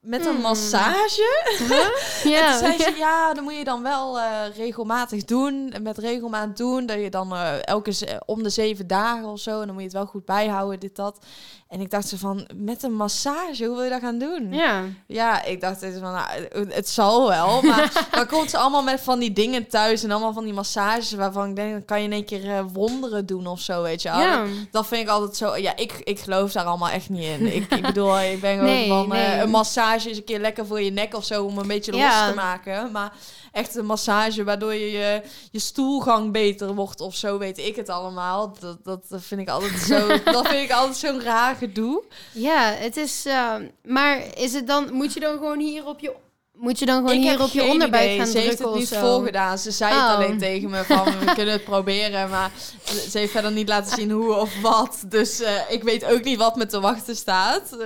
met 0.00 0.26
een 0.26 0.32
Hmm. 0.32 0.40
massage? 0.42 1.46
En 2.24 2.30
Ja, 2.30 2.50
toen 2.50 2.58
zei 2.58 2.82
ze, 2.82 2.94
ja, 2.96 3.34
dan 3.34 3.44
moet 3.44 3.56
je 3.56 3.64
dan 3.64 3.82
wel 3.82 4.18
eh, 4.18 4.56
regelmatig 4.56 5.24
doen. 5.24 5.70
En 5.72 5.82
met 5.82 5.98
regelmaat 5.98 6.56
doen, 6.56 6.86
dat 6.86 7.00
je 7.00 7.10
dan 7.10 7.32
eh, 7.34 7.66
elke 7.66 8.20
om 8.26 8.42
de 8.42 8.50
zeven 8.50 8.86
dagen 8.86 9.28
of 9.28 9.40
zo. 9.40 9.60
En 9.60 9.66
dan 9.66 9.68
moet 9.74 9.78
je 9.78 9.88
het 9.88 9.92
wel 9.96 10.06
goed 10.06 10.24
bijhouden, 10.24 10.80
dit, 10.80 10.96
dat. 10.96 11.26
En 11.68 11.80
ik 11.80 11.90
dacht 11.90 12.08
zo 12.08 12.16
van, 12.16 12.48
met 12.56 12.82
een 12.82 12.94
massage, 12.94 13.64
hoe 13.64 13.74
wil 13.74 13.84
je 13.84 13.90
dat 13.90 14.00
gaan 14.00 14.18
doen? 14.18 14.52
ja. 14.52 14.82
Ja, 15.06 15.44
ik 15.44 15.60
dacht 15.60 15.80
dus 15.80 15.92
van, 15.98 16.12
nou, 16.12 16.26
het- 16.68 16.88
zal 16.88 17.28
wel. 17.28 17.62
Maar 17.62 17.92
dan 18.10 18.26
komt 18.26 18.50
ze 18.50 18.58
allemaal 18.58 18.82
met 18.82 19.00
van 19.00 19.18
die 19.18 19.32
dingen 19.32 19.66
thuis. 19.68 20.02
En 20.02 20.10
allemaal 20.10 20.32
van 20.32 20.44
die 20.44 20.52
massages 20.52 21.12
waarvan 21.12 21.48
ik 21.48 21.56
denk, 21.56 21.72
dan 21.72 21.84
kan 21.84 21.98
je 21.98 22.04
in 22.04 22.12
één 22.12 22.24
keer 22.24 22.50
eh, 22.56 22.64
wonderen 22.72 23.26
doen 23.26 23.46
of 23.46 23.60
zo, 23.60 23.82
weet 23.82 24.02
je 24.02 24.08
wel. 24.10 24.20
Ja. 24.20 24.44
Dat 24.70 24.86
vind 24.86 25.02
ik 25.02 25.08
altijd 25.08 25.36
zo. 25.36 25.56
Ja, 25.56 25.76
ik, 25.76 25.92
ik 26.04 26.18
geloof 26.18 26.52
daar 26.52 26.64
allemaal 26.64 26.88
echt 26.88 27.08
niet 27.08 27.24
in. 27.24 27.54
Ik, 27.54 27.70
ik 27.70 27.82
bedoel, 27.82 28.20
ik 28.34 28.40
ben 28.40 28.52
gewoon 28.58 28.64
Nee, 28.72 28.88
van 28.88 29.14
eh, 29.14 29.38
een 29.38 29.50
massage 29.50 30.10
is 30.10 30.16
een 30.16 30.24
keer 30.24 30.40
lekker 30.40 30.66
voor 30.66 30.80
je 30.80 30.90
nek 30.90 31.14
of 31.14 31.24
zo 31.24 31.44
om 31.44 31.58
een 31.58 31.66
beetje 31.66 31.92
los 31.92 32.00
te 32.28 32.32
maken. 32.34 32.92
Maar 32.92 33.12
echt 33.58 33.74
een 33.74 33.86
massage 33.86 34.44
waardoor 34.44 34.74
je, 34.74 34.90
je 34.90 35.22
je 35.50 35.58
stoelgang 35.58 36.32
beter 36.32 36.74
wordt 36.74 37.00
of 37.00 37.14
zo, 37.14 37.38
weet 37.38 37.58
ik 37.58 37.76
het 37.76 37.88
allemaal. 37.88 38.52
Dat, 38.60 39.08
dat 39.08 39.22
vind 39.22 39.40
ik 39.40 39.48
altijd 39.48 39.78
zo. 39.80 40.06
dat 40.32 40.48
vind 40.48 40.70
ik 40.70 40.76
altijd 40.76 40.96
zo'n 40.96 41.22
raar 41.22 41.54
gedoe. 41.54 42.04
Ja, 42.32 42.72
het 42.72 42.96
is. 42.96 43.26
eh, 43.26 43.54
maar 43.82 44.22
is 44.36 44.52
het 44.52 44.66
dan. 44.66 44.92
Moet 44.92 45.12
je 45.14 45.20
dan 45.20 45.36
gewoon 45.36 45.58
hier 45.58 45.86
op 45.86 46.00
je. 46.00 46.12
Moet 46.60 46.78
je 46.78 46.86
dan 46.86 46.96
gewoon 46.96 47.12
ik 47.12 47.20
hier 47.22 47.42
op 47.42 47.50
je 47.50 47.64
onderbuik 47.64 48.04
idee. 48.04 48.16
gaan 48.18 48.26
Ze 48.26 48.38
heeft 48.38 48.56
drukken 48.56 48.66
het 48.66 48.74
of 48.74 48.80
niet 48.80 48.88
zo? 49.00 49.00
voorgedaan. 49.16 49.58
Ze 49.58 49.70
zei 49.70 49.94
het 49.94 50.02
Oh. 50.02 50.14
alleen 50.14 50.38
tegen 50.38 50.70
me 50.70 50.84
van 50.84 51.04
we 51.04 51.24
kunnen 51.34 51.52
het 51.54 51.64
proberen, 51.64 52.30
maar 52.30 52.50
ze 52.84 53.06
ze 53.10 53.18
heeft 53.18 53.32
verder 53.32 53.52
niet 53.52 53.68
laten 53.68 53.96
zien 53.96 54.10
hoe 54.10 54.34
of 54.34 54.60
wat. 54.62 55.02
Dus 55.06 55.40
eh, 55.40 55.52
ik 55.68 55.82
weet 55.82 56.04
ook 56.04 56.24
niet 56.24 56.38
wat 56.38 56.56
me 56.56 56.66
te 56.66 56.80
wachten 56.80 57.16
staat. 57.16 57.72
Eh, 57.72 57.78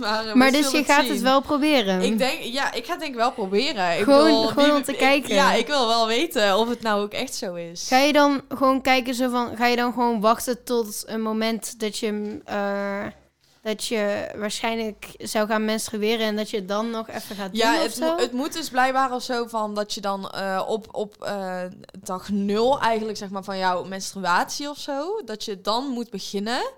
maar 0.00 0.24
we 0.24 0.30
Maar 0.34 0.52
dus 0.52 0.70
je 0.70 0.84
gaat 0.84 1.02
zien. 1.04 1.12
het 1.12 1.22
wel 1.22 1.40
proberen. 1.40 2.02
Ik 2.02 2.18
denk, 2.18 2.38
ja, 2.40 2.72
ik 2.72 2.84
ga 2.84 2.90
het 2.90 3.00
denk 3.00 3.12
ik 3.12 3.18
wel 3.18 3.32
proberen. 3.32 3.98
Ik 3.98 4.02
Gewoon- 4.04 4.48
gewoon 4.48 4.64
wie- 4.64 4.74
om 4.74 4.82
te 4.82 4.92
ik- 4.92 4.98
kijken. 4.98 5.34
ja, 5.34 5.52
ik 5.52 5.66
wil 5.66 5.86
wel 5.86 6.06
weten 6.06 6.56
of 6.58 6.68
het 6.68 6.82
nou 6.82 7.02
ook 7.02 7.12
echt 7.12 7.34
zo 7.34 7.54
is. 7.54 7.86
Ga 7.88 7.98
je 7.98 8.12
dan 8.12 8.40
gewoon 8.48 8.80
kijken 8.82 9.14
zo 9.14 9.30
van. 9.30 9.50
Ga 9.56 9.66
je 9.66 9.76
dan 9.76 9.92
gewoon 9.92 10.20
wachten 10.20 10.64
tot 10.64 11.02
een 11.06 11.22
moment 11.22 11.80
dat 11.80 11.98
je. 11.98 12.38
eh, 12.44 13.04
dat 13.66 13.84
je 13.84 14.28
waarschijnlijk 14.36 15.06
zou 15.18 15.46
gaan 15.48 15.64
menstrueren 15.64 16.26
en 16.26 16.36
dat 16.36 16.50
je 16.50 16.64
dan 16.64 16.90
nog 16.90 17.08
even 17.08 17.36
gaat 17.36 17.50
doen 17.50 17.60
Ja, 17.60 17.74
of 17.76 17.82
het, 17.82 17.98
mo- 17.98 18.16
het 18.16 18.32
moet 18.32 18.52
dus 18.52 18.68
blijkbaar 18.70 19.12
of 19.12 19.22
zo 19.22 19.46
van 19.46 19.74
dat 19.74 19.94
je 19.94 20.00
dan 20.00 20.30
eh, 20.30 20.62
op, 20.66 20.86
op 20.94 21.22
eh, 21.22 21.62
dag 22.02 22.28
nul 22.28 22.80
eigenlijk 22.80 23.18
zeg 23.18 23.28
maar 23.30 23.44
van 23.44 23.58
jouw 23.58 23.84
menstruatie 23.84 24.68
of 24.70 24.78
zo, 24.78 25.20
dat 25.24 25.44
je 25.44 25.60
dan 25.60 25.86
moet 25.86 26.10
beginnen. 26.10 26.70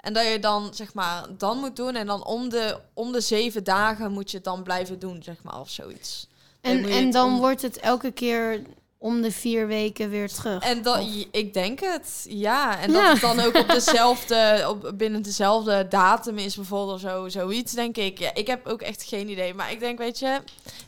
En 0.00 0.12
dat 0.12 0.26
je 0.26 0.38
dan 0.38 0.74
zeg 0.74 0.94
maar 0.94 1.24
dan 1.38 1.58
moet 1.58 1.76
doen 1.76 1.94
en 1.94 2.06
dan 2.06 2.24
om 2.24 2.48
de, 2.48 2.78
om 2.94 3.12
de 3.12 3.20
zeven 3.20 3.64
dagen 3.64 4.12
moet 4.12 4.30
je 4.30 4.36
het 4.36 4.44
dan 4.46 4.62
blijven 4.62 4.98
doen 4.98 5.22
zeg 5.22 5.42
maar 5.42 5.60
of 5.60 5.70
zoiets. 5.70 6.28
En 6.60 6.84
en 6.84 7.10
dan 7.10 7.32
om- 7.32 7.38
wordt 7.38 7.62
het 7.62 7.78
elke 7.78 8.10
keer 8.10 8.62
om 9.06 9.22
de 9.22 9.30
vier 9.32 9.66
weken 9.66 10.10
weer 10.10 10.28
terug. 10.28 10.62
En 10.62 10.82
dat, 10.82 10.98
Of- 10.98 11.24
ik 11.30 11.54
denk 11.54 11.80
het, 11.80 12.26
ja. 12.28 12.78
En 12.80 12.92
dat 12.92 13.02
Ja. 13.02 13.10
het 13.12 13.20
dan 13.20 13.40
ook 13.40 13.56
op 13.56 13.68
dezelfde, 13.80 14.64
op, 14.68 14.92
binnen 14.94 15.22
dezelfde 15.22 15.86
datum 15.88 16.38
is 16.38 16.54
bijvoorbeeld 16.56 17.00
zo, 17.00 17.28
zoiets, 17.28 17.72
denk 17.72 17.96
ik. 17.96 18.18
Ja, 18.18 18.30
ik 18.34 18.46
heb 18.46 18.66
ook 18.66 18.82
echt 18.82 19.02
geen 19.02 19.28
idee. 19.28 19.54
Maar 19.54 19.72
ik 19.72 19.80
denk, 19.80 19.98
weet 19.98 20.18
je, 20.18 20.38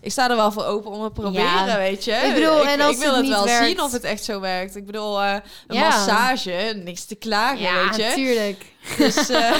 ik 0.09 0.15
sta 0.15 0.31
er 0.31 0.37
wel 0.37 0.53
voor 0.53 0.65
open 0.65 0.91
om 0.91 1.03
het 1.03 1.15
te 1.15 1.21
proberen, 1.21 1.67
Ja. 1.67 1.77
weet 1.77 2.05
je. 2.05 2.13
Ik 2.13 2.35
bedoel, 2.35 2.67
en 2.67 2.81
als 2.81 2.95
ik 2.97 3.03
wil 3.03 3.15
het 3.17 3.29
wel 3.29 3.45
werkt- 3.45 3.67
zien 3.67 3.83
of 3.83 3.93
het 3.93 4.05
echt 4.05 4.25
zo 4.25 4.41
werkt. 4.41 4.77
Ik 4.77 4.87
bedoel, 4.87 5.23
eh, 5.23 5.35
een 5.67 5.77
Ja. 5.77 5.89
massage, 5.89 6.81
niks 6.85 7.05
te 7.05 7.15
klagen, 7.15 7.59
ja, 7.61 7.85
weet 7.85 7.97
je. 7.97 8.13
tuurlijk. 8.15 8.65
Dus, 8.99 9.29
eh, 9.31 9.51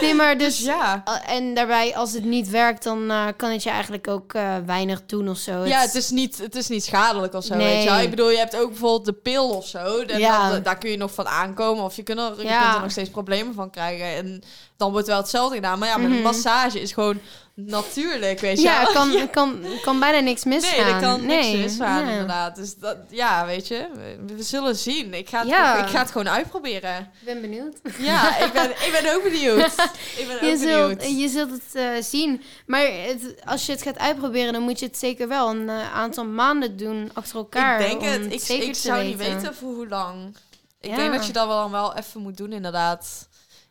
Nee, 0.00 0.14
maar 0.14 0.38
dus 0.38 0.56
dus... 0.56 0.66
ja. 0.66 1.02
Uh, 1.08 1.34
En 1.34 1.54
daarbij, 1.54 1.96
als 1.96 2.12
het 2.12 2.24
niet 2.24 2.48
werkt, 2.48 2.82
dan 2.82 3.10
eh, 3.10 3.26
kan 3.36 3.50
het 3.50 3.62
je 3.62 3.70
eigenlijk 3.70 4.08
ook 4.08 4.34
eh, 4.34 4.54
weinig 4.66 5.02
doen 5.06 5.28
of 5.28 5.38
zo. 5.38 5.64
Ja, 5.64 5.80
het 5.80 5.94
is, 5.94 6.10
niet, 6.10 6.38
het 6.38 6.54
is 6.54 6.68
niet 6.68 6.84
schadelijk 6.84 7.34
of 7.34 7.44
zo, 7.44 7.54
Nee. 7.54 7.66
weet 7.74 7.82
je 7.84 7.90
wel. 7.90 7.98
Ik 8.00 8.10
bedoel, 8.10 8.30
je 8.30 8.38
hebt 8.38 8.56
ook 8.56 8.68
bijvoorbeeld 8.68 9.04
de 9.04 9.12
pil 9.12 9.50
of 9.50 9.66
zo. 9.66 10.02
Ja. 10.06 10.50
dan- 10.50 10.62
daar 10.62 10.78
kun 10.78 10.90
je 10.90 10.96
nog 10.96 11.14
van 11.14 11.28
aankomen. 11.28 11.84
Of 11.84 11.96
je 11.96 12.02
kunt, 12.02 12.18
er, 12.18 12.32
je 12.36 12.42
Ja. 12.44 12.62
kunt 12.62 12.74
er 12.74 12.80
nog 12.82 12.90
steeds 12.90 13.10
problemen 13.10 13.54
van 13.54 13.70
krijgen. 13.70 14.06
En 14.06 14.42
dan 14.78 14.92
wordt 14.92 15.06
wel 15.06 15.16
hetzelfde 15.16 15.54
gedaan. 15.54 15.78
Maar 15.78 15.88
ja, 15.88 15.96
met 15.96 16.08
Mhm. 16.08 16.16
een 16.16 16.22
massage 16.22 16.80
is 16.80 16.92
gewoon 16.92 17.20
natuurlijk, 17.54 18.40
weet 18.40 18.56
je 18.56 18.62
Ja, 18.64 18.82
wel. 18.84 18.92
kan, 18.92 19.12
kan, 19.30 19.60
kan 19.82 20.00
bijna 20.00 20.18
niks 20.20 20.44
misgaan. 20.44 20.84
Nee, 20.84 20.94
er 20.94 21.00
kan 21.00 21.26
niks 21.26 21.46
Nee, 21.46 21.56
misgaan, 21.56 22.04
ja. 22.04 22.10
inderdaad. 22.10 22.56
Dus 22.56 22.76
dat, 22.76 22.96
ja, 23.08 23.46
weet 23.46 23.68
je, 23.68 23.88
we, 23.94 24.34
we 24.34 24.42
zullen 24.42 24.76
zien. 24.76 25.14
Ik 25.14 25.28
ga, 25.28 25.38
het, 25.38 25.48
Ja. 25.48 25.76
ik 25.84 25.88
ga 25.90 25.98
het 25.98 26.10
gewoon 26.10 26.28
uitproberen. 26.28 26.98
Ik 26.98 27.24
ben 27.24 27.40
benieuwd. 27.40 27.76
Ja, 27.98 28.38
ik 28.38 28.52
ben, 28.52 28.70
ik 28.70 28.98
ben 29.02 29.14
ook 29.14 29.22
benieuwd. 29.22 29.64
Ik 30.18 30.26
ben 30.26 30.36
ook 30.36 30.42
Je 30.42 30.56
zult, 30.56 30.98
benieuwd. 30.98 31.20
je 31.20 31.28
zult 31.28 31.50
het 31.50 31.74
eh, 31.74 31.88
zien. 32.02 32.42
Maar 32.66 32.80
het, 32.86 33.34
als 33.44 33.66
je 33.66 33.72
het 33.72 33.82
gaat 33.82 33.98
uitproberen, 33.98 34.52
dan 34.52 34.62
moet 34.62 34.78
je 34.78 34.86
het 34.86 34.98
zeker 34.98 35.28
wel 35.28 35.50
een 35.50 35.68
eh, 35.68 35.94
aantal 35.94 36.24
maanden 36.24 36.76
doen 36.76 37.10
achter 37.14 37.36
elkaar. 37.36 37.80
ik 37.80 38.00
denk 38.00 38.02
het. 38.22 38.32
Ik, 38.50 38.74
zou 38.74 39.04
niet 39.04 39.16
weten. 39.16 39.34
weten 39.34 39.54
voor 39.54 39.74
hoe 39.74 39.88
lang. 39.88 40.36
Ik 40.80 40.90
Ja. 40.90 40.96
denk 40.96 41.12
dat 41.12 41.26
je 41.26 41.32
dat 41.32 41.46
wel, 41.46 41.56
dan 41.60 41.70
wel 41.70 41.96
even 41.96 42.20
moet 42.20 42.36
doen, 42.36 42.52
inderdaad. 42.52 43.28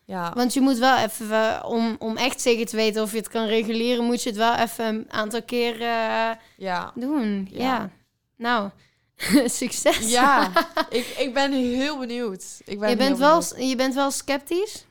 Ja. 0.08 0.32
Want 0.34 0.54
je 0.54 0.60
moet 0.60 0.78
wel 0.78 0.96
even, 0.98 1.30
eh, 1.32 1.64
om, 1.70 1.96
om 1.98 2.16
echt 2.16 2.40
zeker 2.40 2.66
te 2.66 2.76
weten 2.76 3.02
of 3.02 3.10
je 3.10 3.16
het 3.16 3.28
kan 3.28 3.46
reguleren, 3.46 4.04
moet 4.04 4.22
je 4.22 4.28
het 4.28 4.38
wel 4.38 4.54
even 4.54 4.84
een 4.84 5.04
aantal 5.08 5.42
keer 5.42 5.80
eh, 5.82 6.30
Ja. 6.56 6.92
doen. 6.94 7.48
Ja. 7.50 7.58
Ja. 7.62 7.90
Nou, 8.36 8.70
succes. 9.60 10.10
Ja, 10.10 10.50
ik, 10.90 11.06
ik 11.18 11.34
ben 11.34 11.52
heel 11.52 11.98
benieuwd. 11.98 12.60
Ik 12.64 12.78
ben 12.80 12.90
je, 12.90 12.96
bent 12.96 13.18
wel, 13.18 13.38
benieuwd. 13.48 13.68
je 13.70 13.76
bent 13.76 13.94
wel 13.94 14.10
sceptisch? 14.10 14.86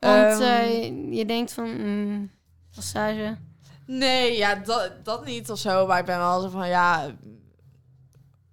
Want 0.00 0.40
Ehm, 0.40 0.42
eh, 0.42 1.12
je 1.16 1.24
denkt 1.26 1.52
van, 1.52 1.70
mm, 1.70 2.30
massage. 2.76 3.36
Nee, 3.86 4.36
ja, 4.36 4.54
dat, 4.54 5.04
dat 5.04 5.24
niet 5.24 5.50
of 5.50 5.58
zo. 5.58 5.86
Maar 5.86 5.98
ik 5.98 6.04
ben 6.04 6.18
wel 6.18 6.40
zo 6.40 6.48
van, 6.48 6.68
ja... 6.68 7.10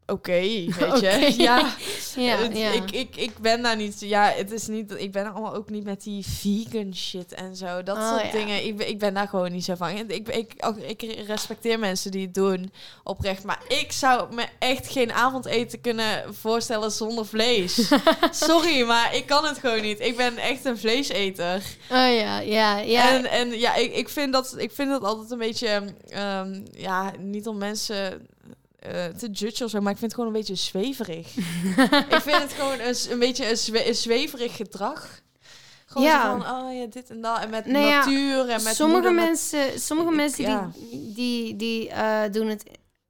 Oké, 0.08 0.32
weet 0.32 0.99
je. 0.99 1.34
Ja, 1.43 1.74
Ja, 2.16 2.36
het- 2.38 2.58
ja. 2.58 2.70
Ik, 2.72 2.91
ik, 2.91 3.16
ik 3.16 3.38
ben 3.38 3.62
daar 3.62 3.76
niet... 3.76 3.99
Ja, 3.99 4.32
het 4.36 4.51
is 4.51 4.68
niet... 4.68 4.93
Ik 4.97 5.12
ben 5.12 5.34
allemaal 5.34 5.55
ook 5.55 5.70
niet 5.70 5.84
met 5.84 6.03
die 6.03 6.26
vegan 6.26 6.95
shit 6.95 7.34
en 7.34 7.55
zo. 7.55 7.84
Dat 7.84 7.97
Oh, 7.97 8.10
soort 8.10 8.26
ja. 8.26 8.32
dingen. 8.32 8.66
Ik, 8.66 8.78
ben- 8.78 8.88
ik 8.89 8.99
ben 8.99 9.14
daar 9.14 9.28
gewoon 9.28 9.51
niet 9.51 9.64
zo 9.66 9.76
van. 9.76 9.89
Ik, 9.89 10.28
ik, 10.30 10.53
ook- 10.60 10.78
ik 10.78 11.01
respecteer 11.28 11.80
mensen 11.80 12.12
die 12.12 12.22
het 12.26 12.34
doen, 12.34 12.72
oprecht. 13.03 13.43
Maar 13.43 13.60
ik 13.68 13.91
zou 13.91 14.34
me 14.36 14.45
echt 14.60 14.91
geen 14.91 15.12
avondeten 15.14 15.82
kunnen 15.82 16.36
voorstellen 16.36 16.91
zonder 16.91 17.26
vlees. 17.26 17.89
Sorry, 18.32 18.82
maar 18.86 19.16
ik 19.16 19.26
kan 19.26 19.45
het 19.45 19.58
gewoon 19.58 19.82
niet. 19.82 19.99
Ik 19.99 20.18
ben 20.18 20.38
echt 20.38 20.66
een 20.66 20.78
vleeseter. 20.78 21.55
Oh 21.91 21.97
ja, 21.97 22.39
ja, 22.39 22.78
ja. 22.78 23.10
En, 23.12 23.26
en 23.26 23.60
ja, 23.60 23.76
ik, 23.76 23.93
ik, 23.95 24.10
vind 24.10 24.34
dat, 24.34 24.55
ik 24.58 24.72
vind 24.72 24.89
dat 24.89 25.03
altijd 25.03 25.32
een 25.32 25.38
beetje, 25.38 25.84
ehm, 26.08 26.62
ja, 26.72 27.12
niet 27.20 27.47
om 27.47 27.58
mensen 27.58 28.28
eh, 28.80 29.06
te 29.06 29.30
judgen 29.32 29.66
of 29.66 29.72
zo, 29.72 29.82
maar 29.82 29.92
ik 29.92 29.98
vind 29.98 30.12
het 30.12 30.20
gewoon 30.20 30.34
een 30.36 30.40
beetje 30.40 30.56
zweverig. 30.56 31.36
ik 32.16 32.22
vind 32.22 32.38
het 32.42 32.54
gewoon 32.54 32.80
een, 33.10 33.20
beetje 33.20 33.50
een, 33.50 33.58
zwe- 33.58 33.88
een 33.88 33.96
zweverig 33.96 34.56
gedrag. 34.56 35.22
Gewoon 35.86 36.08
Ja. 36.08 36.38
van, 36.40 36.56
oh 36.56 36.74
ja, 36.74 36.86
dit 36.90 37.10
en 37.10 37.22
dat. 37.22 37.40
En 37.40 37.50
met 37.50 37.66
Nou 37.66 37.86
ja, 37.86 37.98
natuur 37.98 38.40
en 38.50 38.64
met 38.64 38.76
sommige 38.76 38.88
moeder, 39.02 39.14
met- 39.14 39.24
mensen, 39.26 39.80
sommige 39.80 40.12
mensen 40.12 40.44
ja. 40.44 40.72
die, 40.92 41.14
die, 41.14 41.56
die 41.56 41.90
eh, 41.90 42.32
doen 42.32 42.48
het 42.48 42.64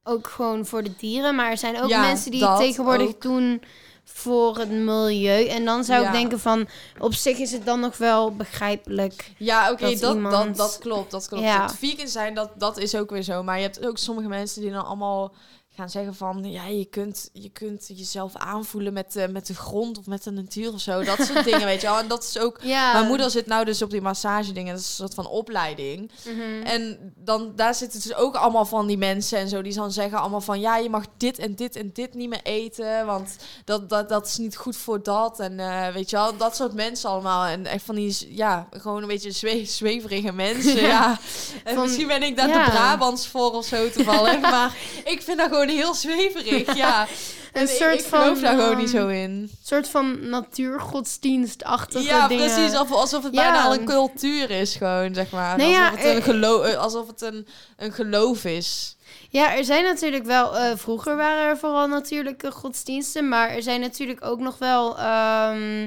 ook 0.03 0.27
gewoon 0.27 0.65
voor 0.65 0.83
de 0.83 0.95
dieren. 0.97 1.35
Maar 1.35 1.51
er 1.51 1.57
zijn 1.57 1.81
ook 1.81 1.89
Ja, 1.89 2.01
mensen 2.01 2.31
die 2.31 2.45
het 2.47 2.57
tegenwoordig 2.57 3.07
ook. 3.07 3.21
doen 3.21 3.61
voor 4.03 4.57
het 4.57 4.69
milieu. 4.69 5.45
En 5.47 5.65
dan 5.65 5.83
zou 5.83 6.05
ik 6.05 6.11
denken 6.11 6.39
van, 6.39 6.67
op 6.99 7.13
zich 7.13 7.37
is 7.37 7.51
het 7.51 7.65
dan 7.65 7.79
nog 7.79 7.97
wel 7.97 8.35
begrijpelijk. 8.35 9.31
Ja, 9.37 9.71
oké, 9.71 9.81
dat 9.81 9.91
dat, 9.91 10.01
dat, 10.01 10.15
iemand- 10.15 10.57
dat, 10.57 10.77
klopt. 10.79 11.11
Dat 11.11 11.27
klopt. 11.27 11.43
Het 11.45 11.75
vegan 11.79 12.07
zijn, 12.07 12.33
dat, 12.33 12.51
dat 12.55 12.77
is 12.77 12.95
ook 12.95 13.09
weer 13.09 13.21
zo. 13.21 13.43
Maar 13.43 13.55
je 13.57 13.63
hebt 13.63 13.85
ook 13.85 13.97
sommige 13.97 14.27
mensen 14.27 14.61
die 14.61 14.71
dan 14.71 14.85
allemaal 14.85 15.33
gaan 15.77 15.89
zeggen 15.89 16.15
van... 16.15 16.51
Ja, 16.51 16.67
je 16.67 16.85
kunt, 16.85 17.29
je 17.33 17.49
kunt 17.49 17.85
jezelf 17.87 18.35
aanvoelen 18.35 18.93
met, 18.93 19.13
de 19.13 19.27
met 19.27 19.47
de 19.47 19.55
grond 19.55 19.97
of 19.97 20.05
met 20.05 20.23
de 20.23 20.31
natuur 20.31 20.73
of 20.73 20.79
zo. 20.79 21.03
Dat 21.03 21.19
soort 21.21 21.43
dingen, 21.51 21.65
weet 21.65 21.81
je 21.81 21.87
wel. 21.87 21.99
En 21.99 22.07
dat 22.07 22.23
is 22.23 22.39
ook... 22.39 22.59
Ja. 22.61 22.93
Mijn 22.93 23.07
moeder 23.07 23.29
zit 23.29 23.45
nou 23.45 23.65
dus 23.65 23.81
op 23.81 23.89
die 23.89 24.01
massage 24.01 24.51
dingen. 24.51 24.73
Dat 24.73 24.81
is 24.81 24.87
een 24.87 24.95
soort 24.95 25.13
van 25.13 25.27
opleiding. 25.27 26.11
Mhm. 26.25 26.63
En 26.63 27.13
dan, 27.15 27.51
daar 27.55 27.75
zitten 27.75 28.01
dus 28.01 28.13
ook 28.13 28.35
allemaal 28.35 28.65
van 28.65 28.87
die 28.87 28.97
mensen 28.97 29.37
en 29.37 29.49
zo. 29.49 29.61
Die 29.61 29.73
dan 29.73 29.91
zeggen 29.91 30.19
allemaal 30.19 30.41
van... 30.41 30.59
Ja, 30.59 30.77
je 30.77 30.89
mag 30.89 31.05
dit 31.17 31.39
en 31.39 31.55
dit 31.55 31.75
en 31.75 31.89
dit 31.93 32.13
niet 32.13 32.29
meer 32.29 32.43
eten. 32.43 33.05
Want 33.05 33.35
dat, 33.65 33.89
dat, 33.89 34.09
dat 34.09 34.27
is 34.27 34.37
niet 34.37 34.57
goed 34.57 34.77
voor 34.77 35.03
dat. 35.03 35.39
En 35.39 35.59
eh, 35.59 35.93
weet 35.93 36.09
je 36.09 36.15
wel, 36.15 36.37
dat 36.37 36.55
soort 36.55 36.73
mensen 36.73 37.09
allemaal. 37.09 37.45
En 37.45 37.65
echt 37.65 37.83
van 37.83 37.95
die, 37.95 38.35
ja, 38.35 38.67
gewoon 38.71 39.01
een 39.01 39.07
beetje 39.07 39.31
zwe 39.31 39.65
zweverige 39.65 40.31
mensen. 40.31 40.81
ja. 40.81 41.19
En 41.63 41.75
Van- 41.75 41.83
misschien 41.83 42.07
ben 42.07 42.23
ik 42.23 42.37
daar 42.37 42.47
ja. 42.47 42.65
de 42.65 42.71
Brabants 42.71 43.27
voor 43.27 43.51
of 43.51 43.65
zo 43.65 43.89
toevallig. 43.89 44.39
maar 44.51 44.75
ik 45.05 45.21
vind 45.21 45.37
dat 45.37 45.49
gewoon 45.49 45.66
heel 45.69 45.93
zweverig, 45.93 46.75
ja. 46.75 47.07
een 47.53 47.67
soort 47.67 47.99
ik, 47.99 48.05
van... 48.05 48.21
geloof 48.21 48.39
daar 48.39 48.53
gewoon 48.55 48.69
ehm, 48.71 48.77
niet 48.79 48.89
zo 48.89 49.07
in. 49.07 49.51
soort 49.63 49.89
van 49.89 50.29
natuurgodsdienstachtige 50.29 52.03
Ja, 52.05 52.27
dingen. 52.27 52.45
precies. 52.53 52.73
Alsof, 52.75 52.91
alsof 52.97 53.23
het 53.23 53.33
Ja. 53.33 53.41
bijna 53.41 53.63
al 53.63 53.73
een 53.73 53.85
cultuur 53.85 54.49
is, 54.49 54.75
gewoon, 54.75 55.13
zeg 55.13 55.29
maar. 55.31 55.57
Nee, 55.57 55.65
alsof, 55.77 55.81
ja, 55.83 55.91
het 55.97 56.05
een 56.05 56.17
eh, 56.17 56.23
gelo- 56.23 56.61
eh, 56.61 56.77
alsof 56.77 57.07
het 57.07 57.21
een, 57.21 57.47
een 57.77 57.91
geloof 57.91 58.43
is. 58.45 58.95
Ja, 59.29 59.55
er 59.55 59.63
zijn 59.63 59.83
natuurlijk 59.83 60.25
wel... 60.25 60.57
eh, 60.57 60.71
vroeger 60.75 61.15
waren 61.15 61.43
er 61.47 61.57
vooral 61.57 61.87
natuurlijke 61.87 62.51
godsdiensten. 62.51 63.29
Maar 63.29 63.49
er 63.49 63.61
zijn 63.63 63.79
natuurlijk 63.81 64.25
ook 64.25 64.39
nog 64.39 64.57
wel... 64.57 64.97
ehm, 64.97 65.79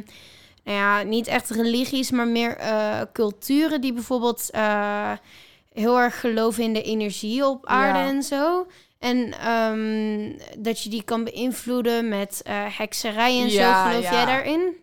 nou 0.65 0.77
ja, 0.79 1.03
niet 1.03 1.27
echt 1.27 1.51
religies, 1.51 2.11
maar 2.11 2.29
meer 2.29 2.59
culturen... 3.13 3.81
die 3.81 3.93
bijvoorbeeld 3.93 4.49
heel 5.73 5.99
erg 6.01 6.21
geloven 6.21 6.63
in 6.63 6.73
de 6.73 6.83
energie 6.83 7.47
op 7.47 7.67
aarde 7.67 7.99
Ja. 7.99 8.07
en 8.07 8.23
zo. 8.23 8.67
En 9.01 9.33
ehm, 9.39 10.33
dat 10.63 10.83
je 10.83 10.89
die 10.91 11.03
kan 11.03 11.25
beïnvloeden 11.25 12.09
met 12.09 12.41
eh 12.43 12.79
hekserij 12.79 13.41
en 13.41 13.49
Ja, 13.51 13.83
zo. 13.85 13.89
Geloof 13.91 14.05
ja. 14.05 14.13
jij 14.13 14.25
daarin? 14.25 14.75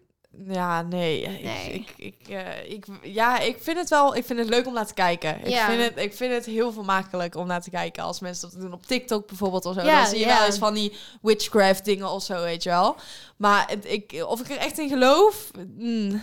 Ja, 0.48 0.82
nee. 0.82 1.28
Nee. 1.28 1.74
Ik, 1.74 1.94
ik, 1.98 2.16
ik, 2.20 2.28
eh, 2.30 2.72
ik, 2.72 2.86
ja, 3.02 3.40
ik 3.40 3.58
vind 3.60 3.78
het 3.78 3.90
wel 3.90 4.16
ik 4.16 4.26
vind 4.26 4.40
het 4.40 4.50
leuk 4.50 4.68
om 4.68 4.74
naar 4.74 4.88
te 4.88 4.94
kijken. 4.94 5.40
Ik, 5.40 5.48
Ja. 5.48 5.66
vind 5.70 5.84
het, 5.84 5.98
ik 6.00 6.14
vind 6.14 6.34
het 6.34 6.46
heel 6.46 6.72
vermakelijk 6.72 7.36
om 7.36 7.48
naar 7.48 7.62
te 7.62 7.70
kijken. 7.70 8.04
Als 8.04 8.20
mensen 8.20 8.50
dat 8.52 8.62
doen 8.62 8.74
op 8.74 8.86
TikTok 8.86 9.28
bijvoorbeeld 9.28 9.66
of 9.66 9.74
zo. 9.74 9.82
Ja, 9.82 10.00
dan 10.02 10.10
zie 10.10 10.20
je 10.20 10.26
ja. 10.26 10.38
wel 10.38 10.46
eens 10.46 10.58
van 10.58 10.74
die 10.74 10.94
witchcraft 11.22 11.86
dingen 11.86 12.10
of 12.12 12.24
zo, 12.24 12.42
weet 12.44 12.64
je 12.64 12.70
wel. 12.70 12.96
Maar 13.38 13.66
het, 13.70 13.86
ik, 13.92 14.24
of 14.28 14.40
ik 14.40 14.50
er 14.50 14.58
echt 14.58 14.78
in 14.80 14.90
geloof? 14.90 15.52
Mm. 15.78 16.22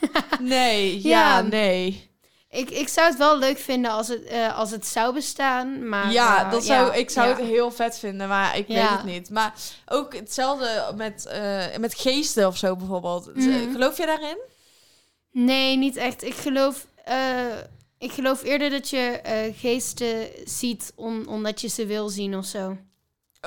Nee, 0.40 1.02
Ja. 1.08 1.40
nee. 1.40 2.10
Ik, 2.54 2.70
ik 2.70 2.88
zou 2.88 3.08
het 3.08 3.18
wel 3.18 3.38
leuk 3.38 3.58
vinden 3.58 3.90
als 3.90 4.08
het, 4.08 4.24
eh, 4.24 4.58
als 4.58 4.70
het 4.70 4.86
zou 4.86 5.14
bestaan. 5.14 5.88
Maar, 5.88 6.12
ja, 6.12 6.44
eh, 6.44 6.50
dat 6.50 6.64
zou, 6.64 6.86
ja, 6.86 6.92
ik 6.92 7.10
zou 7.10 7.28
ja. 7.28 7.36
het 7.36 7.44
heel 7.44 7.70
vet 7.70 7.98
vinden, 7.98 8.28
maar 8.28 8.58
ik 8.58 8.66
weet 8.66 8.88
het 8.88 9.04
niet. 9.04 9.30
Maar 9.30 9.54
ook 9.86 10.14
hetzelfde 10.14 10.92
met, 10.96 11.26
eh, 11.26 11.76
met 11.78 11.94
geesten 11.94 12.46
of 12.46 12.56
zo 12.56 12.76
bijvoorbeeld. 12.76 13.34
Mhm. 13.34 13.72
Geloof 13.72 13.96
je 13.96 14.06
daarin? 14.06 14.38
Nee, 15.30 15.76
niet 15.76 15.96
echt. 15.96 16.24
Ik 16.24 16.34
geloof, 16.34 16.86
ik 17.98 18.12
geloof 18.12 18.42
eerder 18.42 18.70
dat 18.70 18.90
je 18.90 19.20
geesten 19.56 20.28
ziet 20.44 20.92
om, 20.94 21.26
omdat 21.26 21.60
je 21.60 21.68
ze 21.68 21.86
wil 21.86 22.08
zien 22.08 22.36
of 22.36 22.44
zo. 22.44 22.76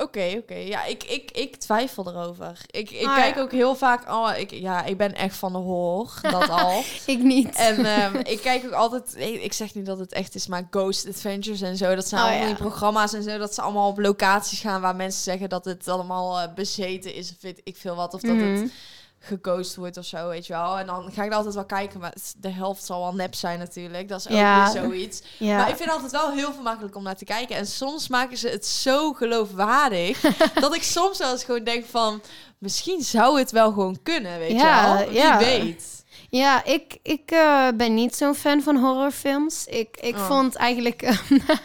Oké, 0.01 0.33
oké. 0.37 0.53
Ja, 0.55 0.83
ik, 0.85 1.03
ik, 1.03 1.31
ik 1.31 1.55
twijfel 1.55 2.07
erover. 2.07 2.61
Ik, 2.71 2.91
ik 2.91 3.05
Ah, 3.07 3.15
kijk 3.15 3.35
ja. 3.35 3.41
ook 3.41 3.51
heel 3.51 3.75
vaak... 3.75 4.09
Oh, 4.11 4.31
ik, 4.37 4.51
ja, 4.51 4.83
ik 4.85 4.97
ben 4.97 5.15
echt 5.15 5.35
van 5.37 5.51
de 5.51 5.57
horror. 5.57 6.11
Dat 6.21 6.49
al. 6.49 6.83
Ik 7.05 7.19
niet. 7.23 7.55
En 7.55 7.85
ehm, 7.85 8.15
ik 8.15 8.39
kijk 8.41 8.65
ook 8.65 8.71
altijd... 8.71 9.15
Ik, 9.17 9.53
zeg 9.53 9.73
niet 9.73 9.85
dat 9.85 9.99
het 9.99 10.13
echt 10.13 10.35
is, 10.35 10.47
maar 10.47 10.67
Ghost 10.69 11.07
Adventures 11.07 11.61
en 11.61 11.77
zo. 11.77 11.95
Dat 11.95 12.07
zijn 12.07 12.21
Oh, 12.21 12.27
allemaal 12.27 12.47
ja. 12.47 12.53
die 12.53 12.63
programma's 12.63 13.13
en 13.13 13.23
zo. 13.23 13.37
Dat 13.37 13.53
ze 13.53 13.61
allemaal 13.61 13.87
op 13.89 13.99
locaties 13.99 14.59
gaan 14.59 14.81
waar 14.81 14.95
mensen 14.95 15.23
zeggen 15.23 15.49
dat 15.49 15.65
het 15.65 15.87
allemaal 15.87 16.39
eh, 16.39 16.53
bezeten 16.53 17.13
is. 17.13 17.31
Of 17.31 17.41
weet 17.41 17.61
ik 17.63 17.77
veel 17.77 17.95
wat. 17.95 18.13
Of 18.13 18.21
dat 18.21 18.35
Mhm. 18.35 18.45
het 18.61 18.71
geghost 19.19 19.75
wordt 19.75 19.97
of 19.97 20.05
zo, 20.05 20.27
weet 20.29 20.47
je 20.47 20.53
wel. 20.53 20.77
En 20.77 20.85
dan 20.85 21.11
ga 21.13 21.23
ik 21.23 21.31
altijd 21.33 21.53
wel 21.55 21.65
kijken. 21.65 21.99
Maar 21.99 22.13
de 22.37 22.49
helft 22.49 22.83
zal 22.85 23.01
wel 23.01 23.13
nep 23.13 23.35
zijn 23.35 23.59
natuurlijk. 23.59 24.07
Dat 24.09 24.19
is 24.19 24.27
ook 24.27 24.33
Ja. 24.37 24.71
weer 24.73 24.81
zoiets. 24.83 25.21
ja. 25.37 25.57
Maar 25.57 25.69
ik 25.69 25.75
vind 25.75 25.89
het 25.91 26.01
altijd 26.01 26.11
wel 26.21 26.31
heel 26.31 26.53
vermakelijk 26.53 26.95
om 26.95 27.03
naar 27.03 27.15
te 27.17 27.25
kijken. 27.25 27.55
En 27.55 27.67
soms 27.67 28.07
maken 28.07 28.37
ze 28.37 28.47
het 28.49 28.65
zo 28.65 29.13
geloofwaardig... 29.13 30.21
dat 30.59 30.75
ik 30.75 30.83
soms 30.83 31.17
wel 31.17 31.31
eens 31.31 31.43
gewoon 31.43 31.63
denk 31.63 31.85
van... 31.85 32.21
misschien 32.57 33.01
zou 33.01 33.39
het 33.39 33.51
wel 33.51 33.71
gewoon 33.71 33.99
kunnen, 34.03 34.39
weet 34.39 34.51
Ja, 34.51 34.91
je 34.91 34.97
wel? 34.97 35.07
Wie 35.09 35.17
ja. 35.17 35.37
weet. 35.37 35.96
Ja, 36.29 36.63
ik, 36.65 36.97
ik 37.03 37.21
eh, 37.31 37.67
ben 37.75 37.93
niet 37.93 38.15
zo'n 38.15 38.35
fan 38.35 38.61
van 38.61 38.75
horrorfilms. 38.77 39.65
Ik, 39.65 39.97
ik 40.01 40.15
Oh. 40.15 40.25
vond 40.27 40.55
eigenlijk 40.55 41.01
eh, 41.01 41.17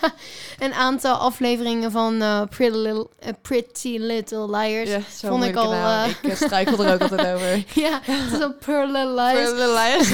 een 0.66 0.72
aantal 0.74 1.14
afleveringen 1.16 1.90
van 1.90 2.22
eh, 2.22 2.42
Pretty, 2.50 2.76
Little, 2.76 3.06
Pretty 3.42 3.96
Little 3.98 4.50
Liars. 4.50 4.90
Ja, 4.90 4.96
Ja, 4.96 5.28
vond 5.28 5.44
ik 5.44 5.56
al, 5.56 5.74
Ik 6.22 6.34
struikel 6.36 6.84
er 6.84 6.92
ook 6.94 7.00
altijd 7.00 7.34
over. 7.34 7.52
een 8.42 8.56
Pretty 8.58 8.92
Little 8.92 9.72
Liars. 9.78 10.08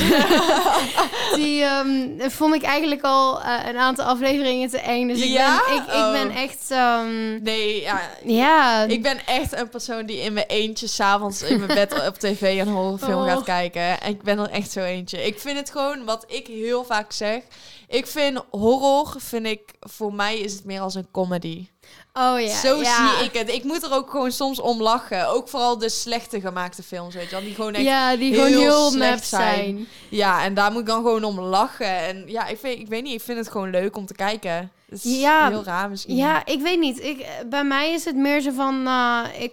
Die 1.35 1.63
ehm, 1.63 2.31
vond 2.31 2.55
ik 2.55 2.63
eigenlijk 2.63 3.03
al 3.03 3.41
een 3.69 3.79
aantal 3.79 4.05
afleveringen 4.05 4.69
te 4.69 4.79
eng. 4.81 5.09
Dus 5.09 5.21
ik, 5.21 5.29
Ja? 5.29 5.61
ben, 5.67 5.75
ik, 5.77 5.83
ik 5.83 5.95
Oh. 5.95 6.13
ben 6.13 6.31
echt... 6.31 6.67
ehm, 6.71 7.43
Nee, 7.43 7.81
ja... 7.81 8.01
ja, 8.25 8.83
Ik 8.85 9.03
ben 9.03 9.19
echt 9.27 9.59
een 9.59 9.69
persoon 9.69 10.07
die 10.07 10.21
in 10.21 10.33
mijn 10.33 10.47
eentje 10.47 10.87
s'avonds 10.87 11.43
in 11.43 11.57
mijn 11.59 11.75
bed 11.75 12.07
op 12.09 12.19
tv 12.19 12.61
een 12.61 12.69
horrorfilm 12.69 13.23
Oh. 13.23 13.29
gaat 13.33 13.45
kijken. 13.45 14.01
En 14.01 14.11
ik 14.11 14.23
ben 14.23 14.38
er 14.39 14.51
echt 14.51 14.71
zo 14.71 14.81
eentje. 14.81 15.27
Ik 15.27 15.39
vind 15.41 15.59
het 15.59 15.71
gewoon, 15.71 16.05
wat 16.05 16.25
ik 16.29 16.47
heel 16.47 16.85
vaak 16.85 17.13
zeg... 17.13 17.43
Ik 17.89 18.07
vind 18.07 18.45
horror, 18.51 19.15
vind 19.19 19.47
ik... 19.47 19.61
Voor 19.81 20.15
mij 20.15 20.39
is 20.39 20.53
het 20.53 20.65
meer 20.65 20.81
als 20.81 20.95
een 20.95 21.09
comedy. 21.13 21.69
oh 22.13 22.41
ja. 22.41 22.61
Zo 22.61 22.81
ja. 22.81 23.17
zie 23.17 23.25
ik 23.27 23.33
het. 23.33 23.51
Ik 23.53 23.65
moet 23.65 23.83
er 23.83 23.95
ook 23.95 24.11
gewoon 24.11 24.33
soms 24.33 24.61
om 24.61 24.83
lachen. 24.83 25.29
Ook 25.29 25.49
vooral 25.49 25.79
de 25.79 25.89
slechte 25.89 26.41
gemaakte 26.41 26.83
films, 26.83 27.15
weet 27.15 27.25
je 27.25 27.31
wel. 27.31 27.41
Die 27.41 27.55
gewoon 27.55 27.75
echt... 27.75 27.85
Ja. 27.85 28.11
Ja, 28.11 28.17
die 28.17 28.33
heel 28.35 28.45
gewoon 28.45 28.61
heel 28.61 28.91
slecht 28.91 29.27
zijn. 29.27 29.89
zijn. 30.11 30.41
en 30.45 30.55
daar 30.55 30.71
moet 30.73 30.81
ik 30.81 30.87
dan 30.87 31.03
gewoon 31.03 31.25
om 31.25 31.41
lachen. 31.41 31.97
En 31.99 32.25
ja, 32.27 32.47
ik, 32.47 32.59
vind, 32.59 32.79
ik 32.79 32.89
weet 32.89 33.03
niet, 33.03 33.15
ik 33.15 33.21
vind 33.21 33.39
het 33.39 33.51
gewoon 33.51 33.71
leuk 33.71 33.97
om 33.97 34.07
te 34.07 34.15
kijken. 34.15 34.73
Het 34.91 35.05
is 35.05 35.21
Ja. 35.21 35.49
heel 35.49 35.65
raar 35.65 35.89
misschien. 35.91 36.17
Ja, 36.17 36.47
ik 36.47 36.61
weet 36.61 36.79
niet. 36.79 37.01
Ik, 37.03 37.27
bij 37.47 37.65
mij 37.65 37.93
is 37.93 38.05
het 38.05 38.17
meer 38.17 38.41
zo 38.41 38.51
van... 38.53 38.87
eh, 38.87 39.43
ik, 39.43 39.53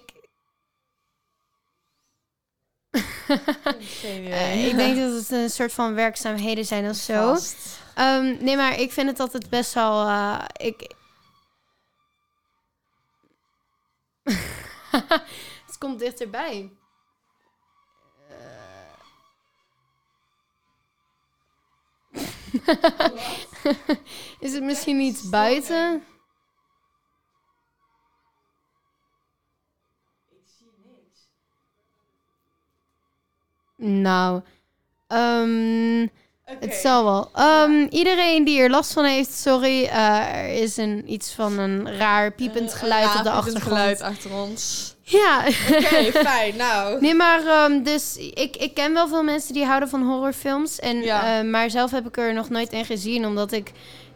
Eh, 4.04 4.68
ik 4.68 4.76
denk 4.76 4.98
dat 4.98 5.14
het 5.14 5.32
een 5.32 5.50
soort 5.50 5.74
van 5.74 5.94
werkzaamheden 5.94 6.66
zijn 6.66 6.90
of 6.90 6.96
zo. 6.96 7.38
Ehm, 7.96 8.38
nee, 8.44 8.56
maar 8.56 8.80
ik 8.80 8.92
vind 8.92 9.10
het 9.10 9.20
altijd 9.20 9.50
best 9.50 9.74
wel... 9.74 10.08
eh, 10.08 10.46
ik... 10.58 10.94
het 15.66 15.78
komt 15.80 16.00
dichterbij. 16.00 16.72
Eh. 18.30 18.36
Is 24.40 24.54
het 24.54 24.64
misschien 24.64 25.00
iets 25.00 25.30
buiten? 25.30 26.04
Nou, 33.86 34.42
ehm, 35.08 36.08
het 36.60 36.74
zal 36.74 37.04
wel. 37.04 37.30
Ehm, 37.34 37.86
Iedereen 37.90 38.44
die 38.44 38.60
er 38.60 38.70
last 38.70 38.94
van 38.94 39.06
heeft, 39.06 39.34
sorry. 39.34 39.84
eh, 39.86 40.36
er 40.36 40.48
is 40.54 40.78
een, 40.78 41.12
iets 41.12 41.32
van 41.34 41.60
een 41.60 41.98
raar 41.98 42.32
piepend 42.32 42.72
Een 42.72 42.78
geluid 42.78 43.06
op 43.06 43.12
de 43.12 43.18
piepend 43.18 43.36
achtergrond. 43.36 43.64
geluid 43.78 44.02
achter 44.02 44.34
ons. 44.34 44.94
Ja. 45.02 45.44
Oké, 45.72 46.12
fijn. 46.30 46.56
Nou. 46.56 47.02
Nee, 47.02 47.14
maar 47.14 47.46
ehm, 47.48 47.84
dus 47.84 48.18
ik, 48.18 48.56
ik 48.56 48.74
ken 48.74 48.94
wel 48.94 49.08
veel 49.08 49.24
mensen 49.24 49.54
die 49.54 49.66
houden 49.66 49.90
van 49.90 50.02
horrorfilms. 50.04 50.80
En, 50.80 51.02
Ja. 51.02 51.40
eh, 51.40 51.46
maar 51.50 51.70
zelf 51.70 51.92
heb 51.92 52.08
ik 52.08 52.18
er 52.18 52.34
nog 52.34 52.50
nooit 52.50 52.72
in 52.74 52.86
gezien, 52.86 53.26
omdat 53.26 53.52
ik... 53.52 53.72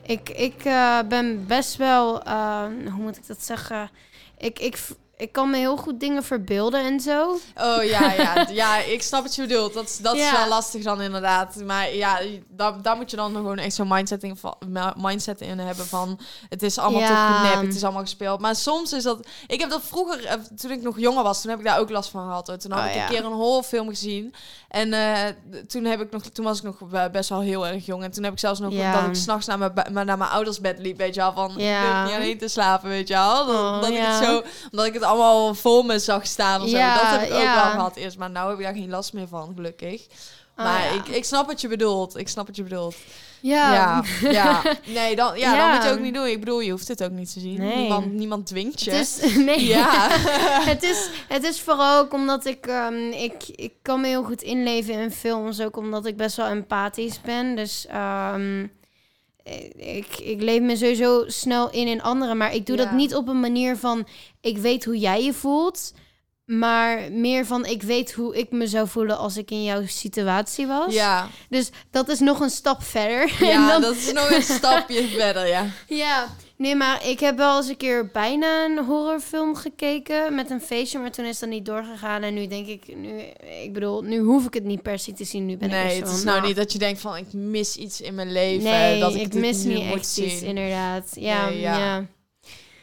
Ik, 0.05 0.29
ik 0.29 0.55
eh, 0.63 0.99
ben 1.09 1.45
best 1.47 1.75
wel... 1.75 2.23
eh, 2.23 2.63
hoe 2.93 3.01
moet 3.03 3.17
ik 3.17 3.27
dat 3.27 3.43
zeggen? 3.43 3.89
Ik, 4.37 4.59
ik, 4.59 4.77
ik 5.19 5.31
kan 5.31 5.49
me 5.49 5.57
heel 5.57 5.77
goed 5.77 5.99
dingen 5.99 6.23
verbeelden 6.23 6.83
en 6.85 6.99
zo. 6.99 7.37
Oh 7.55 7.83
ja, 7.83 8.11
ja. 8.13 8.47
ja, 8.51 8.77
ik 8.77 9.01
snap 9.01 9.21
wat 9.23 9.35
je 9.35 9.41
bedoelt. 9.41 9.73
Dat, 9.73 9.83
is- 9.83 9.97
dat 9.97 10.15
is 10.15 10.21
Ja. 10.21 10.31
wel 10.37 10.47
lastig 10.47 10.83
dan 10.83 11.01
inderdaad. 11.01 11.55
Maar 11.55 11.93
ja, 11.95 12.19
daar, 12.47 12.81
daar 12.81 12.95
moet 12.95 13.09
je 13.11 13.17
dan 13.17 13.33
gewoon 13.33 13.57
echt 13.57 13.73
zo'n 13.75 13.87
mindset 13.87 14.23
in, 14.23 14.37
mindset 14.97 15.41
in 15.41 15.59
hebben 15.59 15.85
van... 15.85 16.19
Het 16.49 16.63
is 16.63 16.77
allemaal 16.77 17.01
Ja. 17.01 17.41
toch 17.41 17.53
nep, 17.53 17.65
het 17.65 17.75
is 17.75 17.83
allemaal 17.83 18.01
gespeeld. 18.01 18.39
Maar 18.39 18.55
soms 18.55 18.93
is 18.93 19.03
dat... 19.03 19.27
Ik 19.47 19.59
heb 19.59 19.69
dat 19.69 19.81
vroeger, 19.83 20.25
eh, 20.25 20.33
toen 20.55 20.71
ik 20.71 20.81
nog 20.81 20.99
jonger 20.99 21.23
was, 21.23 21.41
toen 21.41 21.49
heb 21.49 21.59
ik 21.59 21.65
daar 21.65 21.79
ook 21.79 21.89
last 21.89 22.09
van 22.09 22.23
gehad. 22.27 22.47
hoor. 22.47 22.57
Toen 22.57 22.71
had 22.71 22.81
Oh, 22.81 22.87
ik 22.89 22.93
ja. 22.95 23.01
een 23.03 23.09
keer 23.09 23.25
een 23.25 23.31
horrorfilm 23.31 23.89
gezien. 23.89 24.33
En 24.69 24.93
eh, 24.93 25.33
toen, 25.67 25.83
heb 25.85 26.01
ik 26.01 26.11
nog, 26.11 26.21
toen 26.23 26.45
was 26.45 26.57
ik 26.57 26.63
nog 26.63 26.77
be- 26.89 27.09
best 27.11 27.29
wel 27.29 27.39
heel 27.41 27.67
erg 27.67 27.85
jong. 27.85 28.03
En 28.03 28.11
toen 28.11 28.23
heb 28.23 28.33
ik 28.33 28.39
zelfs 28.39 28.59
nog 28.59 28.73
dat 28.73 29.07
ik 29.07 29.15
s'nachts 29.15 29.45
naar 29.45 29.57
mijn, 29.57 29.73
naar 30.05 30.17
mijn 30.17 30.29
ouders 30.29 30.59
bed 30.59 30.79
liep, 30.79 30.97
weet 30.97 31.15
je 31.15 31.21
wel. 31.21 31.33
Van, 31.33 31.53
Ja. 31.57 31.99
ik 32.01 32.05
niet 32.07 32.15
alleen 32.15 32.37
te 32.37 32.47
slapen, 32.47 32.89
weet 32.89 33.07
je 33.07 33.13
wel. 33.13 33.45
Dat, 33.45 33.55
Oh, 33.55 33.81
dat 33.81 33.89
ik 33.89 33.97
het 33.97 34.23
zo 34.23 34.41
omdat 34.71 34.85
ik 34.85 34.93
het 34.93 35.03
allemaal 35.09 35.53
voor 35.53 35.85
me 35.85 35.99
zag 35.99 36.25
staan 36.25 36.61
of 36.61 36.69
zo. 36.69 36.77
Ja, 36.77 36.93
Dat 36.95 37.19
heb 37.19 37.29
ik 37.29 37.35
ook 37.35 37.41
wel 37.43 37.71
gehad 37.71 37.95
eerst. 37.95 38.17
Maar 38.17 38.29
nou 38.29 38.49
heb 38.49 38.57
ik 38.59 38.65
daar 38.65 38.73
geen 38.73 38.89
last 38.89 39.13
meer 39.13 39.27
van, 39.27 39.51
gelukkig. 39.55 40.05
Oh, 40.57 40.65
maar 40.65 40.95
ik, 40.95 41.07
ik 41.07 41.25
snap 41.25 41.47
wat 41.47 41.61
je 41.61 41.67
bedoelt. 41.67 42.17
Ik 42.17 42.27
snap 42.27 42.47
wat 42.47 42.55
je 42.55 42.63
bedoelt. 42.63 42.95
Ja. 43.41 43.73
Ja, 43.73 44.03
ja. 44.31 44.61
Nee, 44.85 45.15
dan, 45.15 45.39
ja, 45.39 45.53
Ja. 45.55 45.59
dan 45.67 45.75
moet 45.75 45.83
je 45.83 45.91
ook 45.91 45.99
niet 45.99 46.13
doen. 46.13 46.25
Ik 46.27 46.39
bedoel, 46.39 46.59
je 46.59 46.71
hoeft 46.71 46.87
het 46.87 47.03
ook 47.03 47.11
niet 47.11 47.33
te 47.33 47.39
zien. 47.39 47.59
Nee. 47.59 47.75
Niemand, 47.77 48.13
niemand 48.13 48.47
dwingt 48.47 48.81
je. 48.83 48.91
Het 48.91 49.19
is, 49.21 49.35
nee. 49.49 49.65
Ja. 49.65 50.07
het, 50.71 50.83
is, 50.83 51.09
het 51.27 51.43
is 51.43 51.61
vooral 51.61 51.99
ook 51.99 52.13
omdat 52.13 52.45
ik, 52.45 52.65
ehm, 52.67 53.09
ik... 53.11 53.43
Ik 53.47 53.73
kan 53.81 54.01
me 54.01 54.07
heel 54.07 54.23
goed 54.23 54.41
inleven 54.41 54.93
in 54.93 55.11
films. 55.11 55.61
Ook 55.61 55.77
omdat 55.77 56.05
ik 56.05 56.17
best 56.17 56.35
wel 56.35 56.47
empathisch 56.47 57.21
ben. 57.21 57.55
Dus 57.55 57.85
ehm, 57.87 58.67
ik, 59.75 60.17
ik 60.19 60.41
leef 60.41 60.61
me 60.61 60.75
sowieso 60.75 61.23
snel 61.27 61.69
in 61.71 61.87
in 61.87 62.01
anderen. 62.01 62.37
Maar 62.37 62.53
ik 62.55 62.65
doe 62.65 62.77
Ja. 62.77 62.83
dat 62.83 62.93
niet 62.93 63.15
op 63.15 63.27
een 63.27 63.39
manier 63.39 63.77
van... 63.77 64.07
Ik 64.41 64.57
weet 64.57 64.85
hoe 64.85 64.97
jij 64.97 65.23
je 65.23 65.33
voelt. 65.33 65.93
Maar 66.45 67.11
meer 67.11 67.45
van 67.45 67.65
ik 67.65 67.81
weet 67.83 68.13
hoe 68.13 68.37
ik 68.37 68.51
me 68.51 68.67
zou 68.67 68.87
voelen 68.87 69.17
als 69.17 69.37
ik 69.37 69.51
in 69.51 69.63
jouw 69.63 69.81
situatie 69.85 70.67
was. 70.67 70.93
Ja, 70.93 71.27
Dus 71.49 71.69
dat 71.91 72.09
is 72.09 72.19
nog 72.19 72.39
een 72.39 72.49
stap 72.49 72.83
verder. 72.83 73.33
Ja 73.47 73.67
dan- 73.71 73.81
dat 73.81 73.95
is 73.95 74.11
nog 74.13 74.31
een 74.31 74.41
stapje 74.41 75.07
verder, 75.17 75.47
ja. 75.47 75.65
Ja, 75.87 76.27
Nee, 76.59 76.75
maar 76.75 77.05
ik 77.07 77.19
heb 77.19 77.37
wel 77.37 77.57
eens 77.57 77.67
een 77.67 77.77
keer 77.77 78.07
bijna 78.07 78.65
een 78.65 78.85
horrorfilm 78.85 79.55
gekeken 79.55 80.35
met 80.35 80.49
een 80.49 80.61
feestje, 80.61 80.99
maar 80.99 81.11
toen 81.11 81.25
is 81.25 81.39
dat 81.39 81.49
niet 81.49 81.65
doorgegaan. 81.65 82.21
En 82.21 82.33
nu 82.33 82.47
denk 82.47 82.67
ik, 82.67 82.95
nu, 82.95 83.19
ik 83.63 83.73
bedoel, 83.73 84.01
nu 84.01 84.19
hoef 84.19 84.45
ik 84.45 84.53
het 84.53 84.63
niet 84.63 84.81
per 84.81 84.99
se 84.99 85.13
te 85.13 85.23
zien. 85.23 85.45
Nu 85.45 85.57
ben 85.57 85.67
ik 85.67 85.73
nee, 85.75 85.85
echt 85.85 86.07
het 86.07 86.17
is 86.17 86.23
nou 86.23 86.41
niet 86.47 86.55
dat 86.55 86.71
je 86.71 86.79
denkt 86.79 87.01
van 87.01 87.17
ik 87.17 87.33
mis 87.33 87.75
iets 87.75 88.01
in 88.01 88.15
mijn 88.15 88.31
leven. 88.31 88.63
Nee, 88.69 88.99
dat 88.99 89.13
ik, 89.15 89.21
ik 89.21 89.31
dit 89.31 89.41
mis 89.41 89.63
niet 89.63 89.93
echt 89.93 90.07
zien. 90.07 90.25
iets, 90.25 90.41
inderdaad. 90.41 91.11
Ja, 91.15 91.49
Nee, 91.49 91.59
ja. 91.59 91.77
ja. 91.77 92.05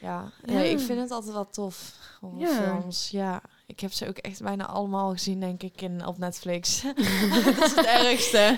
Ja, 0.00 0.32
nee, 0.44 0.56
Ja. 0.64 0.78
ik 0.78 0.78
vind 0.86 1.00
het 1.00 1.10
altijd 1.10 1.32
wel 1.34 1.48
tof. 1.50 1.92
Horrorfilms, 2.20 3.08
ja. 3.10 3.42
Ik 3.66 3.80
heb 3.80 3.92
ze 3.92 4.08
ook 4.08 4.16
echt 4.18 4.42
bijna 4.42 4.66
allemaal 4.66 5.10
gezien, 5.10 5.40
denk 5.40 5.62
ik, 5.62 5.82
in, 5.82 6.06
op 6.06 6.18
Netflix. 6.18 6.82
dat 7.44 7.64
is 7.64 7.74
het 7.74 7.86
ergste. 7.86 8.56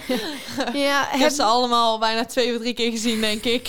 ja. 0.73 1.13
Ik 1.13 1.21
heb- 1.21 1.31
ze 1.31 1.43
allemaal 1.43 1.99
bijna 1.99 2.25
twee 2.25 2.55
of 2.55 2.61
drie 2.61 2.75
keer 2.75 2.91
gezien, 2.91 3.21
denk 3.21 3.45
ik. 3.45 3.69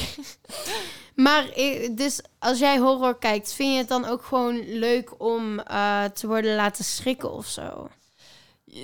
Maar 1.21 1.45
dus 1.91 2.21
als 2.39 2.59
jij 2.59 2.77
horror 2.77 3.17
kijkt, 3.17 3.53
vind 3.53 3.71
je 3.71 3.77
het 3.77 3.87
dan 3.87 4.05
ook 4.05 4.23
gewoon 4.23 4.79
leuk 4.79 5.13
om 5.17 5.59
eh, 5.59 6.03
te 6.03 6.27
worden 6.27 6.55
laten 6.55 6.83
schrikken 6.83 7.31
of 7.31 7.45
zo? 7.45 7.89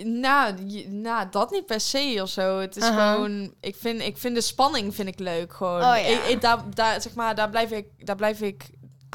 Nou, 0.03 0.53
nou, 0.89 1.27
dat 1.31 1.51
niet 1.51 1.65
per 1.65 1.79
se 1.79 2.19
of 2.21 2.29
zo. 2.29 2.59
Het 2.59 2.75
is 2.75 2.83
Aha. 2.83 3.13
gewoon, 3.13 3.53
ik 3.61 3.75
vind, 3.75 4.01
ik 4.01 4.17
vind 4.17 4.35
de 4.35 4.41
spanning 4.41 4.95
vind 4.95 5.07
ik 5.07 5.19
leuk 5.19 5.53
gewoon. 5.53 5.75
Oh, 5.81 5.81
ja. 5.81 5.95
ik, 5.95 6.23
ik- 6.27 6.41
daar, 6.41 6.63
daar, 6.73 7.01
zeg 7.01 7.13
maar, 7.13 7.35
daar 7.35 7.49
blijf 7.49 7.71
ik, 7.71 7.85
daar 8.05 8.15
blijf 8.15 8.41
ik 8.41 8.63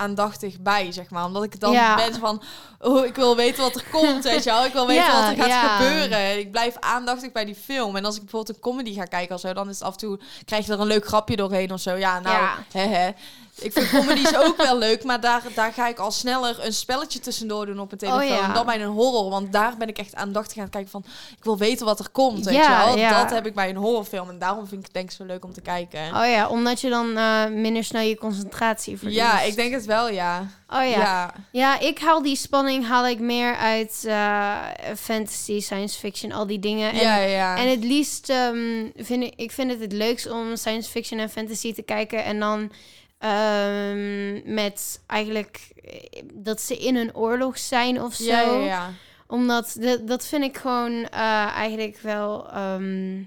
aandachtig 0.01 0.61
bij, 0.61 0.93
zeg 0.93 1.11
maar. 1.11 1.25
Omdat 1.25 1.43
ik 1.45 1.61
dan 1.61 1.73
Ja. 1.73 1.95
ben 1.97 2.15
van, 2.15 2.43
oh, 2.79 3.05
ik 3.07 3.15
wil 3.17 3.37
weten 3.37 3.63
wat 3.63 3.75
er 3.75 3.85
komt, 3.91 4.25
weet 4.25 4.45
je 4.45 4.51
wel. 4.51 4.65
Ik 4.65 4.73
wil 4.73 4.87
weten 4.87 5.05
Ja, 5.05 5.21
wat 5.21 5.31
er 5.31 5.37
gaat 5.37 5.49
ja. 5.49 5.77
gebeuren. 5.77 6.39
Ik 6.39 6.51
blijf 6.51 6.77
aandachtig 6.81 7.33
bij 7.33 7.45
die 7.45 7.55
film. 7.55 7.97
En 7.97 8.05
als 8.05 8.15
ik 8.15 8.21
bijvoorbeeld 8.21 8.57
een 8.57 8.63
comedy 8.63 8.95
ga 8.95 9.05
kijken 9.05 9.35
of 9.35 9.41
zo, 9.41 9.53
dan 9.53 9.69
is 9.69 9.75
het 9.79 9.85
af 9.87 9.93
en 9.93 9.99
toe, 9.99 10.19
krijg 10.45 10.67
je 10.67 10.73
er 10.73 10.81
een 10.81 10.87
leuk 10.87 11.07
grapje 11.07 11.37
doorheen 11.37 11.73
of 11.73 11.81
zo. 11.81 11.95
Ja, 11.97 12.21
nou, 12.21 12.37
Ja. 12.37 12.55
hè, 12.73 12.87
hè. 12.87 13.11
Ik 13.61 13.73
vind 13.73 13.91
comedies 13.91 14.37
ook 14.37 14.57
wel 14.57 14.79
leuk, 14.79 15.05
maar 15.05 15.21
daar, 15.21 15.43
daar 15.55 15.73
ga 15.73 15.89
ik 15.89 15.99
al 15.99 16.11
sneller 16.11 16.65
een 16.65 16.73
spelletje 16.73 17.19
tussendoor 17.19 17.67
doen 17.67 17.81
op 17.81 17.87
mijn 17.87 17.99
telefoon. 17.99 18.23
Oh, 18.23 18.29
ja. 18.29 18.53
Dan 18.53 18.67
bij 18.67 18.81
een 18.81 18.89
horror, 18.89 19.31
want 19.31 19.53
daar 19.53 19.77
ben 19.77 19.89
ik 19.89 19.99
echt 19.99 20.15
aandachtig 20.15 20.57
aan 20.57 20.63
het 20.63 20.73
kijken 20.73 20.91
van... 20.91 21.05
Ik 21.37 21.45
wil 21.45 21.59
weten 21.59 21.87
wat 21.87 21.99
er 21.99 22.09
komt, 22.11 22.45
weet 22.45 22.55
Ja, 22.55 22.81
je 22.81 22.87
wel. 22.87 22.97
ja. 22.99 23.23
Dat 23.23 23.31
heb 23.31 23.47
ik 23.47 23.55
bij 23.55 23.69
een 23.69 23.77
horrorfilm 23.77 24.29
en 24.29 24.39
daarom 24.39 24.67
vind 24.67 24.81
ik 24.81 24.85
het 24.85 24.95
denk 24.95 25.11
ik 25.11 25.17
zo 25.17 25.25
leuk 25.25 25.45
om 25.45 25.53
te 25.53 25.61
kijken. 25.61 26.01
Oh 26.01 26.27
ja, 26.27 26.49
omdat 26.49 26.81
je 26.81 26.89
dan 26.89 27.17
eh, 27.17 27.47
minder 27.47 27.85
snel 27.85 28.03
je 28.03 28.17
concentratie 28.19 28.99
verliest. 28.99 29.19
ja, 29.19 29.41
ik 29.41 29.57
denk 29.57 29.73
het 29.73 29.85
wel, 29.85 30.09
ja. 30.11 30.47
Oh 30.69 30.85
ja. 30.85 30.99
ja. 30.99 31.35
Ja, 31.53 31.79
ik 31.81 31.99
haal 31.99 32.23
die 32.23 32.37
spanning 32.37 32.87
haal 32.87 33.07
ik 33.07 33.19
meer 33.21 33.57
uit 33.57 34.05
eh, 34.07 34.57
fantasy, 34.97 35.61
science 35.61 35.99
fiction, 35.99 36.33
al 36.33 36.47
die 36.47 36.59
dingen. 36.59 36.93
En, 36.93 37.01
ja, 37.01 37.17
ja. 37.17 37.57
en 37.57 37.69
het 37.71 37.85
liefst 37.85 38.29
ehm, 38.29 38.87
vind 38.97 39.23
ik, 39.23 39.33
ik 39.37 39.51
vind 39.53 39.71
het 39.71 39.81
het 39.81 39.93
leukst 39.93 40.31
om 40.31 40.57
science 40.57 40.91
fiction 40.91 41.21
en 41.21 41.31
fantasy 41.31 41.75
te 41.75 41.83
kijken 41.83 42.25
en 42.25 42.39
dan 42.41 42.71
ehm, 43.21 44.55
met 44.55 45.03
eigenlijk 45.07 45.71
eh, 45.85 46.23
dat 46.35 46.61
ze 46.61 46.77
in 46.79 46.97
een 46.97 47.15
oorlog 47.15 47.59
zijn 47.59 48.03
of 48.03 48.15
zo. 48.15 48.25
ja, 48.25 48.41
ja, 48.41 48.65
ja. 48.65 48.93
Omdat 49.27 49.77
dat, 49.81 50.09
dat 50.09 50.27
vind 50.27 50.45
ik 50.45 50.57
gewoon 50.57 50.93
eh, 50.93 51.47
eigenlijk 51.47 51.99
wel 51.99 52.51
ehm, 52.51 53.23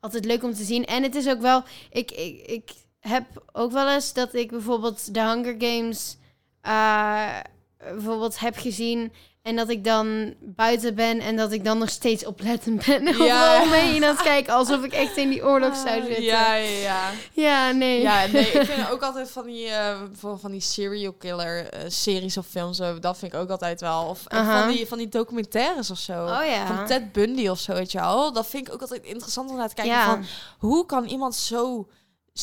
altijd 0.00 0.24
leuk 0.24 0.42
om 0.42 0.54
te 0.54 0.64
zien. 0.64 0.84
En 0.84 1.02
het 1.02 1.14
is 1.14 1.28
ook 1.28 1.40
wel, 1.40 1.62
ik, 1.90 2.10
ik, 2.10 2.46
ik 2.46 2.72
heb 3.00 3.24
ook 3.52 3.72
wel 3.72 3.90
eens 3.90 4.12
dat 4.12 4.34
ik 4.34 4.50
bijvoorbeeld 4.50 5.14
de 5.14 5.20
Hunger 5.20 5.54
Games 5.58 6.16
eh, 6.60 7.40
bijvoorbeeld 7.78 8.38
heb 8.38 8.56
gezien. 8.56 9.12
En 9.44 9.56
dat 9.56 9.68
ik 9.68 9.84
dan 9.84 10.34
buiten 10.40 10.94
ben 10.94 11.20
en 11.20 11.36
dat 11.36 11.52
ik 11.52 11.64
dan 11.64 11.78
nog 11.78 11.88
steeds 11.90 12.26
oplettend 12.26 12.86
ben. 12.86 13.02
Ja. 13.06 13.12
Overal 13.12 13.62
omheen 13.62 14.04
aan 14.04 14.10
het 14.14 14.22
kijken, 14.22 14.54
alsof 14.54 14.82
ik 14.84 14.92
echt 14.92 15.16
in 15.16 15.28
die 15.28 15.44
oorlog 15.44 15.76
zou 15.76 16.02
zitten. 16.04 16.22
Ja, 16.22 16.54
ja, 16.54 16.68
ja. 16.78 17.10
Ja, 17.32 17.70
nee. 17.70 18.00
Ja, 18.00 18.26
nee, 18.26 18.46
ik 18.50 18.64
vind 18.64 18.90
ook 18.92 19.02
altijd 19.02 19.30
van 19.30 19.46
die, 19.46 19.68
eh, 19.68 20.00
voor- 20.12 20.38
van 20.38 20.50
die 20.50 20.60
serial 20.60 21.12
killer 21.12 21.68
eh, 21.68 21.80
series 21.88 22.36
of 22.36 22.46
films, 22.46 22.76
zo, 22.76 22.98
dat 22.98 23.18
vind 23.18 23.32
ik 23.34 23.38
ook 23.40 23.50
altijd 23.50 23.80
wel. 23.80 24.04
Of 24.04 24.22
Aha. 24.28 24.62
van, 24.64 24.72
die, 24.72 24.86
van 24.86 24.98
die 24.98 25.08
documentaires 25.08 25.90
of 25.90 25.98
zo. 25.98 26.12
Oh 26.24 26.44
ja. 26.46 26.66
Van 26.66 26.86
Ted 26.86 27.12
Bundy 27.12 27.48
of 27.48 27.58
zo, 27.58 27.72
weet 27.72 27.92
je 27.92 27.98
wel. 27.98 28.32
Dat 28.32 28.46
vind 28.46 28.66
ik 28.68 28.74
ook 28.74 28.80
altijd 28.80 29.04
interessant 29.04 29.50
om 29.50 29.56
naar 29.56 29.68
te 29.68 29.74
kijken. 29.74 29.94
ja. 29.94 30.04
Van, 30.04 30.24
hoe 30.58 30.86
kan 30.86 31.04
iemand 31.04 31.34
zo 31.34 31.88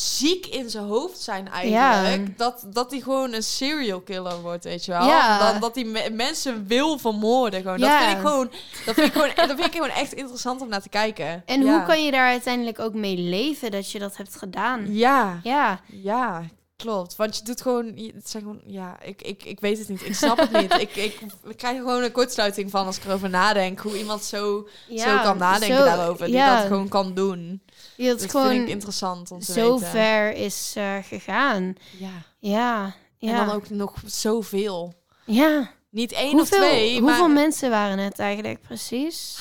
ziek 0.02 0.46
in 0.46 0.70
zijn 0.70 0.84
hoofd 0.86 1.20
zijn 1.20 1.50
eigenlijk? 1.50 2.28
Ja. 2.28 2.34
Dat, 2.38 2.64
dat 2.68 2.92
hij 2.92 3.00
gewoon 3.00 3.34
een 3.34 3.44
serial 3.44 4.02
killer 4.02 4.42
wordt, 4.42 4.64
weet 4.64 4.86
je 4.86 4.92
wel. 4.92 5.08
Ja. 5.08 5.52
Dat, 5.52 5.62
dat 5.62 5.76
hij 5.76 5.84
me- 5.84 6.10
mensen 6.12 6.68
wil 6.68 6.98
vermoorden. 6.98 7.62
Gewoon. 7.62 7.80
Ja. 7.80 8.00
Dat 8.00 8.06
vind 8.08 8.18
ik 8.18 8.28
gewoon, 8.28 8.50
dat 8.86 8.96
vind 8.96 9.08
ik 9.08 9.14
gewoon, 9.14 9.30
dat 9.36 9.48
vind 9.48 9.66
ik 9.66 9.72
gewoon 9.74 9.90
echt 9.90 10.14
interessant 10.14 10.62
om 10.62 10.70
naar 10.70 10.82
te 10.82 10.90
kijken. 10.90 11.44
En 11.46 11.62
hoe 11.62 11.84
kan 11.86 12.04
je 12.06 12.12
daar 12.12 12.28
uiteindelijk 12.28 12.80
ook 12.80 12.94
mee 12.94 13.18
leven 13.18 13.72
dat 13.72 13.92
je 13.92 14.00
dat 14.00 14.18
hebt 14.18 14.36
gedaan? 14.36 14.94
Ja, 14.94 15.40
Ja. 15.44 15.80
ja, 15.86 16.44
klopt. 16.76 17.16
Want 17.16 17.38
je 17.38 17.44
doet 17.44 17.62
gewoon, 17.62 17.86
het 18.16 18.30
zijn 18.30 18.44
gewoon, 18.44 18.62
ja, 18.66 18.98
ik, 19.02 19.22
ik, 19.22 19.44
ik 19.44 19.60
weet 19.60 19.78
het 19.78 19.88
niet. 19.90 20.06
Ik 20.06 20.16
snap 20.16 20.38
het 20.38 20.52
niet. 20.52 20.74
Ik, 20.74 20.96
ik, 20.96 21.20
ik 21.48 21.58
krijg 21.58 21.76
er 21.78 21.82
gewoon 21.84 22.04
een 22.04 22.12
kortsluiting 22.12 22.72
van 22.72 22.86
als 22.86 22.98
ik 22.98 23.06
erover 23.06 23.30
nadenk. 23.30 23.80
Hoe 23.80 23.98
iemand 23.98 24.24
zo, 24.24 24.68
zo 24.96 25.18
kan 25.24 25.38
nadenken 25.38 25.78
zo- 25.78 25.84
daarover. 25.86 26.26
Die 26.26 26.36
dat 26.46 26.62
gewoon 26.62 26.88
kan 26.88 27.14
doen. 27.14 27.62
Die 28.02 28.10
dat 28.10 28.20
Dat 28.20 28.30
gewoon 28.30 28.50
vind 28.50 28.62
ik 28.62 28.70
interessant 28.70 29.32
om 29.32 29.40
te 29.40 29.54
zo 29.54 29.74
weten. 29.74 29.88
ver 29.88 30.34
is 30.34 30.74
eh, 30.78 30.96
gegaan. 31.04 31.76
Ja. 31.98 32.10
Ja. 32.40 32.94
ja. 33.18 33.30
En 33.30 33.36
dan 33.46 33.56
ook 33.56 33.70
nog 33.70 33.94
zoveel. 34.06 34.94
Ja. 35.26 35.72
Niet 35.92 36.12
één 36.12 36.32
Hoeveel, 36.32 36.58
of 36.60 36.66
twee, 36.66 37.00
hoeveel 37.00 37.28
maar... 37.28 37.36
mensen 37.36 37.70
waren 37.70 37.98
het 37.98 38.20
eigenlijk 38.20 38.62
precies? 38.62 39.40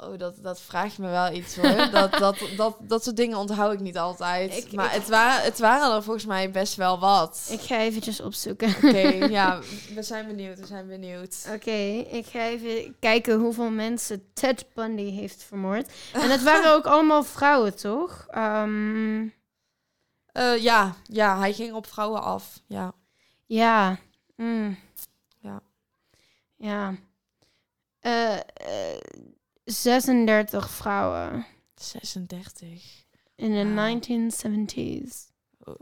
Oh, 0.00 0.18
dat, 0.18 0.34
dat 0.42 0.60
vraag 0.60 0.96
je 0.96 1.02
me 1.02 1.08
wel 1.08 1.32
iets 1.32 1.56
hoor. 1.56 1.90
dat, 1.90 2.12
dat, 2.12 2.36
dat, 2.56 2.76
dat 2.80 3.04
soort 3.04 3.16
dingen 3.16 3.36
onthoud 3.38 3.72
ik 3.72 3.80
niet 3.80 3.98
altijd. 3.98 4.56
Ik- 4.56 4.72
maar 4.72 4.84
ik- 4.86 4.90
het, 4.92 5.08
waren, 5.08 5.42
het 5.44 5.58
waren 5.58 5.94
er 5.94 6.02
volgens 6.02 6.24
mij 6.26 6.50
best 6.50 6.74
wel 6.74 6.98
wat. 6.98 7.48
Ik 7.50 7.60
ga 7.60 7.78
eventjes 7.78 8.20
opzoeken. 8.20 8.68
Oké, 8.76 8.98
ja, 9.30 9.58
we 9.94 10.02
zijn 10.02 10.26
benieuwd, 10.26 10.60
we 10.60 10.66
zijn 10.66 10.86
benieuwd. 10.86 11.46
Oké, 11.54 11.70
ik 12.10 12.26
ga 12.26 12.40
even 12.44 12.96
kijken 13.00 13.38
hoeveel 13.40 13.70
mensen 13.70 14.24
Ted 14.34 14.64
Bundy 14.74 15.10
heeft 15.10 15.42
vermoord. 15.42 15.92
En 16.12 16.30
het 16.30 16.42
waren 16.42 16.72
ook 16.72 16.86
allemaal 16.94 17.24
vrouwen, 17.24 17.76
toch? 17.76 18.26
Ehm, 18.30 19.26
Eh, 20.32 20.56
ja, 20.62 20.94
ja, 21.04 21.38
hij 21.38 21.52
ging 21.52 21.72
op 21.74 21.86
vrouwen 21.86 22.22
af. 22.22 22.60
Ja. 22.66 22.92
ja. 23.46 23.98
Mm. 24.36 24.78
Ja. 26.62 26.94
Eh, 27.98 28.38
eh, 28.38 29.00
36 29.64 30.70
vrouwen 30.70 31.46
36. 31.74 33.06
in 33.34 33.50
de 33.50 33.74
Wauw. 33.74 33.74
1970s. 33.74 35.32
Oh. 35.64 35.74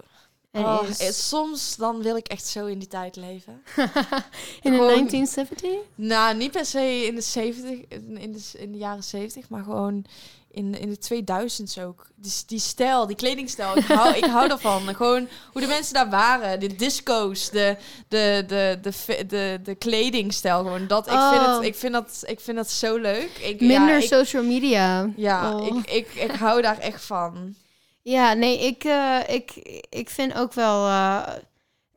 Oh, 0.52 0.82
is- 0.98 1.28
soms 1.28 1.76
dan 1.76 2.02
wil 2.02 2.16
ik 2.16 2.26
echt 2.28 2.46
zo 2.46 2.66
in 2.66 2.78
die 2.78 2.88
tijd 2.88 3.16
leven. 3.16 3.62
in 3.76 4.70
de 4.72 4.78
Gewoon- 4.78 4.86
1970? 4.86 5.70
Nou, 5.94 6.36
niet 6.36 6.50
per 6.50 6.64
se 6.66 7.06
in 7.06 7.14
de 7.14 7.20
70, 7.20 7.70
in 7.88 8.32
de, 8.32 8.40
in 8.58 8.72
de 8.72 8.78
jaren 8.78 9.04
70, 9.04 9.48
maar 9.48 9.62
gewoon 9.64 10.04
in, 10.50 10.74
in 10.78 10.88
de 10.90 11.24
2000's 11.24 11.78
ook. 11.78 12.06
Die, 12.14 12.32
die 12.46 12.58
stijl, 12.58 13.06
die 13.06 13.16
kledingstijl, 13.16 13.76
ik 13.76 13.84
hou, 13.84 14.14
ik 14.16 14.24
hou 14.24 14.48
daarvan. 14.48 14.82
Gewoon 14.96 15.28
hoe 15.52 15.60
de 15.60 15.66
mensen 15.66 15.94
daar 15.94 16.10
waren, 16.10 16.60
de 16.60 16.74
disco's, 16.76 17.50
de, 17.50 17.76
de, 18.08 18.44
de, 18.46 18.78
de, 18.82 19.26
de, 19.26 19.60
de, 19.62 19.74
kledingstijl, 19.74 20.58
gewoon 20.62 20.86
dat. 20.86 21.06
Ik, 21.06 21.12
vind 21.12 21.42
Oh. 21.42 21.56
het, 21.56 21.66
ik, 21.66 21.74
vind 21.74 21.92
dat, 21.92 22.22
ik 22.26 22.40
vind 22.40 22.56
dat 22.56 22.70
zo 22.70 22.96
leuk. 22.96 23.30
Ik, 23.42 23.60
Minder 23.60 23.88
ja, 23.88 23.96
ik, 23.96 24.08
social 24.08 24.42
media. 24.42 25.10
ja 25.16 25.54
Oh. 25.56 25.66
ik, 25.66 25.90
ik, 25.90 26.14
ik 26.14 26.30
hou 26.30 26.62
daar 26.62 26.78
echt 26.78 27.04
van. 27.04 27.54
Ja, 28.02 28.32
nee, 28.32 28.58
ik, 28.66 28.84
eh, 28.84 29.18
ik, 29.28 29.50
ik 29.90 30.10
vind 30.10 30.34
ook 30.34 30.52
wel. 30.52 30.86
eh, 30.86 31.22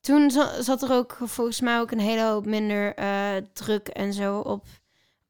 toen 0.01 0.31
za- 0.31 0.61
zat 0.61 0.81
er 0.81 0.91
ook 0.93 1.17
volgens 1.21 1.61
mij 1.61 1.79
ook 1.79 1.91
een 1.91 1.99
hele 1.99 2.23
hoop 2.23 2.45
minder 2.45 2.95
eh, 2.95 3.35
druk 3.53 3.87
en 3.87 4.13
zo 4.13 4.39
op, 4.39 4.63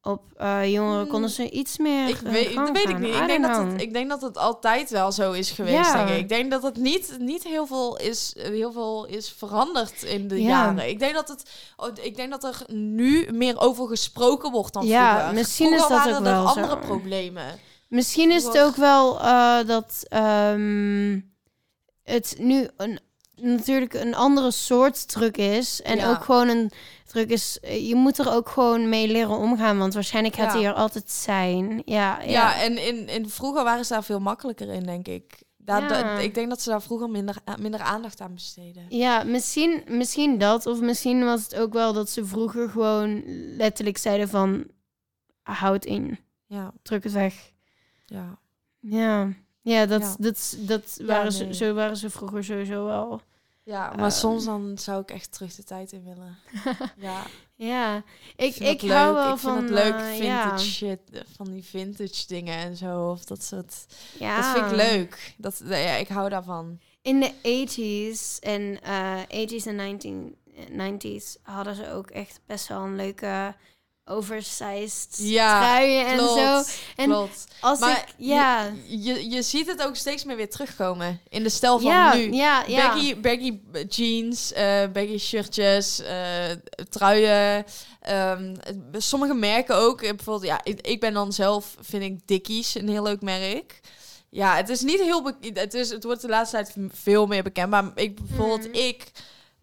op 0.02 0.22
jongeren. 0.64 1.00
Hmm. 1.00 1.08
Konden 1.08 1.30
ze 1.30 1.50
iets 1.50 1.78
meer. 1.78 2.08
Ik 2.08 2.16
weet, 2.16 2.54
dat 2.54 2.70
weet 2.70 2.88
ik 2.88 2.98
niet. 2.98 3.14
Ik 3.14 3.26
denk, 3.26 3.42
dat 3.44 3.56
het, 3.56 3.80
ik 3.80 3.92
denk 3.92 4.08
dat 4.08 4.22
het 4.22 4.38
altijd 4.38 4.90
wel 4.90 5.12
zo 5.12 5.32
is 5.32 5.50
geweest. 5.50 5.76
Ja. 5.92 5.96
Denk 6.04 6.08
ik. 6.08 6.16
ik 6.18 6.28
denk 6.28 6.50
dat 6.50 6.62
het 6.62 6.76
niet, 6.76 7.16
niet 7.18 7.42
heel, 7.44 7.66
veel 7.66 7.96
is, 7.98 8.34
heel 8.38 8.72
veel 8.72 9.04
is 9.06 9.34
veranderd 9.38 10.02
in 10.02 10.28
de 10.28 10.42
Ja. 10.42 10.48
jaren. 10.48 10.88
Ik 10.88 10.98
denk, 10.98 11.14
dat 11.14 11.28
het, 11.28 11.50
oh, 11.76 11.88
ik 12.02 12.16
denk 12.16 12.30
dat 12.30 12.44
er 12.44 12.62
nu 12.74 13.28
meer 13.32 13.60
over 13.60 13.86
gesproken 13.88 14.50
wordt 14.50 14.72
dan 14.72 14.86
Ja, 14.86 15.10
vroeger. 15.14 15.34
misschien 15.34 15.66
Vroeger 15.66 15.96
is 15.96 16.02
dat 16.02 16.04
waren 16.04 16.18
ook 16.20 16.26
er 16.26 16.32
wel 16.32 16.46
andere 16.48 16.80
zo. 16.82 16.86
problemen. 16.86 17.58
Misschien 17.94 18.30
is 18.30 18.44
het 18.44 18.58
ook 18.58 18.76
wel 18.76 19.20
eh, 19.20 19.66
dat 19.66 20.04
ehm, 20.08 21.20
het 22.02 22.34
nu 22.38 22.68
een, 22.76 22.98
natuurlijk 23.34 23.94
een 23.94 24.14
andere 24.14 24.50
soort 24.50 25.08
druk 25.08 25.36
is. 25.36 25.82
En 25.82 25.96
Ja. 25.96 26.10
ook 26.10 26.24
gewoon 26.24 26.48
een 26.48 26.70
druk 27.06 27.30
is. 27.30 27.60
eh, 27.60 27.88
Je 27.88 27.94
moet 27.94 28.18
er 28.18 28.32
ook 28.32 28.48
gewoon 28.48 28.88
mee 28.88 29.08
leren 29.08 29.36
omgaan. 29.36 29.78
Want 29.78 29.94
waarschijnlijk 29.94 30.34
gaat 30.34 30.52
Ja. 30.52 30.58
hij 30.58 30.68
er 30.68 30.74
altijd 30.74 31.10
zijn. 31.10 31.82
Ja, 31.84 32.20
ja. 32.20 32.30
Ja, 32.30 32.62
en 32.62 32.86
in, 32.86 33.08
in 33.08 33.28
vroeger 33.28 33.64
waren 33.64 33.84
ze 33.84 33.92
daar 33.92 34.04
veel 34.04 34.20
makkelijker 34.20 34.68
in, 34.68 34.82
denk 34.84 35.08
ik. 35.08 35.42
Daar, 35.56 35.82
Ja. 35.92 36.18
ik 36.18 36.34
denk 36.34 36.48
dat 36.48 36.60
ze 36.60 36.70
daar 36.70 36.82
vroeger 36.82 37.10
minder, 37.10 37.36
minder 37.60 37.80
aandacht 37.80 38.20
aan 38.20 38.34
besteden. 38.34 38.86
Ja, 38.88 39.22
misschien, 39.22 39.82
misschien 39.88 40.38
dat. 40.38 40.66
Of 40.66 40.80
misschien 40.80 41.24
was 41.24 41.42
het 41.42 41.56
ook 41.56 41.72
wel 41.72 41.92
dat 41.92 42.10
ze 42.10 42.24
vroeger 42.24 42.68
gewoon 42.70 43.22
letterlijk 43.56 43.98
zeiden 43.98 44.28
van... 44.28 44.64
Houd 45.42 45.84
in, 45.84 46.18
Ja, 46.46 46.72
druk 46.82 47.04
het 47.04 47.12
weg. 47.12 47.52
Ja. 48.06 48.38
Ja, 48.80 49.32
ja, 49.60 49.86
dat, 49.86 50.00
Ja. 50.00 50.14
dat, 50.18 50.56
dat 50.58 50.94
Ja, 50.98 51.04
waren 51.06 51.32
ze, 51.32 51.54
zo 51.54 51.74
waren 51.74 51.96
ze 51.96 52.10
vroeger 52.10 52.44
sowieso 52.44 52.84
wel 52.84 53.20
Ja, 53.62 53.88
maar 53.88 53.98
Ehm. 53.98 54.10
soms 54.10 54.44
dan 54.44 54.78
zou 54.78 55.00
ik 55.02 55.10
echt 55.10 55.32
terug 55.32 55.54
de 55.54 55.64
tijd 55.64 55.92
in 55.92 56.04
willen. 56.04 56.36
ja, 56.96 57.22
Ja, 57.56 58.02
ik, 58.36 58.56
ik, 58.56 58.80
hou 58.80 59.14
wel 59.14 59.32
ik 59.32 59.38
van... 59.38 59.56
vind 59.58 59.68
het 59.70 59.78
leuk, 59.84 59.94
eh, 59.94 60.06
vintage 60.10 60.24
ja. 60.24 60.58
shit, 60.58 61.00
eh, 61.12 61.20
van 61.36 61.50
die 61.50 61.62
vintage 61.64 62.26
dingen 62.26 62.56
en 62.56 62.76
zo. 62.76 63.10
Of 63.10 63.24
dat 63.24 63.42
soort. 63.42 63.86
Ja. 64.18 64.36
Dat 64.36 64.60
vind 64.60 64.70
ik 64.80 64.86
leuk. 64.88 65.34
Dat, 65.36 65.60
ja, 65.64 65.76
ik 65.94 66.08
hou 66.08 66.28
daarvan. 66.28 66.80
In 67.02 67.20
de 67.20 67.32
80s 67.32 68.38
en 68.40 68.80
eh 68.82 69.20
80s 69.22 69.66
en 69.66 69.76
19, 69.76 70.36
90s 70.70 71.42
hadden 71.42 71.74
ze 71.74 71.90
ook 71.90 72.10
echt 72.10 72.40
best 72.46 72.66
wel 72.68 72.80
een 72.82 72.96
leuke 72.96 73.54
oversized 74.04 75.08
Ja, 75.18 75.60
truien 75.60 76.06
en 76.06 76.18
zo. 76.18 76.62
En 76.96 77.08
Klopt. 77.08 77.44
als 77.60 77.78
Maar 77.78 77.90
ik, 77.98 78.14
ja, 78.16 78.72
Je, 78.86 79.30
je 79.30 79.42
ziet 79.42 79.66
het 79.66 79.82
ook 79.82 79.96
steeds 79.96 80.24
meer 80.24 80.36
weer 80.36 80.50
terugkomen 80.50 81.20
in 81.28 81.42
de 81.42 81.48
stijl 81.48 81.78
van 81.80 81.90
ja, 81.90 82.14
nu. 82.14 82.32
ja, 82.32 82.64
ja. 82.66 82.88
Baggy, 82.94 83.20
baggy 83.20 83.58
jeans, 83.88 84.52
eh, 84.52 84.82
baggy 84.92 85.18
shirtjes, 85.18 86.00
eh, 86.00 86.50
truien. 86.90 87.64
ehm, 88.00 88.54
sommige 88.92 89.34
merken 89.34 89.76
ook. 89.76 90.02
eh, 90.02 90.08
Bijvoorbeeld, 90.14 90.50
ja, 90.52 90.60
ik, 90.64 90.80
ik 90.86 91.00
ben 91.00 91.12
dan 91.14 91.32
zelf, 91.32 91.76
vind 91.80 92.02
ik 92.02 92.18
Dickies 92.26 92.74
een 92.74 92.88
heel 92.88 93.02
leuk 93.02 93.20
merk. 93.22 93.80
Ja, 94.30 94.56
het 94.56 94.68
is 94.68 94.80
niet 94.80 95.00
heel 95.00 95.22
bekend. 95.22 95.58
Het, 95.58 95.74
is, 95.74 95.90
het 95.90 96.04
wordt 96.04 96.20
de 96.20 96.28
laatste 96.28 96.56
tijd 96.56 96.74
veel 96.92 97.26
meer 97.26 97.42
bekend. 97.42 97.70
Maar 97.70 97.90
ik, 97.94 98.14
bijvoorbeeld, 98.26 98.68
Mhm. 98.68 98.78
ik 98.78 99.10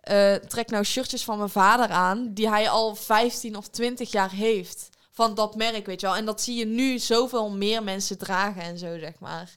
eh, 0.02 0.36
trek 0.36 0.70
nou 0.70 0.84
shirtjes 0.84 1.24
van 1.24 1.38
mijn 1.38 1.50
vader 1.50 1.90
aan... 1.90 2.34
die 2.34 2.50
hij 2.50 2.70
al 2.70 2.96
15 2.96 3.56
of 3.56 3.68
20 3.68 4.12
jaar 4.12 4.32
heeft. 4.32 4.90
Van 5.12 5.36
dat 5.36 5.56
merk, 5.56 5.86
weet 5.86 6.02
je 6.02 6.08
wel. 6.08 6.16
En 6.16 6.26
dat 6.26 6.42
zie 6.42 6.56
je 6.56 6.66
nu 6.66 7.00
zoveel 7.00 7.50
meer 7.50 7.84
mensen 7.84 8.18
dragen 8.18 8.62
en 8.62 8.78
zo, 8.78 9.00
zeg 9.00 9.20
maar. 9.20 9.56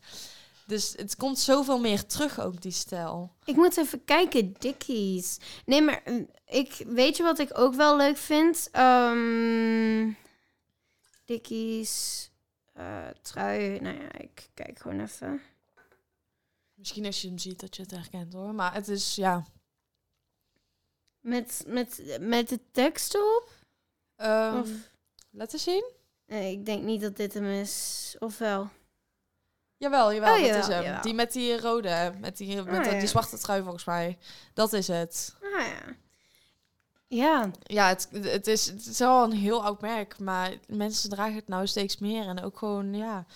Dus 0.66 0.92
het 0.96 1.16
komt 1.16 1.38
zoveel 1.38 1.78
meer 1.78 2.06
terug, 2.06 2.40
ook 2.40 2.62
die 2.62 2.72
stijl. 2.72 3.32
Ik 3.44 3.56
moet 3.56 3.76
even 3.76 4.04
kijken, 4.04 4.54
Dickies. 4.58 5.38
Nee, 5.64 5.82
maar 5.82 6.02
mm, 6.04 6.28
ik, 6.46 6.84
weet 6.86 7.16
je 7.16 7.22
wat 7.22 7.38
ik 7.38 7.58
ook 7.58 7.74
wel 7.74 7.96
leuk 7.96 8.16
vind? 8.16 8.68
Ehm 8.72 10.12
Dickies, 11.24 12.30
eh 12.72 13.06
trui. 13.22 13.80
Nou 13.80 13.96
ja, 13.96 14.18
ik 14.18 14.48
kijk 14.54 14.78
gewoon 14.78 15.00
even. 15.00 15.40
Misschien 16.74 17.06
als 17.06 17.22
je 17.22 17.28
hem 17.28 17.38
ziet 17.38 17.60
dat 17.60 17.76
je 17.76 17.82
het 17.82 17.90
herkent 17.90 18.32
hoor. 18.32 18.54
Maar 18.54 18.74
het 18.74 18.88
is, 18.88 19.14
ja. 19.14 19.44
Met, 21.24 21.64
met, 21.66 22.16
met 22.20 22.48
de 22.48 22.60
tekst 22.72 23.14
erop? 23.14 23.48
Ehm, 24.16 24.58
Of, 24.58 24.68
Laat 25.30 25.52
eens 25.52 25.62
zien. 25.62 25.84
nee, 26.26 26.52
ik 26.52 26.66
denk 26.66 26.82
niet 26.82 27.00
dat 27.00 27.16
dit 27.16 27.34
hem 27.34 27.44
is. 27.46 28.16
Of 28.18 28.38
wel? 28.38 28.68
Jawel, 29.76 30.12
jawel, 30.12 30.32
Oh, 30.34 30.36
dat 30.38 30.46
jawel, 30.46 30.60
is 30.62 30.66
hem. 30.74 30.82
jawel. 30.82 31.02
Die 31.02 31.14
met 31.14 31.32
die 31.32 31.60
rode, 31.60 32.12
met 32.20 32.36
die, 32.36 32.62
met 32.62 32.86
Oh, 32.86 32.92
ja. 32.92 32.98
die 32.98 33.08
zwarte 33.08 33.38
trui 33.38 33.62
volgens 33.62 33.84
mij. 33.84 34.18
Dat 34.54 34.72
is 34.72 34.88
het. 34.88 35.34
Ah 35.42 35.66
ja. 35.66 35.96
Ja, 37.06 37.50
Ja, 37.62 37.88
het, 37.88 38.08
het, 38.22 38.46
is, 38.46 38.66
het 38.66 38.86
is 38.86 38.98
wel 38.98 39.24
een 39.24 39.32
heel 39.32 39.64
oud 39.64 39.80
merk, 39.80 40.18
maar 40.18 40.52
mensen 40.66 41.10
dragen 41.10 41.34
het 41.34 41.48
nou 41.48 41.66
steeds 41.66 41.98
meer. 41.98 42.26
En 42.26 42.42
ook 42.42 42.58
gewoon, 42.58 42.94
ja, 42.94 43.26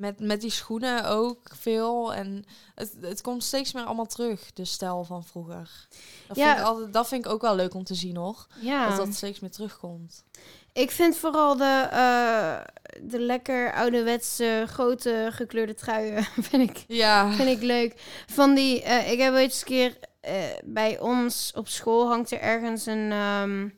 met, 0.00 0.20
met 0.20 0.40
die 0.40 0.50
schoenen 0.50 1.04
ook 1.08 1.38
veel. 1.58 2.14
En 2.14 2.44
het, 2.74 2.94
het 3.00 3.20
komt 3.20 3.44
steeds 3.44 3.72
meer 3.72 3.84
allemaal 3.84 4.06
terug, 4.06 4.52
de 4.52 4.64
stijl 4.64 5.04
van 5.04 5.24
vroeger. 5.24 5.86
Dat, 6.28 6.36
Ja. 6.36 6.46
vind 6.46 6.58
ik 6.58 6.64
altijd, 6.66 6.92
dat 6.92 7.08
vind 7.08 7.24
ik 7.24 7.30
ook 7.32 7.40
wel 7.42 7.54
leuk 7.54 7.74
om 7.74 7.84
te 7.84 7.94
zien, 7.94 8.16
hoor. 8.16 8.46
ja. 8.60 8.88
Dat 8.88 8.96
dat 8.96 9.14
steeds 9.14 9.40
meer 9.40 9.50
terugkomt. 9.50 10.24
Ik 10.72 10.90
vind 10.90 11.16
vooral 11.16 11.56
de, 11.56 11.88
eh, 11.90 12.58
de 13.02 13.18
lekker 13.20 13.72
ouderwetse 13.74 14.64
grote 14.68 15.28
gekleurde 15.32 15.74
truien 15.74 16.24
vind 16.50 16.70
ik, 16.70 16.84
Ja, 16.88 17.32
vind 17.32 17.48
ik 17.48 17.62
leuk. 17.62 17.94
Van 18.26 18.54
die, 18.54 18.82
eh, 18.82 19.12
ik 19.12 19.18
heb 19.18 19.32
ooit 19.32 19.42
eens 19.42 19.60
een 19.60 19.66
keer 19.66 19.96
eh, 20.20 20.34
bij 20.64 20.98
ons 20.98 21.52
op 21.54 21.68
school 21.68 22.08
hangt 22.08 22.30
er 22.30 22.40
ergens 22.40 22.86
een, 22.86 23.12
ehm, 23.12 23.68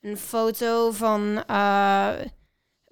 een 0.00 0.16
foto 0.18 0.90
van, 0.90 1.44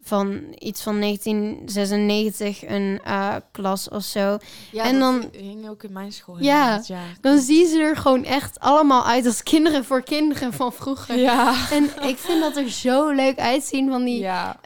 van 0.02 0.42
iets 0.58 0.82
van 0.82 1.00
1996, 1.00 2.64
een 2.68 3.00
eh, 3.04 3.34
klas 3.52 3.88
of 3.88 4.02
zo. 4.02 4.38
ja 4.72 4.84
En 4.84 4.98
dan- 4.98 5.28
hing 5.32 5.68
ook 5.68 5.82
in 5.82 5.92
mijn 5.92 6.12
school. 6.12 6.36
Ja, 6.42 6.82
ja. 6.86 7.00
Dan 7.20 7.38
zien 7.38 7.66
ze 7.66 7.78
er 7.82 7.96
gewoon 7.96 8.24
echt 8.24 8.60
allemaal 8.60 9.04
uit 9.06 9.26
als 9.26 9.42
kinderen 9.42 9.84
voor 9.84 10.02
kinderen 10.02 10.52
van 10.52 10.72
vroeger. 10.72 11.18
Ja. 11.18 11.54
En 11.70 11.84
ik 12.08 12.18
vind 12.18 12.40
dat 12.40 12.56
er 12.56 12.70
zo 12.70 13.10
leuk 13.10 13.38
uitzien 13.38 13.90
van 13.90 14.04
die 14.04 14.18
Ja, 14.18 14.60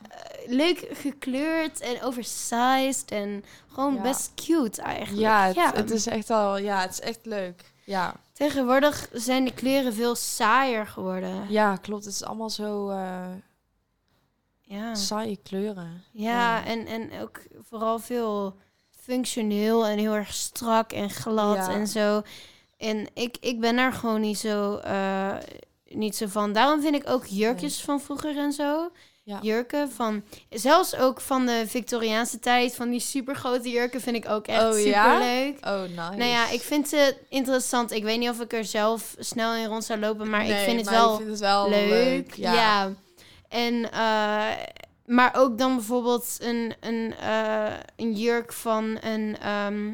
leuk 0.46 0.88
gekleurd 0.92 1.80
en 1.80 2.02
oversized 2.02 3.10
en 3.10 3.44
gewoon 3.72 3.94
Ja. 3.94 4.02
best 4.02 4.32
cute 4.34 4.82
eigenlijk. 4.82 5.20
ja, 5.20 5.46
het, 5.66 5.76
het 5.76 5.90
is 5.90 6.06
echt 6.06 6.30
al, 6.30 6.58
ja, 6.58 6.80
het 6.80 6.90
is 6.92 7.00
echt 7.00 7.20
leuk. 7.22 7.72
Ja, 7.84 8.14
Tegenwoordig 8.32 9.08
zijn 9.12 9.44
de 9.44 9.52
kleuren 9.54 9.94
veel 9.94 10.14
saaier 10.14 10.86
geworden. 10.86 11.46
ja 11.48 11.76
klopt. 11.76 12.04
Het 12.04 12.14
is 12.14 12.24
allemaal 12.24 12.50
zo 12.50 12.88
eh 12.88 13.26
Ja, 14.66 14.94
saaie 14.94 15.38
kleuren. 15.42 16.02
ja 16.12 16.64
en, 16.64 16.86
en 16.86 17.10
ook 17.22 17.40
vooral 17.68 17.98
veel 17.98 18.56
functioneel 19.00 19.86
en 19.86 19.98
heel 19.98 20.14
erg 20.14 20.34
strak 20.34 20.92
en 20.92 21.10
glad 21.10 21.56
Ja. 21.56 21.70
en 21.70 21.86
zo. 21.86 22.22
En 22.76 23.06
ik, 23.14 23.36
ik 23.40 23.60
ben 23.60 23.76
daar 23.76 23.92
gewoon 23.92 24.20
niet 24.20 24.38
zo, 24.38 24.76
eh, 24.76 25.34
niet 25.88 26.16
zo 26.16 26.26
van. 26.26 26.52
Daarom 26.52 26.80
vind 26.80 26.94
ik 26.94 27.10
ook 27.10 27.26
jurkjes 27.26 27.80
van 27.80 28.00
vroeger 28.00 28.36
en 28.38 28.52
zo. 28.52 28.90
Ja. 29.22 29.38
Jurken 29.42 29.90
van, 29.92 30.22
zelfs 30.50 30.96
ook 30.96 31.20
van 31.20 31.46
de 31.46 31.64
Victoriaanse 31.66 32.38
tijd, 32.38 32.74
van 32.74 32.90
die 32.90 33.00
supergrote 33.00 33.70
jurken 33.70 34.00
vind 34.00 34.16
ik 34.16 34.28
ook 34.28 34.46
echt 34.46 34.64
Oh, 34.74 34.80
ja? 34.84 35.18
leuk. 35.18 35.58
Oh, 35.66 35.80
nice. 35.82 35.94
Nou 35.96 36.24
ja, 36.24 36.48
ik 36.50 36.60
vind 36.60 36.88
ze 36.88 37.16
interessant. 37.28 37.90
Ik 37.92 38.02
weet 38.02 38.18
niet 38.18 38.28
of 38.28 38.40
ik 38.40 38.52
er 38.52 38.64
zelf 38.64 39.14
snel 39.18 39.54
in 39.54 39.66
rond 39.66 39.84
zou 39.84 40.00
lopen, 40.00 40.30
maar 40.30 40.46
ik 40.48 40.56
vind 40.56 40.76
het 40.80 40.84
maar 40.90 40.94
wel 40.94 41.16
vindt 41.16 41.30
het 41.30 41.40
wel 41.40 41.68
leuk. 41.68 42.34
Ja. 42.34 42.52
Ja. 42.54 42.92
En, 43.54 43.90
eh, 43.92 44.52
maar 45.06 45.34
ook 45.36 45.58
dan 45.58 45.74
bijvoorbeeld 45.74 46.36
een, 46.40 46.74
een, 46.80 47.14
eh, 47.16 47.72
een 47.96 48.12
jurk 48.12 48.52
van 48.52 48.98
een, 49.00 49.36
ehm, 49.40 49.92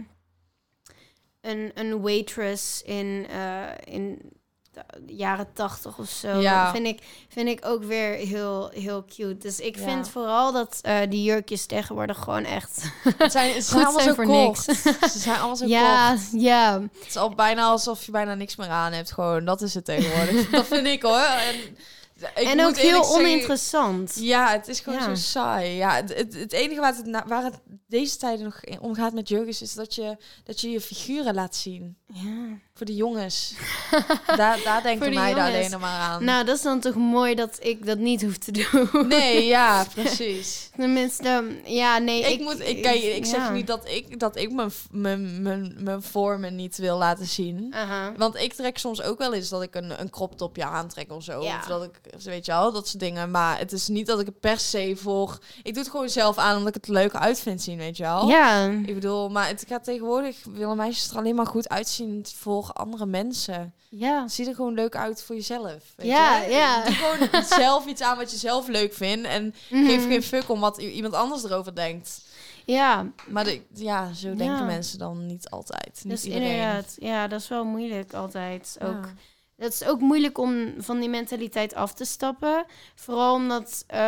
een, 1.40 1.70
een 1.74 2.00
waitress 2.00 2.82
in, 2.82 3.26
eh, 3.30 3.94
in 3.94 4.32
de 4.72 5.14
jaren 5.14 5.52
tachtig 5.52 5.98
of 5.98 6.08
zo. 6.08 6.38
Ja. 6.38 6.70
Vind, 6.72 6.86
ik, 6.86 7.02
vind 7.28 7.48
ik 7.48 7.66
ook 7.66 7.84
weer 7.84 8.14
heel, 8.14 8.68
heel 8.68 9.04
cute. 9.04 9.36
Dus 9.38 9.60
ik 9.60 9.76
Ja. 9.76 9.82
vind 9.82 10.08
vooral 10.08 10.52
dat 10.52 10.80
die 11.08 11.22
jurkjes 11.22 11.66
tegenwoordig 11.66 12.18
gewoon 12.18 12.44
echt... 12.44 12.90
Het 13.16 13.32
zijn, 13.32 13.54
het 13.54 13.64
zijn 13.66 13.84
allemaal 13.84 14.02
zijn 14.02 14.14
zo 14.14 14.22
voor 14.22 14.26
niks. 14.26 14.64
Ze 15.12 15.18
zijn 15.18 15.36
allemaal 15.36 15.56
zo 15.56 15.66
ja, 15.78 16.16
ja. 16.32 16.80
Het 16.80 17.06
is 17.08 17.16
al 17.16 17.34
bijna 17.34 17.62
alsof 17.62 18.04
je 18.04 18.12
bijna 18.12 18.34
niks 18.34 18.56
meer 18.56 18.68
aan 18.68 18.92
hebt. 18.92 19.12
Gewoon, 19.12 19.44
dat 19.44 19.62
is 19.62 19.74
het 19.74 19.84
tegenwoordig. 19.84 20.50
dat 20.50 20.66
vind 20.66 20.86
ik 20.86 21.02
hoor. 21.02 21.18
En, 21.18 21.76
ik 22.22 22.46
en 22.48 22.64
ook 22.64 22.76
heel 22.76 23.04
zeggen- 23.04 23.20
oninteressant. 23.24 24.14
Ja, 24.18 24.50
het 24.52 24.68
is 24.68 24.80
gewoon 24.80 24.98
Ja. 24.98 25.04
zo 25.04 25.14
saai. 25.14 25.76
Ja, 25.76 25.94
het, 25.94 26.14
het, 26.16 26.34
het 26.34 26.52
enige 26.52 26.80
waar 26.80 26.96
het, 26.96 27.22
waar 27.26 27.44
het 27.44 27.60
deze 27.86 28.16
tijden 28.16 28.44
nog 28.44 28.60
in 28.60 28.80
omgaat 28.80 29.12
met 29.12 29.28
jurkens 29.28 29.62
is 29.62 29.74
dat 29.74 29.94
je, 29.94 30.16
dat 30.44 30.60
je 30.60 30.70
je 30.70 30.80
figuren 30.80 31.34
laat 31.34 31.56
zien. 31.56 31.96
Ja. 32.12 32.58
Voor 32.74 32.86
de 32.88 32.94
jongens. 32.94 33.54
daar, 34.26 34.60
daar 34.64 34.82
denken 34.82 35.10
de 35.10 35.16
jongens. 35.16 35.38
alleen 35.38 35.70
nog 35.70 35.80
maar 35.80 36.00
aan. 36.00 36.24
Nou, 36.24 36.44
dat 36.44 36.56
is 36.56 36.62
dan 36.62 36.80
toch 36.80 36.94
mooi 36.94 37.34
dat 37.34 37.58
ik 37.60 37.86
dat 37.86 37.98
niet 37.98 38.22
hoef 38.22 38.36
te 38.36 38.52
doen. 38.52 39.08
nee, 39.08 39.46
ja, 39.56 39.84
precies. 39.94 40.70
Tenminste, 40.76 41.44
ja, 41.64 41.98
nee. 41.98 42.32
Ik, 42.32 42.40
moet, 42.40 42.60
ik, 42.60 42.82
kijk, 42.82 43.02
ik 43.02 43.26
zeg 43.26 43.38
ja. 43.40 43.50
niet 43.50 43.66
dat 43.66 43.88
ik, 43.88 44.18
dat 44.18 44.36
ik 44.36 44.52
mijn, 44.52 44.70
mijn, 44.90 45.42
mijn, 45.42 45.74
mijn 45.78 46.02
vormen 46.02 46.56
niet 46.56 46.76
wil 46.76 46.98
laten 46.98 47.26
zien. 47.26 47.74
Aha. 47.74 48.12
Want 48.16 48.36
ik 48.36 48.52
trek 48.52 48.78
soms 48.78 49.02
ook 49.02 49.18
wel 49.18 49.34
eens 49.34 49.48
dat 49.48 49.62
ik 49.62 49.74
een, 49.74 50.00
een 50.00 50.10
crop 50.10 50.36
topje 50.36 50.64
aantrek 50.64 51.12
of 51.12 51.22
zo. 51.22 51.42
Ja. 51.42 51.58
Of 51.58 51.66
dat 51.66 51.84
ik, 51.84 52.22
weet 52.22 52.46
je 52.46 52.52
wel, 52.52 52.72
dat 52.72 52.88
soort 52.88 53.02
dingen. 53.02 53.30
Maar 53.30 53.58
het 53.58 53.72
is 53.72 53.88
niet 53.88 54.06
dat 54.06 54.20
ik 54.20 54.26
het 54.26 54.40
per 54.40 54.58
se 54.58 54.96
voor... 54.96 55.38
Ik 55.62 55.74
doe 55.74 55.82
het 55.82 55.90
gewoon 55.90 56.08
zelf 56.08 56.38
aan 56.38 56.56
omdat 56.56 56.76
ik 56.76 56.84
het 56.84 56.94
leuk 56.94 57.14
uit 57.14 57.40
vind 57.40 57.62
zien, 57.62 57.78
weet 57.78 57.96
je 57.96 58.02
wel. 58.02 58.28
Ja, 58.28 58.64
Ik 58.64 58.94
bedoel, 58.94 59.28
maar 59.28 59.48
het 59.48 59.64
gaat 59.68 59.84
tegenwoordig... 59.84 60.36
willen 60.50 60.76
meisjes 60.76 61.10
er 61.10 61.16
alleen 61.16 61.34
maar 61.34 61.46
goed 61.46 61.68
uitzien 61.68 61.99
voor 62.36 62.70
andere 62.72 63.06
mensen. 63.06 63.74
ja. 63.88 64.28
Zie 64.28 64.48
er 64.48 64.54
gewoon 64.54 64.74
leuk 64.74 64.96
uit 64.96 65.22
voor 65.22 65.34
jezelf. 65.36 65.82
Weet 65.96 66.06
Ja, 66.06 66.40
je? 66.42 66.50
ja. 66.50 66.84
Doe 66.84 66.94
gewoon 66.94 67.44
zelf 67.64 67.86
iets 67.86 68.00
aan 68.02 68.16
wat 68.16 68.30
je 68.30 68.36
zelf 68.36 68.68
leuk 68.68 68.94
vindt. 68.94 69.26
En 69.26 69.54
Mhm. 69.70 69.84
geef 69.86 70.06
geen 70.06 70.22
fuck 70.22 70.48
om 70.48 70.60
wat 70.60 70.78
iemand 70.78 71.14
anders 71.14 71.44
erover 71.44 71.74
denkt. 71.74 72.28
Ja, 72.64 73.06
Maar 73.28 73.44
de, 73.44 73.60
ja, 73.74 74.12
zo 74.12 74.26
denken 74.28 74.56
Ja. 74.56 74.64
mensen 74.64 74.98
dan 74.98 75.26
niet 75.26 75.50
altijd. 75.50 76.00
Niet 76.02 76.08
dat 76.08 76.18
is 76.18 76.24
iedereen. 76.24 76.50
inderdaad. 76.50 76.96
Ja, 76.98 77.28
dat 77.28 77.40
is 77.40 77.48
wel 77.48 77.64
moeilijk 77.64 78.12
altijd. 78.14 78.76
Ook. 78.82 79.08
Het 79.56 79.72
is 79.72 79.84
ook 79.84 80.00
moeilijk 80.00 80.38
om 80.38 80.74
van 80.78 81.00
die 81.00 81.08
mentaliteit 81.08 81.74
af 81.74 81.92
te 81.94 82.04
stappen. 82.04 82.64
Vooral 82.94 83.34
omdat 83.34 83.84
eh, 83.86 83.98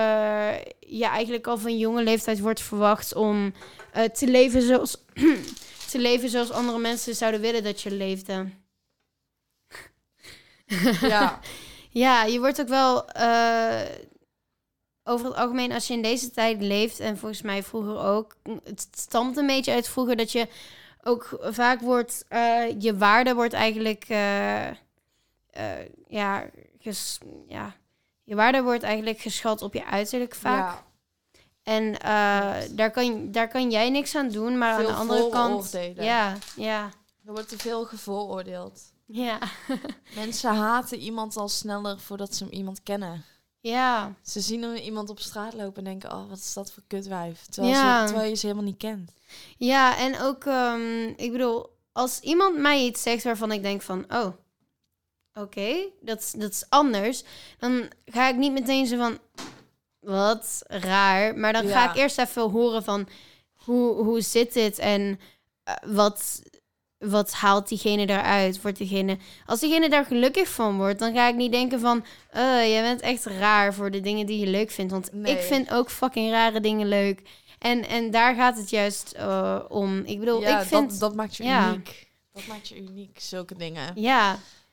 je 0.80 1.06
eigenlijk 1.06 1.46
al 1.46 1.58
van 1.58 1.78
jonge 1.78 2.02
leeftijd 2.02 2.40
wordt 2.40 2.60
verwacht 2.60 3.14
om 3.14 3.52
eh, 3.92 4.04
te, 4.04 4.26
leven 4.26 4.62
zoals, 4.62 4.96
te 5.92 5.98
leven 5.98 6.28
zoals 6.28 6.50
andere 6.50 6.78
mensen 6.78 7.14
zouden 7.14 7.40
willen 7.40 7.62
dat 7.62 7.80
je 7.80 7.90
leefde. 7.90 8.46
Ja. 11.00 11.40
Ja, 11.94 12.24
je 12.24 12.38
wordt 12.38 12.60
ook 12.60 12.68
wel 12.68 13.06
eh, 13.08 13.80
over 15.04 15.26
het 15.26 15.34
algemeen 15.36 15.72
als 15.72 15.86
je 15.86 15.94
in 15.94 16.02
deze 16.02 16.30
tijd 16.30 16.60
leeft 16.62 17.00
en 17.00 17.18
volgens 17.18 17.42
mij 17.42 17.62
vroeger 17.62 17.98
ook. 17.98 18.36
Het 18.64 18.88
stamt 18.96 19.36
een 19.36 19.46
beetje 19.46 19.72
uit 19.72 19.88
vroeger 19.88 20.16
dat 20.16 20.32
je 20.32 20.48
ook 21.02 21.38
vaak 21.40 21.80
wordt 21.80 22.24
eh, 22.28 22.80
je 22.80 22.96
waarde 22.96 23.34
wordt 23.34 23.52
eigenlijk, 23.52 24.04
eh, 24.08 24.68
ja, 26.08 26.44
ges- 26.78 27.18
ja, 27.48 27.74
je 28.24 28.34
waarde 28.34 28.62
wordt 28.62 28.82
eigenlijk 28.82 29.18
geschat 29.20 29.62
op 29.62 29.74
je 29.74 29.84
uiterlijk 29.84 30.34
vaak. 30.34 30.74
Ja, 30.74 30.84
En 31.62 31.98
eh, 32.00 32.54
daar, 32.70 32.90
kan, 32.90 33.30
daar 33.32 33.48
kan 33.48 33.70
jij 33.70 33.90
niks 33.90 34.14
aan 34.16 34.28
doen, 34.28 34.58
maar 34.58 34.72
aan 34.74 34.84
de 34.86 34.92
andere 34.92 35.28
kant, 35.28 35.78
ja, 35.94 36.36
ja, 36.56 36.84
er 37.26 37.32
wordt 37.32 37.48
te 37.48 37.58
veel 37.58 37.84
gevooroordeeld. 37.84 38.80
ja, 39.06 39.38
Mensen 40.14 40.54
haten 40.54 40.98
iemand 40.98 41.36
al 41.36 41.48
sneller 41.48 41.98
voordat 42.00 42.34
ze 42.34 42.50
iemand 42.50 42.82
kennen. 42.82 43.24
ja, 43.60 44.14
Ze 44.22 44.40
zien 44.40 44.76
iemand 44.76 45.10
op 45.10 45.20
straat 45.20 45.54
lopen 45.54 45.76
en 45.76 45.84
denken, 45.84 46.12
oh, 46.12 46.28
wat 46.28 46.38
is 46.38 46.52
dat 46.52 46.72
voor 46.72 46.82
kutwijf. 46.86 47.46
Terwijl, 47.46 47.74
Ja. 47.74 48.00
ze, 48.00 48.06
terwijl 48.06 48.28
je 48.30 48.36
ze 48.36 48.46
helemaal 48.46 48.68
niet 48.68 48.78
kent. 48.78 49.12
ja. 49.56 49.96
En 49.98 50.20
ook, 50.20 50.44
ehm, 50.44 51.06
ik 51.16 51.32
bedoel, 51.32 51.66
als 51.92 52.20
iemand 52.20 52.56
mij 52.56 52.84
iets 52.84 53.02
zegt 53.02 53.24
waarvan 53.24 53.52
ik 53.52 53.62
denk 53.62 53.82
van, 53.82 54.04
oh, 54.08 54.26
oké, 55.34 55.74
dat, 56.00 56.18
is- 56.20 56.32
dat 56.32 56.50
is 56.50 56.64
anders, 56.68 57.24
dan 57.58 57.90
ga 58.04 58.28
ik 58.28 58.36
niet 58.36 58.52
meteen 58.52 58.86
zo 58.86 58.96
van, 58.96 59.18
wat 60.02 60.62
raar. 60.66 61.36
Maar 61.36 61.52
dan 61.52 61.66
ga 61.66 61.90
ik 61.90 61.96
eerst 61.96 62.18
even 62.18 62.50
horen 62.50 62.84
van, 62.84 63.08
hoe, 63.54 63.94
hoe 63.94 64.20
zit 64.20 64.52
dit 64.52 64.78
en 64.78 65.20
eh, 65.64 65.74
wat, 65.86 66.42
wat 66.98 67.32
haalt 67.32 67.68
diegene 67.68 68.06
daaruit? 68.06 68.62
Wordt 68.62 68.78
diegene, 68.78 69.16
als 69.46 69.60
diegene 69.60 69.88
daar 69.88 70.04
gelukkig 70.04 70.48
van 70.48 70.76
wordt, 70.76 70.98
dan 70.98 71.14
ga 71.14 71.28
ik 71.28 71.34
niet 71.34 71.52
denken 71.52 71.80
van, 71.80 72.04
eh, 72.30 72.42
jij 72.70 72.82
bent 72.82 73.00
echt 73.00 73.24
raar 73.24 73.74
voor 73.74 73.90
de 73.90 74.00
dingen 74.00 74.26
die 74.26 74.38
je 74.38 74.46
leuk 74.46 74.70
vindt. 74.70 74.92
Want 74.92 75.12
Nee. 75.12 75.32
ik 75.36 75.42
vind 75.42 75.72
ook 75.72 75.90
fucking 75.90 76.30
rare 76.30 76.60
dingen 76.60 76.88
leuk. 76.88 77.22
En, 77.58 77.88
en 77.88 78.10
daar 78.10 78.34
gaat 78.34 78.56
het 78.56 78.70
juist 78.70 79.12
eh, 79.12 79.58
om. 79.68 79.98
Ik 79.98 80.18
bedoel, 80.18 80.40
ja, 80.40 80.60
ik 80.60 80.66
vind... 80.66 80.90
dat, 80.90 80.98
dat 81.00 81.14
maakt 81.14 81.36
je 81.36 81.44
ja. 81.44 81.68
uniek. 81.68 82.10
Dat 82.32 82.46
maakt 82.46 82.68
je 82.68 82.76
uniek, 82.80 83.20
zulke 83.20 83.54
dingen. 83.56 83.92
Ja, 83.94 84.32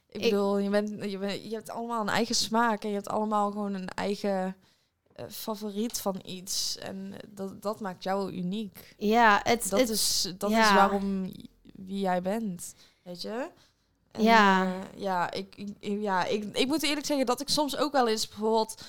Ik 0.09 0.21
Ik- 0.21 0.29
bedoel, 0.29 0.57
je, 0.57 0.69
bent, 0.69 0.89
je, 1.11 1.17
bent, 1.17 1.43
je 1.43 1.55
hebt 1.55 1.69
allemaal 1.69 2.01
een 2.01 2.09
eigen 2.09 2.35
smaak 2.35 2.83
en 2.83 2.89
je 2.89 2.95
hebt 2.95 3.09
allemaal 3.09 3.51
gewoon 3.51 3.73
een 3.73 3.87
eigen 3.87 4.55
favoriet 5.29 5.99
van 5.99 6.21
iets. 6.25 6.77
En 6.77 7.13
eh, 7.13 7.19
dat, 7.29 7.61
dat 7.61 7.79
maakt 7.79 8.03
jou 8.03 8.31
uniek. 8.31 8.93
ja, 8.97 9.39
het, 9.43 9.69
Dat, 9.69 9.79
het, 9.79 9.89
is, 9.89 10.33
dat 10.37 10.49
ja. 10.49 10.67
is 10.69 10.73
waarom 10.73 11.31
wie 11.75 11.99
jij 11.99 12.21
bent, 12.21 12.73
weet 13.03 13.21
je? 13.21 13.49
En, 14.11 14.23
Ja. 14.23 14.65
eh, 14.65 15.01
ja, 15.01 15.31
ik, 15.31 15.55
ik, 15.57 15.75
ja 16.01 16.25
ik, 16.25 16.57
ik 16.57 16.67
moet 16.67 16.83
eerlijk 16.83 17.05
zeggen 17.05 17.25
dat 17.25 17.41
ik 17.41 17.49
soms 17.49 17.77
ook 17.77 17.91
wel 17.91 18.07
eens 18.07 18.27
bijvoorbeeld... 18.27 18.81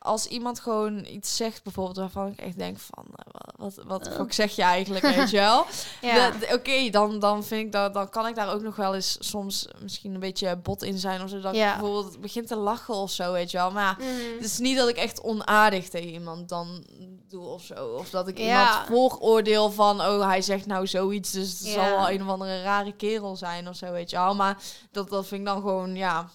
Als 0.00 0.26
iemand 0.26 0.60
gewoon 0.60 1.04
iets 1.04 1.36
zegt, 1.36 1.62
bijvoorbeeld 1.62 1.96
waarvan 1.96 2.26
ik 2.26 2.38
echt 2.40 2.58
denk 2.58 2.78
van... 2.78 3.04
eh, 3.14 3.24
wa- 3.32 3.64
wat, 3.64 3.74
wat 3.86 4.04
de 4.04 4.10
Oh. 4.18 4.30
zeg 4.30 4.56
je 4.56 4.62
eigenlijk, 4.62 5.04
weet 5.14 5.30
je 5.30 5.36
wel? 5.36 5.66
ja. 6.12 6.32
Oké, 6.52 6.90
dan, 6.90 7.18
dan 7.18 7.44
vind 7.44 7.66
ik 7.66 7.72
dat, 7.72 7.94
dan 7.94 8.08
kan 8.08 8.26
ik 8.26 8.34
daar 8.34 8.52
ook 8.52 8.62
nog 8.62 8.76
wel 8.76 8.94
eens 8.94 9.16
soms 9.20 9.66
misschien 9.80 10.14
een 10.14 10.20
beetje 10.20 10.56
bot 10.56 10.82
in 10.82 10.98
zijn 10.98 11.22
of 11.22 11.28
zo. 11.30 11.40
Dat 11.40 11.54
Ja. 11.54 11.72
ik 11.74 11.80
bijvoorbeeld 11.80 12.20
begin 12.20 12.46
te 12.46 12.56
lachen 12.56 12.94
of 12.94 13.10
zo, 13.10 13.32
weet 13.32 13.50
je 13.50 13.56
wel. 13.56 13.70
Maar 13.70 13.96
Mhm. 13.98 14.08
het 14.36 14.44
is 14.44 14.58
niet 14.58 14.76
dat 14.76 14.88
ik 14.88 14.96
echt 14.96 15.20
onaardig 15.22 15.88
tegen 15.88 16.10
iemand 16.10 16.48
dan 16.48 16.84
doe 17.28 17.46
of 17.46 17.62
zo. 17.64 17.86
Of 17.98 18.10
dat 18.10 18.28
ik 18.28 18.38
Ja. 18.38 18.44
iemand 18.44 18.86
vooroordeel 18.88 19.70
van, 19.70 20.00
oh, 20.00 20.26
hij 20.26 20.42
zegt 20.42 20.66
nou 20.66 20.86
zoiets, 20.86 21.30
dus 21.30 21.48
het 21.58 21.68
zal 21.68 21.84
wel 21.90 22.10
een 22.10 22.22
of 22.22 22.28
andere 22.28 22.62
rare 22.62 22.92
kerel 22.92 23.36
zijn 23.36 23.68
of 23.68 23.76
zo, 23.76 23.92
weet 23.92 24.10
je 24.10 24.16
wel. 24.16 24.34
Maar 24.34 24.56
dat, 24.90 25.08
dat 25.08 25.26
vind 25.26 25.40
ik 25.40 25.46
dan 25.46 25.60
gewoon, 25.60 25.94
ja, 25.96 26.28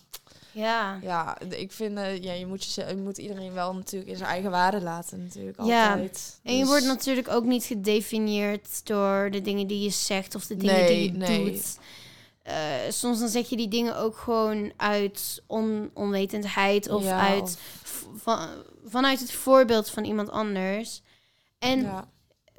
ja. 0.54 1.00
ja, 1.02 1.38
ik 1.50 1.72
vind, 1.72 1.98
eh, 1.98 2.24
ja, 2.24 2.34
je 2.34 2.46
moet, 2.46 2.74
je, 2.74 2.86
je 2.88 2.96
moet 2.96 3.18
iedereen 3.18 3.54
wel 3.54 3.74
natuurlijk 3.74 4.12
in 4.12 4.18
zijn 4.18 4.30
eigen 4.30 4.52
waarde 4.52 4.82
laten 4.82 5.24
natuurlijk, 5.24 5.62
Ja. 5.64 5.90
altijd. 5.92 6.40
En 6.44 6.54
je 6.54 6.60
Dus- 6.60 6.68
wordt 6.70 6.86
natuurlijk 6.86 7.30
ook 7.30 7.44
niet 7.44 7.64
gedefinieerd 7.64 8.86
door 8.86 9.32
de 9.32 9.42
dingen 9.42 9.68
die 9.68 9.84
je 9.84 9.90
zegt 9.90 10.36
of 10.36 10.46
de 10.46 10.58
dingen 10.58 10.76
Nee, 10.76 10.88
die 10.98 11.12
je 11.12 11.18
nee. 11.18 11.52
doet. 11.52 11.78
Eh, 12.44 12.56
soms 12.90 13.20
dan 13.20 13.28
zeg 13.30 13.50
je 13.50 13.58
die 13.58 13.68
dingen 13.68 13.98
ook 13.98 14.18
gewoon 14.18 14.72
uit 14.78 15.42
on 15.48 15.90
onwetendheid 15.94 16.90
of 16.90 17.04
Ja, 17.04 17.20
uit 17.28 17.42
of- 17.84 18.06
van, 18.16 18.48
vanuit 18.86 19.20
het 19.20 19.32
voorbeeld 19.32 19.90
van 19.90 20.04
iemand 20.04 20.30
anders. 20.30 21.02
En 21.60 21.82
ja. 21.82 22.08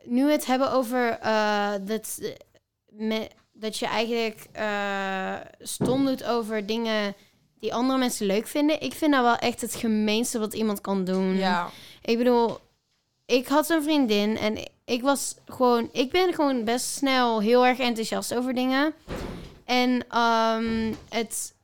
nu 0.05 0.25
we 0.25 0.31
het 0.33 0.47
hebben 0.47 0.73
over 0.73 1.11
eh, 1.19 1.73
dat, 1.81 2.21
me, 2.89 3.29
dat 3.53 3.77
je 3.79 3.87
eigenlijk 3.87 4.49
stom 5.59 6.07
doet 6.07 6.25
over 6.25 6.67
dingen 6.67 7.15
die 7.65 7.75
andere 7.75 7.99
mensen 7.99 8.27
leuk 8.27 8.47
vinden. 8.47 8.81
Ik 8.81 8.93
vind 8.95 9.13
dat 9.13 9.23
wel 9.23 9.37
echt 9.37 9.61
het 9.61 9.75
gemeenste 9.75 10.39
wat 10.39 10.55
iemand 10.55 10.81
kan 10.81 11.05
doen. 11.05 11.37
ja. 11.37 11.71
Ik 12.03 12.19
bedoel, 12.19 12.59
ik 13.27 13.47
had 13.47 13.69
een 13.71 13.83
vriendin 13.83 14.37
en 14.37 14.59
ik 14.85 15.03
was 15.03 15.35
gewoon, 15.47 15.89
ik 15.93 16.11
ben 16.11 16.35
gewoon 16.35 16.65
best 16.65 16.87
snel 16.87 17.41
heel 17.41 17.67
erg 17.67 17.79
enthousiast 17.79 18.35
over 18.35 18.55
dingen. 18.55 18.95
En 19.65 20.05
ehm, 20.09 20.93
het, 21.09 21.55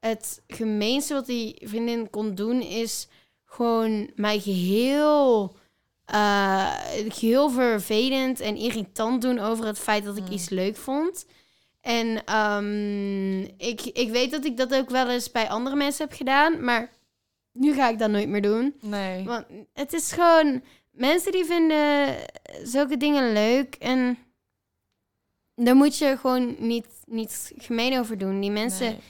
het 0.00 0.42
gemeenste 0.46 1.14
wat 1.14 1.26
die 1.26 1.56
vriendin 1.64 2.10
kon 2.10 2.34
doen 2.34 2.60
is 2.62 3.08
gewoon 3.44 4.10
mij 4.14 4.38
geheel, 4.40 5.54
eh, 6.04 6.72
geheel 7.08 7.50
vervelend 7.50 8.40
en 8.40 8.56
irritant 8.56 9.22
doen 9.22 9.38
over 9.38 9.66
het 9.66 9.78
feit 9.78 10.04
dat 10.04 10.16
ik 10.16 10.24
Mm. 10.26 10.32
iets 10.32 10.48
leuk 10.48 10.76
vond. 10.76 11.26
En 11.80 12.24
ehm, 12.24 13.40
ik, 13.40 13.80
ik 13.80 14.10
weet 14.10 14.30
dat 14.30 14.44
ik 14.44 14.56
dat 14.56 14.74
ook 14.74 14.90
wel 14.90 15.08
eens 15.08 15.30
bij 15.30 15.48
andere 15.48 15.76
mensen 15.76 16.08
heb 16.08 16.16
gedaan, 16.16 16.64
maar 16.64 16.90
nu 17.52 17.74
ga 17.74 17.88
ik 17.88 17.98
dat 17.98 18.10
nooit 18.10 18.28
meer 18.28 18.42
doen. 18.42 18.74
Nee. 18.80 19.24
Want 19.24 19.46
het 19.72 19.92
is 19.92 20.12
gewoon... 20.12 20.62
Mensen 20.90 21.32
die 21.32 21.44
vinden 21.44 22.16
zulke 22.62 22.96
dingen 22.96 23.32
leuk. 23.32 23.74
En 23.74 24.18
daar 25.54 25.76
moet 25.76 25.98
je 25.98 26.16
gewoon 26.20 26.56
niet, 26.58 26.86
niet 27.06 27.52
gemeen 27.56 27.98
over 27.98 28.18
doen. 28.18 28.40
Die 28.40 28.50
mensen... 28.50 28.86
Nee. 28.86 29.00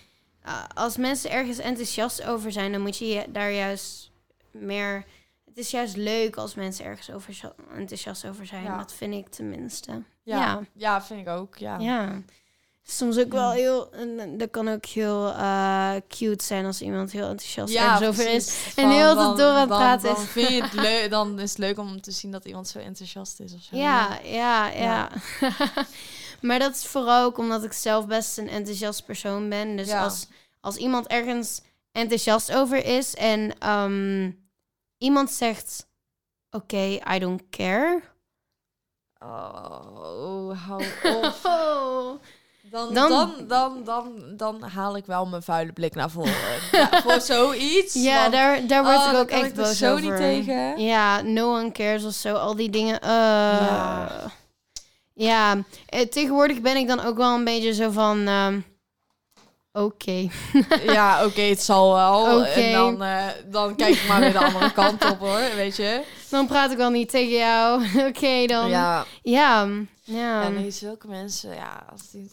uh, 0.46 0.64
Als 0.74 0.96
mensen 0.96 1.30
ergens 1.30 1.58
enthousiast 1.58 2.24
over 2.24 2.52
zijn... 2.52 2.72
dan 2.72 2.80
moet 2.80 2.96
je 2.96 3.06
je 3.06 3.24
daar 3.28 3.52
juist 3.52 4.10
meer... 4.50 5.04
Het 5.44 5.58
is 5.58 5.70
juist 5.70 5.96
leuk 5.96 6.36
als 6.36 6.54
mensen 6.54 6.84
ergens 6.84 7.10
over, 7.10 7.52
enthousiast 7.74 8.26
over 8.26 8.46
zijn. 8.46 8.62
Ja. 8.62 8.78
Dat 8.78 8.92
vind 8.92 9.14
ik 9.14 9.28
tenminste. 9.28 10.02
Ja. 10.22 10.38
Ja. 10.38 10.60
Ja. 10.72 11.02
vind 11.02 11.20
ik 11.20 11.28
ook. 11.28 11.56
Ja. 11.56 11.78
Ja. 11.78 12.22
Soms 12.90 13.18
ook 13.18 13.32
wel 13.32 13.50
Ja. 13.50 13.56
heel... 13.56 13.92
en 13.92 14.38
Dat 14.38 14.50
kan 14.50 14.68
ook 14.68 14.84
heel 14.86 15.28
eh, 15.32 15.92
cute 16.08 16.44
zijn 16.44 16.64
als 16.64 16.80
iemand 16.82 17.10
heel 17.12 17.28
enthousiast 17.28 17.72
Ja, 17.72 17.84
ergens 17.92 18.08
over 18.08 18.30
is. 18.34 18.46
En 18.76 18.82
Van- 18.84 18.90
heel 18.90 19.08
de 19.08 19.14
dan- 19.14 19.36
door 19.36 19.46
aan 19.46 19.60
het 19.60 19.68
dan- 19.68 19.78
praten 19.78 20.14
Dan 20.14 20.22
is. 20.22 20.28
vind 20.28 20.48
je 20.48 20.62
het 20.62 20.72
leuk, 20.88 21.10
dan 21.10 21.38
is 21.38 21.48
het 21.50 21.58
leuk 21.58 21.78
om 21.78 22.00
te 22.00 22.10
zien 22.10 22.30
dat 22.30 22.44
iemand 22.44 22.68
zo 22.68 22.78
enthousiast 22.78 23.40
is 23.40 23.54
of 23.54 23.62
zo. 23.62 23.76
Ja, 23.76 24.18
ja, 24.24 24.66
ja. 24.66 24.72
Ja. 24.74 25.10
maar 26.46 26.58
dat 26.58 26.74
is 26.74 26.84
vooral 26.86 27.24
ook 27.24 27.38
omdat 27.38 27.64
ik 27.64 27.72
zelf 27.72 28.06
best 28.06 28.38
een 28.38 28.48
enthousiast 28.48 29.04
persoon 29.04 29.48
ben. 29.48 29.76
Dus 29.76 29.88
Ja. 29.88 30.02
als, 30.02 30.26
als 30.60 30.76
iemand 30.76 31.06
ergens 31.06 31.60
enthousiast 31.92 32.52
over 32.52 32.84
is 32.84 33.14
en 33.14 33.58
ehm, 33.58 34.30
iemand 34.98 35.30
zegt: 35.30 35.86
Oké, 36.50 36.98
I 37.14 37.18
don't 37.18 37.42
care. 37.50 38.02
Oh, 39.18 40.66
hou 40.66 40.84
op. 42.14 42.20
Oh. 42.72 42.80
Dan, 42.80 42.94
Dan- 42.94 43.08
dan, 43.08 43.32
dan, 43.48 43.82
dan, 43.84 44.12
dan, 44.36 44.62
haal 44.62 44.96
ik 44.96 45.06
wel 45.06 45.26
mijn 45.26 45.42
vuile 45.42 45.72
blik 45.72 45.94
naar 45.94 46.10
voren. 46.10 46.32
ja, 46.72 46.88
voor 47.02 47.20
zoiets. 47.20 47.94
Ja, 47.94 48.20
want- 48.20 48.32
daar, 48.32 48.66
daar 48.66 48.84
word 48.84 48.96
oh, 48.96 49.04
ik 49.06 49.10
daar 49.12 49.20
ook 49.20 49.30
echt 49.30 49.44
ik 49.46 49.54
boos 49.54 49.78
zo 49.78 49.92
over. 49.92 50.04
niet 50.04 50.16
tegen. 50.16 50.80
Ja, 50.82 51.20
no 51.22 51.54
one 51.56 51.72
cares 51.72 52.04
of 52.04 52.12
zo. 52.14 52.34
Al 52.34 52.56
die 52.56 52.70
dingen. 52.70 53.00
eh. 53.00 53.08
Ja. 53.08 54.10
ja. 55.14 55.56
eh, 55.86 56.00
tegenwoordig 56.08 56.60
ben 56.60 56.76
ik 56.76 56.86
dan 56.88 57.00
ook 57.04 57.16
wel 57.16 57.34
een 57.34 57.44
beetje 57.44 57.74
zo 57.74 57.90
van... 57.90 58.26
ehm, 58.26 58.60
Oké. 59.72 60.28
Ja, 60.92 61.24
oké, 61.24 61.40
het 61.40 61.62
zal 61.62 61.94
wel. 61.94 62.44
En 62.44 62.72
dan, 62.72 63.02
eh, 63.02 63.24
dan 63.46 63.74
kijk 63.76 63.94
ik 63.94 64.08
maar 64.08 64.20
weer 64.20 64.32
de 64.32 64.44
andere 64.44 64.72
kant 64.72 65.10
op 65.10 65.18
hoor, 65.18 65.40
weet 65.56 65.76
je. 65.76 66.02
Dan 66.30 66.46
praat 66.46 66.70
ik 66.70 66.76
wel 66.76 66.90
niet 66.90 67.10
tegen 67.10 67.36
jou. 67.36 67.82
Oké, 68.08 68.46
dan. 68.46 68.68
Ja. 68.68 69.04
Ja, 69.22 69.68
Ja. 70.10 70.42
ja 70.42 70.48
nee, 70.48 70.70
zulke 70.70 71.08
mensen, 71.08 71.54
ja. 71.54 71.86
Als 71.90 72.10
die, 72.10 72.30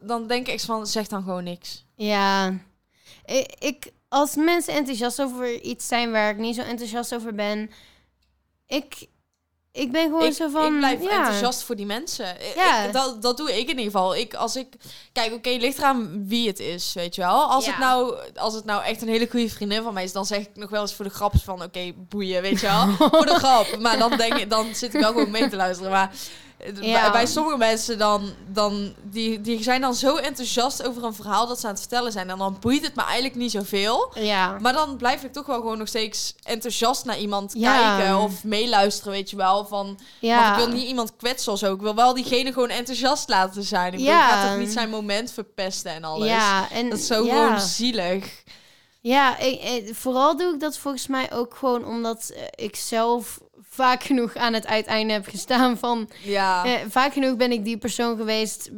dan 0.00 0.26
denk 0.26 0.48
ik 0.48 0.60
van, 0.60 0.86
zeg 0.86 1.06
dan 1.06 1.22
gewoon 1.22 1.44
niks. 1.44 1.84
Ja. 1.94 2.54
Ik, 3.24 3.54
ik, 3.58 3.92
als 4.08 4.34
mensen 4.34 4.74
enthousiast 4.74 5.22
over 5.22 5.60
iets 5.60 5.86
zijn 5.86 6.10
waar 6.10 6.30
ik 6.30 6.36
niet 6.36 6.54
zo 6.54 6.62
enthousiast 6.62 7.14
over 7.14 7.34
ben... 7.34 7.70
Ik, 8.66 9.08
ik 9.72 9.92
ben 9.92 10.02
gewoon 10.02 10.24
ik, 10.24 10.32
zo 10.32 10.48
van... 10.48 10.72
ik 10.72 10.78
blijf 10.78 11.02
ja. 11.02 11.16
enthousiast 11.16 11.62
voor 11.62 11.76
die 11.76 11.86
mensen. 11.86 12.36
Ja. 12.54 12.82
Ik, 12.82 12.92
dat, 12.92 13.22
dat 13.22 13.36
doe 13.36 13.50
ik 13.50 13.62
in 13.62 13.68
ieder 13.68 13.84
geval. 13.84 14.16
Ik, 14.16 14.34
als 14.34 14.56
ik, 14.56 14.74
kijk, 15.12 15.32
oké, 15.32 15.50
het 15.50 15.60
ligt 15.60 15.78
eraan 15.78 16.28
wie 16.28 16.48
het 16.48 16.58
is, 16.58 16.92
weet 16.92 17.14
je 17.14 17.20
wel. 17.20 17.42
Als, 17.42 17.64
Ja. 17.64 17.70
het 17.70 17.80
nou, 17.80 18.16
als 18.34 18.54
het 18.54 18.64
nou 18.64 18.82
echt 18.84 19.02
een 19.02 19.08
hele 19.08 19.28
goede 19.30 19.48
vriendin 19.48 19.82
van 19.82 19.94
mij 19.94 20.04
is, 20.04 20.12
dan 20.12 20.26
zeg 20.26 20.40
ik 20.40 20.50
nog 20.54 20.70
wel 20.70 20.80
eens 20.80 20.94
voor 20.94 21.04
de 21.04 21.10
grap 21.10 21.32
van, 21.44 21.62
oké, 21.62 21.92
boeien, 21.96 22.42
weet 22.42 22.60
je 22.60 22.66
wel. 22.66 22.88
voor 23.10 23.26
de 23.26 23.38
grap. 23.38 23.78
Maar 23.78 23.98
dan, 23.98 24.16
denk 24.16 24.34
ik, 24.34 24.50
dan 24.50 24.74
zit 24.74 24.94
ik 24.94 25.00
wel 25.00 25.12
gewoon 25.12 25.30
mee 25.30 25.48
te 25.48 25.56
luisteren. 25.56 25.92
Maar 25.92 26.12
Ja. 26.80 27.10
Bij, 27.12 27.26
sommige 27.26 27.56
mensen 27.56 27.98
dan, 27.98 28.30
dan 28.48 28.94
die, 29.02 29.40
die 29.40 29.62
zijn 29.62 29.80
dan 29.80 29.94
zo 29.94 30.16
enthousiast 30.16 30.86
over 30.86 31.04
een 31.04 31.14
verhaal 31.14 31.46
dat 31.46 31.60
ze 31.60 31.64
aan 31.66 31.72
het 31.72 31.80
vertellen 31.80 32.12
zijn. 32.12 32.30
En 32.30 32.38
dan 32.38 32.56
boeit 32.60 32.82
het 32.82 32.94
me 32.94 33.02
eigenlijk 33.02 33.34
niet 33.34 33.50
zoveel. 33.50 34.12
Ja. 34.14 34.58
Maar 34.60 34.72
dan 34.72 34.96
blijf 34.96 35.22
ik 35.22 35.32
toch 35.32 35.46
wel 35.46 35.56
gewoon 35.56 35.78
nog 35.78 35.88
steeds 35.88 36.34
enthousiast 36.42 37.04
naar 37.04 37.18
iemand 37.18 37.52
Ja. 37.56 37.96
kijken 37.96 38.16
of 38.18 38.44
meeluisteren, 38.44 39.12
weet 39.12 39.30
je 39.30 39.36
wel. 39.36 39.66
Van, 39.66 39.98
ja. 40.20 40.40
Want 40.40 40.58
ik 40.60 40.66
wil 40.66 40.74
niet 40.76 40.88
iemand 40.88 41.16
kwetsen 41.16 41.52
of 41.52 41.58
zo. 41.58 41.74
Ik 41.74 41.80
wil 41.80 41.94
wel 41.94 42.14
diegene 42.14 42.52
gewoon 42.52 42.68
enthousiast 42.70 43.28
laten 43.28 43.62
zijn. 43.62 43.92
Ik 43.92 43.98
Ja. 44.00 44.26
ik 44.28 44.32
ga 44.34 44.48
toch 44.48 44.58
niet 44.58 44.72
zijn 44.72 44.90
moment 44.90 45.32
verpesten 45.32 45.92
en 45.92 46.04
alles. 46.04 46.28
Ja, 46.28 46.70
en 46.70 46.88
Dat 46.90 46.98
is 46.98 47.06
zo 47.06 47.22
gewoon 47.24 47.60
zielig. 47.60 48.42
Ja, 49.00 49.38
ik, 49.38 49.60
eh, 49.60 49.94
vooral 49.94 50.36
doe 50.36 50.54
ik 50.54 50.60
dat 50.60 50.78
volgens 50.78 51.06
mij 51.06 51.32
ook 51.32 51.54
gewoon 51.56 51.84
omdat 51.84 52.30
eh, 52.34 52.42
ik 52.54 52.76
zelf 52.76 53.38
vaak 53.78 54.02
genoeg 54.02 54.34
aan 54.34 54.52
het 54.52 54.66
uiteinde 54.66 55.12
heb 55.12 55.26
gestaan 55.26 55.78
van... 55.78 56.08
Ja. 56.22 56.64
eh, 56.64 56.72
vaak 56.88 57.12
genoeg 57.12 57.36
ben 57.36 57.52
ik 57.52 57.64
die 57.64 57.78
persoon 57.78 58.16
geweest 58.16 58.70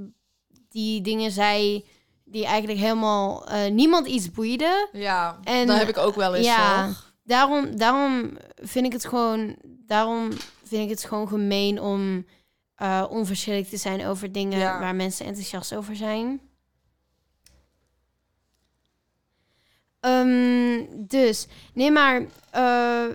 die 0.69 1.01
dingen 1.01 1.31
zei 1.31 1.85
die 2.25 2.45
eigenlijk 2.47 2.79
helemaal 2.79 3.47
eh, 3.49 3.71
niemand 3.71 4.07
iets 4.07 4.31
boeide. 4.31 4.89
ja. 4.93 5.39
En, 5.43 5.67
dat 5.67 5.79
heb 5.79 5.89
ik 5.89 5.99
ook 5.99 6.15
wel 6.15 6.35
eens 6.35 6.47
ja, 6.47 6.91
daarom, 7.25 7.77
daarom 7.77 8.37
vind 8.55 8.87
ik 8.87 8.93
het 8.93 9.05
gewoon... 9.05 9.57
Daarom 9.87 10.29
vind 10.65 10.83
ik 10.85 10.91
het 10.91 11.05
gewoon 11.05 11.29
gemeen 11.29 11.81
om 11.81 12.27
eh 12.75 13.05
onverschillig 13.11 13.69
te 13.69 13.77
zijn 13.77 14.07
over 14.07 14.33
dingen 14.33 14.59
Ja. 14.59 14.81
waar 14.81 14.95
mensen 14.95 15.27
enthousiast 15.27 15.75
over 15.75 15.97
zijn. 15.97 16.41
Ehm, 20.01 20.85
dus, 20.91 21.47
nee, 21.75 21.91
maar 21.91 22.17
eh, 22.21 22.23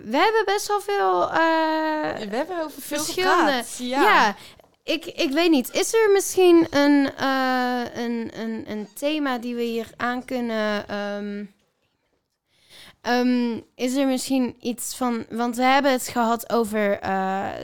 we 0.04 0.18
hebben 0.18 0.42
best 0.46 0.68
wel 0.68 0.82
veel. 0.82 1.24
eh, 1.32 2.28
We 2.30 2.36
hebben 2.36 2.64
over 2.64 2.82
veel 2.82 2.98
verschillende- 3.04 3.36
gepraat. 3.52 3.78
ja, 3.78 4.02
Ja. 4.02 4.36
ik, 4.84 5.06
ik 5.06 5.32
weet 5.32 5.50
niet. 5.52 5.72
Is 5.74 5.94
er 5.94 6.10
misschien 6.14 6.68
een, 6.70 7.12
eh, 7.18 7.82
een, 7.94 8.32
een, 8.40 8.64
een 8.68 8.88
thema 8.94 9.38
die 9.38 9.56
we 9.56 9.62
hier 9.62 9.90
aan 9.98 10.26
kunnen. 10.26 10.88
ehm, 10.88 11.46
ehm, 13.02 13.60
is 13.76 13.96
er 13.96 14.08
misschien 14.08 14.56
iets 14.60 14.96
van. 14.96 15.26
Want 15.30 15.56
we 15.56 15.64
hebben 15.64 15.92
het 15.92 16.08
gehad 16.08 16.50
over 16.52 17.00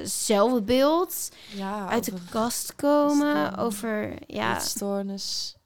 zelfbeeld, 0.03 1.29
ja 1.55 1.87
uit 1.89 2.05
de 2.05 2.13
kast 2.31 2.75
komen, 2.75 3.57
over 3.57 4.13
ja. 4.27 4.59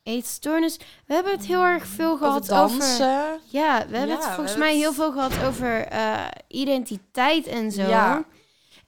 Eetstoornis. 0.06 0.78
We 1.06 1.14
hebben 1.14 1.32
het 1.32 1.46
heel 1.46 1.64
erg 1.64 1.86
veel 1.88 2.12
Over 2.12 2.26
gehad 2.26 2.52
over. 2.52 2.80
dansen. 2.80 3.40
Ja, 3.46 3.86
we 3.90 3.98
hebben 3.98 4.08
Ja, 4.08 4.16
het 4.16 4.24
volgens 4.24 4.36
hebben 4.50 4.60
mij 4.60 4.70
het- 4.70 4.80
heel 4.82 4.94
veel 4.94 5.12
gehad 5.12 5.44
over 5.44 5.80
eh, 5.86 6.26
identiteit 6.48 7.48
en 7.48 7.72
zo. 7.72 7.82
Ja. 7.82 8.26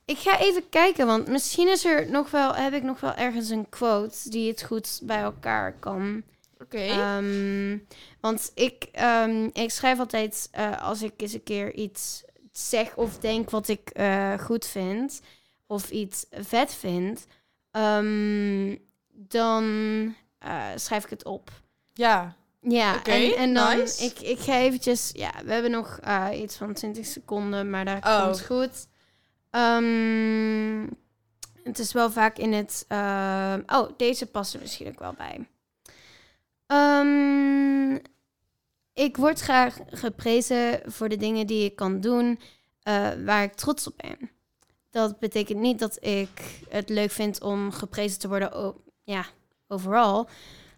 Ik 0.05 0.17
ga 0.17 0.39
even 0.39 0.69
kijken, 0.69 1.05
want 1.05 1.27
misschien 1.27 1.67
is 1.67 1.85
er 1.85 2.09
nog 2.11 2.31
wel, 2.31 2.55
heb 2.55 2.73
ik 2.73 2.83
nog 2.83 2.99
wel 2.99 3.13
ergens 3.13 3.49
een 3.49 3.69
quote 3.69 4.29
die 4.29 4.49
het 4.49 4.63
goed 4.63 4.99
bij 5.03 5.21
elkaar 5.21 5.73
kan. 5.79 6.23
Oké. 6.61 6.77
Ehm, 6.77 7.77
want 8.21 8.51
ik, 8.55 8.87
ehm, 8.91 9.49
ik 9.53 9.71
schrijf 9.71 9.99
altijd 9.99 10.47
eh, 10.51 10.81
als 10.81 11.01
ik 11.01 11.13
eens 11.17 11.33
een 11.33 11.43
keer 11.43 11.73
iets 11.73 12.23
zeg 12.51 12.95
of 12.95 13.17
denk 13.17 13.49
wat 13.49 13.67
ik 13.67 13.89
eh, 13.89 14.33
goed 14.39 14.65
vind 14.65 15.21
of 15.67 15.89
iets 15.89 16.25
vet 16.31 16.73
vind, 16.75 17.27
ehm, 17.71 18.75
dan 19.11 20.15
eh, 20.39 20.65
schrijf 20.75 21.03
ik 21.03 21.09
het 21.09 21.25
op. 21.25 21.51
ja. 21.93 22.35
Ja, 22.61 22.95
Oké, 22.95 23.11
en, 23.11 23.35
en 23.35 23.53
dan, 23.53 23.77
nice. 23.77 24.03
ik, 24.03 24.19
ik 24.19 24.39
ga 24.39 24.57
eventjes, 24.57 25.09
ja, 25.13 25.31
we 25.45 25.53
hebben 25.53 25.71
nog 25.71 25.99
eh, 26.01 26.27
iets 26.33 26.55
van 26.57 26.73
20 26.73 27.05
seconden, 27.05 27.69
maar 27.69 27.85
daar 27.85 27.97
Oh. 28.05 28.23
komt 28.23 28.41
goed. 28.45 28.87
Ehm, 29.49 30.87
het 31.63 31.79
is 31.79 31.93
wel 31.93 32.11
vaak 32.11 32.37
in 32.37 32.53
het, 32.53 32.85
ehm, 32.87 33.61
oh, 33.65 33.89
deze 33.97 34.25
past 34.25 34.53
er 34.53 34.59
misschien 34.59 34.87
ook 34.87 34.99
wel 34.99 35.13
bij. 35.17 35.47
Ehm, 36.67 37.95
ik 38.93 39.17
word 39.17 39.39
graag 39.39 39.77
geprezen 39.89 40.81
voor 40.85 41.09
de 41.09 41.17
dingen 41.17 41.47
die 41.47 41.63
ik 41.65 41.75
kan 41.75 41.99
doen, 42.01 42.39
eh, 42.81 43.09
waar 43.25 43.43
ik 43.43 43.53
trots 43.53 43.87
op 43.87 43.93
ben. 43.97 44.29
Dat 44.89 45.19
betekent 45.19 45.59
niet 45.59 45.79
dat 45.79 46.03
ik 46.05 46.61
het 46.69 46.89
leuk 46.89 47.11
vind 47.11 47.41
om 47.41 47.71
geprezen 47.71 48.19
te 48.19 48.27
worden, 48.27 48.51
o- 48.51 48.81
ja, 49.03 49.25
overal. 49.67 50.29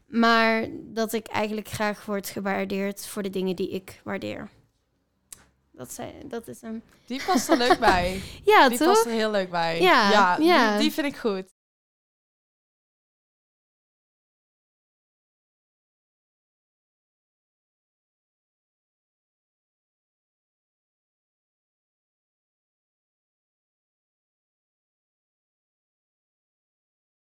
Maar 0.08 0.68
dat 0.74 1.14
ik 1.14 1.28
eigenlijk 1.28 1.68
graag 1.68 2.06
word 2.06 2.30
gewaardeerd 2.30 3.08
voor 3.08 3.24
de 3.24 3.30
dingen 3.30 3.56
die 3.56 3.70
ik 3.70 4.02
waardeer. 4.04 4.50
Dat, 5.72 5.94
zijn, 5.94 6.14
dat 6.26 6.48
is 6.48 6.62
hem. 6.62 6.82
Die 7.06 7.22
past 7.26 7.50
er 7.50 7.58
leuk 7.58 7.80
bij. 7.80 8.22
Ja, 8.46 8.70
Die 8.70 8.78
toch? 8.78 8.88
past 8.88 9.06
er 9.06 9.12
heel 9.12 9.32
leuk 9.32 9.50
bij. 9.50 9.82
Ja, 9.82 10.38
ja. 10.40 10.72
Die, 10.72 10.82
die 10.82 10.92
vind 10.92 11.08
ik 11.08 11.18
goed. 11.18 11.54